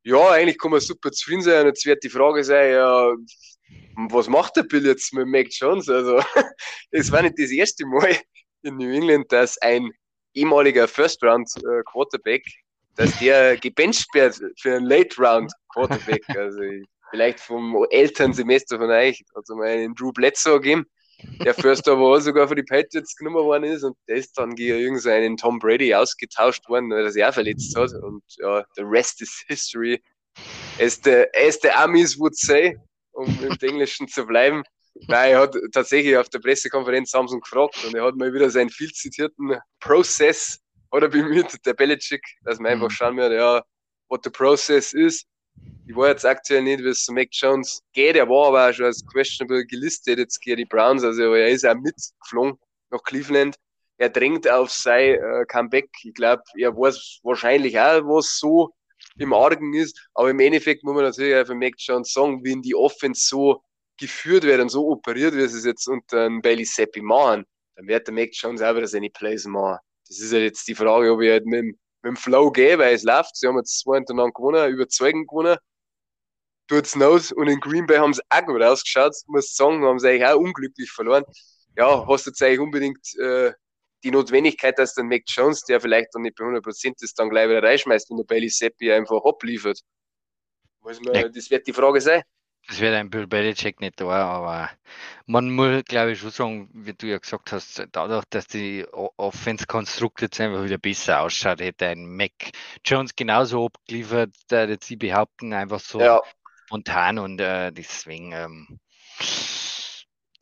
Ja, 0.04 0.32
eigentlich 0.32 0.58
kann 0.58 0.72
man 0.72 0.82
super 0.82 1.12
zufrieden 1.12 1.44
sein. 1.44 1.62
Und 1.62 1.68
jetzt 1.68 1.86
wird 1.86 2.04
die 2.04 2.10
Frage 2.10 2.44
sein, 2.44 2.74
ja, 2.74 3.14
was 4.10 4.28
macht 4.28 4.58
der 4.58 4.64
Bill 4.64 4.86
jetzt 4.86 5.14
mit 5.14 5.28
Mac 5.28 5.48
Jones? 5.50 5.88
Also, 5.90 6.22
es 6.92 7.12
war 7.12 7.22
nicht 7.22 7.38
das 7.38 7.52
erste 7.52 7.86
Mal 7.86 8.18
in 8.64 8.78
New 8.78 8.92
England, 8.92 9.32
dass 9.32 9.58
ein 9.60 9.92
ehemaliger 10.34 10.88
First 10.88 11.24
Round 11.24 11.50
äh, 11.58 11.84
Quarterback 11.86 12.44
dass 12.96 13.18
der 13.20 13.58
gebencht 13.58 14.08
wird 14.14 14.40
für 14.60 14.76
einen 14.76 14.86
Late 14.86 15.22
Round 15.22 15.52
Quarterback. 15.72 16.24
Also 16.38 16.62
vielleicht 17.10 17.40
vom 17.40 17.86
Elternsemester 17.92 18.78
von 18.78 18.90
euch, 18.90 19.24
also 19.36 19.56
mal 19.56 19.68
einen 19.68 19.94
Drew 19.94 20.12
Bledsoe 20.12 20.60
gegeben, 20.60 20.86
der 21.46 21.54
First 21.54 21.88
Overall 21.88 22.22
sogar 22.22 22.48
für 22.48 22.56
die 22.56 22.64
Patriots 22.64 23.16
genommen 23.16 23.44
worden 23.46 23.66
ist 23.66 23.84
und 23.84 23.96
der 24.08 24.18
ist 24.18 24.36
dann 24.38 24.56
gegen 24.56 24.80
irgendeinen 24.80 25.38
Tom 25.38 25.60
Brady 25.60 25.94
ausgetauscht 25.94 26.68
worden, 26.68 26.90
weil 26.90 27.06
er 27.06 27.12
sich 27.12 27.24
auch 27.24 27.34
verletzt 27.34 27.76
hat. 27.78 27.92
Und 28.02 28.24
ja, 28.38 28.66
the 28.76 28.82
rest 28.82 29.22
is 29.22 29.44
history. 29.48 30.02
As 30.82 31.00
the, 31.04 31.26
as 31.36 31.60
the 31.62 31.70
Amis 31.70 32.18
would 32.18 32.36
say, 32.36 32.76
um 33.12 33.28
im 33.44 33.56
Englischen 33.62 34.08
zu 34.08 34.26
bleiben. 34.26 34.64
Nein, 35.08 35.32
er 35.32 35.40
hat 35.42 35.56
tatsächlich 35.72 36.16
auf 36.16 36.30
der 36.30 36.40
Pressekonferenz 36.40 37.12
Samsung 37.12 37.42
gefragt 37.42 37.84
und 37.86 37.96
er 37.96 38.06
hat 38.06 38.16
mal 38.16 38.34
wieder 38.34 38.50
seinen 38.50 38.70
viel 38.70 38.92
zitierten 38.92 39.58
Process 39.80 40.60
oder 40.92 41.10
bemüht, 41.10 41.66
der 41.66 41.74
Belichick, 41.74 42.24
dass 42.44 42.60
man 42.60 42.74
einfach 42.74 42.90
mhm. 42.90 42.94
schauen 42.94 43.18
wird, 43.18 43.34
ja, 43.34 43.64
what 44.10 44.24
the 44.24 44.30
process 44.30 44.94
ist. 44.94 45.26
Ich 45.88 45.96
war 45.96 46.10
jetzt 46.10 46.26
aktuell 46.26 46.64
nicht, 46.64 46.84
wie 46.84 46.90
es 46.90 47.08
Mac 47.10 47.30
Jones 47.32 47.82
geht. 47.94 48.16
Er 48.16 48.30
war 48.30 48.48
aber 48.48 48.70
auch 48.70 48.74
schon 48.74 48.86
als 48.86 49.06
questionable 49.06 49.66
gelistet 49.66 50.20
jetzt 50.20 50.40
gegen 50.40 50.58
die 50.58 50.66
Browns. 50.66 51.04
Also 51.04 51.34
er 51.34 51.50
ist 51.50 51.66
auch 51.66 51.76
mitgeflogen 51.76 52.58
nach 52.90 53.04
Cleveland. 53.04 53.56
Er 53.98 54.10
drängt 54.10 54.50
auf 54.50 54.72
sein 54.72 55.16
äh, 55.16 55.46
Comeback. 55.48 55.90
Ich 56.04 56.14
glaube, 56.14 56.44
er 56.58 56.76
weiß 56.76 57.20
wahrscheinlich 57.24 57.80
auch, 57.80 58.02
was 58.06 58.38
so 58.40 58.74
im 59.18 59.34
Argen 59.34 59.74
ist. 59.74 60.10
Aber 60.14 60.30
im 60.30 60.40
Endeffekt 60.40 60.84
muss 60.84 60.96
man 60.96 61.04
natürlich 61.04 61.36
auch 61.36 61.46
für 61.46 61.56
Mac 61.56 61.74
Jones 61.78 62.14
sagen, 62.14 62.44
wenn 62.44 62.62
die 62.62 62.76
Offense 62.76 63.28
so 63.28 63.62
geführt 64.08 64.44
wird 64.44 64.62
und 64.62 64.70
so 64.70 64.88
operiert, 64.88 65.34
wie 65.36 65.48
sie 65.48 65.58
es 65.58 65.66
jetzt 65.66 65.88
unter 65.88 66.30
Bailey 66.42 66.66
Seppi 66.66 67.02
machen, 67.02 67.46
dann 67.76 67.88
wird 67.88 68.08
der 68.08 68.14
Mac 68.14 68.30
Jones 68.34 68.62
auch 68.62 68.76
wieder 68.76 68.88
seine 68.88 69.10
Plays 69.10 69.46
machen. 69.46 69.80
Das 70.08 70.20
ist 70.20 70.32
ja 70.32 70.40
jetzt 70.40 70.68
die 70.68 70.76
Frage, 70.76 71.12
ob 71.12 71.22
ich 71.22 71.30
halt 71.30 71.46
mit, 71.46 71.64
mit 71.64 71.78
dem 72.04 72.16
Flow 72.16 72.52
gehe, 72.52 72.78
weil 72.78 72.94
es 72.94 73.04
läuft. 73.04 73.36
Sie 73.36 73.48
haben 73.48 73.58
jetzt 73.58 73.80
zwei 73.80 73.96
hintereinander 73.96 74.34
gewonnen, 74.34 74.72
überzeugend 74.72 75.28
gewonnen. 75.28 75.58
Tut's 76.68 77.00
aus. 77.02 77.32
Und 77.32 77.48
in 77.48 77.60
Green 77.60 77.86
Bay 77.86 77.98
haben 77.98 78.14
sie 78.14 78.22
auch 78.30 78.46
gut 78.46 78.62
ausgeschaut, 78.62 79.14
muss 79.28 79.56
sagen, 79.56 79.84
haben 79.84 80.00
sie 80.00 80.10
eigentlich 80.10 80.26
auch 80.26 80.38
unglücklich 80.38 80.92
verloren. 80.92 81.24
Ja, 81.78 82.06
hast 82.08 82.26
du 82.26 82.30
jetzt 82.30 82.42
eigentlich 82.44 82.60
unbedingt 82.60 83.16
äh, 83.20 83.54
die 84.04 84.12
Notwendigkeit, 84.12 84.78
dass 84.78 84.94
dann 84.94 85.08
Mac 85.08 85.24
Jones, 85.28 85.64
der 85.64 85.80
vielleicht 85.80 86.14
noch 86.14 86.22
nicht 86.22 86.36
bei 86.36 86.46
100% 86.46 87.02
ist, 87.02 87.18
dann 87.18 87.30
gleich 87.30 87.50
wieder 87.50 87.64
reinschmeißt, 87.64 88.10
wenn 88.10 88.18
der 88.18 88.26
Bailey 88.26 88.50
Seppi 88.50 88.92
einfach 88.92 89.24
abliefert. 89.24 89.80
Muss 90.82 91.02
man, 91.02 91.16
ja. 91.16 91.30
Das 91.30 91.50
wird 91.50 91.66
die 91.66 91.74
Frage 91.74 92.02
sein. 92.02 92.22
Das 92.68 92.80
wird 92.80 92.96
ein 92.96 93.10
Bill 93.10 93.28
Belichick 93.28 93.82
nicht 93.82 94.00
da, 94.00 94.08
aber 94.08 94.70
man 95.26 95.50
muss, 95.52 95.84
glaube 95.86 96.12
ich, 96.12 96.20
schon 96.20 96.32
sagen, 96.32 96.70
wie 96.74 96.94
du 96.94 97.08
ja 97.08 97.18
gesagt 97.18 97.52
hast, 97.52 97.86
dadurch, 97.92 98.24
dass 98.30 98.48
die 98.48 98.86
Offense-Konstrukt 98.92 100.22
jetzt 100.22 100.40
einfach 100.40 100.64
wieder 100.64 100.78
besser 100.78 101.22
ausschaut, 101.22 101.60
hätte 101.60 101.88
ein 101.88 102.16
Mac 102.16 102.32
Jones 102.86 103.16
genauso 103.16 103.66
abgeliefert, 103.66 104.34
jetzt 104.50 104.88
sie 104.88 104.96
behaupten, 104.96 105.54
einfach 105.54 105.82
so 105.82 106.00
ja. 106.00 106.22
spontan 106.66 107.20
und 107.20 107.42
äh, 107.42 107.72
deswegen 107.72 108.32
ähm, 108.32 108.80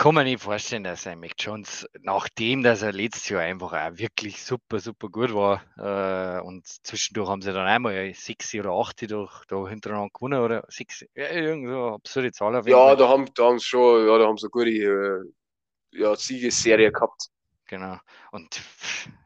kann 0.01 0.15
man 0.15 0.25
nicht 0.25 0.41
vorstellen, 0.41 0.83
dass 0.83 1.05
ein 1.05 1.19
Mac 1.19 1.33
Jones, 1.37 1.87
nachdem 1.99 2.63
dass 2.63 2.81
er 2.81 2.91
letztes 2.91 3.29
Jahr 3.29 3.41
einfach 3.41 3.71
auch 3.73 3.99
wirklich 3.99 4.41
super, 4.43 4.79
super 4.79 5.09
gut 5.09 5.31
war 5.31 5.61
äh, 5.77 6.41
und 6.41 6.65
zwischendurch 6.65 7.29
haben 7.29 7.43
sie 7.43 7.53
dann 7.53 7.67
einmal 7.67 8.11
sechs 8.15 8.51
oder 8.55 8.71
acht 8.71 8.99
durch, 9.11 9.45
da 9.45 9.67
hintereinander 9.67 10.09
gewonnen 10.11 10.41
oder 10.41 10.63
sechs, 10.69 11.05
ja, 11.13 11.29
irgend 11.29 11.69
so 11.69 11.89
absurde 11.89 12.31
Zahl 12.31 12.55
auf 12.55 12.65
jeden 12.65 12.79
Ja, 12.79 12.87
Fall. 12.87 12.97
da 12.97 13.09
haben, 13.09 13.27
da 13.35 13.43
haben 13.43 13.59
sie 13.59 13.65
schon, 13.65 14.07
ja, 14.07 14.17
da 14.17 14.25
haben 14.25 14.37
sie 14.37 14.47
eine 14.47 14.49
gute 14.49 14.71
äh, 14.71 15.99
ja, 15.99 16.15
Siegesserie 16.15 16.91
gehabt. 16.91 17.27
Genau. 17.67 17.99
Und 18.31 18.59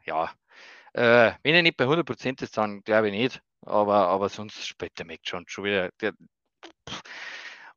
ja, 0.04 0.30
äh, 0.92 1.32
wenn 1.42 1.54
er 1.54 1.62
nicht 1.62 1.78
bei 1.78 1.86
100% 1.86 2.42
ist, 2.42 2.58
dann 2.58 2.82
glaube 2.82 3.08
ich 3.08 3.14
nicht. 3.14 3.40
Aber, 3.62 4.08
aber 4.08 4.28
sonst 4.28 4.66
spielt 4.66 4.98
der 4.98 5.06
Mac 5.06 5.20
Jones 5.24 5.50
schon 5.50 5.64
wieder. 5.64 5.88
Der, 6.02 6.12
pff, 6.86 7.00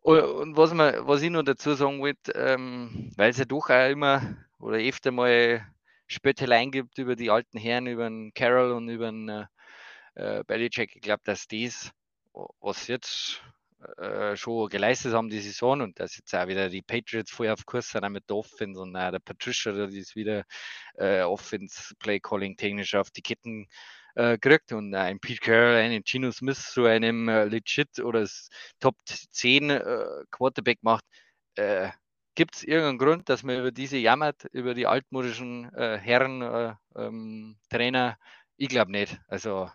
und 0.01 0.57
was, 0.57 0.73
man, 0.73 1.07
was 1.07 1.21
ich 1.21 1.29
noch 1.29 1.43
dazu 1.43 1.73
sagen 1.73 1.99
wollte, 1.99 2.31
ähm, 2.33 3.11
weil 3.15 3.31
es 3.31 3.37
ja 3.37 3.45
doch 3.45 3.69
auch 3.69 3.89
immer 3.89 4.37
oder 4.59 4.77
öfter 4.77 5.11
mal 5.11 5.65
Spötteleien 6.07 6.71
gibt 6.71 6.97
über 6.97 7.15
die 7.15 7.29
alten 7.29 7.57
Herren, 7.57 7.87
über 7.87 8.09
den 8.09 8.33
Carroll 8.33 8.71
und 8.71 8.89
über 8.89 9.11
den 9.11 9.29
äh, 9.29 9.45
äh 10.15 10.43
Belichick. 10.45 10.95
Ich 10.95 11.01
glaube, 11.01 11.21
dass 11.25 11.47
das, 11.47 11.91
was 12.59 12.87
jetzt 12.87 13.41
äh, 13.97 14.35
schon 14.35 14.69
geleistet 14.69 15.13
haben 15.13 15.29
die 15.29 15.39
Saison 15.39 15.81
und 15.81 15.99
dass 15.99 16.17
jetzt 16.17 16.33
auch 16.35 16.47
wieder 16.47 16.69
die 16.69 16.81
Patriots 16.81 17.31
vorher 17.31 17.53
auf 17.53 17.65
Kurs 17.65 17.89
sind, 17.89 18.03
auch 18.03 18.09
mit 18.09 18.29
der 18.29 18.37
Offense 18.37 18.81
und 18.81 18.95
auch 18.95 19.11
der 19.11 19.19
Patricia, 19.19 19.71
der 19.71 19.87
ist 19.87 20.15
wieder 20.15 20.43
äh, 20.95 21.21
Offense 21.21 21.95
Play 21.99 22.19
Calling 22.19 22.57
technisch 22.57 22.95
auf 22.95 23.11
die 23.11 23.21
Ketten 23.21 23.67
äh, 24.19 24.37
gekriegt 24.37 24.73
und 24.73 24.93
ein 24.93 25.19
Pete 25.19 25.39
Carroll, 25.39 25.75
einen 25.75 26.03
Gino 26.03 26.31
Smith 26.31 26.71
zu 26.73 26.85
einem 26.85 27.29
äh, 27.29 27.45
legit 27.45 27.99
oder 27.99 28.27
Top 28.79 28.95
10 29.05 29.69
äh, 29.69 30.05
Quarterback 30.29 30.79
macht, 30.81 31.05
äh, 31.55 31.89
gibt 32.35 32.55
es 32.55 32.63
irgendeinen 32.63 32.97
Grund, 32.97 33.29
dass 33.29 33.43
man 33.43 33.59
über 33.59 33.71
diese 33.71 33.97
jammert, 33.97 34.45
über 34.51 34.73
die 34.73 34.87
altmodischen 34.87 35.73
äh, 35.73 35.97
Herren, 35.97 36.41
äh, 36.41 36.73
ähm, 36.95 37.57
Trainer? 37.69 38.17
Ich 38.57 38.69
glaube 38.69 38.91
nicht. 38.91 39.17
Also 39.27 39.69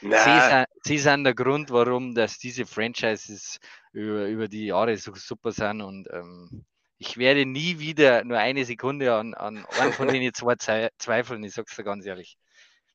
Sie 0.00 0.08
sind, 0.08 0.66
sie 0.84 0.98
sind, 0.98 1.24
der 1.24 1.34
Grund, 1.34 1.70
warum 1.70 2.14
dass 2.14 2.38
diese 2.38 2.66
Franchises 2.66 3.58
über, 3.92 4.28
über 4.28 4.46
die 4.46 4.66
Jahre 4.66 4.96
so 4.96 5.12
super 5.16 5.50
sind 5.50 5.80
und 5.80 6.06
ähm, 6.12 6.64
ich 6.98 7.16
werde 7.16 7.46
nie 7.46 7.80
wieder 7.80 8.22
nur 8.24 8.38
eine 8.38 8.64
Sekunde 8.64 9.12
an, 9.12 9.34
an 9.34 9.64
einen 9.80 9.92
von 9.92 10.08
denen 10.08 10.32
zwei 10.34 10.54
zweifeln, 10.98 11.42
ich 11.42 11.54
sag's 11.54 11.74
dir 11.74 11.82
ganz 11.82 12.06
ehrlich. 12.06 12.38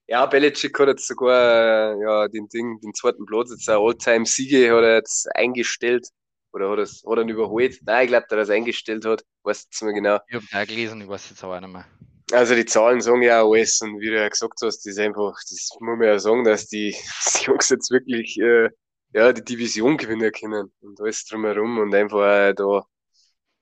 Ja, 0.07 0.25
Belichick 0.25 0.77
hat 0.79 0.89
jetzt 0.89 1.07
sogar 1.07 1.95
ja, 1.97 2.27
den 2.27 2.47
Ding, 2.49 2.79
den 2.81 2.93
zweiten 2.93 3.25
Platz, 3.25 3.51
jetzt 3.51 3.69
ein 3.69 3.77
All-Time-Siege 3.77 4.75
hat 4.75 4.83
er 4.83 4.95
jetzt 4.95 5.33
eingestellt. 5.35 6.07
Oder 6.51 6.69
hat, 6.69 6.79
er's, 6.79 7.03
hat 7.07 7.17
er 7.17 7.23
ihn 7.23 7.29
überholt? 7.29 7.79
Nein, 7.83 8.03
ich 8.03 8.09
glaube, 8.09 8.25
dass 8.29 8.37
er 8.37 8.41
es 8.41 8.49
eingestellt 8.49 9.05
hat. 9.05 9.23
Weiß 9.43 9.63
jetzt 9.63 9.81
nicht 9.81 9.93
mehr 9.93 9.93
genau. 9.93 10.19
Ich 10.27 10.35
habe 10.35 10.63
auch 10.63 10.67
gelesen, 10.67 11.01
ich 11.01 11.07
weiß 11.07 11.29
jetzt 11.31 11.43
aber 11.43 11.59
nicht 11.59 11.71
mehr. 11.71 11.85
Also 12.31 12.55
die 12.55 12.65
Zahlen 12.65 13.01
sagen 13.01 13.21
ja 13.21 13.43
alles 13.43 13.81
und 13.81 13.99
wie 13.99 14.07
du 14.07 14.15
ja 14.15 14.27
gesagt 14.27 14.59
hast, 14.61 14.77
das 14.77 14.85
ist 14.85 14.99
einfach, 14.99 15.33
das 15.49 15.69
muss 15.79 15.97
man 15.97 16.07
ja 16.07 16.19
sagen, 16.19 16.43
dass 16.43 16.67
die, 16.67 16.91
die 17.39 17.45
Jungs 17.45 17.69
jetzt 17.69 17.91
wirklich 17.91 18.39
äh, 18.39 18.69
ja, 19.13 19.31
die 19.31 19.43
Division 19.43 19.97
gewinnen 19.97 20.31
können 20.31 20.71
und 20.81 20.99
alles 20.99 21.25
drumherum 21.25 21.79
und 21.79 21.93
einfach 21.93 22.23
äh, 22.23 22.53
da 22.53 22.85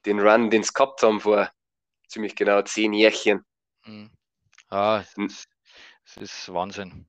den 0.05 0.19
Run, 0.19 0.49
den 0.49 0.63
sie 0.63 0.73
gehabt 0.73 1.03
haben 1.03 1.19
vor 1.19 1.51
ziemlich 2.07 2.35
genau 2.35 2.61
zehn 2.61 2.93
Jährchen. 2.93 3.45
Mhm. 3.85 4.11
Ja, 4.69 5.03
das 5.15 5.45
das 6.05 6.17
ist 6.17 6.53
Wahnsinn. 6.53 7.05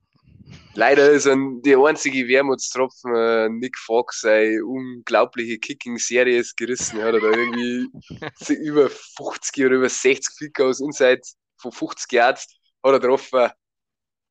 Leider 0.75 1.11
ist 1.11 1.27
ein, 1.27 1.61
die 1.61 1.75
einzige 1.75 2.27
Wermutstropfen 2.27 3.15
äh, 3.15 3.49
Nick 3.49 3.77
Fox 3.77 4.21
seine 4.21 4.65
unglaubliche 4.65 5.57
Kicking-Serie 5.59 6.39
ist 6.39 6.57
gerissen. 6.57 6.99
Er 6.99 7.07
hat 7.07 7.15
da 7.15 7.29
irgendwie 7.29 7.87
über 8.63 8.89
50 8.89 9.65
oder 9.65 9.75
über 9.75 9.89
60 9.89 10.35
Fick 10.37 10.59
aus 10.59 10.79
Inside 10.79 11.21
von 11.57 11.71
50 11.71 12.11
Yards 12.11 12.47
hat 12.83 12.91
er 12.91 12.99
getroffen. 12.99 13.49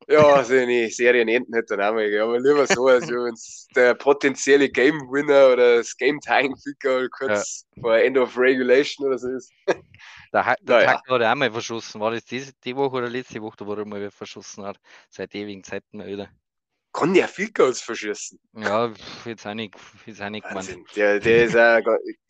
Ja, 0.07 0.43
seine 0.43 0.89
Serien 0.89 1.27
enden 1.27 1.53
hätte 1.53 1.77
dann 1.77 1.89
auch 1.89 1.93
mal, 1.93 2.19
aber 2.19 2.39
lieber 2.39 2.67
so, 2.67 2.87
als 2.87 3.07
wenn 3.07 3.35
der 3.75 3.93
potenzielle 3.95 4.69
Game 4.69 4.99
Winner 5.11 5.53
oder 5.53 5.77
das 5.77 5.95
Game 5.95 6.19
Tying 6.19 6.55
Ficker 6.57 7.07
kurz 7.09 7.65
ja. 7.75 7.81
vor 7.81 7.97
End 7.97 8.17
of 8.17 8.37
Regulation 8.37 9.07
oder 9.07 9.17
so 9.17 9.29
ist. 9.29 9.51
Der, 10.33 10.47
ha 10.47 10.55
der 10.61 10.77
naja. 10.77 11.01
hat 11.07 11.21
auch 11.21 11.35
mal 11.35 11.51
verschossen. 11.51 12.01
War 12.01 12.09
das 12.09 12.25
diese, 12.25 12.53
die 12.63 12.75
Woche 12.75 12.95
oder 12.95 13.07
letzte 13.07 13.39
Woche, 13.39 13.67
wo 13.67 13.75
er 13.75 13.85
mal 13.85 14.09
verschossen 14.09 14.65
hat? 14.65 14.79
Seit 15.11 15.35
ewigen 15.35 15.63
Zeiten 15.63 15.97
mal 15.97 16.07
wieder. 16.07 16.27
Kann 16.91 17.13
der 17.13 17.27
viel 17.27 17.51
Goals 17.51 17.81
verschießen? 17.81 18.39
Ja, 18.53 18.91
jetzt 19.25 19.45
auch 19.45 19.53
nicht, 19.53 19.75
jetzt 20.07 20.21
auch 20.23 20.29
nicht 20.29 20.47
gemeint. 20.47 20.75
Der, 20.95 21.19
der, 21.19 21.45
ist 21.45 21.55
auch, 21.55 21.81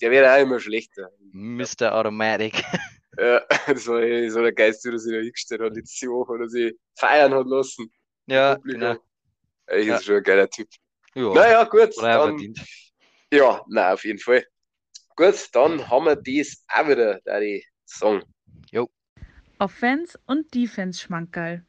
der 0.01 0.11
wird 0.11 0.27
auch 0.27 0.41
immer 0.41 0.59
schlechter. 0.59 1.11
Mr. 1.31 1.93
Automatic. 1.93 2.63
Ja, 3.17 3.41
das 3.67 3.87
war 3.87 4.29
so 4.29 4.41
der 4.41 4.53
Geist, 4.53 4.85
der 4.85 4.97
sich 4.97 5.11
da 5.11 5.19
hingestellt 5.19 5.61
hat 5.61 5.75
letzte 5.75 6.07
Woche, 6.07 6.31
oder 6.33 6.49
sie 6.49 6.77
feiern 6.97 7.33
hat 7.33 7.47
lassen. 7.47 7.91
Ja, 8.27 8.55
genau. 8.55 8.95
Ey, 9.67 9.85
ja. 9.85 9.95
ist 9.95 10.05
schon 10.05 10.15
ein 10.15 10.23
geiler 10.23 10.49
Typ. 10.49 10.67
Ja. 11.15 11.33
Naja, 11.33 11.63
gut. 11.65 11.91
Dann, 12.01 12.53
ja, 13.31 13.63
nein, 13.67 13.93
auf 13.93 14.03
jeden 14.03 14.19
Fall. 14.19 14.45
Gut, 15.15 15.49
dann 15.53 15.89
haben 15.89 16.05
wir 16.05 16.15
das 16.15 16.63
auch 16.67 16.87
wieder, 16.87 17.19
da 17.23 17.39
die 17.39 17.63
Song. 17.85 18.23
Jo. 18.71 18.89
Offense 19.59 20.19
und 20.25 20.53
Defense 20.53 20.99
Schmankerl. 20.99 21.65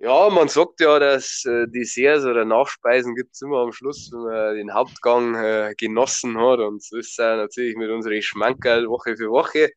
Ja, 0.00 0.30
man 0.30 0.46
sagt 0.48 0.80
ja, 0.80 0.98
dass 1.00 1.44
äh, 1.44 1.66
Desserts 1.66 2.24
oder 2.24 2.44
Nachspeisen 2.44 3.16
gibt 3.16 3.34
es 3.34 3.42
immer 3.42 3.58
am 3.58 3.72
Schluss, 3.72 4.10
wenn 4.12 4.20
man 4.22 4.54
den 4.54 4.72
Hauptgang 4.72 5.34
äh, 5.34 5.74
genossen 5.76 6.38
hat. 6.38 6.60
Und 6.60 6.82
so 6.82 6.98
ist 6.98 7.10
es 7.12 7.18
natürlich 7.18 7.76
mit 7.76 7.90
unseren 7.90 8.22
Schmankerl 8.22 8.88
Woche 8.88 9.16
für 9.16 9.28
Woche. 9.28 9.70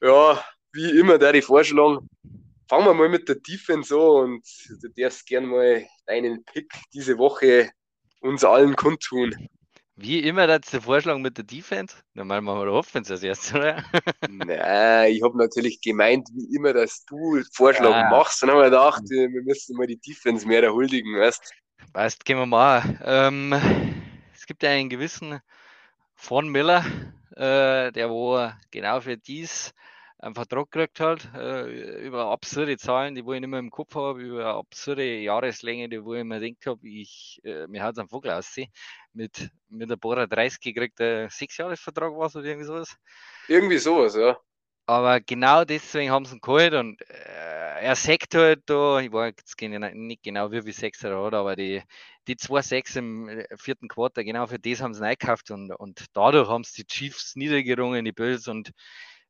Ja, 0.00 0.42
wie 0.72 0.98
immer, 0.98 1.18
da 1.18 1.32
die 1.32 1.42
vorschlagen, 1.42 2.08
fangen 2.66 2.86
wir 2.86 2.94
mal 2.94 3.10
mit 3.10 3.28
der 3.28 3.36
Defense 3.36 3.94
an 3.94 4.00
und 4.00 4.46
du 4.80 4.88
darfst 4.96 5.26
gerne 5.26 5.46
mal 5.46 5.86
deinen 6.06 6.44
Pick 6.44 6.72
diese 6.94 7.18
Woche 7.18 7.70
uns 8.20 8.44
allen 8.44 8.74
kundtun. 8.74 9.34
Wie 10.02 10.18
immer, 10.18 10.48
das 10.48 10.62
der 10.62 10.80
Vorschlag 10.80 11.16
mit 11.18 11.36
der 11.36 11.44
Defense? 11.44 11.94
Normal 12.14 12.40
machen 12.40 12.58
wir 12.58 12.64
die 12.64 12.72
Offense 12.72 13.12
als 13.12 13.22
erstes, 13.22 13.54
oder? 13.54 13.84
Nein, 14.28 15.12
ich 15.12 15.22
habe 15.22 15.38
natürlich 15.38 15.80
gemeint, 15.80 16.28
wie 16.34 16.56
immer, 16.56 16.72
dass 16.72 17.04
du 17.04 17.40
Vorschlag 17.52 17.94
ah. 17.94 18.10
machst. 18.10 18.42
Dann 18.42 18.50
haben 18.50 18.58
wir 18.58 18.64
gedacht, 18.64 19.02
wir 19.08 19.42
müssen 19.44 19.76
mal 19.76 19.86
die 19.86 20.00
Defense 20.00 20.44
mehr 20.44 20.60
erhuldigen, 20.60 21.20
weißt 21.20 21.54
Weißt, 21.92 22.24
gehen 22.24 22.36
wir 22.36 22.46
mal. 22.46 22.98
Ähm, 23.04 23.54
es 24.34 24.44
gibt 24.44 24.64
ja 24.64 24.70
einen 24.70 24.90
gewissen 24.90 25.38
Von 26.16 26.48
Miller, 26.48 26.84
äh, 27.36 27.92
der 27.92 28.10
wo 28.10 28.50
genau 28.72 29.00
für 29.00 29.16
dies 29.16 29.72
einen 30.22 30.34
Vertrag 30.36 30.70
gekriegt 30.70 31.00
hat, 31.00 31.28
äh, 31.34 32.06
über 32.06 32.26
absurde 32.26 32.76
Zahlen, 32.76 33.14
die 33.16 33.24
wo 33.24 33.32
ich 33.32 33.40
nicht 33.40 33.50
mehr 33.50 33.58
im 33.58 33.70
Kopf 33.70 33.94
habe, 33.96 34.22
über 34.22 34.54
absurde 34.54 35.18
Jahreslänge, 35.18 35.88
die 35.88 36.04
wo 36.04 36.14
ich 36.14 36.22
mir 36.24 36.38
denkt 36.38 36.64
habe, 36.66 36.88
ich, 36.88 37.40
äh, 37.44 37.66
mir 37.66 37.82
hat 37.82 37.94
es 37.94 37.98
am 37.98 38.08
Vogel 38.08 38.30
aussehen, 38.30 38.70
mit, 39.12 39.50
mit 39.68 39.90
ein 39.90 39.98
paar 39.98 40.26
30 40.26 40.60
gekriegt, 40.60 41.00
ein 41.00 41.28
Sechsjahresvertrag 41.28 42.12
war 42.12 42.26
es 42.26 42.36
oder 42.36 42.46
irgendwie 42.46 42.66
sowas. 42.66 42.96
Irgendwie 43.48 43.78
sowas, 43.78 44.14
ja. 44.14 44.38
Aber 44.86 45.20
genau 45.20 45.64
deswegen 45.64 46.10
haben 46.10 46.24
sie 46.24 46.36
ihn 46.36 46.40
geholt 46.40 46.74
und 46.74 47.00
äh, 47.02 47.80
er 47.82 47.96
sagt 47.96 48.34
halt 48.36 48.62
da, 48.66 49.00
ich 49.00 49.12
war 49.12 49.26
jetzt 49.26 49.60
nicht 49.60 50.22
genau 50.22 50.52
wie 50.52 50.62
viel 50.62 50.72
Sechser 50.72 51.10
er 51.10 51.24
hat, 51.24 51.34
aber 51.34 51.56
die, 51.56 51.82
die 52.28 52.36
zwei 52.36 52.62
Sechs 52.62 52.94
im 52.94 53.28
äh, 53.28 53.44
vierten 53.56 53.88
Quartal, 53.88 54.24
genau 54.24 54.46
für 54.46 54.60
das 54.60 54.80
haben 54.80 54.94
sie 54.94 55.00
ihn 55.00 55.06
eingekauft 55.06 55.50
und, 55.50 55.72
und 55.72 56.06
dadurch 56.12 56.48
haben 56.48 56.62
sie 56.62 56.82
die 56.82 56.86
Chiefs 56.86 57.34
niedergerungen, 57.34 58.04
die 58.04 58.12
Bills 58.12 58.46
und 58.46 58.72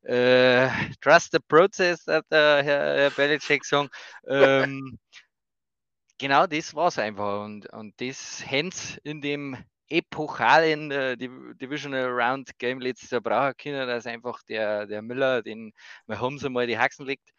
äh, 0.03 0.69
trust 1.01 1.31
the 1.31 1.39
process, 1.39 2.05
hat 2.07 2.25
der 2.31 2.63
Herr, 2.63 2.95
Herr 2.95 3.09
Belichick 3.11 3.65
sagen. 3.65 3.89
Ähm, 4.27 4.99
genau 6.17 6.47
das 6.47 6.73
war 6.75 6.87
es 6.87 6.99
einfach. 6.99 7.43
Und, 7.43 7.71
und 7.73 7.99
das 7.99 8.45
Hands 8.45 8.97
in 9.03 9.21
dem 9.21 9.57
epochalen 9.89 10.91
äh, 10.91 11.17
Divisional 11.17 12.09
Round 12.09 12.57
Game 12.57 12.79
letztes 12.79 13.11
Jahr 13.11 13.21
brauchen 13.21 13.53
können, 13.57 13.87
dass 13.87 14.07
einfach 14.07 14.41
der, 14.43 14.87
der 14.87 15.01
Miller 15.01 15.41
den 15.43 15.73
Mahomes 16.07 16.43
einmal 16.43 16.67
die 16.67 16.77
Haxen 16.77 17.05
legt. 17.05 17.29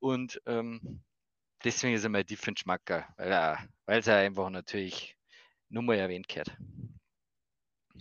Und 0.00 0.40
ähm, 0.46 1.02
deswegen 1.64 1.94
ist 1.94 2.04
er 2.04 2.10
mein 2.10 2.26
Defense 2.26 2.62
Schmacker, 2.62 3.06
weil 3.16 3.30
er, 3.30 3.68
weil 3.86 4.02
er 4.06 4.16
einfach 4.16 4.50
natürlich 4.50 5.16
nur 5.68 5.82
mal 5.82 5.96
erwähnt 5.96 6.28
gehört. 6.28 6.56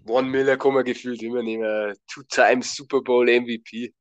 One 0.07 0.30
Miller 0.30 0.57
man 0.57 0.84
gefühlt 0.84 1.22
immer 1.22 1.43
nehmen. 1.43 1.95
Two-Time 2.07 2.63
Super 2.63 3.01
Bowl 3.01 3.26
MVP. 3.26 3.93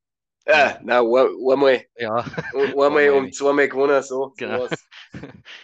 Ja, 0.49 0.81
nein, 0.83 1.05
einmal. 1.05 1.85
Ja. 1.97 2.25
Einmal 2.55 3.11
und 3.11 3.35
zweimal 3.35 3.69
gewonnen, 3.69 4.03
so. 4.03 4.33
Genau. 4.39 4.67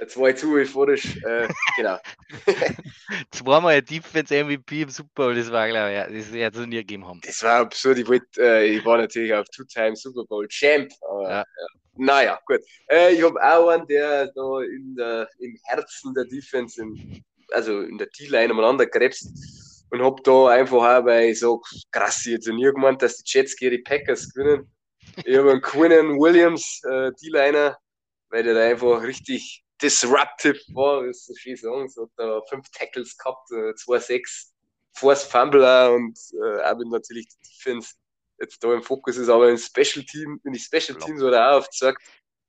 Zwei 0.07 0.35
zu 0.35 0.53
euphorisch. 0.53 1.17
Äh, 1.25 1.49
genau. 1.75 1.99
zweimal 3.31 3.77
ein 3.77 3.85
Defense 3.85 4.45
MVP 4.45 4.83
im 4.83 4.91
Super 4.91 5.09
Bowl, 5.15 5.35
das 5.35 5.51
war, 5.51 5.69
glaube 5.69 5.89
ich, 5.89 5.97
ja, 5.97 6.07
das 6.07 6.33
wird 6.33 6.55
es 6.55 6.67
nie 6.67 6.77
gegeben 6.77 7.07
haben. 7.07 7.21
Das 7.25 7.43
war 7.43 7.61
absurd. 7.61 7.99
Ich, 7.99 8.07
wollt, 8.07 8.25
äh, 8.37 8.65
ich 8.67 8.85
war 8.85 8.99
natürlich 8.99 9.33
auf 9.33 9.47
Two-Time 9.49 9.97
Super 9.97 10.25
Bowl 10.25 10.47
Champ. 10.49 10.93
Aber, 11.09 11.23
ja. 11.31 11.39
Ja. 11.39 11.67
Naja, 11.97 12.39
gut. 12.45 12.61
Äh, 12.91 13.15
ich 13.15 13.23
habe 13.23 13.43
auch 13.43 13.69
einen, 13.69 13.87
der 13.87 14.27
da 14.33 14.61
in 14.61 14.97
der, 14.97 15.29
im 15.39 15.59
Herzen 15.65 16.13
der 16.13 16.27
Defense, 16.27 16.83
in, 16.83 17.25
also 17.53 17.81
in 17.81 17.97
der 17.97 18.09
D-Line 18.09 18.53
umeinander 18.53 18.85
krebst 18.85 19.33
und 19.95 20.03
habe 20.03 20.21
da 20.25 20.49
einfach 20.49 20.79
auch, 20.79 21.05
weil 21.05 21.31
ich 21.31 21.39
sage, 21.39 21.61
krass, 21.93 22.27
ich 22.27 22.35
hätte 22.35 22.53
nie 22.53 22.65
gemeint, 22.65 23.01
dass 23.01 23.19
die 23.19 23.23
Jets 23.27 23.55
gegen 23.55 23.77
die 23.77 23.83
Packers 23.83 24.29
gewinnen. 24.33 24.69
Ich 25.25 25.37
habe 25.37 25.53
einen 25.53 25.63
Quinnen 25.63 26.19
Williams, 26.19 26.81
äh, 26.83 27.13
D-Liner, 27.13 27.79
weil 28.29 28.43
der 28.43 28.55
da 28.55 28.63
einfach 28.63 29.03
richtig 29.05 29.65
disruptive 29.81 30.59
war, 30.75 31.05
wie 31.05 31.11
es 31.11 31.25
so 31.25 31.35
schön 31.37 31.55
sagen. 31.55 31.89
So 31.89 32.03
hat 32.03 32.11
da 32.17 32.41
fünf 32.49 32.69
Tackles 32.71 33.17
gehabt, 33.17 33.49
äh, 33.53 33.73
zwei, 33.77 34.01
sechs, 34.01 34.53
Force 34.97 35.23
Fumbler 35.23 35.93
und 35.93 36.19
äh, 36.33 36.63
auch 36.63 36.79
wenn 36.79 36.89
natürlich 36.89 37.29
die 37.29 37.49
Defense 37.51 37.95
jetzt 38.41 38.63
da 38.65 38.75
im 38.75 38.83
Fokus 38.83 39.17
ist, 39.17 39.29
aber 39.29 39.49
im 39.49 39.59
Special 39.59 40.05
Team, 40.05 40.41
in 40.43 40.55
die 40.55 40.59
Special 40.59 40.99
Teams 40.99 41.23
hat 41.23 41.35
er 41.35 41.53
auch 41.53 41.59
aufgezeigt, 41.59 42.03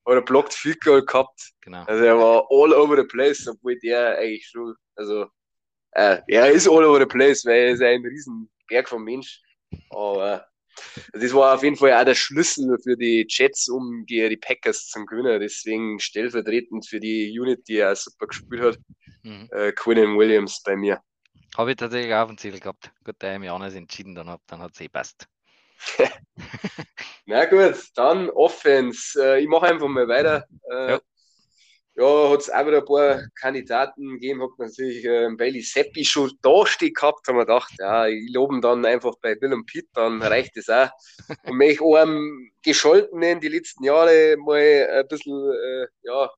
hat 0.08 0.16
er 0.16 0.22
blockt 0.24 0.54
viel 0.54 0.76
Goal 0.78 1.06
gehabt. 1.06 1.52
Genau. 1.62 1.84
Also 1.84 2.04
er 2.04 2.18
war 2.18 2.48
all 2.50 2.74
over 2.74 2.98
the 2.98 3.08
place, 3.08 3.48
obwohl 3.48 3.78
der 3.80 4.18
eigentlich 4.18 4.48
schon, 4.48 4.76
also 4.96 5.28
äh, 5.96 6.22
er 6.28 6.52
ist 6.52 6.68
all 6.68 6.84
over 6.84 7.00
the 7.00 7.06
place, 7.06 7.46
weil 7.46 7.56
er 7.56 7.72
ist 7.72 7.82
ein 7.82 8.06
riesen 8.06 8.50
Berg 8.68 8.90
vom 8.90 9.04
Mensch. 9.04 9.42
Aber 9.90 10.46
das 11.14 11.34
war 11.34 11.56
auf 11.56 11.64
jeden 11.64 11.78
Fall 11.78 11.94
auch 11.94 12.04
der 12.04 12.16
Schlüssel 12.16 12.78
für 12.84 12.98
die 12.98 13.26
Jets, 13.30 13.70
um 13.70 14.06
gegen 14.06 14.30
die 14.30 14.38
Packers 14.38 14.88
zu 14.90 15.06
gewinnen. 15.06 15.40
Deswegen 15.40 16.00
stellvertretend 16.00 16.86
für 16.88 17.00
die 17.00 17.38
Unit, 17.40 17.68
die 17.68 17.78
er 17.78 17.96
super 17.96 18.28
gespielt 18.28 18.62
hat, 18.62 18.80
mhm. 19.24 19.48
äh, 19.52 19.72
Quinnen 19.72 20.18
Williams 20.18 20.62
bei 20.64 20.76
mir. 20.76 21.02
Habe 21.58 21.72
ich 21.72 21.78
tatsächlich 21.78 22.14
auch 22.14 22.24
auf 22.24 22.30
dem 22.30 22.38
Ziel 22.38 22.60
gehabt. 22.60 22.92
Gut, 23.06 23.16
da 23.20 23.34
ich 23.34 23.40
mich 23.40 23.50
anders 23.50 23.74
entschieden 23.74 24.16
dann 24.16 24.30
habe, 24.30 24.44
dann 24.48 24.60
hat 24.60 24.72
es 24.74 24.82
eh 24.82 24.90
passt. 24.90 25.28
Na 27.26 27.46
gut, 27.46 27.82
dann 27.96 28.30
Offense. 28.32 29.18
Äh, 29.24 29.42
ich 29.42 29.48
mache 29.48 29.68
einfach 29.68 29.88
mal 29.88 30.08
weiter. 30.10 30.46
Äh, 30.70 30.92
ja 30.92 31.02
ja, 31.98 32.30
hat 32.30 32.42
es 32.42 32.50
auch 32.50 32.68
wieder 32.68 32.80
ein 32.80 32.86
paar 32.86 33.22
Kandidaten 33.36 34.14
gegeben, 34.14 34.44
hat 34.44 34.50
natürlich 34.58 35.06
äh, 35.06 35.30
Bailey 35.30 35.62
Seppi 35.62 36.04
schon 36.04 36.38
da 36.42 36.66
stehen 36.66 36.94
gehabt, 36.94 37.26
haben 37.28 37.38
wir 37.38 37.46
gedacht, 37.46 37.72
ja, 37.80 38.08
ich 38.08 38.34
lobe 38.34 38.56
ihn 38.56 38.62
dann 38.62 38.86
einfach 38.86 39.16
bei 39.22 39.36
Bill 39.36 39.54
und 39.54 39.66
Pitt, 39.66 39.88
dann 39.94 40.22
reicht 40.22 40.58
es 40.58 40.70
auch. 40.70 40.90
Und 41.46 41.56
mich 41.56 41.80
auch 41.80 41.96
einem 41.96 42.52
Gescholtenen 42.62 43.40
die 43.40 43.48
letzten 43.48 43.86
Jahre 43.86 44.36
mal 44.38 44.88
ein 44.92 45.08
bisschen 45.08 45.52
äh, 45.54 45.88
ja, 46.04 46.30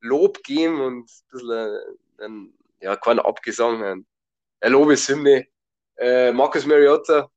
Lob 0.00 0.42
geben 0.42 0.80
und 0.80 1.08
ein 1.08 1.30
bisschen, 1.30 2.50
äh, 2.80 2.84
ja, 2.84 2.96
kein 2.96 3.18
Abgesang, 3.18 3.82
ein, 3.82 4.06
ein 4.60 4.72
Lobeshymne. 4.72 5.46
Äh, 5.98 6.32
Marcus 6.32 6.66
Mariota 6.66 7.30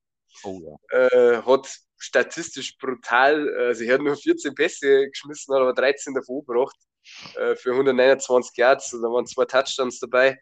oh, 0.44 0.80
ja. 0.92 1.08
äh, 1.08 1.42
hat 1.44 1.70
statistisch 1.98 2.78
brutal, 2.78 3.48
also 3.56 3.84
er 3.84 3.94
hat 3.94 4.02
nur 4.02 4.16
14 4.16 4.56
Pässe 4.56 5.10
geschmissen, 5.10 5.54
hat 5.54 5.62
aber 5.62 5.74
13 5.74 6.14
davon 6.14 6.44
gebracht 6.46 6.76
äh, 7.36 7.56
für 7.56 7.72
129 7.72 8.58
Yards. 8.58 8.92
Da 8.92 9.08
waren 9.08 9.26
zwei 9.26 9.46
Touchdowns 9.46 10.00
dabei. 10.00 10.40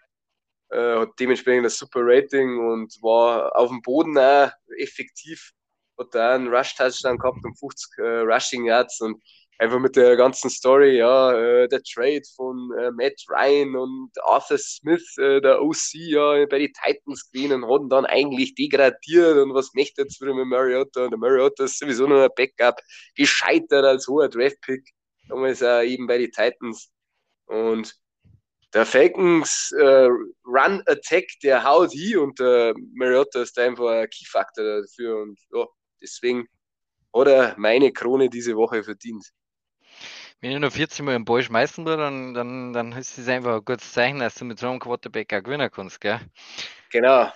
Äh, 0.70 1.00
hat 1.00 1.10
dementsprechend 1.20 1.66
ein 1.66 1.70
super 1.70 2.02
Rating 2.04 2.60
und 2.60 2.94
war 3.02 3.56
auf 3.56 3.70
dem 3.70 3.82
Boden 3.82 4.18
auch 4.18 4.52
effektiv. 4.78 5.52
Hat 5.98 6.14
da 6.14 6.36
einen 6.36 6.48
Rush-Touchdown 6.48 7.18
gehabt 7.18 7.44
und 7.44 7.58
50 7.58 7.98
äh, 8.00 8.04
Rushing 8.20 8.66
Yards 8.66 9.02
und 9.02 9.22
einfach 9.60 9.80
mit 9.80 9.96
der 9.96 10.16
ganzen 10.16 10.50
Story, 10.50 10.98
ja, 10.98 11.34
äh, 11.34 11.68
der 11.68 11.82
Trade 11.84 12.22
von 12.36 12.72
äh, 12.80 12.92
Matt 12.92 13.24
Ryan 13.30 13.76
und 13.76 14.12
Arthur 14.24 14.58
Smith, 14.58 15.18
äh, 15.18 15.42
der 15.42 15.62
OC, 15.62 15.94
ja, 15.94 16.46
bei 16.46 16.60
den 16.60 16.74
Titans 16.74 17.30
gewesen 17.32 17.64
und 17.64 17.70
haben 17.72 17.90
dann 17.90 18.06
eigentlich 18.06 18.56
degradiert 18.56 19.38
und 19.38 19.54
was 19.54 19.74
möchte 19.74 20.04
jetzt 20.04 20.22
wieder 20.22 20.34
mit 20.34 20.48
Mariota 20.48 21.06
und 21.06 21.12
der 21.12 21.18
Mariota 21.18 21.64
ist 21.64 21.80
sowieso 21.80 22.08
nur 22.08 22.24
ein 22.24 22.30
Backup, 22.36 22.80
gescheitert 23.16 23.86
als 23.86 24.08
hoher 24.08 24.30
Draft-Pick 24.30 24.92
damals 25.28 25.64
auch 25.64 25.82
eben 25.82 26.08
bei 26.08 26.18
den 26.18 26.32
Titans. 26.32 26.92
Und 27.46 27.96
der 28.74 28.86
Falcons 28.86 29.72
äh, 29.80 30.10
Run 30.46 30.84
Attack, 30.86 31.26
der 31.42 31.64
haut 31.64 31.92
hier 31.92 32.22
und 32.22 32.40
der 32.40 32.74
Mariota 32.94 33.42
ist 33.42 33.58
einfach 33.58 33.90
ein 33.90 34.10
Key-Faktor 34.10 34.82
dafür. 34.82 35.22
Und 35.22 35.40
ja, 35.54 35.66
deswegen 36.02 36.48
hat 37.16 37.28
er 37.28 37.56
meine 37.58 37.92
Krone 37.92 38.30
diese 38.30 38.56
Woche 38.56 38.84
verdient. 38.84 39.26
Wenn 40.40 40.52
ich 40.52 40.60
nur 40.60 40.70
14 40.70 41.04
Mal 41.04 41.16
einen 41.16 41.26
Ball 41.26 41.42
schmeißen 41.42 41.86
würde, 41.86 42.04
dann, 42.04 42.34
dann, 42.34 42.74
dann 42.74 42.92
ist 42.92 43.18
es 43.18 43.28
einfach 43.28 43.56
ein 43.56 43.66
gutes 43.66 43.92
Zeichen, 43.92 44.20
dass 44.20 44.36
du 44.36 44.46
mit 44.46 44.60
so 44.60 44.70
einem 44.70 44.80
Quarterback 44.80 45.34
auch 45.34 45.42
gewinnen 45.42 45.72
kannst, 45.72 46.00
gell? 46.00 46.20
Genau. 46.92 47.32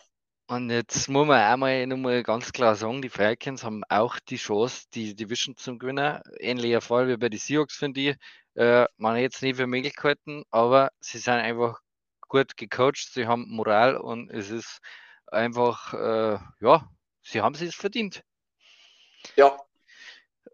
Und 0.51 0.69
jetzt 0.69 1.07
muss 1.07 1.25
man 1.25 1.39
einmal 1.39 1.87
nochmal 1.87 2.23
ganz 2.23 2.51
klar 2.51 2.75
sagen, 2.75 3.01
die 3.01 3.07
Falcons 3.07 3.63
haben 3.63 3.85
auch 3.87 4.19
die 4.19 4.35
Chance, 4.35 4.83
die 4.93 5.15
Division 5.15 5.55
zu 5.55 5.77
gewinnen. 5.77 6.19
Ähnlicher 6.39 6.81
Fall 6.81 7.07
wie 7.07 7.15
bei 7.15 7.29
den 7.29 7.39
Seahawks, 7.39 7.77
finde 7.77 8.01
ich. 8.01 8.17
Äh, 8.55 8.85
man 8.97 9.13
hat 9.13 9.21
jetzt 9.21 9.41
nicht 9.41 9.55
für 9.55 9.65
möglich 9.65 9.95
gehalten, 9.95 10.43
aber 10.51 10.91
sie 10.99 11.19
sind 11.19 11.35
einfach 11.35 11.79
gut 12.27 12.57
gecoacht, 12.57 13.13
sie 13.13 13.27
haben 13.27 13.45
Moral 13.47 13.95
und 13.95 14.29
es 14.29 14.49
ist 14.49 14.79
einfach, 15.27 15.93
äh, 15.93 16.37
ja, 16.59 16.85
sie 17.21 17.39
haben 17.39 17.55
es 17.55 17.73
verdient. 17.73 18.21
Ja. 19.37 19.57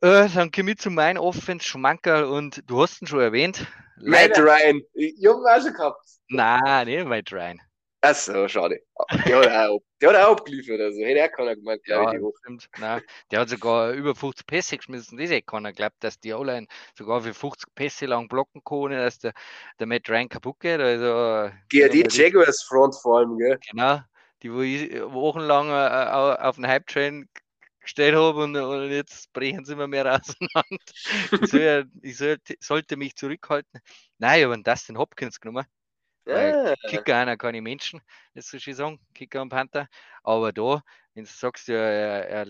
Äh, 0.04 0.30
dann 0.30 0.52
komme 0.52 0.74
ich 0.74 0.78
zu 0.78 0.92
meinem 0.92 1.24
Offense-Schmankerl 1.24 2.26
und 2.26 2.62
du 2.70 2.84
hast 2.84 3.02
ihn 3.02 3.08
schon 3.08 3.22
erwähnt. 3.22 3.66
Matt 3.96 4.38
Ryan. 4.38 4.80
Ich 4.94 5.28
habe 5.28 5.40
ihn 5.40 5.48
auch 5.48 5.60
schon 5.64 5.74
gehabt. 5.74 6.06
Nein, 6.28 6.86
nicht 6.86 7.08
Matt 7.08 7.32
Ryan. 7.34 7.60
Achso, 8.02 8.48
schade. 8.48 8.82
Der 9.26 9.40
hat 9.40 9.70
auch, 9.70 9.82
der 10.00 10.10
hat 10.10 10.16
auch 10.18 10.32
abgeliefert, 10.34 10.80
also 10.80 11.02
hätte 11.02 11.20
er 11.20 11.30
keiner 11.30 11.56
gemeint, 11.56 11.84
glaube 11.84 12.04
ja, 12.04 12.14
ich, 12.14 12.20
die. 12.20 12.38
Stimmt. 12.40 12.70
Nein, 12.78 13.02
der 13.32 13.40
hat 13.40 13.50
sogar 13.50 13.92
über 13.94 14.14
50 14.14 14.46
Pässe 14.46 14.78
geschmissen, 14.78 15.18
das 15.18 15.32
hätte 15.32 15.42
keiner 15.42 15.72
geglaubt, 15.72 15.96
dass 16.02 16.20
die 16.20 16.34
O-Line 16.34 16.68
sogar 16.96 17.22
für 17.22 17.34
50 17.34 17.74
Pässe 17.74 18.06
lang 18.06 18.28
blocken 18.28 18.62
kann, 18.64 18.92
dass 18.92 19.18
der, 19.18 19.34
der 19.80 19.88
Matt 19.88 20.08
Ryan 20.10 20.30
kaputt 20.30 20.60
geht. 20.60 20.80
Also, 20.80 21.52
die 21.72 22.06
Jaguars 22.08 22.64
Front 22.64 22.96
vor 23.02 23.20
allem, 23.20 23.38
gell? 23.38 23.60
Genau, 23.72 24.00
die 24.44 24.54
wo 24.54 24.62
ich 24.62 24.92
wochenlang 25.02 25.70
äh, 25.70 26.44
auf 26.44 26.56
den 26.56 26.68
Hype-Train 26.68 27.28
gestellt 27.82 28.16
habe 28.16 28.44
und, 28.44 28.56
und, 28.56 28.92
jetzt 28.92 29.32
brechen 29.34 29.66
sie 29.66 29.74
immer 29.74 29.88
mehr 29.88 30.06
auseinander. 30.06 30.84
ich, 31.42 31.50
soll, 31.50 31.90
ich 32.02 32.18
soll, 32.18 32.38
sollte 32.60 32.98
mich 32.98 33.16
zurückhalten. 33.16 33.80
Nein, 34.20 34.40
ich 34.40 34.44
habe 34.44 34.54
einen 34.54 34.64
Dustin 34.64 34.98
Hopkins 34.98 35.40
genommen. 35.40 35.66
Ja. 36.28 36.76
Kicker 36.90 37.18
einer 37.18 37.38
keine 37.38 37.62
Menschen, 37.62 38.02
das 38.34 38.48
soll 38.48 38.60
ich 38.64 38.76
sagen, 38.76 39.00
Kicker 39.14 39.42
und 39.42 39.50
Panther. 39.50 39.88
Aber 40.24 40.52
da, 40.52 40.84
wenn 41.14 41.24
du 41.24 41.30
sagst, 41.30 41.70
er, 41.70 42.28
er, 42.28 42.48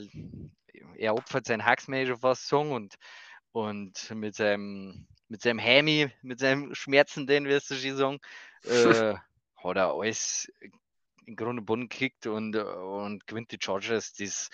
er 0.95 1.15
opfert 1.15 1.45
seinen 1.45 1.65
Hacksmanager 1.65 2.17
fast 2.17 2.47
sagen 2.47 2.71
und, 2.71 2.95
und 3.51 4.09
mit 4.15 4.35
seinem 4.35 5.07
mit 5.29 5.41
seinem 5.41 5.59
Hemi, 5.59 6.09
mit 6.21 6.39
seinem 6.39 6.73
Schmerzenden, 6.73 7.45
wirst 7.45 7.69
du 7.69 7.75
schon 7.75 7.97
sagen, 7.97 8.19
äh, 8.63 9.15
hat 9.57 9.77
er 9.77 9.93
alles 9.93 10.51
in 11.25 11.35
Grund 11.35 11.59
und 11.59 11.65
Boden 11.65 11.89
gekickt 11.89 12.27
und, 12.27 12.55
und 12.55 13.27
gewinnt 13.27 13.51
die 13.51 13.57
Chargers. 13.59 14.13
Das 14.13 14.49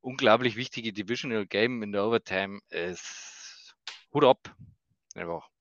unglaublich 0.00 0.56
wichtige 0.56 0.92
Divisional 0.92 1.46
Game 1.46 1.82
in 1.82 1.92
der 1.92 2.04
Overtime 2.04 2.60
ist 2.70 3.74
Hut 4.12 4.24
ab. 4.24 4.54
Einfach. 5.14 5.51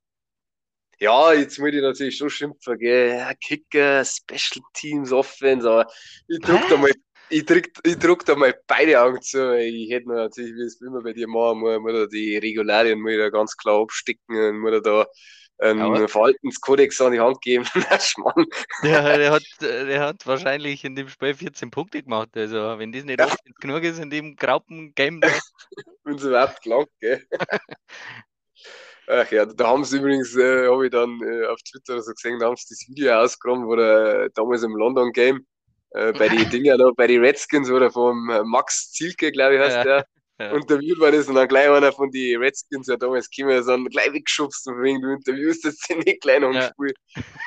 Ja, 1.02 1.34
jetzt 1.34 1.58
muss 1.58 1.74
ich 1.74 1.82
natürlich 1.82 2.16
schon 2.16 2.30
schimpfen, 2.30 2.78
gell? 2.78 3.34
Kicker, 3.44 4.06
Special 4.06 4.64
Teams, 4.76 5.12
Offense, 5.12 5.68
aber 5.68 5.92
ich 6.28 6.40
drück 6.40 6.62
da 6.70 6.78
mal, 6.78 6.92
ich 7.30 7.44
drück, 7.44 7.70
ich 7.84 7.98
drück 7.98 8.24
da 8.24 8.36
mal 8.36 8.54
beide 8.68 9.02
Augen 9.02 9.20
zu. 9.20 9.58
Ich 9.58 9.90
hätte 9.90 10.10
natürlich, 10.10 10.54
wie 10.54 10.62
es 10.62 10.80
immer 10.80 11.02
bei 11.02 11.14
dir 11.14 11.28
machen, 11.28 11.60
muss, 11.60 11.80
muss 11.80 11.94
da 11.94 12.06
die 12.06 12.38
Regularien 12.38 13.02
muss 13.02 13.18
da 13.18 13.30
ganz 13.30 13.58
klar 13.58 13.82
abstecken 13.82 14.38
und 14.38 14.60
muss 14.60 14.80
da 14.84 15.08
einen 15.58 15.96
ja, 15.96 16.08
Verhaltenskodex 16.08 17.02
an 17.02 17.14
die 17.14 17.20
Hand 17.20 17.42
geben. 17.42 17.66
ja, 18.84 19.18
der 19.18 19.32
hat, 19.32 19.44
der 19.60 20.02
hat 20.02 20.28
wahrscheinlich 20.28 20.84
in 20.84 20.96
dem 20.96 21.10
Spiel 21.10 21.34
14 21.34 21.72
Punkte 21.72 22.04
gemacht. 22.04 22.30
Also, 22.36 22.78
wenn 22.78 22.92
das 22.92 23.06
nicht 23.06 23.20
ja. 23.20 23.28
genug 23.60 23.82
ist 23.82 23.98
in 23.98 24.12
dem 24.12 24.36
Graupen-Game. 24.36 25.22
Wenn 26.04 26.16
es 26.16 26.24
überhaupt 26.24 26.64
gelangt, 26.64 26.90
gell? 27.00 27.24
Ach 29.14 29.30
ja, 29.30 29.46
da 29.46 29.68
haben 29.68 29.84
sie 29.84 29.98
übrigens, 29.98 30.38
äh, 30.38 30.68
habe 30.70 30.86
ich 30.86 30.92
dann 30.92 31.20
äh, 31.22 31.46
auf 31.48 31.60
Twitter 31.64 32.02
so 32.02 32.14
gesehen, 32.14 32.40
da 32.40 32.46
haben 32.46 32.56
sie 32.56 32.68
das 32.70 32.88
Video 32.88 33.14
ausgegraben, 33.20 33.68
wo 33.68 33.76
der 33.76 34.30
damals 34.30 34.64
im 34.64 34.74
London 34.74 35.12
Game 35.12 35.46
äh, 35.90 36.14
bei 36.14 36.30
den 36.30 36.50
Dinger 36.50 36.78
noch, 36.78 36.94
bei 36.96 37.08
den 37.08 37.22
Redskins 37.22 37.70
oder 37.70 37.92
vom 37.92 38.30
äh, 38.30 38.42
Max 38.46 38.94
Zielke, 38.94 39.34
glaube 39.34 39.56
ich, 39.56 39.62
heißt 39.62 39.76
ja. 39.76 39.84
der. 39.84 40.06
Ja. 40.40 40.56
interviewt 40.56 40.98
worden 40.98 41.20
ist 41.20 41.30
und 41.30 41.36
dann 41.36 41.48
gleich 41.48 41.70
einer 41.70 41.92
von 41.92 42.10
den 42.10 42.42
Redskins 42.42 42.88
ja 42.88 42.98
damals 42.98 43.30
gekommen 43.30 43.62
so 43.62 43.78
gleich 43.92 44.12
weggeschubst 44.12 44.68
und 44.68 44.82
wegen 44.82 45.00
du 45.00 45.14
interviewst 45.14 45.64
jetzt 45.66 45.88
den 45.88 46.00
nicht 46.00 46.20
gleich 46.20 46.40
dem 46.40 46.54
ja. 46.54 46.64
Spiel. 46.64 46.94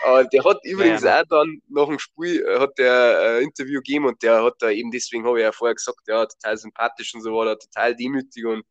Aber 0.05 0.23
der 0.23 0.45
hat 0.45 0.59
übrigens 0.63 1.03
ja, 1.03 1.21
auch 1.21 1.25
dann 1.29 1.61
nach 1.69 1.89
dem 1.89 1.99
Spiel 1.99 2.47
äh, 2.47 2.61
hat 2.61 2.79
der 2.79 3.21
ein 3.21 3.27
äh, 3.27 3.41
Interview 3.41 3.81
gegeben 3.81 4.05
und 4.05 4.23
der 4.23 4.45
hat 4.45 4.55
da 4.61 4.71
eben 4.71 4.93
deswegen 4.93 5.27
habe 5.27 5.41
ich 5.41 5.43
ja 5.43 5.51
vorher 5.51 5.75
gesagt, 5.75 5.99
ja, 6.07 6.25
total 6.25 6.57
sympathisch 6.57 7.13
und 7.17 7.23
so 7.23 7.33
war 7.35 7.49
er 7.49 7.59
total 7.59 7.97
demütig 7.97 8.45
und 8.45 8.63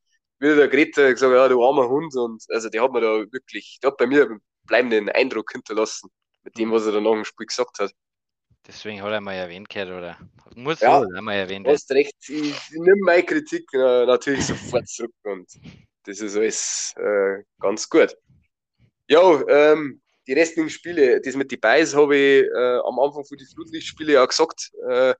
wieder 0.43 0.55
der 0.55 0.67
Greta 0.67 1.11
gesagt, 1.11 1.33
ja, 1.33 1.47
du 1.47 1.63
armer 1.63 1.87
Hund 1.87 2.15
und 2.15 2.43
also 2.49 2.69
der 2.69 2.83
hat 2.83 2.91
mir 2.91 3.01
da 3.01 3.31
wirklich, 3.31 3.79
der 3.81 3.91
hat 3.91 3.97
bei 3.97 4.05
mir 4.05 4.25
einen 4.25 4.41
bleibenden 4.65 5.09
Eindruck 5.09 5.51
hinterlassen 5.51 6.09
mit 6.43 6.57
dem, 6.57 6.69
mhm. 6.69 6.73
was 6.73 6.85
er 6.85 6.91
dann 6.91 7.03
nach 7.03 7.13
dem 7.13 7.25
Spiel 7.25 7.47
gesagt 7.47 7.79
hat. 7.79 7.91
Deswegen 8.67 9.01
hat 9.01 9.11
er 9.11 9.21
mal 9.21 9.33
erwähnt 9.33 9.69
gehört, 9.69 9.89
oder? 9.89 10.17
Muss 10.55 10.79
ja, 10.79 11.01
wohl 11.01 11.17
einmal 11.17 11.35
erwähnt 11.35 11.65
werden. 11.65 11.65
Du 11.65 11.71
hast 11.71 11.91
recht, 11.91 12.15
ich, 12.29 12.71
nehme 12.71 13.01
meine 13.01 13.23
Kritik 13.23 13.67
äh, 13.73 14.05
natürlich 14.05 14.45
sofort 14.45 14.87
zurück 14.87 15.13
und 15.23 15.47
das 16.05 16.19
ist 16.19 16.35
alles 16.35 16.93
äh, 16.97 17.43
ganz 17.59 17.89
gut. 17.89 18.15
Ja, 19.07 19.41
ähm, 19.47 20.01
die 20.27 20.33
restlichen 20.33 20.69
Spiele, 20.69 21.19
das 21.19 21.35
mit 21.35 21.51
den 21.51 21.59
Beis 21.59 21.93
habe 21.93 22.15
ich 22.15 22.43
äh, 22.45 22.77
am 22.85 22.99
Anfang 22.99 23.25
von 23.25 23.37
den 23.37 23.47
Flutlichtspiele 23.47 24.13
ja 24.13 24.25
gesagt. 24.25 24.71
Äh, 24.89 25.13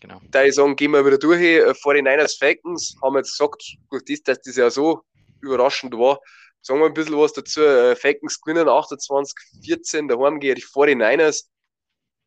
genau. 0.00 0.20
Da 0.30 0.44
ich 0.44 0.54
sagen, 0.54 0.76
gehen 0.76 0.92
wir 0.92 1.04
wieder 1.04 1.18
durch. 1.18 1.40
Äh, 1.40 1.70
49ers 1.70 2.38
Falcons 2.38 2.96
haben 3.02 3.14
wir 3.14 3.20
jetzt 3.20 3.32
gesagt, 3.32 3.62
durch 3.90 4.04
das, 4.04 4.22
dass 4.22 4.40
das 4.42 4.56
ja 4.56 4.70
so 4.70 5.02
überraschend 5.40 5.94
war, 5.94 6.18
sagen 6.60 6.80
wir 6.80 6.86
ein 6.86 6.94
bisschen 6.94 7.16
was 7.16 7.32
dazu. 7.32 7.60
Äh, 7.62 7.96
Falcons 7.96 8.40
gewinnen 8.40 8.68
28-14, 8.68 10.08
daheim 10.08 10.40
gegen 10.40 10.56
die 10.56 10.64
49ers 10.64 11.44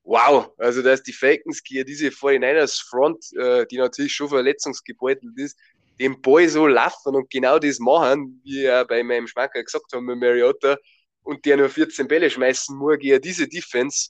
wow, 0.03 0.51
also 0.57 0.81
dass 0.81 1.03
die 1.03 1.13
Falcons 1.13 1.61
hier 1.65 1.85
diese 1.85 2.07
49ers 2.07 2.83
Front, 2.89 3.25
äh, 3.37 3.65
die 3.67 3.77
natürlich 3.77 4.13
schon 4.13 4.29
verletzungsgebeutelt 4.29 5.37
ist, 5.37 5.57
den 5.99 6.21
Ball 6.21 6.47
so 6.49 6.67
laufen 6.67 7.15
und 7.15 7.29
genau 7.29 7.59
das 7.59 7.79
machen, 7.79 8.41
wie 8.43 8.63
er 8.63 8.85
bei 8.85 9.03
meinem 9.03 9.27
Schmacker 9.27 9.63
gesagt 9.63 9.85
hat 9.93 10.01
mit 10.01 10.17
Mariota, 10.17 10.77
und 11.23 11.45
der 11.45 11.57
nur 11.57 11.69
14 11.69 12.07
Bälle 12.07 12.29
schmeißen 12.29 12.75
muss 12.75 12.97
gegen 12.97 13.21
diese 13.21 13.47
Defense, 13.47 14.09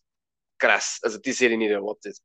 krass, 0.57 0.99
also 1.01 1.17
das 1.17 1.39
hätte 1.41 1.53
ich 1.53 1.57
nicht 1.57 1.71
erwartet. 1.71 2.17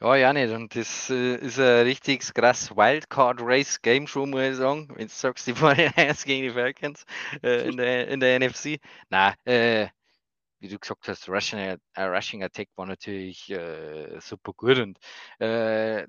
Ja, 0.00 0.14
ja 0.16 0.32
nicht. 0.32 0.50
Und 0.52 0.74
das 0.76 1.08
äh, 1.10 1.36
ist 1.36 1.58
ein 1.58 1.84
richtig 1.84 2.34
krass 2.34 2.70
Wildcard 2.76 3.40
Race 3.42 3.80
Game 3.80 4.06
schon, 4.06 4.30
muss 4.30 4.42
ich 4.42 4.56
sagen. 4.56 4.88
Wenn 4.94 5.06
du 5.08 5.12
sagst, 5.12 5.46
die 5.46 5.54
49ers 5.54 6.24
gegen 6.26 6.42
die 6.42 6.50
Falcons 6.52 7.04
äh, 7.42 7.66
in, 7.68 7.76
der, 7.78 8.08
in 8.08 8.20
der 8.20 8.36
NFC. 8.36 8.78
Nein, 9.08 9.34
äh, 9.46 9.88
wie 10.60 10.68
du 10.68 10.78
gesagt 10.78 11.08
hast, 11.08 11.28
Rushing, 11.28 11.58
äh, 11.60 11.78
Rushing 12.02 12.42
Attack 12.44 12.68
war 12.76 12.86
natürlich 12.86 13.50
äh, 13.50 14.20
super 14.20 14.52
gut 14.54 14.78
und 14.78 14.98
äh, 15.40 16.06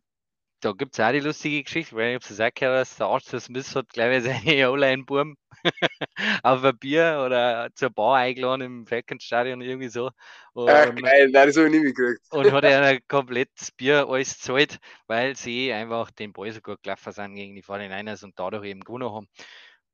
da 0.59 0.71
gibt 0.71 0.93
es 0.93 0.99
auch 0.99 1.11
die 1.11 1.19
lustige 1.19 1.63
Geschichte, 1.63 1.95
weil 1.95 2.17
ich 2.17 2.29
es 2.29 2.39
auch 2.39 2.49
gehört 2.53 2.79
hast, 2.79 2.99
der 2.99 3.07
Arthur 3.07 3.39
Smith 3.39 3.75
hat, 3.75 3.89
glaube 3.89 4.17
ich, 4.17 4.23
seine 4.23 4.69
O-Line-Burm 4.71 5.37
auf 6.43 6.63
ein 6.63 6.77
Bier 6.77 7.23
oder 7.25 7.69
zur 7.75 7.89
Bar 7.89 8.17
eingeladen 8.17 8.61
im 8.61 8.87
Falcons-Stadion 8.87 9.61
irgendwie 9.61 9.89
so. 9.89 10.11
Und, 10.53 10.69
ah, 10.69 10.85
geil, 10.85 11.29
nein, 11.29 11.47
das 11.47 11.57
habe 11.57 11.67
ich 11.67 11.73
nicht 11.73 11.83
mitgekriegt. 11.83 12.21
Und 12.31 12.51
hat 12.51 12.63
er 12.63 12.99
komplett 13.01 13.49
das 13.57 13.71
Bier 13.71 14.07
alles 14.07 14.33
gezahlt, 14.33 14.79
weil 15.07 15.35
sie 15.35 15.71
einfach 15.71 16.11
den 16.11 16.33
Ball 16.33 16.51
so 16.51 16.61
gut 16.61 16.81
gelaufen 16.81 17.11
sind 17.11 17.35
gegen 17.35 17.55
die 17.55 17.63
49ers 17.63 18.23
und 18.23 18.37
dadurch 18.39 18.65
eben 18.65 18.81
gewonnen 18.81 19.11
haben. 19.11 19.27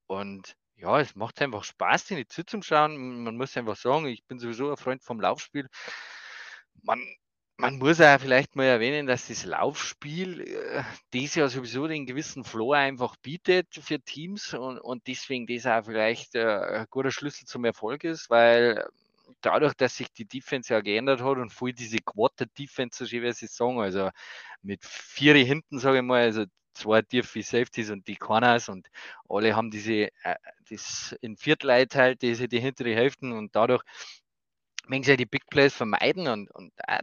Und 0.08 0.56
ja, 0.76 1.00
es 1.00 1.16
macht 1.16 1.42
einfach 1.42 1.64
Spaß, 1.64 2.06
den 2.06 2.28
zuzuschauen. 2.28 3.24
Man 3.24 3.38
muss 3.38 3.56
einfach 3.58 3.76
sagen, 3.76 4.06
ich 4.08 4.26
bin 4.26 4.40
sowieso 4.40 4.70
ein 4.70 4.78
Freund 4.78 5.04
vom 5.04 5.20
Laufspiel. 5.20 5.68
Man, 6.82 7.00
man 7.58 7.78
muss 7.78 8.00
ja 8.00 8.18
vielleicht 8.20 8.56
mal 8.56 8.66
erwähnen, 8.66 9.08
dass 9.08 9.28
das 9.28 9.46
Laufspiel 9.46 10.42
äh, 10.42 10.84
dieses 11.14 11.36
Jahr 11.36 11.50
sowieso 11.50 11.88
den 11.88 12.06
gewissen 12.06 12.44
Floor 12.44 12.76
einfach 12.78 13.16
bietet 13.18 13.68
für 13.82 14.00
Teams 14.00 14.54
und, 14.54 14.80
und 14.80 15.08
deswegen 15.08 15.46
das 15.48 15.66
auch 15.66 15.86
vielleicht 15.86 16.36
äh, 16.36 16.46
ein 16.82 16.88
guter 16.90 17.12
Schlüssel 17.12 17.46
zum 17.46 17.66
Erfolg 17.66 18.04
ist, 18.04 18.30
weil 18.30 18.86
dadurch, 19.42 19.74
dass 19.76 19.98
sich 19.98 20.12
die 20.14 20.26
Defense 20.26 20.74
ja 20.74 20.82
geändert 20.82 21.22
hat 21.22 21.38
und 21.38 21.52
voll 21.52 21.74
diese 21.74 21.98
Quarter-Defense, 22.00 22.98
so 23.00 23.06
schön 23.08 23.24
wie 23.24 23.32
sie 23.34 23.48
sagen, 23.48 23.80
also 23.80 24.10
mit 24.62 24.84
vier 24.86 25.36
hinten, 25.36 25.80
sage 25.80 25.98
ich 25.98 26.04
mal, 26.04 26.24
also 26.24 26.46
zwei 26.74 27.02
tiefe 27.04 27.44
Safeties 27.44 27.92
und 27.92 28.08
die 28.08 28.16
Corners 28.16 28.68
und 28.70 28.90
alle 29.30 29.56
haben 29.56 29.70
diese 29.72 30.10
äh, 30.24 30.36
das 30.70 31.16
in 31.22 31.38
Viertel 31.38 31.72
halt, 31.72 32.22
diese 32.24 32.48
die 32.48 32.60
hintere 32.60 32.96
Hälften 32.96 33.32
und 33.32 33.56
dadurch 33.56 33.84
wenn 34.88 35.04
sie 35.04 35.18
die 35.18 35.26
Big 35.26 35.48
Plays 35.50 35.74
vermeiden 35.74 36.28
und, 36.28 36.52
und 36.52 36.74
äh, 36.88 37.00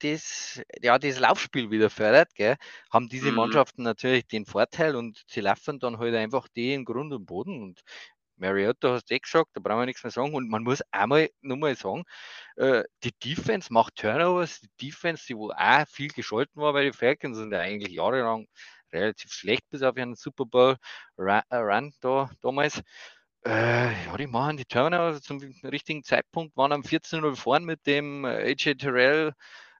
das, 0.00 0.62
ja, 0.80 0.98
das 0.98 1.18
Laufspiel 1.18 1.70
wieder 1.70 1.90
fördert, 1.90 2.34
gell, 2.34 2.56
haben 2.90 3.08
diese 3.08 3.30
mhm. 3.30 3.36
Mannschaften 3.36 3.82
natürlich 3.82 4.26
den 4.26 4.44
Vorteil 4.44 4.96
und 4.96 5.22
sie 5.28 5.40
laufen 5.40 5.78
dann 5.78 5.98
halt 5.98 6.14
einfach 6.14 6.48
die 6.54 6.74
in 6.74 6.84
Grund 6.84 7.12
und 7.12 7.26
Boden 7.26 7.62
und 7.62 7.82
Mariota 8.36 8.94
hast 8.94 9.10
du 9.10 9.14
eh 9.14 9.18
gesagt, 9.20 9.50
da 9.54 9.60
brauchen 9.60 9.80
wir 9.80 9.86
nichts 9.86 10.02
mehr 10.02 10.10
sagen. 10.10 10.34
Und 10.34 10.48
man 10.48 10.64
muss 10.64 10.82
einmal 10.90 11.30
nochmal 11.40 11.76
sagen, 11.76 12.04
äh, 12.56 12.82
die 13.04 13.12
Defense 13.12 13.72
macht 13.72 13.96
Turnovers, 13.96 14.60
die 14.60 14.88
Defense, 14.88 15.24
die 15.28 15.36
wo 15.36 15.50
auch 15.50 15.86
viel 15.88 16.08
gescholten 16.08 16.60
war 16.60 16.72
bei 16.72 16.82
den 16.82 16.92
Falcons 16.92 17.38
und 17.38 17.54
eigentlich 17.54 17.94
jahrelang 17.94 18.48
relativ 18.92 19.32
schlecht 19.32 19.68
bis 19.70 19.82
auf 19.82 19.96
einen 19.96 20.16
Super 20.16 20.44
Bowl 20.44 20.76
äh, 21.18 21.42
Run 21.52 21.92
da 22.00 22.30
damals. 22.42 22.82
Äh, 23.44 23.92
ja, 24.04 24.16
die 24.16 24.28
machen 24.28 24.56
die 24.56 24.64
Turner 24.64 25.20
zum 25.20 25.40
richtigen 25.64 26.04
Zeitpunkt, 26.04 26.56
waren 26.56 26.72
am 26.72 26.82
14-0 26.82 27.34
vorn 27.34 27.64
mit 27.64 27.86
dem 27.86 28.24
äh, 28.24 28.52
AJ 28.52 28.76
Terrell 28.76 29.32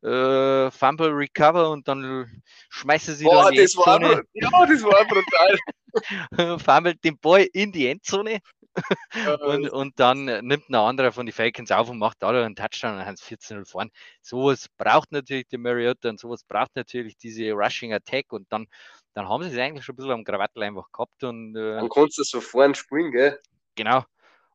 äh, 0.03 0.71
Fumble 0.73 1.11
Recover 1.11 1.71
und 1.71 1.87
dann 1.87 2.43
schmeißen 2.71 3.15
sie 3.15 3.25
Boah, 3.25 3.51
die 3.51 3.59
das 3.59 3.75
Endzone. 3.75 4.09
War, 4.09 4.23
ja, 4.33 4.67
das 4.67 4.83
war 4.83 5.05
brutal. 5.07 5.59
Fummelt 6.59 7.05
den 7.05 7.19
Ball 7.19 7.47
in 7.53 7.71
die 7.71 7.87
Endzone 7.87 8.41
und, 9.43 9.69
und 9.71 10.01
dann 10.01 10.25
nimmt 10.25 10.69
ein 10.69 10.75
anderer 10.75 11.13
von 11.13 11.27
den 11.27 11.33
Falcons 11.33 11.71
auf 11.71 11.89
und 11.89 11.99
macht 11.99 12.17
da 12.21 12.31
einen 12.31 12.57
Touchdown 12.57 12.95
und 12.99 13.07
haben 13.07 13.15
14-0 13.15 13.65
vorn. 13.65 13.91
Sowas 14.23 14.67
braucht 14.77 15.13
natürlich 15.13 15.47
die 15.47 15.59
Mariota 15.59 16.09
und 16.09 16.19
sowas 16.19 16.43
braucht 16.43 16.75
natürlich 16.75 17.17
diese 17.17 17.53
Rushing 17.53 17.93
Attack 17.93 18.33
und 18.33 18.51
dann, 18.51 18.67
dann 19.15 19.29
haben 19.29 19.45
sie 19.45 19.51
es 19.51 19.59
eigentlich 19.59 19.85
schon 19.85 19.93
ein 19.93 19.97
bisschen 19.97 20.13
am 20.13 20.25
Krawattel 20.25 20.63
einfach 20.63 20.91
gehabt. 20.91 21.23
Und, 21.23 21.55
äh, 21.55 21.77
dann 21.77 21.89
kannst 21.91 22.19
du 22.19 22.25
so 22.25 22.41
vorn 22.41 22.75
springen, 22.75 23.13
gell? 23.13 23.39
Genau. 23.75 24.05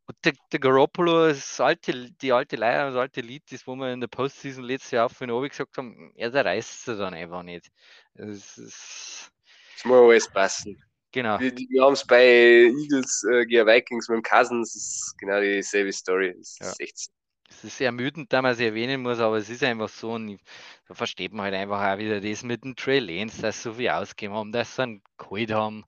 Und 0.08 0.16
der, 0.24 0.34
der 0.52 0.60
Garoppolo, 0.60 1.28
das 1.28 1.60
alte, 1.60 2.12
die 2.12 2.32
alte 2.32 2.56
Leier, 2.56 2.88
das 2.88 2.96
alte 2.96 3.20
Lied, 3.20 3.44
das 3.52 3.68
wo 3.68 3.76
wir 3.76 3.92
in 3.92 4.00
der 4.00 4.08
Postseason 4.08 4.64
letztes 4.64 4.92
Jahr 4.92 5.08
auf 5.08 5.20
und 5.20 5.32
oben 5.32 5.50
gesagt 5.50 5.78
haben, 5.78 6.14
er 6.16 6.30
der 6.30 6.46
reißt 6.46 6.88
es 6.88 6.98
dann 6.98 7.14
einfach 7.14 7.44
nicht. 7.44 7.70
Das, 8.14 8.58
ist, 8.58 9.32
das 9.76 9.86
muss 9.86 9.98
alles 9.98 10.30
passen. 10.30 10.82
Genau. 11.12 11.40
Wir, 11.40 11.54
wir 11.56 11.84
haben 11.84 11.94
es 11.94 12.06
bei 12.06 12.24
Eagles 12.24 13.24
äh, 13.30 13.46
Vikings 13.48 14.08
mit 14.08 14.18
dem 14.18 14.24
Cousins, 14.24 14.74
das 14.74 14.84
ist 14.84 15.18
genau 15.18 15.42
dieselbe 15.42 15.92
Story. 15.92 16.34
Das 16.38 16.58
ja. 16.60 16.70
ist 16.70 16.80
echt. 16.80 17.10
Es 17.50 17.64
ist 17.64 17.80
ermüdend, 17.80 18.32
da 18.34 18.42
man 18.42 18.52
es 18.52 18.60
erwähnen 18.60 19.02
muss, 19.02 19.20
aber 19.20 19.38
es 19.38 19.50
ist 19.50 19.64
einfach 19.64 19.90
so, 19.90 20.12
und 20.12 20.40
da 20.88 20.94
versteht 20.94 21.32
man 21.34 21.46
halt 21.46 21.56
einfach 21.56 21.82
auch 21.82 21.98
wieder 21.98 22.20
das 22.20 22.44
mit 22.44 22.64
dem 22.64 22.76
Trey 22.76 23.00
Lance, 23.00 23.42
dass 23.42 23.64
so 23.64 23.74
viel 23.74 23.90
ausgegeben 23.90 24.36
haben, 24.36 24.52
dass 24.52 24.76
sie 24.76 24.84
einen 24.84 25.02
geholt 25.18 25.52
haben, 25.52 25.86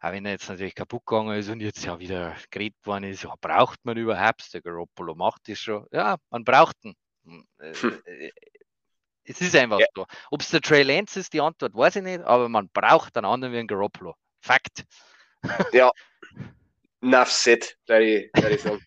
auch 0.00 0.12
wenn 0.12 0.24
er 0.24 0.32
jetzt 0.32 0.48
natürlich 0.48 0.74
kaputt 0.74 1.04
gegangen 1.06 1.38
ist 1.38 1.50
und 1.50 1.60
jetzt 1.60 1.84
ja 1.84 1.98
wieder 1.98 2.34
geredet 2.50 2.78
worden 2.84 3.04
ist, 3.04 3.22
ja, 3.22 3.34
braucht 3.40 3.84
man 3.84 3.96
überhaupt, 3.96 4.52
der 4.54 4.62
Garoppolo 4.62 5.14
macht 5.14 5.48
das 5.48 5.58
schon, 5.58 5.86
ja, 5.92 6.16
man 6.30 6.44
braucht 6.44 6.76
ihn. 6.84 6.94
Hm, 7.24 7.46
äh, 7.58 7.74
hm. 7.74 8.02
Äh, 8.06 8.30
es 9.24 9.40
ist 9.40 9.56
einfach 9.56 9.80
ja. 9.80 9.86
so. 9.94 10.06
Ob 10.30 10.42
es 10.42 10.50
der 10.50 10.60
Trey 10.60 10.82
Lance 10.82 11.18
ist, 11.20 11.32
die 11.32 11.40
Antwort 11.40 11.74
weiß 11.74 11.96
ich 11.96 12.02
nicht, 12.02 12.22
aber 12.22 12.48
man 12.48 12.68
braucht 12.68 13.16
einen 13.16 13.26
anderen 13.26 13.54
wie 13.54 13.58
einen 13.58 13.68
Garoppolo. 13.68 14.14
Fakt. 14.40 14.84
Ja. 15.72 15.90
Enough 17.02 17.30
said, 17.30 17.76
würde 17.86 18.04
ich, 18.04 18.30
ich 18.34 18.62
sagen. 18.62 18.80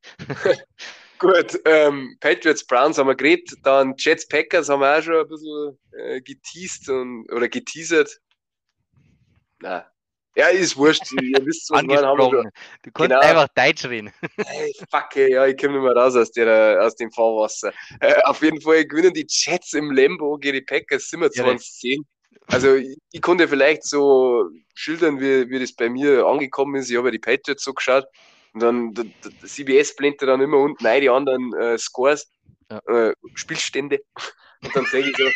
Gut, 1.20 1.59
ähm, 1.65 2.15
Patriots 2.20 2.65
Browns 2.65 2.97
haben 2.97 3.07
wir 3.07 3.15
geredet, 3.15 3.49
dann 3.63 3.95
Jets 3.97 4.28
Packers 4.28 4.70
haben 4.70 4.82
wir 4.82 4.97
auch 4.97 5.01
schon 5.01 5.15
ein 5.15 5.28
bisschen 5.28 5.80
äh, 5.93 6.22
geteased 6.22 6.89
und, 6.89 7.32
oder 7.32 7.49
geteasert. 7.49 8.20
Na, 9.59 9.91
ja, 10.38 10.49
ist 10.49 10.78
wurscht. 10.78 11.11
Ihr 11.22 11.43
wisst, 11.43 11.72
was 11.72 11.82
wir 11.82 12.05
haben. 12.05 12.51
Du 12.84 12.91
kannst 12.91 13.09
genau. 13.09 13.20
einfach 13.20 13.47
Deutsch 13.55 13.86
reden. 13.86 14.11
Hey, 14.45 14.72
fuck, 14.91 15.15
ja, 15.15 15.47
ich 15.47 15.57
komme 15.57 15.74
nicht 15.74 15.84
mehr 15.84 15.95
raus 15.95 16.15
aus, 16.15 16.32
der, 16.32 16.80
aus 16.84 16.95
dem 16.95 17.11
Fahrwasser. 17.11 17.74
Äh, 17.99 18.22
auf 18.24 18.43
jeden 18.43 18.61
Fall 18.61 18.86
gewinnen 18.86 19.13
die 19.13 19.26
Jets 19.28 19.74
im 19.74 19.91
Lambo 19.91 20.38
gegen 20.38 20.57
die 20.57 20.61
Packers 20.61 21.11
27-10. 21.11 22.03
Also 22.45 22.76
ich, 22.76 22.95
ich, 23.11 23.22
konnte 23.22 23.47
vielleicht 23.47 23.84
so 23.84 24.49
schildern, 24.76 25.20
wie, 25.20 25.49
wie 25.49 25.59
das 25.59 25.74
bei 25.74 25.89
mir 25.89 26.26
angekommen 26.28 26.76
ist. 26.76 26.91
Ich 26.91 26.97
habe 26.97 27.07
ja 27.07 27.11
die 27.11 27.20
Patriots 27.20 27.63
so 27.63 27.74
geschaut 27.74 28.05
und 28.54 28.62
dann 28.62 28.93
der, 28.93 29.06
der 29.24 29.50
CBS 29.50 29.95
blendet 29.95 30.28
dann 30.28 30.41
immer 30.41 30.58
unten 30.58 30.86
rein 30.86 31.02
die 31.02 31.10
anderen 31.10 31.54
äh, 31.54 31.78
Scores, 31.78 32.32
ja. 32.70 32.80
äh, 32.88 33.14
Spielstände. 33.36 34.02
Und 34.64 34.76
dann 34.76 34.86
sage 34.86 35.10
ich 35.10 35.16
so, 35.16 35.30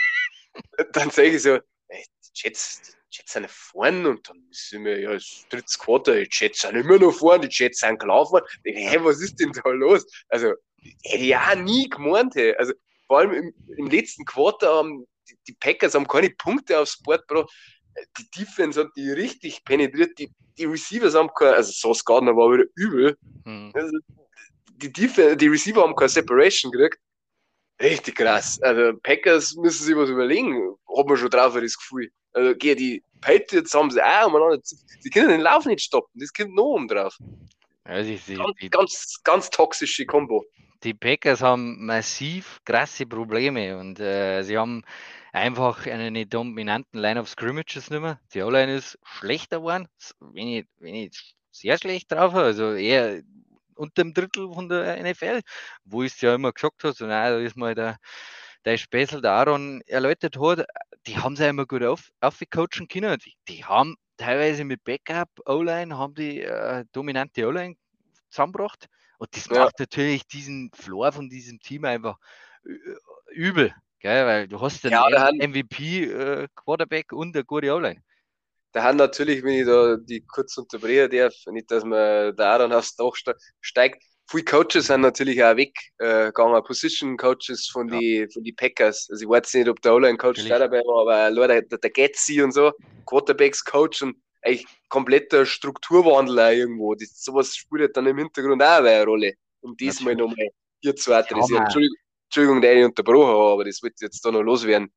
dann 0.93 1.09
sage 1.11 1.29
ich 1.29 1.41
so, 1.41 1.59
ey, 1.87 2.05
die 2.23 2.29
Jets, 2.33 2.81
die 2.81 3.17
Jets 3.17 3.33
sind 3.33 3.49
vorn 3.49 4.05
und 4.05 4.27
dann 4.27 4.47
sind 4.51 4.85
wir 4.85 4.99
ja 4.99 5.13
das 5.13 5.45
dritte 5.49 5.77
Quarter, 5.77 6.15
die 6.15 6.29
Jets 6.31 6.61
sind 6.61 6.75
immer 6.75 6.97
noch 6.97 7.11
vorn, 7.11 7.41
die 7.41 7.49
Jets 7.49 7.79
sind 7.79 7.99
gelaufen. 7.99 8.41
Hey, 8.63 9.03
was 9.03 9.21
ist 9.21 9.39
denn 9.39 9.51
da 9.51 9.69
los? 9.69 10.05
Also, 10.29 10.53
hätte 11.03 11.23
ich 11.23 11.35
auch 11.35 11.55
nie 11.55 11.89
gemeint, 11.89 12.35
hey. 12.35 12.55
Also, 12.55 12.73
vor 13.07 13.19
allem 13.19 13.33
im, 13.33 13.53
im 13.77 13.87
letzten 13.87 14.25
Quarter 14.25 14.73
haben 14.73 15.05
die, 15.29 15.37
die 15.47 15.53
Packers 15.53 15.93
haben 15.93 16.07
keine 16.07 16.29
Punkte 16.29 16.79
aufs 16.79 17.01
Board 17.01 17.27
gebracht. 17.27 17.51
Die 18.17 18.39
Defense 18.39 18.79
hat 18.79 18.89
die 18.95 19.11
richtig 19.11 19.63
penetriert. 19.63 20.17
Die, 20.17 20.31
die 20.57 20.65
Receivers 20.65 21.15
haben 21.15 21.29
keine, 21.35 21.55
also 21.55 21.71
Sauce 21.71 22.03
Gardner 22.03 22.35
war 22.35 22.51
wieder 22.51 22.65
übel. 22.75 23.17
Hm. 23.45 23.71
Also, 23.73 23.97
die, 24.67 24.91
Defense, 24.91 25.37
die 25.37 25.47
Receiver 25.47 25.81
haben 25.81 25.95
keine 25.95 26.09
Separation 26.09 26.71
gekriegt. 26.71 26.99
Richtig 27.81 28.15
krass. 28.15 28.61
Also 28.61 28.97
Packers 29.01 29.55
müssen 29.55 29.83
sich 29.83 29.95
was 29.95 30.09
überlegen. 30.09 30.75
Hat 30.95 31.07
man 31.07 31.17
schon 31.17 31.29
drauf 31.29 31.53
das 31.53 31.77
Gefühl. 31.77 32.11
Also 32.33 32.55
geh, 32.55 32.75
die 32.75 33.03
Patriots 33.21 33.73
haben 33.73 33.89
sie 33.89 34.01
auch 34.01 34.27
umeinander. 34.27 34.61
Die 35.03 35.09
können 35.09 35.29
den 35.29 35.41
Lauf 35.41 35.65
nicht 35.65 35.81
stoppen. 35.81 36.19
Das 36.19 36.31
kommt 36.31 36.55
noch 36.55 36.75
um 36.75 36.87
drauf. 36.87 37.17
Ja, 37.87 38.03
die, 38.03 38.17
die, 38.17 38.35
ganz, 38.35 38.69
ganz, 38.69 39.21
ganz 39.23 39.49
toxische 39.49 40.05
Kombo. 40.05 40.45
Die 40.83 40.93
Packers 40.93 41.41
haben 41.41 41.85
massiv 41.85 42.59
krasse 42.65 43.05
Probleme 43.05 43.77
und 43.77 43.99
äh, 43.99 44.43
sie 44.43 44.57
haben 44.57 44.83
einfach 45.31 45.85
eine 45.85 46.25
dominanten 46.25 46.99
Line 46.99 47.19
of 47.19 47.29
Scrimmages 47.29 47.89
nicht 47.89 48.01
mehr. 48.01 48.19
Die 48.33 48.41
O-Line 48.41 48.75
ist 48.75 48.97
schlechter 49.03 49.57
geworden, 49.57 49.87
wenn 50.19 50.47
ich, 50.47 50.67
wenn 50.79 50.95
ich 50.95 51.35
sehr 51.51 51.77
schlecht 51.77 52.11
drauf 52.11 52.33
habe. 52.33 52.45
Also 52.45 52.73
eher 52.73 53.21
unter 53.75 54.03
dem 54.03 54.13
Drittel 54.13 54.51
von 54.53 54.69
der 54.69 55.01
NFL, 55.01 55.41
wo 55.85 56.03
ich 56.03 56.13
es 56.13 56.21
ja 56.21 56.35
immer 56.35 56.51
gesagt 56.51 56.83
habe, 56.83 56.93
so, 56.93 57.05
nein, 57.05 57.31
da 57.31 57.39
ist 57.39 57.57
mal 57.57 57.75
der, 57.75 57.97
der 58.65 58.77
Späßel, 58.77 59.21
der 59.21 59.31
Aaron 59.31 59.81
erläutert 59.87 60.37
hat, 60.37 60.65
die 61.07 61.17
haben 61.17 61.35
sie 61.35 61.47
immer 61.47 61.65
gut 61.65 61.83
auf, 61.83 62.11
aufgecoachen 62.19 62.87
können. 62.87 63.17
Die, 63.19 63.35
die 63.47 63.65
haben 63.65 63.95
teilweise 64.17 64.63
mit 64.65 64.83
Backup 64.83 65.29
O-Line, 65.45 65.97
haben 65.97 66.13
die 66.13 66.41
äh, 66.41 66.85
dominante 66.91 67.47
O-Line 67.47 67.75
zusammengebracht. 68.29 68.87
Und 69.17 69.35
das 69.35 69.47
ja. 69.47 69.65
macht 69.65 69.79
natürlich 69.79 70.27
diesen 70.27 70.71
Floor 70.73 71.11
von 71.11 71.29
diesem 71.29 71.59
Team 71.59 71.85
einfach 71.85 72.17
übel, 73.31 73.73
gell? 74.01 74.25
weil 74.25 74.47
du 74.47 74.59
hast 74.59 74.83
den 74.83 74.91
ja, 74.91 75.31
MVP-Quarterback 75.31 77.11
äh, 77.11 77.15
und 77.15 77.35
eine 77.35 77.45
gute 77.45 77.71
O-Line 77.73 78.01
da 78.71 78.83
haben 78.83 78.97
natürlich, 78.97 79.43
wenn 79.43 79.59
ich 79.59 79.65
da 79.65 79.97
die 79.97 80.21
kurz 80.21 80.57
unterbrechen 80.57 81.09
darf, 81.11 81.33
nicht, 81.47 81.69
dass 81.69 81.83
man 81.83 82.35
da 82.35 82.57
dann 82.57 82.71
aufs 82.71 82.95
Dach 82.95 83.13
steigt, 83.59 84.03
viele 84.29 84.45
Coaches 84.45 84.87
sind 84.87 85.01
natürlich 85.01 85.43
auch 85.43 85.55
weggegangen, 85.57 86.55
äh, 86.55 86.61
Position 86.61 87.17
Coaches 87.17 87.67
von 87.71 87.89
ja. 87.89 87.99
die 87.99 88.27
von 88.33 88.43
die 88.43 88.53
Packers. 88.53 89.07
Also 89.11 89.23
ich 89.23 89.29
weiß 89.29 89.53
nicht, 89.55 89.67
ob 89.67 89.81
der 89.81 89.93
Online 89.93 90.17
Coach 90.17 90.47
da 90.47 90.59
dabei 90.59 90.79
war, 90.79 91.01
aber 91.01 91.29
leider 91.29 91.61
der, 91.61 91.77
der 91.77 91.89
Getzi 91.89 92.41
und 92.41 92.53
so, 92.53 92.71
Quarterbacks 93.05 93.63
Coach 93.63 94.01
und 94.01 94.15
eigentlich 94.41 94.65
kompletter 94.89 95.45
Strukturwandel 95.45 96.39
auch 96.39 96.51
irgendwo. 96.51 96.95
Das, 96.95 97.21
sowas 97.21 97.55
spielt 97.55 97.95
dann 97.97 98.07
im 98.07 98.17
Hintergrund 98.17 98.63
auch 98.63 98.77
eine 98.77 99.03
Rolle. 99.03 99.33
Um 99.59 99.77
diesmal 99.77 100.15
nochmal 100.15 100.47
hier 100.81 100.95
zu 100.95 101.13
adressieren. 101.13 101.63
Entschuldigung, 101.63 101.97
Entschuldigung, 102.31 102.61
dass 102.61 102.71
ich 102.71 102.85
unterbrochen 102.85 103.27
habe, 103.27 103.51
aber 103.51 103.65
das 103.65 103.83
wird 103.83 103.99
jetzt 103.99 104.23
da 104.25 104.31
noch 104.31 104.41
loswerden 104.41 104.91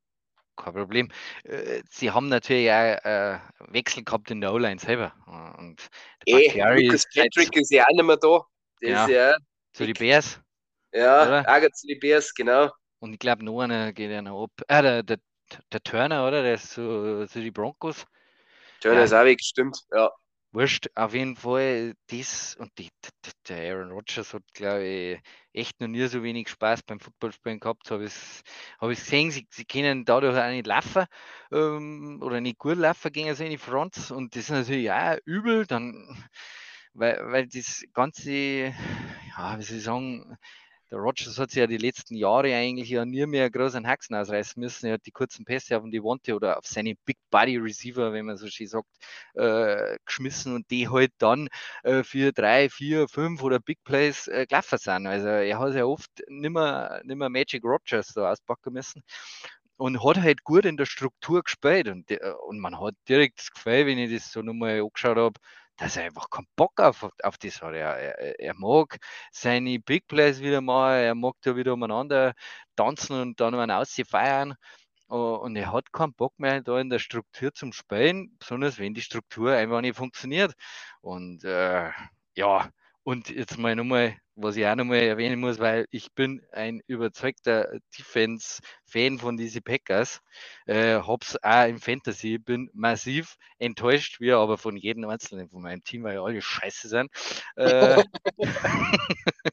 kein 0.57 0.72
Problem. 0.72 1.11
Äh, 1.45 1.82
sie 1.91 2.11
haben 2.11 2.28
natürlich 2.28 2.70
auch 2.70 3.05
äh, 3.05 3.39
Wechsel 3.68 4.05
gehabt 4.05 4.30
in 4.30 4.41
der 4.41 4.53
O-Line 4.53 4.78
selber. 4.78 5.12
Und 5.59 5.89
der 6.26 6.39
eh, 6.39 6.82
Lucas 6.82 7.07
Patrick 7.12 7.57
ist 7.57 7.72
ja 7.72 7.85
auch 7.85 7.93
nicht 7.93 8.05
mehr 8.05 8.16
da. 8.16 8.41
Der 8.80 8.91
ja, 8.91 9.05
ist 9.05 9.11
ja 9.11 9.37
zu 9.72 9.87
den 9.87 9.95
Bears. 9.95 10.41
Ja, 10.93 11.43
auch 11.43 11.70
zu 11.72 11.87
den 11.87 11.99
Bears, 11.99 12.32
genau. 12.35 12.70
Und 13.01 13.12
ich 13.12 13.18
glaube, 13.18 13.45
noch 13.45 13.61
einer 13.61 13.93
geht 13.93 14.11
ja 14.11 14.22
noch 14.22 14.45
ab. 14.45 14.51
Ah, 14.68 14.82
der, 14.82 15.03
der, 15.03 15.18
der 15.72 15.82
Turner, 15.82 16.26
oder? 16.26 16.43
Der 16.43 16.55
ist 16.55 16.70
zu, 16.70 17.26
zu 17.26 17.41
den 17.41 17.53
Broncos. 17.53 18.07
Turner 18.80 18.99
ja. 18.99 19.05
ist 19.05 19.12
auch 19.12 19.24
weg, 19.24 19.41
stimmt, 19.43 19.78
ja. 19.93 20.11
Wurscht, 20.55 20.86
auf 20.94 21.14
jeden 21.14 21.34
Fall 21.34 21.94
das 22.07 22.55
und 22.55 22.70
die, 22.78 22.88
der 23.48 23.72
Aaron 23.74 23.90
Rodgers 23.90 24.34
hat, 24.34 24.44
glaube 24.52 24.84
ich, 24.84 25.20
echt 25.52 25.80
noch 25.80 25.88
nie 25.88 26.07
so 26.07 26.22
wenig 26.22 26.48
Spaß 26.48 26.84
beim 26.84 27.00
Footballspielen 27.00 27.59
gehabt. 27.59 27.90
Habe 27.90 28.05
ich 28.05 28.14
hab 28.78 28.88
gesehen, 28.88 29.32
sie, 29.32 29.48
sie 29.50 29.64
können 29.64 30.05
dadurch 30.05 30.38
auch 30.38 30.50
nicht 30.50 30.68
laufen 30.68 31.07
ähm, 31.50 32.20
oder 32.22 32.40
nicht 32.40 32.59
gut 32.59 32.78
laufen 32.78 33.11
gegen 33.11 33.34
so 33.34 33.42
eine 33.42 33.59
Front 33.59 34.12
und 34.12 34.36
das 34.36 34.44
ist 34.44 34.50
natürlich 34.50 34.92
auch 34.92 35.16
übel, 35.24 35.66
dann, 35.66 36.24
weil, 36.92 37.18
weil 37.32 37.48
das 37.48 37.82
ganze, 37.92 38.32
ja, 38.32 39.59
wie 39.59 39.62
soll 39.64 39.78
ich 39.78 39.82
sagen, 39.82 40.36
der 40.95 41.03
Rogers 41.03 41.38
hat 41.38 41.51
sich 41.51 41.59
ja 41.59 41.66
die 41.66 41.76
letzten 41.76 42.14
Jahre 42.14 42.55
eigentlich 42.55 42.88
ja 42.88 43.05
nie 43.05 43.26
mehr 43.26 43.51
groß 43.51 43.74
einen 43.74 43.86
Haxen 43.86 44.14
ausreißen 44.14 44.61
müssen. 44.61 44.86
Er 44.86 44.95
hat 44.95 45.07
die 45.07 45.11
kurzen 45.11 45.45
Pässe 45.45 45.76
auf 45.76 45.82
die 45.90 46.03
Wante 46.03 46.36
oder 46.36 46.57
auf 46.57 46.66
seine 46.66 46.95
Big 47.05 47.18
Body 47.30 47.57
Receiver, 47.57 48.12
wenn 48.12 48.26
man 48.26 48.36
so 48.36 48.47
schön 48.47 48.68
sagt, 48.68 48.88
äh, 49.34 49.99
geschmissen 50.07 50.55
und 50.55 50.70
die 50.70 50.88
halt 50.88 51.11
dann 51.18 51.49
äh, 51.82 52.05
für 52.05 52.32
drei, 52.32 52.68
vier, 52.68 53.09
fünf 53.09 53.42
oder 53.42 53.59
Big 53.59 53.82
Plays 53.82 54.28
äh, 54.28 54.47
gelaufen 54.47 54.78
sind. 54.78 55.07
Also 55.09 55.26
er 55.26 55.59
hat 55.59 55.74
ja 55.74 55.84
oft 55.84 56.11
nimmer, 56.28 57.01
nimmer 57.03 57.28
Magic 57.28 57.64
Rogers 57.64 58.09
so 58.09 58.24
auspacken 58.24 58.72
müssen 58.72 59.03
und 59.76 60.05
hat 60.05 60.18
halt 60.22 60.45
gut 60.45 60.64
in 60.64 60.76
der 60.76 60.86
Struktur 60.86 61.42
gespielt 61.42 61.88
und, 61.88 62.09
äh, 62.11 62.20
und 62.47 62.61
man 62.61 62.78
hat 62.80 62.95
direkt 63.09 63.40
das 63.40 63.51
Gefühl, 63.51 63.86
wenn 63.86 63.99
ich 63.99 64.12
das 64.12 64.30
so 64.30 64.42
nochmal 64.42 64.80
angeschaut 64.80 65.16
habe, 65.16 65.40
dass 65.77 65.97
er 65.97 66.05
einfach 66.05 66.31
keinen 66.31 66.47
Bock 66.57 66.81
auf, 66.81 67.09
auf 67.22 67.39
das 67.39 67.62
hat. 67.62 67.75
Er, 67.75 67.97
er, 67.97 68.41
er 68.41 68.55
mag 68.57 68.99
seine 69.33 69.79
Big 69.81 70.07
Plays 70.07 70.41
wieder 70.41 70.61
mal, 70.61 70.97
er 70.99 71.14
mag 71.14 71.35
da 71.43 71.57
wieder 71.57 71.72
umeinander 71.75 72.35
tanzen 72.77 73.20
und 73.20 73.41
dann 73.41 73.55
mal 73.55 73.85
feiern. 74.07 74.55
Und 75.07 75.57
er 75.57 75.72
hat 75.72 75.93
keinen 75.93 76.14
Bock 76.14 76.39
mehr 76.39 76.62
da 76.62 76.81
in 76.81 76.91
der 76.91 76.99
Struktur 76.99 77.53
zum 77.53 77.72
Spielen, 77.72 78.37
besonders 78.39 78.79
wenn 78.79 78.95
die 78.95 79.03
Struktur 79.03 79.53
einfach 79.53 79.81
nicht 79.81 79.97
funktioniert. 79.97 80.55
Und 81.03 81.45
äh, 81.45 81.91
ja, 82.35 82.70
und 83.05 83.28
jetzt 83.28 83.59
mal 83.59 83.76
nochmal, 83.76 84.16
was 84.34 84.57
ich 84.57 84.66
auch 84.66 84.74
nochmal 84.74 85.00
erwähnen 85.00 85.38
muss, 85.40 85.59
weil 85.59 85.86
ich 85.90 86.12
bin 86.14 86.42
ein 86.52 86.80
überzeugter 86.86 87.78
Defense-Fan 87.96 89.18
von 89.18 89.36
diesen 89.36 89.62
Packers, 89.62 90.20
äh, 90.66 90.94
hab's 90.96 91.36
auch 91.42 91.68
im 91.68 91.78
Fantasy, 91.78 92.38
bin 92.38 92.70
massiv 92.72 93.36
enttäuscht, 93.59 94.20
wie 94.20 94.32
aber 94.32 94.59
von 94.59 94.76
jedem 94.76 95.09
Einzelnen 95.09 95.48
von 95.50 95.62
meinem 95.62 95.84
Team, 95.84 96.02
weil 96.05 96.18
alle 96.18 96.40
scheiße 96.42 96.88
sind. 96.88 97.11
Äh, 97.57 98.02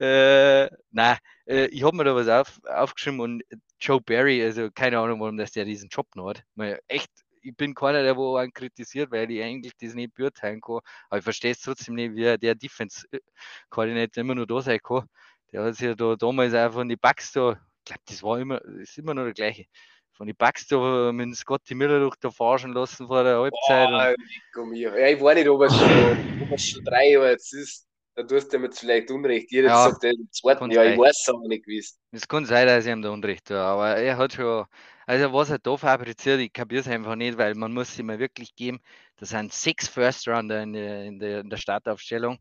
äh, 0.00 0.68
nein, 0.90 1.18
äh, 1.46 1.66
ich 1.66 1.84
habe 1.84 1.96
mir 1.96 2.04
da 2.04 2.14
was 2.14 2.28
auf, 2.28 2.60
aufgeschrieben 2.64 3.20
und 3.20 3.42
Joe 3.80 4.00
Barry, 4.00 4.42
also 4.42 4.70
keine 4.70 4.98
Ahnung, 4.98 5.20
warum 5.20 5.36
das 5.36 5.52
der 5.52 5.64
diesen 5.66 5.88
Job 5.90 6.06
noch 6.16 6.30
hat. 6.30 6.42
Mal 6.54 6.80
echt 6.88 7.10
ich 7.46 7.56
bin 7.56 7.74
keiner, 7.74 8.02
der 8.02 8.16
wo 8.16 8.36
einen 8.36 8.52
kritisiert, 8.52 9.10
weil 9.10 9.30
ich 9.30 9.42
eigentlich 9.42 9.72
das 9.80 9.94
nicht 9.94 10.14
beurteilen 10.14 10.60
kann. 10.60 10.80
Aber 11.08 11.18
ich 11.18 11.24
verstehe 11.24 11.52
es 11.52 11.60
trotzdem 11.60 11.94
nicht, 11.94 12.14
wie 12.14 12.36
der 12.38 12.54
Defense-Koordinator 12.54 14.20
immer 14.20 14.34
nur 14.34 14.46
da 14.46 14.60
sein 14.60 14.80
kann. 14.82 15.08
Der 15.52 15.64
hat 15.64 15.76
sich 15.76 15.86
ja 15.86 15.94
da 15.94 16.16
damals 16.16 16.54
auch 16.54 16.72
von 16.72 16.88
den 16.88 16.98
Bugs 16.98 17.32
da, 17.32 17.52
ich 17.52 17.84
glaube, 17.84 18.02
das 18.08 18.22
war 18.22 18.38
immer, 18.40 18.60
das 18.60 18.90
ist 18.90 18.98
immer 18.98 19.14
noch 19.14 19.24
der 19.24 19.32
gleiche. 19.32 19.66
Von 20.12 20.26
den 20.26 20.36
Bugs 20.36 20.66
da 20.66 21.12
mit 21.12 21.36
Scotty 21.36 21.74
Miller 21.74 22.00
durch 22.00 22.16
da 22.16 22.30
forschen 22.30 22.72
lassen 22.72 23.06
vor 23.06 23.22
der 23.22 23.38
Halbzeit. 23.38 24.16
Boah, 24.54 24.74
ja, 24.74 25.06
ich 25.06 25.20
weiß 25.20 25.34
nicht, 25.36 25.48
ob 25.48 25.62
es 25.62 25.76
schon, 25.76 26.42
ob 26.42 26.52
es 26.52 26.64
schon 26.64 26.84
drei 26.84 27.10
Jahre 27.10 27.30
jetzt 27.30 27.52
ist 27.54 27.86
da 28.16 28.22
tust 28.22 28.50
du 28.50 28.58
mir 28.58 28.66
jetzt 28.66 28.80
vielleicht 28.80 29.10
Unrecht. 29.10 29.52
Jeder 29.52 29.68
ja, 29.68 29.90
sagt 29.90 30.02
den 30.02 30.26
zweiten 30.32 30.70
Jahr, 30.70 30.86
ich 30.86 30.98
weiß 30.98 31.20
es 31.22 31.28
aber 31.28 31.46
nicht 31.48 31.66
gewusst. 31.66 32.00
Es 32.12 32.26
kann 32.26 32.46
sein, 32.46 32.66
dass 32.66 32.86
ich 32.86 32.90
ihm 32.90 33.02
da 33.02 33.10
Unrecht 33.10 33.44
tue, 33.44 33.58
aber 33.58 33.94
er 33.96 34.16
hat 34.16 34.32
schon, 34.32 34.64
also 35.06 35.32
was 35.32 35.50
er 35.50 35.58
da 35.58 35.76
fabriziert, 35.76 36.40
ich 36.40 36.52
kapiere 36.52 36.80
es 36.80 36.88
einfach 36.88 37.16
nicht, 37.16 37.38
weil 37.38 37.54
man 37.54 37.72
muss 37.72 37.98
ihm 37.98 38.08
wirklich 38.08 38.54
geben, 38.54 38.80
das 39.16 39.30
sind 39.30 39.52
sechs 39.52 39.88
First 39.88 40.28
Rounder 40.28 40.62
in 40.62 40.72
der, 40.72 41.04
in 41.04 41.20
in 41.20 41.50
der 41.50 41.56
Startaufstellung. 41.56 42.38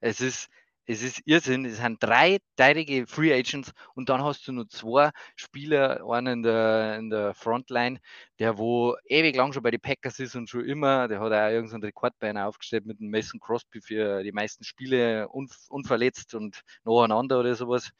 Es 0.00 0.20
ist, 0.20 0.48
es 0.86 1.02
ist 1.02 1.20
Irrsinn. 1.26 1.64
Es 1.64 1.78
sind 1.78 2.02
drei 2.02 2.38
teilige 2.56 3.06
Free 3.06 3.32
Agents 3.34 3.72
und 3.94 4.08
dann 4.08 4.22
hast 4.22 4.46
du 4.46 4.52
nur 4.52 4.68
zwei 4.68 5.10
Spieler, 5.34 6.00
einen 6.08 6.38
in 6.38 6.42
der, 6.42 6.96
in 6.98 7.10
der 7.10 7.34
Frontline, 7.34 7.98
der 8.38 8.56
wo 8.58 8.96
ewig 9.06 9.34
lang 9.36 9.52
schon 9.52 9.62
bei 9.62 9.70
den 9.72 9.80
Packers 9.80 10.18
ist 10.20 10.36
und 10.36 10.48
schon 10.48 10.64
immer, 10.64 11.08
der 11.08 11.20
hat 11.20 11.32
auch 11.32 11.50
irgendeinen 11.50 11.84
Rekordbein 11.84 12.38
aufgestellt 12.38 12.86
mit 12.86 13.00
dem 13.00 13.10
Mason 13.10 13.40
Crosby 13.40 13.80
für 13.80 14.22
die 14.22 14.32
meisten 14.32 14.64
Spiele 14.64 15.28
unverletzt 15.28 16.34
und 16.34 16.62
nacheinander 16.84 17.40
oder 17.40 17.54
sowas. 17.56 17.90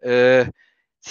Äh, 0.00 0.46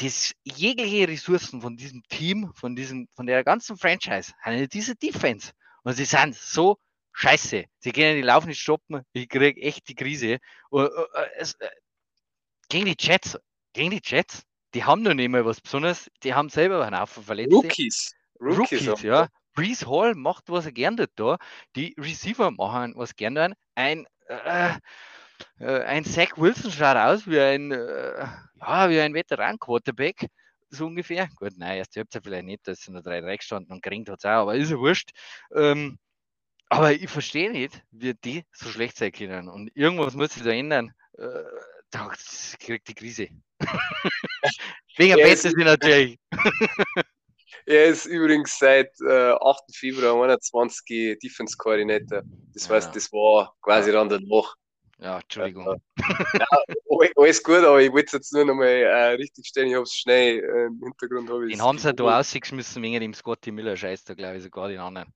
ist 0.02 0.36
jegliche 0.44 1.08
Ressourcen 1.08 1.62
von 1.62 1.78
diesem 1.78 2.04
Team, 2.10 2.52
von 2.56 2.76
diesem, 2.76 3.08
von 3.14 3.26
der 3.26 3.44
ganzen 3.44 3.78
Franchise, 3.78 4.34
haben 4.42 4.68
diese 4.70 4.96
Defense. 4.96 5.52
Und 5.84 5.94
sie 5.94 6.06
sind 6.06 6.36
so 6.36 6.78
scheiße, 7.12 7.66
sie 7.80 7.92
können 7.92 8.16
die 8.16 8.24
Lauf 8.24 8.46
nicht 8.46 8.60
stoppen, 8.60 9.04
ich 9.14 9.30
kriege 9.30 9.62
echt 9.62 9.88
die 9.88 9.96
Krise. 9.96 10.40
Und, 10.70 10.86
uh, 10.86 11.06
es, 11.38 11.54
uh, 11.56 11.68
gegen 12.70 12.86
die 12.86 12.96
Jets, 12.98 13.38
gegen 13.74 13.92
die 13.92 14.02
Jets, 14.04 14.44
die 14.74 14.84
haben 14.84 15.04
noch 15.04 15.14
nicht 15.14 15.30
mal 15.30 15.46
was 15.46 15.62
Besonderes, 15.62 16.10
die 16.24 16.34
haben 16.34 16.50
selber 16.50 16.84
einen 16.84 17.00
Haufen 17.00 17.24
Verletzte. 17.24 17.56
Rookies. 17.56 18.16
Rookies, 18.40 18.88
Rookies 18.88 19.04
ja. 19.04 19.28
Breeze 19.54 19.88
Hall 19.88 20.16
macht, 20.16 20.46
was 20.48 20.66
er 20.66 20.72
gerne 20.72 21.08
da. 21.16 21.38
Die 21.76 21.94
Receiver 22.00 22.50
machen, 22.50 22.94
was 22.96 23.16
gerne 23.16 23.54
Ein, 23.76 24.08
äh, 24.28 24.74
ein 25.66 26.06
Zach 26.06 26.38
Wilson 26.38 26.72
schaut 26.72 26.98
aus 26.98 27.28
wie 27.28 27.40
ein, 27.40 27.72
äh, 27.72 28.26
ja, 28.60 28.90
wie 28.90 29.00
ein 29.00 29.14
Veteran-Quarterback 29.14 30.28
so 30.70 30.88
ungefähr. 30.88 31.28
Gut, 31.36 31.54
nein, 31.58 31.78
erst 31.78 31.96
habt 31.96 32.16
ihr 32.16 32.22
vielleicht 32.22 32.46
nicht, 32.46 32.68
dass 32.68 32.82
sind 32.82 32.94
nur 32.94 33.04
drei 33.04 33.22
drei 33.22 33.38
gestanden 33.38 33.72
und 33.72 33.84
geringt 33.84 34.10
hat 34.10 34.20
es 34.20 34.26
auch, 34.26 34.42
aber 34.42 34.56
ist 34.56 34.72
ja 34.72 34.78
wurscht. 34.78 35.12
Ähm, 35.54 35.98
aber 36.70 36.92
ich 36.92 37.10
verstehe 37.10 37.52
nicht, 37.52 37.84
wie 37.92 38.14
die 38.16 38.44
so 38.52 38.70
schlecht 38.70 38.98
sein 38.98 39.12
können. 39.12 39.48
Und 39.48 39.70
irgendwas 39.76 40.16
muss 40.16 40.34
sich 40.34 40.44
da 40.44 40.50
ändern. 40.50 40.92
Äh, 41.18 41.44
da 41.92 42.12
kriegt 42.60 42.88
die 42.88 42.96
Krise. 42.96 43.30
Wegen 44.98 45.18
ja, 45.18 45.26
Fantasy 45.26 45.64
natürlich. 45.64 46.20
er 47.68 47.86
ist 47.86 48.06
übrigens 48.06 48.58
seit 48.58 48.90
äh, 49.02 49.34
8. 49.40 49.64
Februar 49.76 50.24
21 50.24 51.20
Defense 51.20 51.56
Coordinator. 51.58 52.24
Das 52.54 52.68
ja. 52.68 52.76
heißt, 52.76 52.96
das 52.96 53.12
war 53.12 53.54
quasi 53.62 53.92
ja. 53.92 54.04
dann 54.04 54.10
danach. 54.10 54.56
Ja, 55.04 55.20
Entschuldigung. 55.20 55.82
ja, 56.00 56.48
alles 57.18 57.44
gut, 57.44 57.58
aber 57.58 57.82
ich 57.82 57.92
wollte 57.92 58.06
es 58.06 58.12
jetzt 58.14 58.34
nur 58.34 58.46
nochmal 58.46 58.68
äh, 58.68 59.08
richtig 59.16 59.46
stellen. 59.48 59.68
Ich 59.68 59.74
habe 59.74 59.84
es 59.84 59.94
schnell 59.94 60.40
äh, 60.40 60.66
im 60.68 60.80
Hintergrund. 60.82 61.30
Hab 61.30 61.42
den 61.42 61.62
haben 61.62 61.78
sie 61.78 61.94
da 61.94 62.20
ausgeschmissen 62.20 62.82
wegen 62.82 63.02
dem 63.02 63.14
Scotty 63.14 63.52
Miller 63.52 63.76
Scheiß, 63.76 64.06
da 64.06 64.14
glaube 64.14 64.38
ich 64.38 64.44
sogar 64.44 64.70
den 64.70 64.80
anderen. 64.80 65.14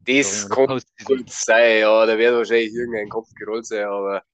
Das 0.00 0.48
kann 0.48 0.80
gut 1.04 1.30
sein, 1.30 1.80
ja, 1.80 2.06
da 2.06 2.18
wird 2.18 2.34
wahrscheinlich 2.34 2.74
irgendein 2.74 3.08
Kopf 3.10 3.28
gerollt 3.36 3.66
sein, 3.66 3.84
aber 3.84 4.24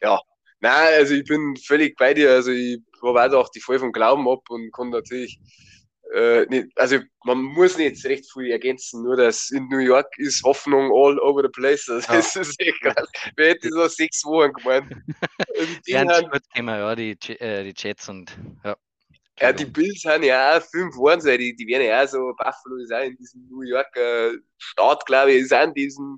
ja. 0.00 0.18
Nein, 0.60 0.94
also 0.94 1.14
ich 1.14 1.24
bin 1.24 1.56
völlig 1.56 1.96
bei 1.96 2.14
dir. 2.14 2.30
Also 2.30 2.50
ich 2.50 2.80
habe 3.02 3.38
auch 3.38 3.50
die 3.50 3.60
voll 3.60 3.78
vom 3.78 3.92
Glauben 3.92 4.26
ab 4.28 4.48
und 4.48 4.72
kann 4.72 4.88
natürlich 4.90 5.38
äh, 6.14 6.46
nicht, 6.46 6.68
also 6.76 6.98
man 7.24 7.42
muss 7.42 7.76
nicht 7.76 8.04
recht 8.04 8.30
viel 8.32 8.50
ergänzen, 8.50 9.02
nur 9.02 9.16
dass 9.16 9.50
in 9.50 9.68
New 9.68 9.78
York 9.78 10.06
ist 10.18 10.42
Hoffnung 10.42 10.90
all 10.90 11.18
over 11.20 11.42
the 11.42 11.48
place. 11.48 11.84
Das 11.86 12.06
ja. 12.06 12.14
ist 12.40 12.60
echt 12.60 12.80
krass. 12.80 13.08
Wer 13.36 13.50
hätte 13.50 13.68
so 13.70 13.86
sechs 13.88 14.24
Wochen 14.24 14.52
gemeint? 14.54 14.90
Ganz 14.90 16.22
gut 16.30 16.42
ja, 16.56 16.94
die, 16.94 17.10
äh, 17.40 17.64
die 17.64 17.74
Jets 17.76 18.08
und 18.08 18.36
ja. 18.64 18.76
Ja, 19.40 19.52
die 19.52 19.66
Bills 19.66 20.04
haben 20.04 20.24
ja 20.24 20.56
auch 20.56 20.62
fünf 20.62 20.96
Wochen, 20.96 21.20
die, 21.38 21.54
die 21.54 21.66
werden 21.68 21.86
ja 21.86 22.02
auch 22.02 22.08
so, 22.08 22.34
Buffalo 22.36 22.76
ist 22.82 22.92
auch 22.92 23.04
in 23.04 23.16
diesem 23.16 23.46
New 23.48 23.62
Yorker 23.62 24.32
Staat, 24.56 25.06
glaube 25.06 25.32
ich, 25.32 25.42
ist 25.42 25.54
auch 25.54 25.62
in 25.62 25.74
diesem, 25.74 26.16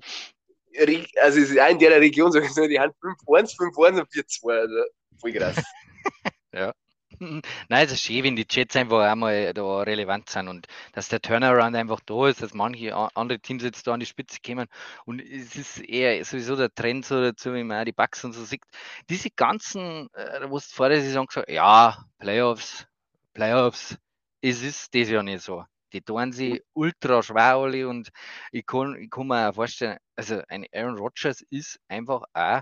also 1.21 1.39
ist 1.39 1.59
auch 1.59 1.69
in 1.69 1.77
der 1.77 2.01
Region, 2.01 2.31
so, 2.31 2.39
die 2.39 2.79
haben 2.79 2.93
fünf 2.99 3.17
Ones, 3.27 3.53
fünf 3.53 3.77
Ones 3.77 3.99
und 3.99 4.11
vier 4.11 4.25
zwei, 4.25 4.61
also 4.61 4.75
voll 5.19 5.33
krass. 5.33 5.55
ja. 6.53 6.73
Nein, 7.69 7.85
es 7.85 7.91
ist 7.91 8.01
schön, 8.01 8.23
wenn 8.23 8.35
die 8.35 8.45
Jets 8.49 8.75
einfach 8.75 8.99
einmal 9.01 9.53
da 9.53 9.81
relevant 9.81 10.29
sind 10.29 10.47
und 10.47 10.67
dass 10.93 11.07
der 11.09 11.21
Turnaround 11.21 11.75
einfach 11.75 11.99
da 12.05 12.27
ist, 12.27 12.41
dass 12.41 12.53
manche 12.53 12.95
andere 13.15 13.39
Teams 13.39 13.63
jetzt 13.63 13.85
da 13.85 13.93
an 13.93 13.99
die 13.99 14.05
Spitze 14.05 14.39
kommen. 14.45 14.67
Und 15.05 15.21
es 15.21 15.55
ist 15.55 15.79
eher 15.79 16.23
sowieso 16.25 16.55
der 16.55 16.73
Trend 16.73 17.05
so 17.05 17.21
dazu, 17.21 17.53
wie 17.53 17.63
man 17.63 17.81
auch 17.81 17.85
die 17.85 17.91
Bugs 17.91 18.23
und 18.23 18.33
so 18.33 18.43
sieht. 18.43 18.63
Diese 19.09 19.29
ganzen, 19.29 20.09
äh, 20.13 20.49
wo 20.49 20.57
du 20.57 20.63
vor 20.67 20.89
der 20.89 21.01
Saison 21.01 21.27
gesagt 21.27 21.49
ja, 21.49 22.05
Playoffs, 22.17 22.87
Playoffs, 23.33 23.97
es 24.41 24.63
ist 24.63 24.95
das 24.95 25.09
ja 25.09 25.21
nicht 25.21 25.43
so. 25.43 25.63
Die 25.93 26.01
tun 26.01 26.31
sie 26.31 26.63
ultra 26.73 27.21
schwer 27.21 27.55
alle 27.55 27.87
und 27.87 28.09
ich 28.51 28.65
kann, 28.65 28.95
ich 28.95 29.09
kann 29.09 29.27
mir 29.27 29.53
vorstellen, 29.53 29.97
also 30.15 30.41
ein 30.47 30.65
Aaron 30.73 30.97
Rodgers 30.97 31.43
ist 31.49 31.79
einfach 31.87 32.23
auch 32.33 32.61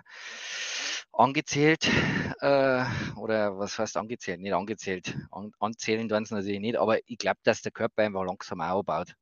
angezählt, 1.13 1.89
äh, 2.41 2.85
oder 3.17 3.57
was 3.57 3.77
heißt 3.77 3.97
angezählt? 3.97 4.39
Nicht 4.39 4.53
angezählt. 4.53 5.15
An, 5.31 5.51
anzählen 5.59 6.07
tun 6.07 6.25
sie 6.25 6.33
natürlich 6.33 6.59
nicht, 6.59 6.77
aber 6.77 6.99
ich 7.05 7.17
glaube, 7.17 7.39
dass 7.43 7.61
der 7.61 7.71
Körper 7.71 8.03
einfach 8.03 8.23
langsam 8.23 8.61
aufbaut. 8.61 9.13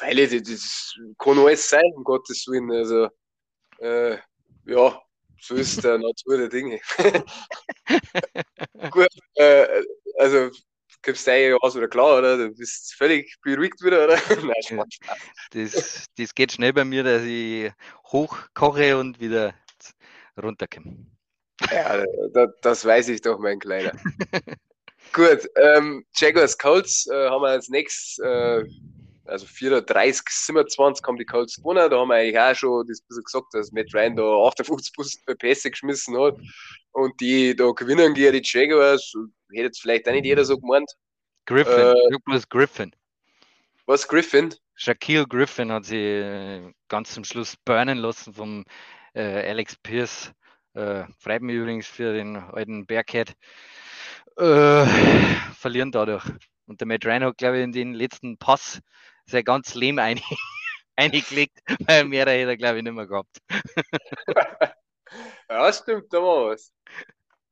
Weil 0.00 0.26
das 0.26 0.94
kann 1.18 1.38
alles 1.38 1.68
sein, 1.68 1.92
um 1.94 2.04
Gottes 2.04 2.46
Willen. 2.48 2.70
Also, 2.72 3.08
äh, 3.78 4.16
ja, 4.64 5.00
so 5.40 5.54
ist 5.54 5.84
der 5.84 5.98
Natur 5.98 6.38
der 6.38 6.48
Dinge. 6.48 6.80
Gut, 8.90 9.08
äh, 9.34 9.82
also 10.18 10.50
gibst 11.02 11.26
du 11.26 11.50
ja 11.50 11.56
aus 11.56 11.76
oder 11.76 11.88
klar, 11.88 12.18
oder? 12.18 12.36
Du 12.36 12.54
bist 12.54 12.94
völlig 12.94 13.36
beruhigt 13.42 13.82
wieder, 13.82 14.04
oder? 14.04 14.16
Nein, 14.42 14.62
Spaß, 14.62 14.86
Spaß. 14.90 15.18
Das, 15.50 16.06
das 16.16 16.34
geht 16.34 16.52
schnell 16.52 16.72
bei 16.72 16.84
mir, 16.84 17.02
dass 17.02 17.22
ich 17.22 17.72
hochkoche 18.10 18.96
und 18.96 19.20
wieder 19.20 19.54
runterkomme. 20.40 21.06
Ja, 21.70 22.04
das, 22.32 22.50
das 22.62 22.84
weiß 22.84 23.08
ich 23.08 23.20
doch, 23.20 23.38
mein 23.38 23.58
Kleiner. 23.58 23.92
Gut, 25.12 25.48
ähm, 25.56 26.04
Jaguars 26.16 26.56
Colts 26.56 27.06
äh, 27.06 27.28
haben 27.28 27.42
wir 27.42 27.48
als 27.48 27.68
nächstes, 27.68 28.18
äh, 28.24 28.64
also 29.24 29.46
34, 29.46 30.22
27 30.28 31.06
haben 31.06 31.16
die 31.16 31.24
Colts 31.24 31.56
gewonnen. 31.56 31.90
Da 31.90 31.98
haben 31.98 32.08
wir 32.08 32.16
eigentlich 32.16 32.38
auch 32.38 32.54
schon 32.54 32.86
das 32.86 33.02
bisschen 33.02 33.24
gesagt, 33.24 33.46
dass 33.52 33.72
Matt 33.72 33.94
Ryan 33.94 34.16
da 34.16 34.22
58 34.22 35.24
Pässe 35.38 35.70
geschmissen 35.70 36.18
hat 36.18 36.36
und 36.92 37.20
die 37.20 37.54
da 37.54 37.70
gewinnen 37.70 38.14
gegen 38.14 38.32
die 38.32 38.42
Jaguars. 38.44 39.12
Hätte 39.52 39.64
jetzt 39.64 39.80
vielleicht 39.80 40.08
auch 40.08 40.12
nicht 40.12 40.26
jeder 40.26 40.44
so 40.44 40.58
gemeint. 40.58 40.90
Griffin, 41.46 41.94
äh, 42.32 42.40
Griffin. 42.48 42.92
Was, 43.86 44.06
Griffin? 44.06 44.54
Shaquille 44.74 45.26
Griffin 45.26 45.72
hat 45.72 45.84
sie 45.84 45.96
äh, 45.96 46.72
ganz 46.88 47.12
zum 47.12 47.24
Schluss 47.24 47.56
burnen 47.64 47.98
lassen 47.98 48.32
vom 48.32 48.64
äh, 49.14 49.48
Alex 49.48 49.76
Pierce. 49.76 50.32
Äh, 50.74 51.04
freut 51.18 51.42
mich 51.42 51.56
übrigens 51.56 51.86
für 51.86 52.12
den 52.12 52.36
alten 52.36 52.86
Bearcat. 52.86 53.34
Äh, 54.36 54.86
verlieren 55.54 55.92
dadurch. 55.92 56.24
Und 56.66 56.80
der 56.80 56.86
Matt 56.86 57.04
Ryan 57.04 57.24
hat, 57.24 57.38
glaube 57.38 57.58
ich, 57.58 57.64
in 57.64 57.72
den 57.72 57.92
letzten 57.92 58.38
Pass 58.38 58.80
sein 59.26 59.44
ganz 59.44 59.74
Lehm 59.74 59.98
ein, 59.98 60.20
eingelegt, 60.96 61.58
weil 61.86 62.04
mehr 62.04 62.26
hätte 62.26 62.50
er, 62.50 62.56
glaube 62.56 62.78
ich, 62.78 62.84
nicht 62.84 62.92
mehr 62.92 63.06
gehabt. 63.06 63.38
ja, 65.48 65.72
stimmt, 65.72 66.12
da 66.12 66.18
war 66.18 66.50
was. 66.50 66.72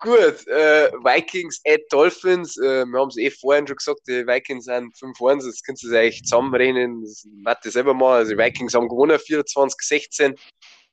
Gut, 0.02 0.46
äh, 0.46 0.90
Vikings 0.92 1.60
at 1.66 1.80
Dolphins. 1.90 2.56
Äh, 2.56 2.86
wir 2.86 3.00
haben 3.00 3.08
es 3.08 3.18
eh 3.18 3.30
vorhin 3.30 3.66
schon 3.66 3.76
gesagt, 3.76 4.00
die 4.08 4.26
Vikings 4.26 4.64
sind 4.64 4.94
5-1, 4.96 5.44
jetzt 5.44 5.66
könnt 5.66 5.82
ihr 5.82 5.98
eigentlich 5.98 6.22
zusammenrennen. 6.22 7.02
Das 7.44 7.62
selber 7.64 7.92
mal. 7.92 8.16
Also 8.16 8.32
die 8.32 8.38
Vikings 8.38 8.72
haben 8.72 8.88
gewonnen, 8.88 9.18
24-16 9.18 10.38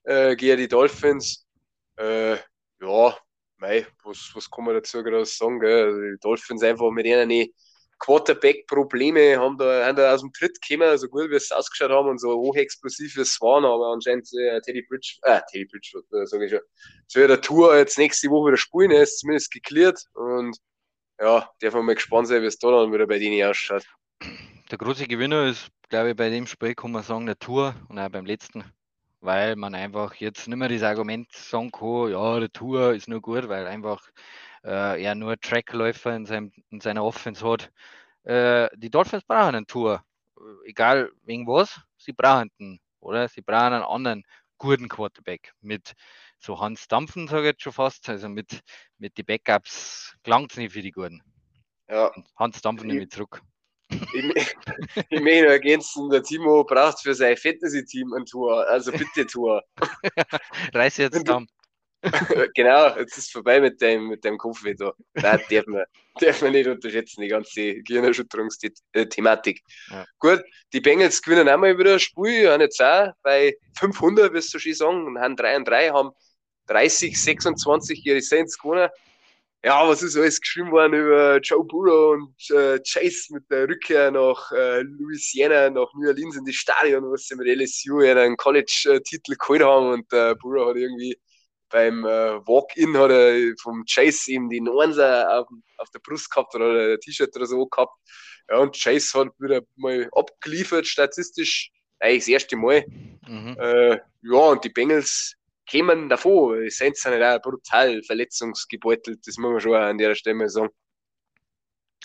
äh, 0.04 0.36
gegen 0.36 0.58
die 0.58 0.68
Dolphins. 0.68 1.48
Äh, 1.98 2.36
ja, 2.82 3.18
mei, 3.60 3.88
was, 4.04 4.30
was 4.34 4.52
kann 4.52 4.66
man 4.66 4.76
dazu 4.76 5.02
gerade 5.02 5.26
sagen? 5.26 5.62
Gell? 5.62 5.86
Also 5.86 6.02
die 6.02 6.18
Dolphins 6.20 6.64
einfach 6.64 6.92
mit 6.92 7.06
ihnen 7.06 7.30
Quarterback-Probleme 8.00 9.38
haben 9.38 9.58
da, 9.58 9.86
haben 9.86 9.96
da 9.96 10.14
aus 10.14 10.22
dem 10.22 10.32
Tritt 10.32 10.62
gekommen, 10.62 10.98
so 10.98 11.08
gut 11.08 11.30
wie 11.30 11.36
es 11.36 11.52
ausgeschaut 11.52 11.92
haben 11.92 12.10
und 12.10 12.20
so 12.20 12.32
hochexplosiv 12.32 13.16
wie 13.16 13.22
es 13.22 13.40
waren, 13.42 13.66
aber 13.66 13.94
anscheinend 13.94 14.28
äh, 14.34 14.62
Teddy 14.62 14.84
Bridge, 14.84 15.18
äh, 15.24 15.42
Teddy 15.52 15.66
Bridge, 15.66 16.00
äh, 16.14 16.26
sage 16.26 16.46
ich 16.46 16.52
schon, 16.52 16.62
soll 17.08 17.28
der 17.28 17.42
Tour 17.42 17.76
jetzt 17.76 17.98
nächste 17.98 18.30
Woche 18.30 18.50
wieder 18.50 18.58
spielen, 18.58 18.92
er 18.92 19.04
ist 19.04 19.20
zumindest 19.20 19.52
geklärt 19.52 20.00
und 20.14 20.58
ja, 21.20 21.50
darf 21.60 21.74
man 21.74 21.86
mal 21.86 21.96
gespannt 21.96 22.28
sein, 22.28 22.42
wie 22.42 22.48
es 22.48 22.60
da 22.60 22.70
dann 22.70 22.94
wieder 22.94 23.08
bei 23.08 23.18
denen 23.18 23.44
ausschaut. 23.44 23.86
Der 24.70 24.78
große 24.78 25.08
Gewinner 25.08 25.48
ist, 25.48 25.70
glaube 25.90 26.12
ich, 26.12 26.16
bei 26.16 26.30
dem 26.30 26.46
Spiel 26.46 26.76
kann 26.76 26.92
man 26.92 27.04
sagen, 27.04 27.26
der 27.26 27.40
Tour 27.40 27.76
und 27.90 27.98
auch 27.98 28.10
beim 28.10 28.26
letzten, 28.26 28.64
weil 29.22 29.56
man 29.56 29.74
einfach 29.74 30.14
jetzt 30.16 30.48
nicht 30.48 30.58
mehr 30.58 30.70
das 30.70 30.84
Argument 30.84 31.32
sagen 31.32 31.72
kann, 31.72 32.12
ja, 32.12 32.40
der 32.40 32.52
Tour 32.52 32.94
ist 32.94 33.08
nur 33.08 33.22
gut, 33.22 33.48
weil 33.48 33.66
einfach 33.66 34.10
äh, 34.68 35.02
er 35.02 35.16
nur 35.16 35.40
Trackläufer 35.40 36.16
in, 36.16 36.26
seinem, 36.26 36.52
in 36.70 36.82
seiner 36.82 37.04
Offense 37.04 37.48
hat. 37.48 37.72
Äh, 38.24 38.70
die 38.76 38.90
Dolphins 38.90 39.24
brauchen 39.24 39.56
einen 39.56 39.68
Tour, 39.68 40.04
egal 40.66 41.12
wegen 41.24 41.48
was, 41.48 41.80
sie 41.98 42.12
brauchen 42.12 42.52
einen, 42.60 42.80
oder? 43.00 43.30
Sie 43.30 43.42
brauchen 43.42 43.74
einen 43.74 43.84
anderen 43.84 44.24
guten 44.58 44.90
Quarterback 44.90 45.54
mit 45.62 45.94
so 46.40 46.60
Hans 46.60 46.88
Dampfen, 46.88 47.28
sage 47.28 47.44
ich 47.44 47.48
jetzt 47.54 47.64
schon 47.64 47.74
fast, 47.74 48.10
also 48.10 48.28
mit, 48.28 48.62
mit 48.98 49.18
den 49.18 49.26
Backups 49.26 50.16
gelangt 50.24 50.52
es 50.52 50.58
nicht 50.58 50.74
für 50.74 50.82
die 50.82 50.92
Guten. 50.92 51.22
Ja. 51.88 52.12
Hans 52.36 52.62
Dampfen 52.62 52.88
nehme 52.88 53.04
ich 53.04 53.10
zurück. 53.10 53.42
Ich, 53.90 54.56
ich 55.10 55.22
meine 55.22 55.48
ergänzen, 55.48 56.10
der 56.10 56.22
Timo 56.22 56.66
braucht 56.66 57.00
für 57.00 57.16
sein 57.16 57.38
Fantasy-Team 57.38 58.14
ein 58.14 58.26
Tour, 58.26 58.68
also 58.68 58.92
bitte 58.92 59.26
Tour. 59.26 59.64
Reiß 60.74 60.98
jetzt 60.98 61.28
dann. 61.28 61.48
genau, 62.56 62.98
jetzt 62.98 63.18
ist 63.18 63.26
es 63.26 63.32
vorbei 63.32 63.60
mit 63.60 63.82
dem, 63.82 64.08
mit 64.08 64.24
dem 64.24 64.38
Kopf 64.38 64.64
wieder. 64.64 64.94
Nein, 65.14 65.42
darf 65.50 65.66
man, 65.68 65.84
darf 66.20 66.42
man 66.42 66.52
nicht 66.52 66.68
unterschätzen, 66.68 67.22
die 67.22 67.28
ganze 67.28 67.82
Gehirnerschütterungsthematik. 67.84 69.62
Ja. 69.90 70.06
Gut, 70.20 70.44
die 70.74 70.82
Bengals 70.82 71.22
gewinnen 71.22 71.48
einmal 71.48 71.78
wieder 71.78 71.94
ein 71.94 72.00
Spiel, 72.00 72.50
haben 72.50 72.62
jetzt 72.62 72.82
auch 72.82 73.12
bei 73.22 73.56
500, 73.80 74.34
wirst 74.34 74.54
du 74.54 74.60
schon 74.60 74.74
sagen, 74.74 75.06
und 75.06 75.20
haben 75.20 75.36
3 75.36 75.58
und 75.58 75.68
3, 75.68 75.90
haben 75.90 76.12
30, 76.68 77.22
26 77.22 78.06
ihre 78.06 78.22
Saints 78.22 78.58
gewonnen. 78.58 78.90
Ja, 79.64 79.88
was 79.88 80.04
ist 80.04 80.16
alles 80.16 80.40
geschrieben 80.40 80.72
worden 80.72 80.94
über 80.94 81.40
Joe 81.40 81.64
Burrow 81.64 82.14
und 82.14 82.36
äh, 82.52 82.80
Chase 82.80 83.34
mit 83.34 83.50
der 83.50 83.68
Rückkehr 83.68 84.12
nach 84.12 84.52
äh, 84.52 84.82
Louisiana, 84.82 85.70
nach 85.70 85.92
New 85.96 86.08
Orleans 86.08 86.38
in 86.38 86.46
die 86.46 86.54
Stadion, 86.54 87.12
was 87.12 87.26
sie 87.26 87.36
mit 87.36 87.48
LSU 87.48 88.00
einen 88.00 88.38
College-Titel 88.38 89.36
geholt 89.36 89.64
haben 89.64 89.94
und 89.94 90.14
äh, 90.14 90.36
Burrow 90.36 90.70
hat 90.70 90.78
irgendwie 90.78 91.18
beim 91.70 92.06
äh, 92.06 92.40
Walk-In 92.48 92.98
hat 92.98 93.12
er 93.12 93.54
vom 93.62 93.84
Chase 93.86 94.32
eben 94.32 94.50
die 94.50 94.62
Nonser 94.62 95.40
auf, 95.40 95.48
auf 95.78 95.90
der 95.92 96.00
Brust 96.00 96.30
gehabt 96.30 96.56
oder 96.56 96.94
ein 96.94 97.00
T-Shirt 97.00 97.36
oder 97.36 97.46
so 97.46 97.66
gehabt. 97.66 97.94
Ja, 98.50 98.58
und 98.58 98.76
Chase 98.76 99.20
hat 99.20 99.28
wieder 99.40 99.62
mal 99.76 100.10
abgeliefert, 100.14 100.88
statistisch, 100.88 101.72
eigentlich 102.00 102.24
das 102.24 102.28
erste 102.30 102.56
Mal. 102.56 102.86
Mhm. 103.28 103.58
Äh, 103.60 104.00
ja, 104.22 104.38
und 104.38 104.64
die 104.64 104.70
Bengals 104.70 105.36
kämen 105.66 106.10
davor. 106.10 106.58
Die 106.58 106.70
Saints 106.70 107.02
sind 107.02 107.14
halt 107.14 107.24
auch 107.24 107.42
brutal 107.42 108.02
verletzungsgebeutelt, 108.04 109.20
das 109.26 109.38
muss 109.38 109.52
man 109.52 109.60
schon 109.60 109.76
an 109.76 109.98
der 109.98 110.16
Stelle 110.16 110.36
mal 110.36 110.50
sagen. 110.50 110.74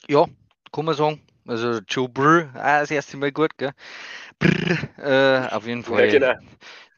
Ja, 0.08 0.26
kann 0.72 0.84
man 0.84 0.94
sagen. 0.94 1.22
Also 1.46 1.80
Joe 1.88 2.08
Brr, 2.08 2.50
auch 2.54 2.80
das 2.80 2.90
erste 2.90 3.16
Mal 3.16 3.32
gut, 3.32 3.56
gell? 3.58 3.72
Brr, 4.42 5.46
äh, 5.46 5.54
auf 5.54 5.66
jeden 5.66 5.82
Fall. 5.84 6.06
Ja, 6.06 6.34
genau 6.34 6.34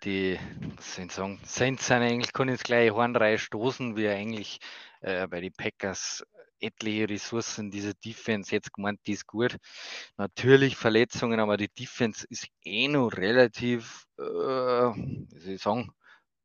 die, 0.05 0.39
was 0.77 0.97
soll 0.97 1.07
ich 1.07 1.13
sagen, 1.13 1.41
Saints 1.45 1.87
sind 1.87 2.03
eigentlich, 2.03 2.33
können 2.33 2.51
jetzt 2.51 2.65
gleich 2.65 2.91
Hornreihe 2.91 3.39
stoßen, 3.39 3.97
wie 3.97 4.09
eigentlich 4.09 4.59
äh, 5.01 5.27
bei 5.27 5.41
den 5.41 5.53
Packers 5.53 6.25
etliche 6.61 7.09
Ressourcen 7.09 7.71
dieser 7.71 7.95
Defense. 7.95 8.55
Jetzt 8.55 8.73
gemeint, 8.73 9.01
die 9.07 9.13
ist 9.13 9.27
gut. 9.27 9.57
Natürlich 10.17 10.77
Verletzungen, 10.77 11.41
aber 11.41 11.57
die 11.57 11.69
Defense 11.69 12.27
ist 12.29 12.49
eh 12.65 12.89
noch 12.89 13.11
relativ, 13.11 14.05
äh, 14.19 14.23
wie 14.23 15.39
soll 15.39 15.55
ich 15.55 15.63
sagen, 15.63 15.91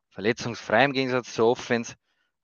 verletzungsfrei 0.10 0.86
im 0.86 0.94
Gegensatz 0.94 1.34
zur 1.34 1.48
Offense. 1.50 1.96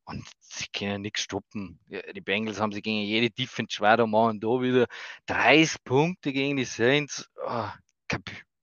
Und 0.06 0.24
sie 0.40 0.68
können 0.68 1.02
nichts 1.02 1.22
stoppen. 1.22 1.80
Die 1.88 2.22
Bengals 2.22 2.60
haben 2.60 2.72
sie 2.72 2.82
gegen 2.84 3.02
jede 3.02 3.32
Defense 3.32 3.74
schwer 3.74 3.98
da 3.98 4.06
machen. 4.06 4.40
Da 4.40 4.62
wieder 4.62 4.86
30 5.26 5.84
Punkte 5.84 6.32
gegen 6.32 6.58
die 6.58 6.66
Saints. 6.66 7.28
Oh, 7.44 7.70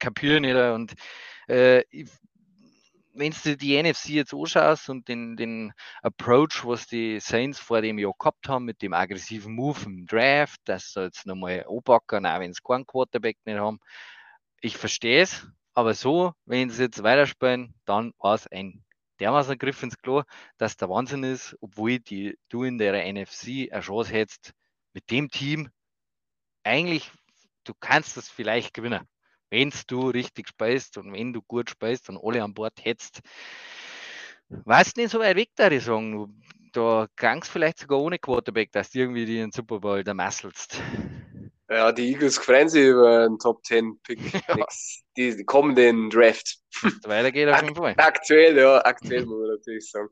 kapieren 0.03 0.43
nicht. 0.43 0.57
Und 0.57 0.95
äh, 1.47 1.85
wenn 3.15 3.33
du 3.45 3.57
die 3.57 3.81
NFC 3.81 4.11
jetzt 4.11 4.35
anschaust 4.35 4.89
und 4.89 5.09
den, 5.09 5.37
den 5.37 5.73
Approach, 6.03 6.65
was 6.65 6.87
die 6.87 7.21
Saints 7.21 7.59
vor 7.59 7.83
dem 7.83 7.99
Jahr 7.99 8.15
gehabt 8.19 8.49
haben, 8.49 8.65
mit 8.65 8.83
dem 8.83 8.95
aggressiven 8.95 9.55
Move 9.55 9.79
im 9.85 10.07
Draft, 10.07 10.61
dass 10.65 10.93
sie 10.93 11.03
jetzt 11.03 11.27
nochmal 11.27 11.65
anpacken, 11.69 12.27
auch 12.27 12.41
wenn 12.41 12.53
sie 12.53 12.63
keinen 12.63 12.87
Quarterback 12.87 13.39
nicht 13.45 13.59
haben, 13.59 13.81
ich 14.61 14.77
verstehe 14.77 15.23
es, 15.23 15.47
aber 15.75 15.95
so, 15.95 16.33
wenn 16.47 16.71
sie 16.71 16.85
jetzt 16.85 17.03
weiterspielen, 17.03 17.75
dann 17.85 18.13
war 18.19 18.35
es 18.35 18.47
ein 18.47 18.85
dermaßen 19.21 19.59
Griff 19.59 19.83
ins 19.83 19.99
Klo, 19.99 20.23
dass 20.59 20.77
der 20.77 20.89
Wahnsinn 20.89 21.25
ist, 21.25 21.57
obwohl 21.61 21.99
die, 21.99 22.39
du 22.49 22.65
in 22.65 22.79
der 22.79 23.13
NFC 23.13 23.71
eine 23.71 23.83
Chance 23.83 24.13
hättest, 24.13 24.53
mit 24.95 25.11
dem 25.11 25.31
Team 25.31 25.71
eigentlich, 26.65 27.11
du 27.65 27.73
kannst 27.79 28.17
das 28.17 28.29
vielleicht 28.29 28.75
gewinnen 28.75 29.07
wenn 29.53 29.71
du 29.87 30.09
richtig 30.09 30.49
speist 30.49 30.97
und 30.97 31.13
wenn 31.13 31.33
du 31.35 31.43
gut 31.43 31.69
speist 31.69 32.09
und 32.09 32.19
alle 32.23 32.43
an 32.43 32.55
Bord 32.55 32.73
hättest, 32.81 33.21
warst 34.49 34.97
nicht 34.97 35.11
so 35.11 35.21
weit 35.21 35.37
weg, 35.37 35.51
da 35.55 35.71
ich 35.71 35.85
sagen. 35.85 36.43
Da 36.73 37.07
krank 37.17 37.45
vielleicht 37.45 37.81
sogar 37.81 38.01
ohne 38.01 38.19
Quarterback, 38.19 38.73
dass 38.73 38.91
du 38.91 39.01
irgendwie 39.01 39.27
den 39.27 39.53
Super 39.53 39.79
Bowl 39.81 40.03
da 40.03 40.15
masselst. 40.15 40.81
Ja, 41.69 41.93
die 41.93 42.13
Eagles 42.13 42.39
freuen 42.39 42.71
sich 42.71 42.87
über 42.87 43.27
einen 43.27 43.39
Top 43.39 43.63
10 43.65 43.99
Pick. 44.03 44.19
Ja. 44.49 44.67
Die, 45.19 45.37
die 45.37 45.45
kommen 45.45 45.75
den 45.75 46.09
Draft. 46.09 46.57
Weiter 47.05 47.31
geht 47.31 47.49
auf 47.51 47.61
jeden 47.61 47.77
Fall. 47.77 47.95
Aktuell, 47.99 48.57
ja, 48.57 48.83
aktuell 48.83 49.27
muss 49.27 49.39
man 49.39 49.49
natürlich 49.57 49.91
sagen. 49.91 50.09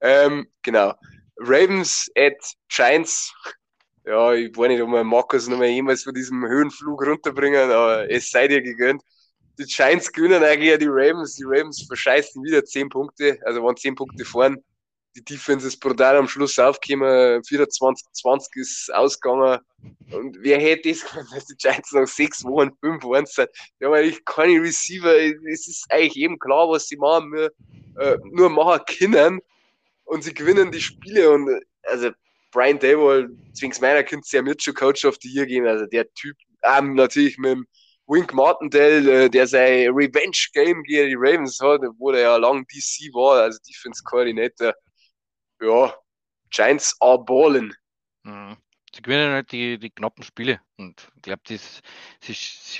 Ähm, 0.00 0.48
genau. 0.62 0.94
Ravens 1.36 2.10
at 2.16 2.34
Giants 2.68 3.32
ja, 4.10 4.34
ich 4.34 4.56
weiß 4.56 4.68
nicht, 4.68 4.82
ob 4.82 4.90
wir 4.90 5.04
Markus 5.04 5.46
noch 5.46 5.58
mal 5.58 5.68
jemals 5.68 6.02
von 6.02 6.12
diesem 6.12 6.44
Höhenflug 6.44 7.06
runterbringen, 7.06 7.70
aber 7.70 8.10
es 8.10 8.28
sei 8.28 8.48
dir 8.48 8.60
gegönnt. 8.60 9.02
Die 9.56 9.64
Giants 9.64 10.10
gewinnen 10.10 10.42
eigentlich 10.42 10.76
die 10.78 10.88
Ravens. 10.88 11.36
Die 11.36 11.44
Ravens 11.44 11.84
verscheißen 11.86 12.42
wieder 12.42 12.64
10 12.64 12.88
Punkte, 12.88 13.38
also 13.44 13.62
waren 13.62 13.76
10 13.76 13.94
Punkte 13.94 14.24
vorn. 14.24 14.64
Die 15.14 15.24
Defense 15.24 15.66
ist 15.66 15.78
brutal 15.78 16.16
am 16.16 16.26
Schluss 16.26 16.58
aufgekommen. 16.58 17.44
24, 17.44 18.06
20 18.12 18.56
ist 18.56 18.92
ausgegangen. 18.92 19.60
Und 20.10 20.36
wer 20.40 20.58
hätte 20.58 20.90
es 20.90 21.04
gemeint, 21.08 21.28
dass 21.32 21.46
die 21.46 21.56
Giants 21.56 21.92
noch 21.92 22.06
6 22.06 22.44
Wochen, 22.44 22.72
5 22.80 23.04
Wochen 23.04 23.26
sind? 23.26 23.48
Die 23.78 23.84
haben 23.84 23.94
eigentlich 23.94 24.24
keine 24.24 24.60
Receiver. 24.60 25.14
Es 25.48 25.68
ist 25.68 25.86
eigentlich 25.88 26.16
eben 26.16 26.36
klar, 26.36 26.68
was 26.68 26.88
sie 26.88 26.96
machen, 26.96 27.30
nur, 27.30 27.52
äh, 27.96 28.18
nur 28.24 28.50
machen 28.50 28.80
können. 28.98 29.40
Und 30.02 30.24
sie 30.24 30.34
gewinnen 30.34 30.72
die 30.72 30.80
Spiele. 30.80 31.30
Und 31.30 31.62
also 31.84 32.10
Brian 32.50 32.78
Dayball, 32.78 33.28
zwings 33.52 33.80
meiner 33.80 34.02
Kind 34.02 34.26
sehr 34.26 34.42
mit 34.42 34.62
schon 34.62 34.74
Coach 34.74 35.04
of 35.04 35.16
the 35.22 35.28
Year 35.28 35.46
gehen. 35.46 35.66
Also 35.66 35.86
der 35.86 36.12
Typ, 36.14 36.36
ähm, 36.64 36.94
natürlich 36.94 37.38
mit 37.38 37.52
dem 37.52 37.66
Wink 38.06 38.34
Martindale, 38.34 39.24
äh, 39.24 39.30
der 39.30 39.46
sein 39.46 39.90
Revenge 39.90 40.48
Game 40.52 40.82
gegen 40.82 41.08
die 41.08 41.14
Ravens 41.16 41.60
hat, 41.60 41.82
wo 41.98 42.10
der 42.10 42.22
ja 42.22 42.36
lang 42.36 42.66
DC 42.66 43.12
war, 43.14 43.42
also 43.42 43.58
Defense 43.68 44.02
Coordinator. 44.04 44.74
Ja, 45.60 45.94
Giants 46.50 46.96
are 47.00 47.22
balling. 47.22 47.72
Mhm. 48.24 48.56
Sie 48.94 49.02
gewinnen 49.02 49.32
halt 49.32 49.52
die, 49.52 49.78
die 49.78 49.90
knappen 49.90 50.24
Spiele 50.24 50.60
und 50.76 51.08
ich 51.14 51.22
glaube, 51.22 51.42
sie, 51.46 51.60
sie, 52.20 52.34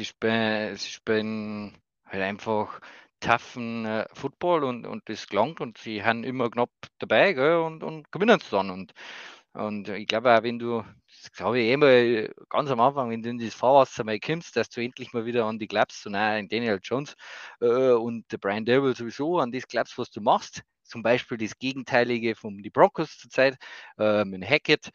spielen, 0.05 0.77
sie 0.77 0.91
spielen 0.91 1.79
halt 2.05 2.23
einfach 2.23 2.81
toughen 3.21 3.85
äh, 3.87 4.07
Football 4.15 4.65
und, 4.65 4.87
und 4.87 5.09
das 5.09 5.29
gelangt 5.29 5.61
und 5.61 5.79
sie 5.79 6.03
haben 6.03 6.25
immer 6.25 6.51
knapp 6.51 6.71
dabei 6.99 7.33
gell, 7.35 7.59
und, 7.59 7.85
und 7.85 8.11
gewinnen 8.11 8.41
es 8.41 8.51
dann. 8.51 8.71
Und 8.71 8.93
und 9.53 9.89
ich 9.89 10.07
glaube 10.07 10.37
auch, 10.37 10.43
wenn 10.43 10.59
du, 10.59 10.85
das 11.23 11.33
glaube 11.33 11.61
ich 11.61 11.67
eh 11.67 11.77
mal 11.77 12.33
ganz 12.49 12.71
am 12.71 12.81
Anfang, 12.81 13.11
wenn 13.11 13.23
du 13.23 13.31
in 13.31 13.39
das 13.39 13.55
Fahrwasser 13.55 14.05
mal 14.05 14.21
kommst, 14.21 14.57
dass 14.57 14.69
du 14.69 14.81
endlich 14.81 15.13
mal 15.13 15.25
wieder 15.25 15.45
an 15.47 15.59
die 15.59 15.67
glaubst 15.67 16.07
und 16.07 16.15
auch 16.15 16.39
in 16.39 16.49
Daniel 16.49 16.79
Jones 16.83 17.15
äh, 17.61 17.91
und 17.91 18.31
der 18.31 18.39
Brian 18.39 18.65
Devil 18.65 18.95
sowieso 18.95 19.39
an 19.39 19.51
das 19.53 19.67
glaubst, 19.67 19.99
was 19.99 20.11
du 20.11 20.21
machst. 20.21 20.63
Zum 20.85 21.03
Beispiel 21.03 21.39
das 21.39 21.59
Gegenteilige 21.59 22.35
von 22.37 22.63
die 22.63 22.71
Broncos 22.71 23.19
zurzeit 23.19 23.57
äh, 23.99 24.25
mit 24.25 24.49
Hackett. 24.49 24.91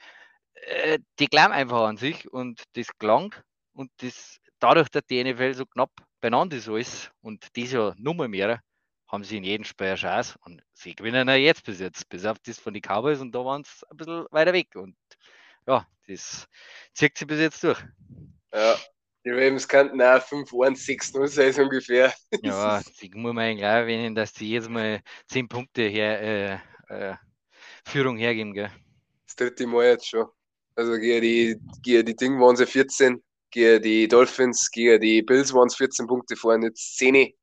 Äh, 0.53 0.99
die 1.19 1.27
glauben 1.27 1.53
einfach 1.53 1.81
an 1.81 1.97
sich 1.97 2.31
und 2.31 2.63
das 2.73 2.87
klang 2.97 3.35
und 3.73 3.91
das 3.97 4.39
dadurch, 4.59 4.89
dass 4.89 5.03
die 5.09 5.23
NFL 5.23 5.53
so 5.53 5.65
knapp 5.65 5.91
beieinander 6.21 6.57
ist 6.57 6.69
alles 6.69 7.11
und 7.21 7.45
das 7.55 7.71
ja 7.71 7.93
nur 7.97 8.27
mehr, 8.27 8.61
haben 9.07 9.23
sie 9.23 9.37
in 9.37 9.43
jedem 9.43 9.63
Spiel 9.63 9.87
eine 9.87 9.95
Chance 9.95 10.37
und 10.45 10.61
sie 10.73 10.95
gewinnen 10.95 11.27
ja 11.27 11.35
jetzt 11.35 11.63
bis 11.65 11.79
jetzt, 11.79 12.09
bis 12.09 12.25
auf 12.25 12.39
das 12.39 12.59
von 12.59 12.73
den 12.73 12.81
Cowboys 12.81 13.19
und 13.19 13.33
da 13.33 13.45
waren 13.45 13.63
sie 13.63 13.85
ein 13.89 13.97
bisschen 13.97 14.25
weiter 14.31 14.53
weg 14.53 14.75
und 14.75 14.95
ja, 15.67 15.87
das 16.07 16.47
zieht 16.93 17.17
sie 17.17 17.25
bis 17.25 17.39
jetzt 17.39 17.63
durch. 17.63 17.81
Ja, 18.53 18.75
die 19.25 19.31
Ravens 19.31 19.67
könnten 19.67 20.01
auch 20.01 20.21
5-1-6-0 20.21 21.27
sein 21.27 21.65
ungefähr. 21.65 22.13
Ja, 22.41 22.81
die 23.01 23.09
muss 23.15 23.33
man 23.33 23.43
eigentlich 23.43 23.65
auch 23.65 23.71
erwähnen, 23.71 24.13
dass 24.13 24.33
die 24.33 24.49
jedes 24.49 24.69
Mal 24.69 25.01
10 25.29 25.47
Punkte 25.47 25.81
her, 25.81 26.61
äh, 26.89 27.09
äh, 27.11 27.15
Führung 27.85 28.17
hergeben, 28.17 28.53
gell? 28.53 28.71
Das 29.25 29.35
dritte 29.35 29.65
Mal 29.65 29.85
jetzt 29.87 30.07
schon. 30.07 30.27
Also 30.75 30.93
gegen 30.97 31.21
die, 31.21 31.59
gegen 31.81 32.05
die 32.05 32.15
Dinge 32.15 32.39
waren 32.39 32.55
sie 32.55 32.67
14, 32.67 33.23
gegen 33.49 33.81
die 33.81 34.07
Dolphins, 34.07 34.69
gegen 34.69 35.01
die 35.01 35.21
Bills 35.23 35.53
waren 35.53 35.67
es 35.67 35.75
14 35.75 36.05
Punkte 36.05 36.35
vor, 36.35 36.61
jetzt 36.61 36.97
10. 36.97 37.33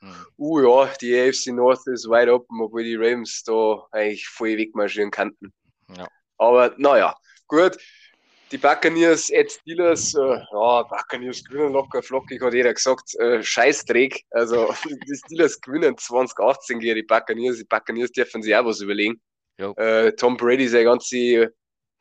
Mhm. 0.00 0.26
Uh 0.36 0.60
ja, 0.60 0.92
die 1.00 1.18
AFC 1.18 1.48
North 1.48 1.86
ist 1.86 2.08
weit 2.08 2.28
open, 2.28 2.60
obwohl 2.60 2.84
die 2.84 2.96
Ravens 2.96 3.42
da 3.44 3.86
eigentlich 3.92 4.28
voll 4.28 4.56
wegmarschieren 4.56 5.10
könnten. 5.10 5.52
Ja. 5.96 6.08
Aber 6.38 6.74
naja, 6.76 7.14
gut. 7.46 7.78
Die 8.52 8.58
Buccaneers 8.58 9.32
at 9.34 9.50
Steelers, 9.50 10.14
äh, 10.14 10.38
ja, 10.52 10.82
Buccaneers 10.84 11.42
gewinnen 11.42 11.72
locker 11.72 12.00
flockig, 12.00 12.40
hat 12.40 12.54
jeder 12.54 12.74
gesagt, 12.74 13.16
äh, 13.18 13.42
Scheißdreck. 13.42 14.22
Also 14.30 14.72
die 15.08 15.16
Steelers 15.16 15.60
gewinnen 15.60 15.98
2018 15.98 16.78
gegen 16.78 16.94
die 16.94 17.02
Buccaneers. 17.02 17.56
Die 17.56 17.64
Buccaneers 17.64 18.12
dürfen 18.12 18.42
sich 18.42 18.54
auch 18.54 18.64
was 18.64 18.80
überlegen. 18.80 19.20
Äh, 19.58 20.12
Tom 20.12 20.36
Brady, 20.36 20.68
seine 20.68 20.84
ganze 20.84 21.52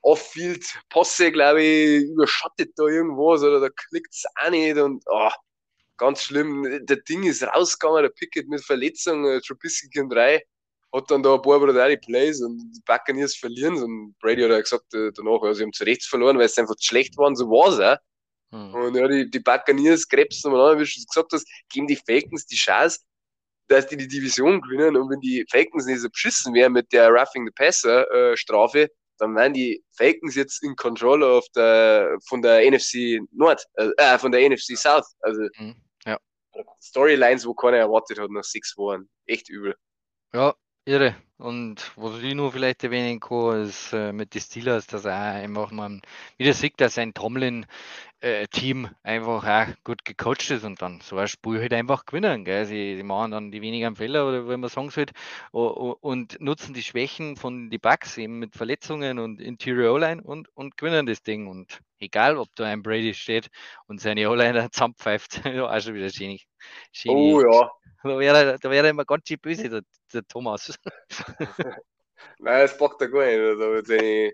Off-Field-Posse, 0.02 1.32
glaube 1.32 1.64
ich, 1.64 2.04
überschattet 2.04 2.74
da 2.76 2.84
irgendwas 2.84 3.42
oder 3.42 3.60
da 3.60 3.70
klickt 3.70 4.14
es 4.14 4.24
auch 4.40 4.50
nicht 4.52 4.78
und 4.78 5.04
oh, 5.08 5.32
ganz 5.98 6.24
schlimm. 6.24 6.86
Der 6.86 6.98
Ding 6.98 7.24
ist 7.24 7.44
rausgegangen, 7.44 8.04
der 8.04 8.10
Pickett 8.10 8.48
mit 8.48 8.64
Verletzung, 8.64 9.26
äh, 9.26 9.42
Trubisky 9.42 9.90
in 10.00 10.10
drei, 10.10 10.42
hat 10.94 11.12
dann 11.12 11.24
da 11.24 11.36
ein 11.36 11.42
paar 11.42 11.60
brutale 11.60 11.98
Plays 11.98 12.42
und 12.42 12.58
die 12.58 12.82
Buccaneers 12.86 13.36
verlieren. 13.36 13.76
Und 13.82 14.16
Brady 14.20 14.44
hat 14.44 14.52
ja 14.52 14.62
gesagt 14.62 14.94
äh, 14.94 15.12
danach, 15.14 15.44
ja, 15.44 15.54
sie 15.54 15.64
haben 15.64 15.74
zu 15.74 15.84
Recht 15.84 16.06
verloren, 16.06 16.38
weil 16.38 16.46
es 16.46 16.58
einfach 16.58 16.76
zu 16.76 16.88
schlecht 16.88 17.18
waren, 17.18 17.36
so 17.36 17.50
war 17.50 17.70
es 17.70 17.80
auch. 17.80 17.98
Hm. 18.52 18.74
Und 18.74 18.96
ja, 18.96 19.08
die, 19.08 19.30
die 19.30 19.40
Buccaneers 19.40 20.08
krebsen 20.08 20.52
nochmal 20.52 20.74
an, 20.74 20.80
wie 20.80 20.86
du 20.86 21.06
gesagt 21.06 21.34
hast, 21.34 21.48
geben 21.70 21.88
die 21.88 21.98
Falcons 21.98 22.46
die 22.46 22.56
Chance, 22.56 23.00
dass 23.68 23.88
die 23.88 23.98
die 23.98 24.08
Division 24.08 24.62
gewinnen. 24.62 24.96
Und 24.96 25.10
wenn 25.10 25.20
die 25.20 25.46
Falcons 25.50 25.86
nicht 25.86 26.00
so 26.02 26.10
beschissen 26.10 26.54
wären 26.54 26.74
mit 26.74 26.92
der 26.94 27.10
Roughing 27.10 27.46
the 27.46 27.52
Passer 27.52 28.10
äh, 28.12 28.38
Strafe, 28.38 28.90
dann 29.18 29.36
wären 29.36 29.54
die 29.54 29.84
Falcons 29.98 30.36
jetzt 30.36 30.62
in 30.64 30.76
Control 30.76 31.24
auf 31.24 31.46
der, 31.56 32.18
von 32.28 32.42
der 32.42 32.70
NFC 32.70 33.20
Nord, 33.32 33.66
äh, 33.76 33.90
äh 33.98 34.20
von 34.20 34.32
der 34.32 34.50
NFC 34.50 34.78
South. 34.78 35.16
Also 35.22 35.42
mhm. 35.58 35.76
Storylines, 36.82 37.46
wo 37.46 37.54
keiner 37.54 37.78
erwartet 37.78 38.20
hat 38.20 38.32
nach 38.32 38.44
sechs 38.44 38.78
Wochen. 38.78 39.10
Echt 39.26 39.50
übel. 39.50 39.76
Ja, 40.34 40.56
irre. 40.86 41.16
Und 41.38 41.92
was 41.98 42.22
ich 42.22 42.34
nur 42.34 42.52
vielleicht 42.54 42.84
erwähnen 42.86 43.20
kann, 43.20 43.64
ist 43.64 43.92
äh, 43.92 44.14
mit 44.14 44.34
den 44.34 44.42
Steelers, 44.42 44.88
dass 44.88 45.04
er 45.04 45.16
einfach 45.16 45.70
man 45.72 46.02
wieder 46.38 46.54
sieht, 46.54 46.80
dass 46.80 46.98
ein 46.98 47.14
Tomlin 47.14 47.66
äh, 48.22 48.48
Team 48.48 48.90
einfach 49.04 49.44
auch 49.46 49.84
gut 49.84 50.06
gecoacht 50.06 50.50
ist 50.50 50.64
und 50.64 50.82
dann 50.82 51.02
so 51.02 51.18
ein 51.18 51.28
Spiel 51.28 51.60
halt 51.60 51.74
einfach 51.74 52.06
gewinnen. 52.06 52.46
Gell? 52.46 52.66
Sie, 52.66 52.96
sie 52.96 53.04
machen 53.04 53.32
dann 53.32 53.52
die 53.52 53.62
wenigen 53.62 53.98
Fehler 53.98 54.28
oder 54.28 54.48
wie 54.50 54.56
man 54.56 54.70
sagen 54.70 54.90
soll 54.90 55.08
und 55.52 56.40
nutzen 56.40 56.74
die 56.74 56.84
Schwächen 56.84 57.36
von 57.36 57.70
die 57.70 57.80
Bugs 57.80 58.18
eben 58.18 58.40
mit 58.40 58.56
Verletzungen 58.56 59.20
und 59.20 59.42
Interior 59.42 59.96
O-Line 59.96 60.24
und, 60.24 60.48
und 60.56 60.78
gewinnen 60.78 61.06
das 61.06 61.22
Ding. 61.22 61.48
Und 61.48 61.82
egal, 62.00 62.38
ob 62.38 62.48
da 62.56 62.64
ein 62.64 62.82
Brady 62.82 63.14
steht 63.14 63.50
und 63.88 64.00
seine 64.00 64.30
O-Line 64.30 64.70
zusammenpfeift, 64.72 65.42
ja, 65.46 65.70
auch 65.70 65.82
schon 65.82 65.96
wieder 65.96 66.10
schön. 66.10 66.40
schön 66.94 67.12
oh 67.12 67.42
ja. 67.42 67.70
Da 68.04 68.20
wäre, 68.20 68.60
da 68.62 68.70
wäre 68.70 68.90
immer 68.90 69.04
ganz 69.04 69.28
schön 69.28 69.40
böse, 69.42 69.68
der, 69.68 69.82
der 70.16 70.28
Thomas. 70.28 70.74
Nein, 72.40 72.62
das 72.62 72.78
packt 72.78 73.02
er 73.02 73.10
gar 73.10 73.26
nicht. 73.26 73.38
Da 73.38 73.72
wird 73.72 73.88
seine, 73.88 74.34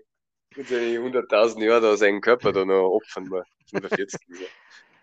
seine 0.56 0.98
100.000 0.98 1.64
Jahre 1.64 1.80
da 1.80 1.96
seinen 1.96 2.20
Körper 2.20 2.52
da 2.52 2.64
noch 2.64 2.90
opfern. 2.90 3.24
Mal. 3.24 3.44
45 3.70 4.18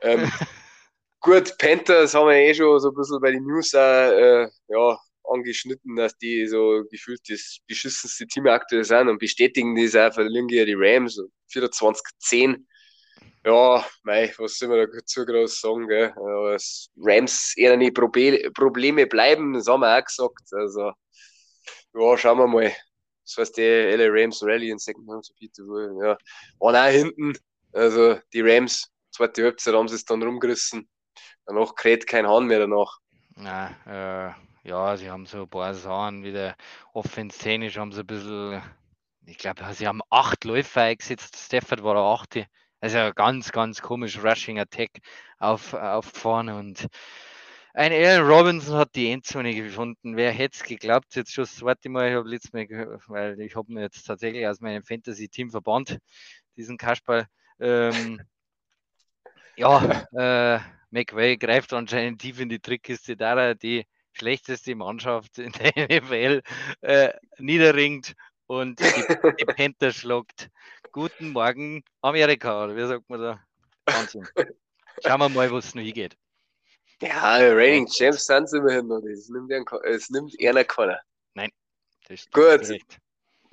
ähm, 0.01 0.31
gut, 1.19 1.57
Panthers 1.57 2.13
haben 2.13 2.27
wir 2.27 2.35
eh 2.35 2.53
schon 2.53 2.79
so 2.79 2.89
ein 2.89 2.95
bisschen 2.95 3.19
bei 3.21 3.31
den 3.31 3.43
News 3.43 3.75
auch, 3.75 3.79
äh, 3.79 4.47
ja, 4.67 4.97
angeschnitten, 5.31 5.95
dass 5.95 6.17
die 6.17 6.47
so 6.47 6.83
gefühlt 6.89 7.21
das 7.27 7.59
beschissenste 7.67 8.25
Team 8.27 8.47
aktuell 8.47 8.83
sind 8.83 9.09
und 9.09 9.19
bestätigen 9.19 9.75
das 9.75 9.95
auch, 9.95 10.13
verlieren 10.13 10.47
die 10.47 10.73
Rams 10.75 11.21
24-10. 11.51 12.65
Ja, 13.45 13.85
mei, 14.03 14.33
was 14.37 14.57
soll 14.57 14.69
man 14.69 14.87
dazu 14.93 15.25
groß 15.25 15.61
sagen, 15.61 15.87
gell? 15.87 16.11
Aber 16.11 16.57
Rams 16.97 17.53
eher 17.55 17.77
nicht 17.77 17.95
Probleme 17.95 19.07
bleiben, 19.07 19.53
das 19.53 19.67
haben 19.67 19.81
wir 19.81 19.97
auch 19.97 20.03
gesagt. 20.03 20.51
Also, 20.51 20.91
ja, 21.93 22.17
schauen 22.17 22.37
wir 22.37 22.47
mal. 22.47 22.73
Das 23.23 23.37
heißt, 23.37 23.57
die 23.57 23.61
LA 23.61 24.07
Rams 24.09 24.43
Rally 24.43 24.69
in 24.71 24.79
Second 24.79 25.07
Home 25.07 25.21
to 25.21 25.33
Peter 25.39 25.63
ja, 26.03 26.17
waren 26.59 26.75
auch 26.75 26.91
hinten. 26.91 27.33
Also, 27.71 28.19
die 28.33 28.41
Rams, 28.41 28.91
zweite 29.11 29.43
Halbzeit 29.43 29.73
haben 29.73 29.87
sie 29.87 29.95
es 29.95 30.05
dann 30.05 30.21
rumgerissen. 30.21 30.89
Danach 31.45 31.75
kräht 31.75 32.07
kein 32.07 32.27
Hahn 32.27 32.47
mehr 32.47 32.59
danach. 32.59 32.99
Nein, 33.35 33.75
äh, 33.85 34.67
ja, 34.67 34.97
sie 34.97 35.09
haben 35.09 35.25
so 35.25 35.43
ein 35.43 35.49
paar 35.49 35.73
Sachen 35.73 36.23
wieder 36.23 36.55
offensiv 36.93 37.77
haben 37.77 37.91
sie 37.93 38.01
ein 38.01 38.07
bisschen, 38.07 38.61
ich 39.25 39.37
glaube, 39.37 39.63
sie 39.73 39.87
haben 39.87 40.01
acht 40.09 40.43
Läufer 40.43 40.81
eingesetzt. 40.81 41.37
Stafford 41.37 41.83
war 41.83 41.93
der 41.93 42.03
achte. 42.03 42.47
Also 42.81 43.11
ganz, 43.13 43.51
ganz 43.51 43.81
komisch 43.81 44.23
Rushing 44.23 44.59
Attack 44.59 44.99
auf, 45.37 45.73
auf 45.73 46.05
vorne 46.05 46.57
und 46.57 46.87
ein 47.73 47.93
Aaron 47.93 48.27
Robinson 48.27 48.77
hat 48.77 48.95
die 48.95 49.11
Endzone 49.11 49.53
gefunden. 49.53 50.17
Wer 50.17 50.31
hätte 50.31 50.55
es 50.55 50.63
geglaubt? 50.63 51.15
Jetzt 51.15 51.33
schon 51.33 51.43
das 51.43 51.55
zweite 51.55 51.87
Mal, 51.87 52.09
ich 52.09 52.15
habe 52.15 52.27
letztes 52.27 52.51
Mal, 52.51 52.67
weil 53.07 53.39
ich 53.39 53.55
habe 53.55 53.71
mir 53.71 53.81
jetzt 53.81 54.03
tatsächlich 54.03 54.47
aus 54.47 54.59
meinem 54.59 54.83
Fantasy-Team 54.83 55.51
verbannt, 55.51 55.99
diesen 56.57 56.77
Kasperl. 56.77 57.27
Ähm, 57.59 58.21
ja, 59.55 60.05
äh, 60.13 60.59
McVay 60.89 61.37
greift 61.37 61.71
anscheinend 61.73 62.21
tief 62.21 62.39
in 62.39 62.49
die 62.49 62.59
Trickkiste, 62.59 63.15
da 63.15 63.35
er 63.39 63.55
die 63.55 63.85
schlechteste 64.13 64.75
Mannschaft 64.75 65.37
in 65.37 65.51
der 65.51 66.01
NFL 66.01 66.41
äh, 66.81 67.13
niederringt 67.37 68.13
und 68.49 68.79
die, 68.79 68.85
die 69.39 69.45
Panther 69.45 69.91
schluckt. 69.91 70.49
Guten 70.91 71.29
Morgen, 71.29 71.83
Amerika, 72.01 72.65
oder 72.65 72.75
wie 72.75 72.87
sagt 72.87 73.07
man 73.07 73.21
da? 73.21 73.43
Wahnsinn. 73.85 74.27
Schauen 75.05 75.19
wir 75.19 75.29
mal, 75.29 75.51
wo 75.51 75.57
es 75.57 75.75
noch 75.75 75.83
hingeht. 75.83 76.17
Ja, 77.01 77.37
Raining 77.37 77.87
Champs 77.87 78.25
sind 78.25 78.49
sie 78.49 78.57
immerhin 78.57 78.87
noch 78.87 79.01
nicht. 79.01 79.19
Es 79.19 79.29
nimmt, 79.29 79.51
es 79.85 80.09
nimmt 80.09 80.35
einer 80.43 80.63
keiner. 80.63 80.99
Nein, 81.35 81.51
das 82.07 82.21
ist 82.21 82.31
Gut. 82.31 82.67
Nicht. 82.69 82.97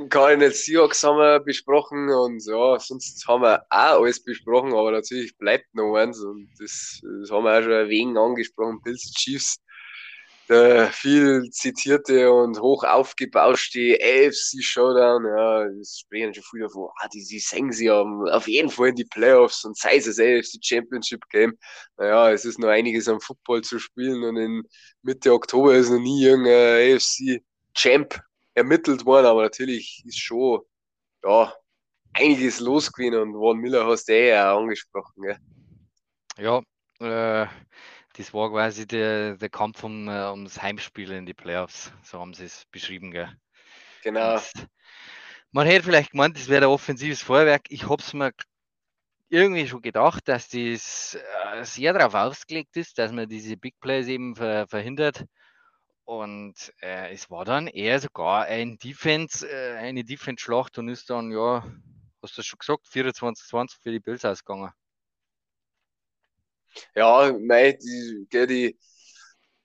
Keine 0.08 0.50
Seahawks 0.50 1.02
haben 1.04 1.18
wir 1.18 1.40
besprochen 1.40 2.10
und 2.10 2.44
ja, 2.46 2.78
sonst 2.78 3.26
haben 3.28 3.42
wir 3.42 3.62
auch 3.70 4.00
alles 4.02 4.22
besprochen, 4.22 4.72
aber 4.72 4.92
natürlich 4.92 5.36
bleibt 5.38 5.74
noch 5.74 5.94
eins 5.96 6.20
und 6.20 6.50
das, 6.58 7.00
das 7.02 7.30
haben 7.30 7.44
wir 7.44 7.58
auch 7.58 7.62
schon 7.62 7.72
ein 7.72 7.88
wenig 7.88 8.16
angesprochen. 8.16 8.80
Bills 8.82 9.12
Chiefs 9.14 9.58
der 10.48 10.88
viel 10.88 11.50
zitierte 11.50 12.32
und 12.32 12.60
hoch 12.60 12.84
aufgebauschte 12.84 13.98
AFC 14.00 14.62
Showdown, 14.62 15.24
ja, 15.24 15.68
das 15.68 16.00
sprechen 16.00 16.34
schon 16.34 16.44
viele 16.50 16.64
davon, 16.64 16.88
ah, 17.00 17.08
die, 17.08 17.24
die 17.24 17.38
singen 17.38 17.72
sie 17.72 17.90
haben 17.90 18.28
auf 18.28 18.46
jeden 18.46 18.70
Fall 18.70 18.88
in 18.88 18.94
die 18.94 19.04
Playoffs 19.04 19.64
und 19.64 19.76
sei 19.76 19.96
es 19.96 20.04
das 20.04 20.18
AFC 20.18 20.58
Championship 20.62 21.22
Game. 21.30 21.58
Naja, 21.96 22.30
es 22.30 22.44
ist 22.44 22.58
noch 22.58 22.68
einiges 22.68 23.08
am 23.08 23.20
Football 23.20 23.62
zu 23.62 23.78
spielen 23.78 24.22
und 24.22 24.36
in 24.36 24.62
Mitte 25.02 25.32
Oktober 25.32 25.74
ist 25.74 25.90
noch 25.90 25.98
nie 25.98 26.24
irgendein 26.24 26.96
AFC 26.96 27.42
Champ 27.74 28.20
ermittelt 28.54 29.04
worden, 29.04 29.26
aber 29.26 29.42
natürlich 29.42 30.02
ist 30.06 30.18
schon, 30.18 30.60
ja, 31.24 31.52
einiges 32.14 32.60
los 32.60 32.92
gewesen 32.92 33.16
und 33.16 33.32
Von 33.34 33.58
Miller 33.58 33.86
hast 33.86 34.08
du 34.08 34.12
eh 34.12 34.38
auch 34.38 34.60
angesprochen, 34.60 35.22
gell? 35.22 35.38
Ja, 36.38 36.62
äh, 37.00 37.46
das 38.16 38.32
war 38.32 38.50
quasi 38.50 38.86
der, 38.86 39.36
der 39.36 39.50
Kampf 39.50 39.84
um, 39.84 40.08
äh, 40.08 40.30
ums 40.30 40.62
Heimspiel 40.62 41.10
in 41.12 41.26
die 41.26 41.34
Playoffs. 41.34 41.92
So 42.02 42.20
haben 42.20 42.34
sie 42.34 42.44
es 42.44 42.64
beschrieben, 42.70 43.10
gell? 43.10 43.30
Genau. 44.02 44.34
Und 44.34 44.68
man 45.52 45.66
hätte 45.66 45.84
vielleicht 45.84 46.12
gemeint, 46.12 46.36
das 46.36 46.48
wäre 46.48 46.66
ein 46.66 46.70
offensives 46.70 47.22
Feuerwerk. 47.22 47.62
Ich 47.68 47.88
habe 47.88 48.02
es 48.02 48.12
mir 48.14 48.32
irgendwie 49.28 49.66
schon 49.66 49.82
gedacht, 49.82 50.28
dass 50.28 50.48
das 50.48 51.14
äh, 51.14 51.64
sehr 51.64 51.92
darauf 51.92 52.14
ausgelegt 52.14 52.76
ist, 52.76 52.98
dass 52.98 53.12
man 53.12 53.28
diese 53.28 53.56
Big 53.56 53.78
Plays 53.80 54.06
eben 54.06 54.36
ver 54.36 54.66
verhindert. 54.68 55.24
Und 56.04 56.54
äh, 56.80 57.12
es 57.12 57.30
war 57.30 57.44
dann 57.44 57.66
eher 57.66 57.98
sogar 58.00 58.44
ein 58.44 58.78
Defense, 58.78 59.46
äh, 59.48 59.76
eine 59.76 60.04
Defense-Schlacht 60.04 60.78
und 60.78 60.88
ist 60.88 61.10
dann, 61.10 61.32
ja, 61.32 61.64
hast 62.22 62.38
du 62.38 62.42
schon 62.42 62.58
gesagt, 62.60 62.86
24-20 62.86 63.82
für 63.82 63.90
die 63.90 64.00
Bills 64.00 64.24
ausgegangen. 64.24 64.70
Ja, 66.94 67.32
mei, 67.38 67.72
die, 67.72 68.26
die, 68.32 68.46
die, 68.46 68.78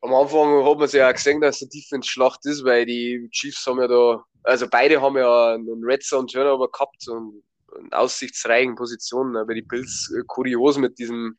am 0.01 0.13
Anfang 0.13 0.65
hat 0.65 0.77
man 0.77 0.87
sich 0.87 0.99
ja 0.99 1.11
gesehen, 1.11 1.41
dass 1.41 1.57
es 1.57 1.61
eine 1.63 1.69
Defense-Schlacht 1.69 2.45
ist, 2.45 2.63
weil 2.63 2.85
die 2.85 3.27
Chiefs 3.31 3.65
haben 3.65 3.79
ja 3.79 3.87
da, 3.87 4.23
also 4.43 4.67
beide 4.69 5.01
haben 5.01 5.17
ja 5.17 5.53
einen 5.53 5.83
Red 5.83 6.03
Zone 6.03 6.27
Turnover 6.27 6.69
gehabt 6.71 7.07
und 7.07 7.43
in 7.79 7.93
aussichtsreichen 7.93 8.75
Positionen, 8.75 9.37
aber 9.37 9.53
die 9.53 9.61
Bills 9.61 10.13
äh, 10.17 10.23
kurios 10.27 10.77
mit 10.77 10.97
diesem 10.99 11.37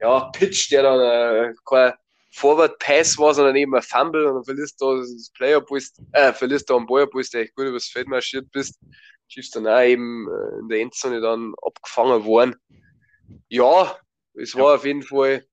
ja, 0.00 0.30
Pitch, 0.30 0.70
der 0.70 0.82
dann 0.82 1.00
äh, 1.00 1.54
kein 1.66 1.92
Forward 2.32 2.78
Pass 2.78 3.16
war, 3.18 3.32
sondern 3.32 3.56
eben 3.56 3.74
ein 3.74 3.82
Fumble 3.82 4.26
und 4.26 4.34
dann 4.34 4.44
verlierst 4.44 4.80
du 4.80 4.98
das 4.98 5.30
Player, 5.34 5.64
äh, 6.12 6.32
verlierst 6.32 6.68
du 6.68 6.76
einen 6.76 6.86
Ball, 6.86 7.06
wo 7.12 7.20
du 7.20 7.38
echt 7.38 7.54
gut 7.54 7.66
übers 7.66 7.86
Feld 7.86 8.08
marschiert 8.08 8.50
bist. 8.50 8.80
Chiefs 9.28 9.50
dann 9.50 9.66
auch 9.66 9.82
eben 9.82 10.28
äh, 10.28 10.58
in 10.60 10.68
der 10.68 10.80
Endzone 10.80 11.20
dann 11.20 11.54
abgefangen 11.62 12.24
worden. 12.24 12.56
Ja, 13.48 13.96
es 14.34 14.54
war 14.54 14.70
ja. 14.70 14.74
auf 14.74 14.84
jeden 14.84 15.02
Fall 15.02 15.44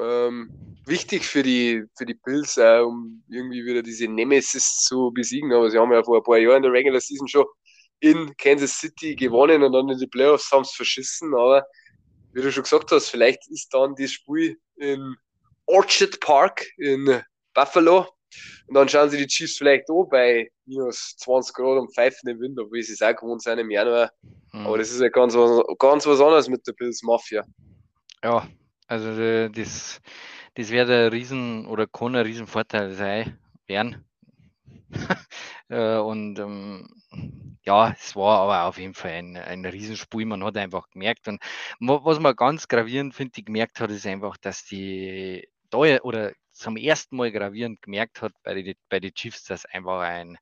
ähm, 0.00 0.50
wichtig 0.86 1.24
für 1.24 1.42
die, 1.42 1.84
für 1.96 2.06
die 2.06 2.14
Bills, 2.14 2.56
äh, 2.56 2.80
um 2.80 3.22
irgendwie 3.28 3.64
wieder 3.64 3.82
diese 3.82 4.08
Nemesis 4.08 4.76
zu 4.84 5.10
besiegen. 5.12 5.52
Aber 5.52 5.70
sie 5.70 5.78
haben 5.78 5.92
ja 5.92 6.02
vor 6.02 6.18
ein 6.18 6.22
paar 6.22 6.38
Jahren 6.38 6.58
in 6.58 6.62
der 6.64 6.72
Regular 6.72 7.00
Season 7.00 7.28
schon 7.28 7.46
in 8.00 8.34
Kansas 8.36 8.78
City 8.78 9.14
gewonnen 9.14 9.62
und 9.62 9.72
dann 9.72 9.88
in 9.88 9.98
die 9.98 10.06
Playoffs 10.06 10.50
haben 10.50 10.62
es 10.62 10.72
verschissen. 10.72 11.34
Aber 11.34 11.64
wie 12.32 12.42
du 12.42 12.50
schon 12.50 12.64
gesagt 12.64 12.90
hast, 12.90 13.08
vielleicht 13.08 13.48
ist 13.50 13.72
dann 13.72 13.94
das 13.96 14.10
Spiel 14.10 14.58
in 14.76 15.16
Orchard 15.66 16.18
Park 16.20 16.66
in 16.78 17.22
Buffalo. 17.54 18.08
Und 18.66 18.74
dann 18.74 18.88
schauen 18.88 19.10
sie 19.10 19.18
die 19.18 19.26
Chiefs 19.26 19.58
vielleicht 19.58 19.90
auch 19.90 20.04
bei 20.04 20.50
minus 20.64 21.16
20 21.18 21.54
Grad 21.54 21.78
und 21.78 21.94
pfeifen 21.94 22.30
im 22.30 22.40
Wind, 22.40 22.58
obwohl 22.58 22.82
sie 22.82 22.94
es 22.94 23.02
auch 23.02 23.14
gewohnt 23.14 23.42
sind 23.42 23.58
im 23.58 23.70
Januar. 23.70 24.10
Mhm. 24.52 24.66
Aber 24.66 24.78
das 24.78 24.90
ist 24.90 25.00
ja 25.00 25.08
ganz 25.08 25.34
was, 25.34 25.62
ganz 25.78 26.06
was 26.06 26.20
anderes 26.20 26.48
mit 26.48 26.66
der 26.66 26.72
Bills 26.72 27.02
Mafia. 27.02 27.44
Ja, 28.24 28.48
also 28.86 29.08
äh, 29.20 29.50
das, 29.50 30.00
das 30.54 30.70
wäre 30.70 30.86
der 30.86 31.12
Riesen 31.12 31.66
oder 31.66 31.86
kann 31.86 32.14
ein 32.16 32.24
Riesenvorteil 32.26 32.92
sein 32.94 33.38
werden. 33.66 34.04
Äh, 35.70 35.96
und 35.98 36.38
ähm, 36.38 36.88
ja, 37.64 37.90
es 37.92 38.16
war 38.16 38.40
aber 38.40 38.64
auf 38.68 38.78
jeden 38.78 38.94
Fall 38.94 39.12
ein, 39.12 39.36
ein 39.36 39.64
Riesenspiel. 39.66 40.26
Man 40.26 40.44
hat 40.44 40.56
einfach 40.58 40.90
gemerkt. 40.90 41.28
Und 41.28 41.40
was 41.80 42.20
man 42.20 42.36
ganz 42.36 42.68
gravierend, 42.68 43.14
finde 43.14 43.32
ich, 43.38 43.46
gemerkt 43.46 43.80
hat, 43.80 43.90
ist 43.90 44.06
einfach, 44.06 44.36
dass 44.38 44.64
die 44.66 45.48
da 45.70 45.78
oder 46.02 46.32
zum 46.52 46.76
ersten 46.76 47.16
Mal 47.16 47.32
gravierend 47.32 47.82
gemerkt 47.82 48.22
hat 48.22 48.32
bei 48.44 48.54
den 48.62 48.74
bei 48.90 49.00
die 49.00 49.12
Chiefs, 49.14 49.44
dass 49.44 49.64
einfach 49.66 50.00
ein, 50.02 50.38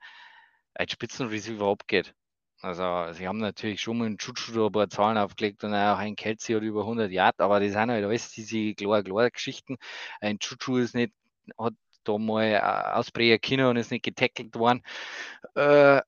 ein 0.75 0.89
Spitzenreceiver 0.89 1.67
abgeht. 1.69 2.15
Also 2.63 3.13
sie 3.15 3.27
haben 3.27 3.39
natürlich 3.39 3.81
schon 3.81 3.99
mal 3.99 4.07
einen 4.07 4.19
Chuchu 4.19 4.67
ein 4.67 4.73
paar 4.73 4.91
Zahlen 4.91 5.17
aufgelegt 5.17 5.65
und 5.65 5.73
auch 5.75 5.99
ein 5.99 6.15
Kelsey 6.15 6.55
hat 6.55 6.63
über 6.63 6.83
100 6.83 7.11
Yard, 7.11 7.41
aber 7.41 7.59
das 7.59 7.73
sind 7.73 7.91
halt 7.91 8.05
alles 8.05 8.31
diese 8.33 8.75
klar, 8.75 9.03
klar 9.03 9.31
Geschichten. 9.31 9.77
Ein 10.21 10.39
Chuchu 10.39 10.77
ist 10.77 10.95
nicht, 10.95 11.13
hat 11.59 11.75
da 12.05 12.19
mal 12.19 12.45
äh, 12.45 12.59
ausbrechen 12.61 13.41
können 13.41 13.67
und 13.67 13.77
ist 13.77 13.91
nicht 13.91 14.05
getackelt 14.05 14.55
worden. 14.57 14.83
Äh, 15.55 16.03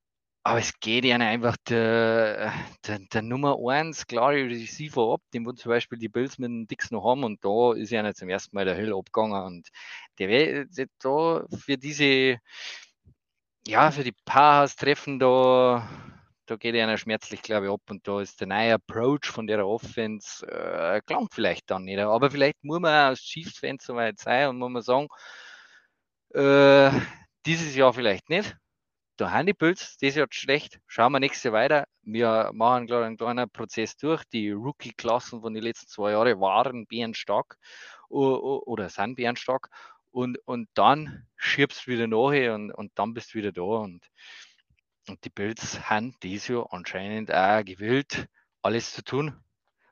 aber 0.44 0.58
es 0.58 0.78
geht 0.80 1.04
ihnen 1.04 1.22
einfach 1.22 1.56
der, 1.68 2.52
der, 2.86 2.98
der 2.98 3.22
Nummer 3.22 3.56
1 3.70 4.06
klare 4.06 4.44
Receiver 4.44 5.14
ab, 5.14 5.22
den 5.32 5.46
wo 5.46 5.52
zum 5.52 5.70
Beispiel 5.70 5.98
die 5.98 6.08
Bills 6.08 6.38
mit 6.38 6.48
dem 6.50 6.66
Dix 6.66 6.90
noch 6.90 7.04
haben 7.04 7.24
und 7.24 7.44
da 7.44 7.74
ist 7.74 7.90
ja 7.90 8.12
zum 8.14 8.28
ersten 8.28 8.56
Mal 8.56 8.64
der 8.64 8.74
Hill 8.74 8.92
abgegangen 8.92 9.42
und 9.44 9.68
der 10.18 10.28
wäre 10.28 10.66
da 11.00 11.46
für 11.56 11.78
diese, 11.78 12.38
ja, 13.66 13.90
für 13.90 14.04
die 14.04 14.14
Powerhouse-Treffen 14.24 15.18
da 15.20 15.88
da 16.47 16.56
geht 16.56 16.74
einer 16.74 16.98
schmerzlich, 16.98 17.43
glaube 17.43 17.66
ich, 17.66 17.73
ab 17.73 17.82
und 17.89 18.06
da 18.06 18.20
ist 18.20 18.40
der 18.40 18.48
neue 18.48 18.74
Approach 18.74 19.27
von 19.27 19.47
der 19.47 19.66
Offense, 19.66 20.47
äh, 20.47 21.01
klang 21.06 21.28
vielleicht 21.31 21.70
dann 21.70 21.85
nicht. 21.85 22.01
Aber 22.01 22.31
vielleicht 22.31 22.62
muss 22.64 22.81
man 22.81 22.93
als 22.93 23.20
Chiefs-Fan 23.20 23.78
so 23.81 23.94
weit 23.94 24.19
sein 24.19 24.48
und 24.48 24.59
muss 24.59 24.70
man 24.70 24.82
sagen, 24.82 25.09
äh, 26.35 26.90
dieses 27.47 27.74
Jahr 27.77 27.93
vielleicht 27.93 28.28
nicht. 28.28 28.56
Da 29.16 29.31
haben 29.31 29.47
die 29.47 29.52
Bills, 29.52 29.97
das 30.01 30.14
Jahr 30.14 30.27
schlecht. 30.31 30.81
Schauen 30.86 31.12
wir 31.12 31.20
nächstes 31.20 31.44
Jahr 31.44 31.52
weiter. 31.55 31.86
Wir 32.02 32.51
machen 32.55 32.86
gerade 32.86 33.06
einen 33.06 33.16
kleinen 33.16 33.51
Prozess 33.51 33.97
durch. 33.97 34.24
Die 34.32 34.51
Rookie-Klassen 34.51 35.43
von 35.43 35.55
den 35.55 35.62
letzten 35.62 35.86
zwei 35.86 36.12
Jahren 36.12 36.40
waren 36.40 36.86
bärenstark 36.86 37.56
oder 38.09 38.89
sind 38.89 39.16
bärenstark. 39.16 39.69
Und, 40.10 40.39
und 40.47 40.69
dann 40.74 41.27
schiebst 41.36 41.86
du 41.86 41.93
wieder 41.93 42.06
nach 42.06 42.55
und, 42.55 42.73
und 42.73 42.93
dann 42.97 43.14
bist 43.14 43.32
du 43.32 43.39
wieder 43.39 43.52
da. 43.52 43.62
Und 43.62 44.05
und 45.08 45.24
die 45.24 45.30
Bills 45.30 45.80
haben 45.88 46.14
dieses 46.22 46.48
Jahr 46.48 46.72
anscheinend 46.72 47.32
auch 47.32 47.64
gewillt, 47.64 48.26
alles 48.62 48.92
zu 48.92 49.02
tun, 49.02 49.36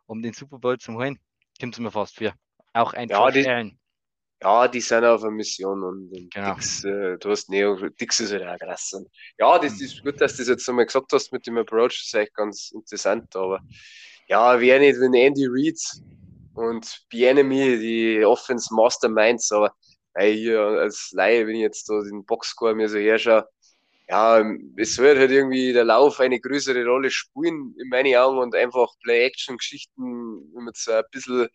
um 0.06 0.22
den 0.22 0.32
Super 0.32 0.58
Bowl 0.58 0.78
zu 0.78 0.92
holen. 0.92 1.18
Kommt 1.60 1.74
es 1.74 1.80
mir 1.80 1.90
fast 1.90 2.16
für. 2.16 2.32
Auch 2.72 2.94
ein 2.94 3.08
ja, 3.08 3.30
die, 3.30 3.76
ja, 4.42 4.68
die 4.68 4.80
sind 4.80 5.04
auf 5.04 5.22
einer 5.22 5.32
Mission 5.32 5.82
und, 5.82 6.10
und 6.12 6.32
genau. 6.32 6.54
Dix, 6.54 6.84
äh, 6.84 7.18
du 7.18 7.30
hast 7.30 7.50
Neo, 7.50 7.76
Dix 8.00 8.20
ist 8.20 8.32
halt 8.32 8.46
auch 8.46 8.58
krass. 8.58 8.92
Und 8.94 9.08
ja, 9.38 9.58
das 9.58 9.74
mhm. 9.78 9.84
ist 9.84 10.02
gut, 10.02 10.20
dass 10.20 10.32
du 10.32 10.38
das 10.38 10.48
jetzt 10.48 10.68
nochmal 10.68 10.86
gesagt 10.86 11.12
hast 11.12 11.32
mit 11.32 11.46
dem 11.46 11.58
Approach, 11.58 11.98
das 11.98 12.06
ist 12.06 12.14
echt 12.14 12.34
ganz 12.34 12.70
interessant, 12.70 13.34
aber 13.36 13.60
ja, 14.28 14.58
wer 14.60 14.78
nicht, 14.78 14.98
wenn 15.00 15.12
Andy 15.12 15.46
Reid 15.46 15.78
und 16.54 17.04
Bienemy, 17.10 17.78
die 17.78 18.24
Offense 18.24 18.72
Masterminds, 18.72 19.50
aber 19.52 19.74
hier 20.18 20.60
als 20.60 21.10
Laie, 21.12 21.46
wenn 21.46 21.56
ich 21.56 21.62
jetzt 21.62 21.86
so 21.86 22.00
den 22.02 22.24
Boxscore 22.24 22.74
mir 22.74 22.88
so 22.88 22.98
herschaue, 22.98 23.46
ja, 24.10 24.44
es 24.76 24.98
wird 24.98 25.18
halt 25.18 25.30
irgendwie 25.30 25.72
der 25.72 25.84
Lauf 25.84 26.18
eine 26.18 26.40
größere 26.40 26.84
Rolle 26.84 27.10
spielen, 27.10 27.76
in 27.80 27.88
meinen 27.88 28.16
Augen, 28.16 28.38
und 28.38 28.56
einfach 28.56 28.88
Play-Action-Geschichten, 29.04 30.02
wenn 30.02 30.64
man 30.64 30.72
jetzt 30.74 30.88
ein 30.88 31.04
bisschen 31.12 31.46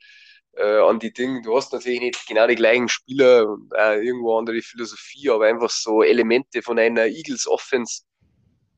äh, 0.54 0.80
an 0.80 1.00
die 1.00 1.12
Dinge, 1.12 1.42
du 1.42 1.58
hast 1.58 1.74
natürlich 1.74 2.00
nicht 2.00 2.28
genau 2.28 2.48
die 2.48 2.56
gleichen 2.56 2.88
Spieler 2.88 3.50
und 3.50 3.74
äh, 3.76 4.02
irgendwo 4.02 4.38
andere 4.38 4.62
Philosophie, 4.62 5.30
aber 5.30 5.48
einfach 5.48 5.70
so 5.70 6.02
Elemente 6.02 6.62
von 6.62 6.80
einer 6.80 7.08
Eagles 7.08 7.46
Offense, 7.46 8.04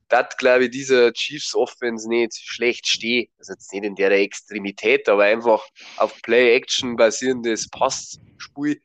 das 0.10 0.36
glaube 0.38 0.66
ich 0.66 0.72
dieser 0.72 1.14
Chiefs 1.14 1.54
Offense 1.54 2.10
nicht 2.10 2.34
schlecht 2.36 2.88
steht. 2.88 3.30
Also 3.38 3.54
jetzt 3.54 3.72
nicht 3.74 3.84
in 3.84 3.94
der 3.94 4.10
Extremität, 4.12 5.08
aber 5.08 5.26
einfach 5.26 5.64
auf 5.98 6.20
Play-Action 6.24 6.96
basierendes 6.96 7.70
Passspiel 7.70 8.82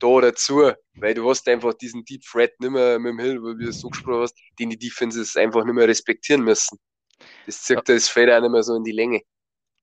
da 0.00 0.20
dazu, 0.20 0.72
weil 0.94 1.14
du 1.14 1.28
hast 1.28 1.48
einfach 1.48 1.74
diesen 1.74 2.04
Deep 2.04 2.22
Threat 2.22 2.58
nicht 2.58 2.70
mehr 2.70 2.98
mit 2.98 3.12
dem 3.12 3.18
Hill, 3.18 3.40
wie 3.42 3.64
du 3.64 3.70
es 3.70 3.80
so 3.80 3.88
gesprochen 3.88 4.22
hast, 4.22 4.36
den 4.58 4.70
die 4.70 4.78
Defenses 4.78 5.36
einfach 5.36 5.64
nicht 5.64 5.74
mehr 5.74 5.86
respektieren 5.86 6.42
müssen. 6.42 6.78
Das 7.46 7.62
zieht 7.62 7.76
ja. 7.76 7.82
das 7.82 8.08
Feld 8.08 8.30
auch 8.30 8.40
nicht 8.40 8.50
mehr 8.50 8.62
so 8.62 8.74
in 8.74 8.84
die 8.84 8.92
Länge. 8.92 9.20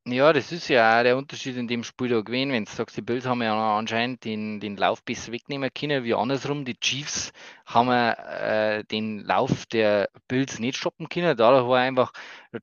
Ja, 0.10 0.32
das 0.32 0.54
ist 0.54 0.70
ja 0.70 1.00
auch 1.00 1.04
der 1.04 1.18
Unterschied 1.18 1.58
in 1.58 1.68
dem 1.68 1.84
Spiel 1.84 2.08
da 2.08 2.22
gewesen. 2.22 2.54
Wenn 2.54 2.64
du 2.64 2.72
sagst, 2.72 2.96
die 2.96 3.02
Bills 3.02 3.26
haben 3.26 3.42
ja 3.42 3.78
anscheinend 3.78 4.24
den, 4.24 4.62
den 4.62 4.78
Laufbiss 4.78 5.34
wegnehmen 5.34 5.70
können, 5.74 6.06
wie 6.06 6.14
andersrum. 6.14 6.64
Die 6.64 6.80
Chiefs 6.80 7.34
haben 7.66 7.90
äh, 7.90 8.86
den 8.86 9.20
Lauf 9.20 9.66
der 9.66 10.10
Bills 10.30 10.60
nicht 10.60 10.78
stoppen 10.78 11.10
können. 11.10 11.36
Dadurch 11.36 11.68
war 11.68 11.80
einfach 11.80 12.14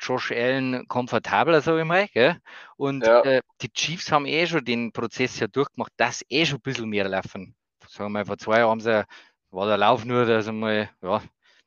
Josh 0.00 0.32
Allen 0.32 0.88
komfortabler, 0.88 1.60
sage 1.60 1.80
ich 1.80 1.84
mal. 1.86 2.08
Gell? 2.08 2.38
Und 2.76 3.04
ja. 3.04 3.20
äh, 3.20 3.42
die 3.60 3.70
Chiefs 3.70 4.10
haben 4.10 4.24
eh 4.24 4.46
schon 4.46 4.64
den 4.64 4.92
Prozess 4.92 5.38
ja 5.38 5.46
durchgemacht, 5.46 5.92
dass 5.98 6.24
eh 6.30 6.46
schon 6.46 6.60
ein 6.60 6.62
bisschen 6.62 6.88
mehr 6.88 7.06
laufen. 7.06 7.54
Sagen 7.86 8.06
wir 8.06 8.20
mal, 8.20 8.24
vor 8.24 8.38
zwei 8.38 8.60
Jahren 8.60 8.70
haben 8.70 8.80
sie, 8.80 9.04
war 9.50 9.66
der 9.66 9.76
Lauf 9.76 10.06
nur, 10.06 10.24
dass 10.24 10.48
einmal, 10.48 10.88
ja, 11.02 11.20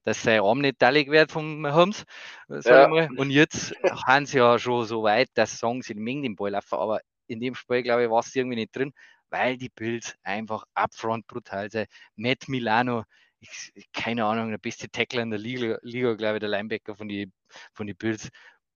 dass 0.07 0.23
sein 0.23 0.39
Arm 0.39 0.59
nicht 0.59 0.79
teilig 0.79 1.11
wird 1.11 1.34
vom 1.34 1.67
Holmes, 1.69 2.05
ja. 2.47 2.88
Und 3.17 3.29
jetzt 3.29 3.75
haben 4.05 4.25
sie 4.25 4.38
ja 4.38 4.57
schon 4.57 4.85
so 4.85 5.03
weit, 5.03 5.27
dass 5.34 5.59
sagen, 5.59 5.81
sie 5.81 5.95
mengen 5.95 6.23
den 6.23 6.35
Ball 6.38 6.51
laufen, 6.51 6.75
aber 6.75 7.01
in 7.27 7.41
dem 7.41 7.55
Spiel, 7.55 7.84
glaube 7.84 8.05
ich, 8.05 8.09
war 8.09 8.21
es 8.21 8.34
irgendwie 8.34 8.55
nicht 8.55 8.73
drin, 8.73 8.93
weil 9.29 9.57
die 9.57 9.67
Bills 9.67 10.15
einfach 10.23 10.63
upfront 10.75 11.27
brutal 11.27 11.69
sind. 11.69 11.89
Matt 12.15 12.47
Milano, 12.47 13.03
ich, 13.41 13.73
keine 13.91 14.23
Ahnung, 14.23 14.49
der 14.49 14.59
beste 14.59 14.89
Tackler 14.89 15.23
in 15.23 15.29
der 15.29 15.39
Liga, 15.39 15.77
Liga 15.81 16.13
glaube 16.13 16.38
ich, 16.38 16.39
der 16.39 16.49
Linebacker 16.49 16.95
von 16.95 17.09
den 17.09 17.34
von 17.73 17.85
die 17.85 17.93
Bills. 17.93 18.29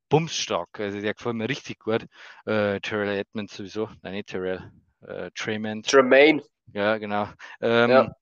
Bumsstark, 0.10 0.82
also 0.82 0.99
der 0.99 1.14
gefällt 1.14 1.38
mir 1.38 1.48
richtig 1.48 1.80
gut. 1.80 2.06
Äh, 2.45 2.82
Terrell 2.82 3.18
Edmonds 3.18 3.56
sowieso, 3.56 3.90
nein, 4.02 4.16
nicht 4.16 4.28
Terrell, 4.28 4.70
äh, 5.08 5.32
Tremaine. 5.34 5.82
Tremaine. 5.84 6.44
Ja, 6.74 6.98
genau. 6.98 7.30
Ähm, 7.62 7.90
ja 7.90 8.16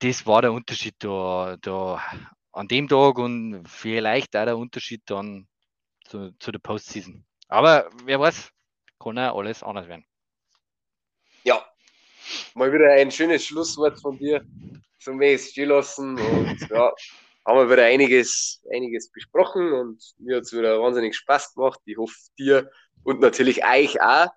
das 0.00 0.26
war 0.26 0.42
der 0.42 0.52
Unterschied 0.52 0.96
da, 0.98 1.56
da 1.60 2.02
an 2.52 2.68
dem 2.68 2.88
Tag 2.88 3.18
und 3.18 3.64
vielleicht 3.68 4.34
auch 4.34 4.44
der 4.44 4.56
Unterschied 4.56 5.02
dann 5.06 5.46
zu, 6.06 6.32
zu 6.38 6.50
der 6.50 6.58
Postseason. 6.58 7.24
Aber 7.48 7.88
wer 8.04 8.18
weiß, 8.18 8.50
kann 8.98 9.16
ja 9.16 9.34
alles 9.34 9.62
anders 9.62 9.88
werden. 9.88 10.04
Ja, 11.44 11.64
mal 12.54 12.72
wieder 12.72 12.92
ein 12.92 13.10
schönes 13.10 13.46
Schlusswort 13.46 14.00
von 14.00 14.18
dir 14.18 14.44
zum 14.98 15.20
WSG 15.20 15.64
lassen 15.64 16.18
und 16.18 16.68
ja, 16.70 16.92
haben 17.46 17.58
wir 17.58 17.70
wieder 17.70 17.84
einiges, 17.84 18.62
einiges 18.72 19.10
besprochen 19.10 19.72
und 19.72 20.02
mir 20.18 20.36
hat 20.36 20.44
es 20.44 20.52
wieder 20.52 20.80
wahnsinnig 20.80 21.16
Spaß 21.16 21.54
gemacht. 21.54 21.80
Ich 21.84 21.96
hoffe 21.96 22.14
dir 22.38 22.70
und 23.04 23.20
natürlich 23.20 23.64
euch 23.64 24.00
auch. 24.00 24.28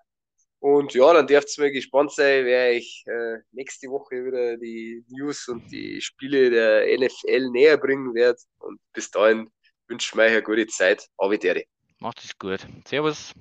Und 0.63 0.93
ja, 0.93 1.11
dann 1.11 1.27
dürft 1.27 1.57
ihr 1.57 1.65
mal 1.65 1.71
gespannt 1.71 2.13
sein, 2.13 2.45
wer 2.45 2.71
ich 2.71 3.03
äh, 3.07 3.39
nächste 3.51 3.89
Woche 3.89 4.23
wieder 4.23 4.55
die 4.55 5.03
News 5.09 5.49
und 5.49 5.69
die 5.69 5.99
Spiele 5.99 6.49
der 6.49 6.85
NFL 6.97 7.49
näher 7.49 7.75
bringen 7.75 8.15
wird. 8.15 8.39
Und 8.59 8.79
bis 8.93 9.11
dahin 9.11 9.49
wünsche 9.89 10.07
ich 10.09 10.15
mir 10.15 10.23
eine 10.23 10.41
gute 10.41 10.65
Zeit. 10.67 11.05
Avitere. 11.17 11.65
Macht 11.99 12.23
es 12.23 12.39
gut. 12.39 12.65
Servus. 12.87 13.33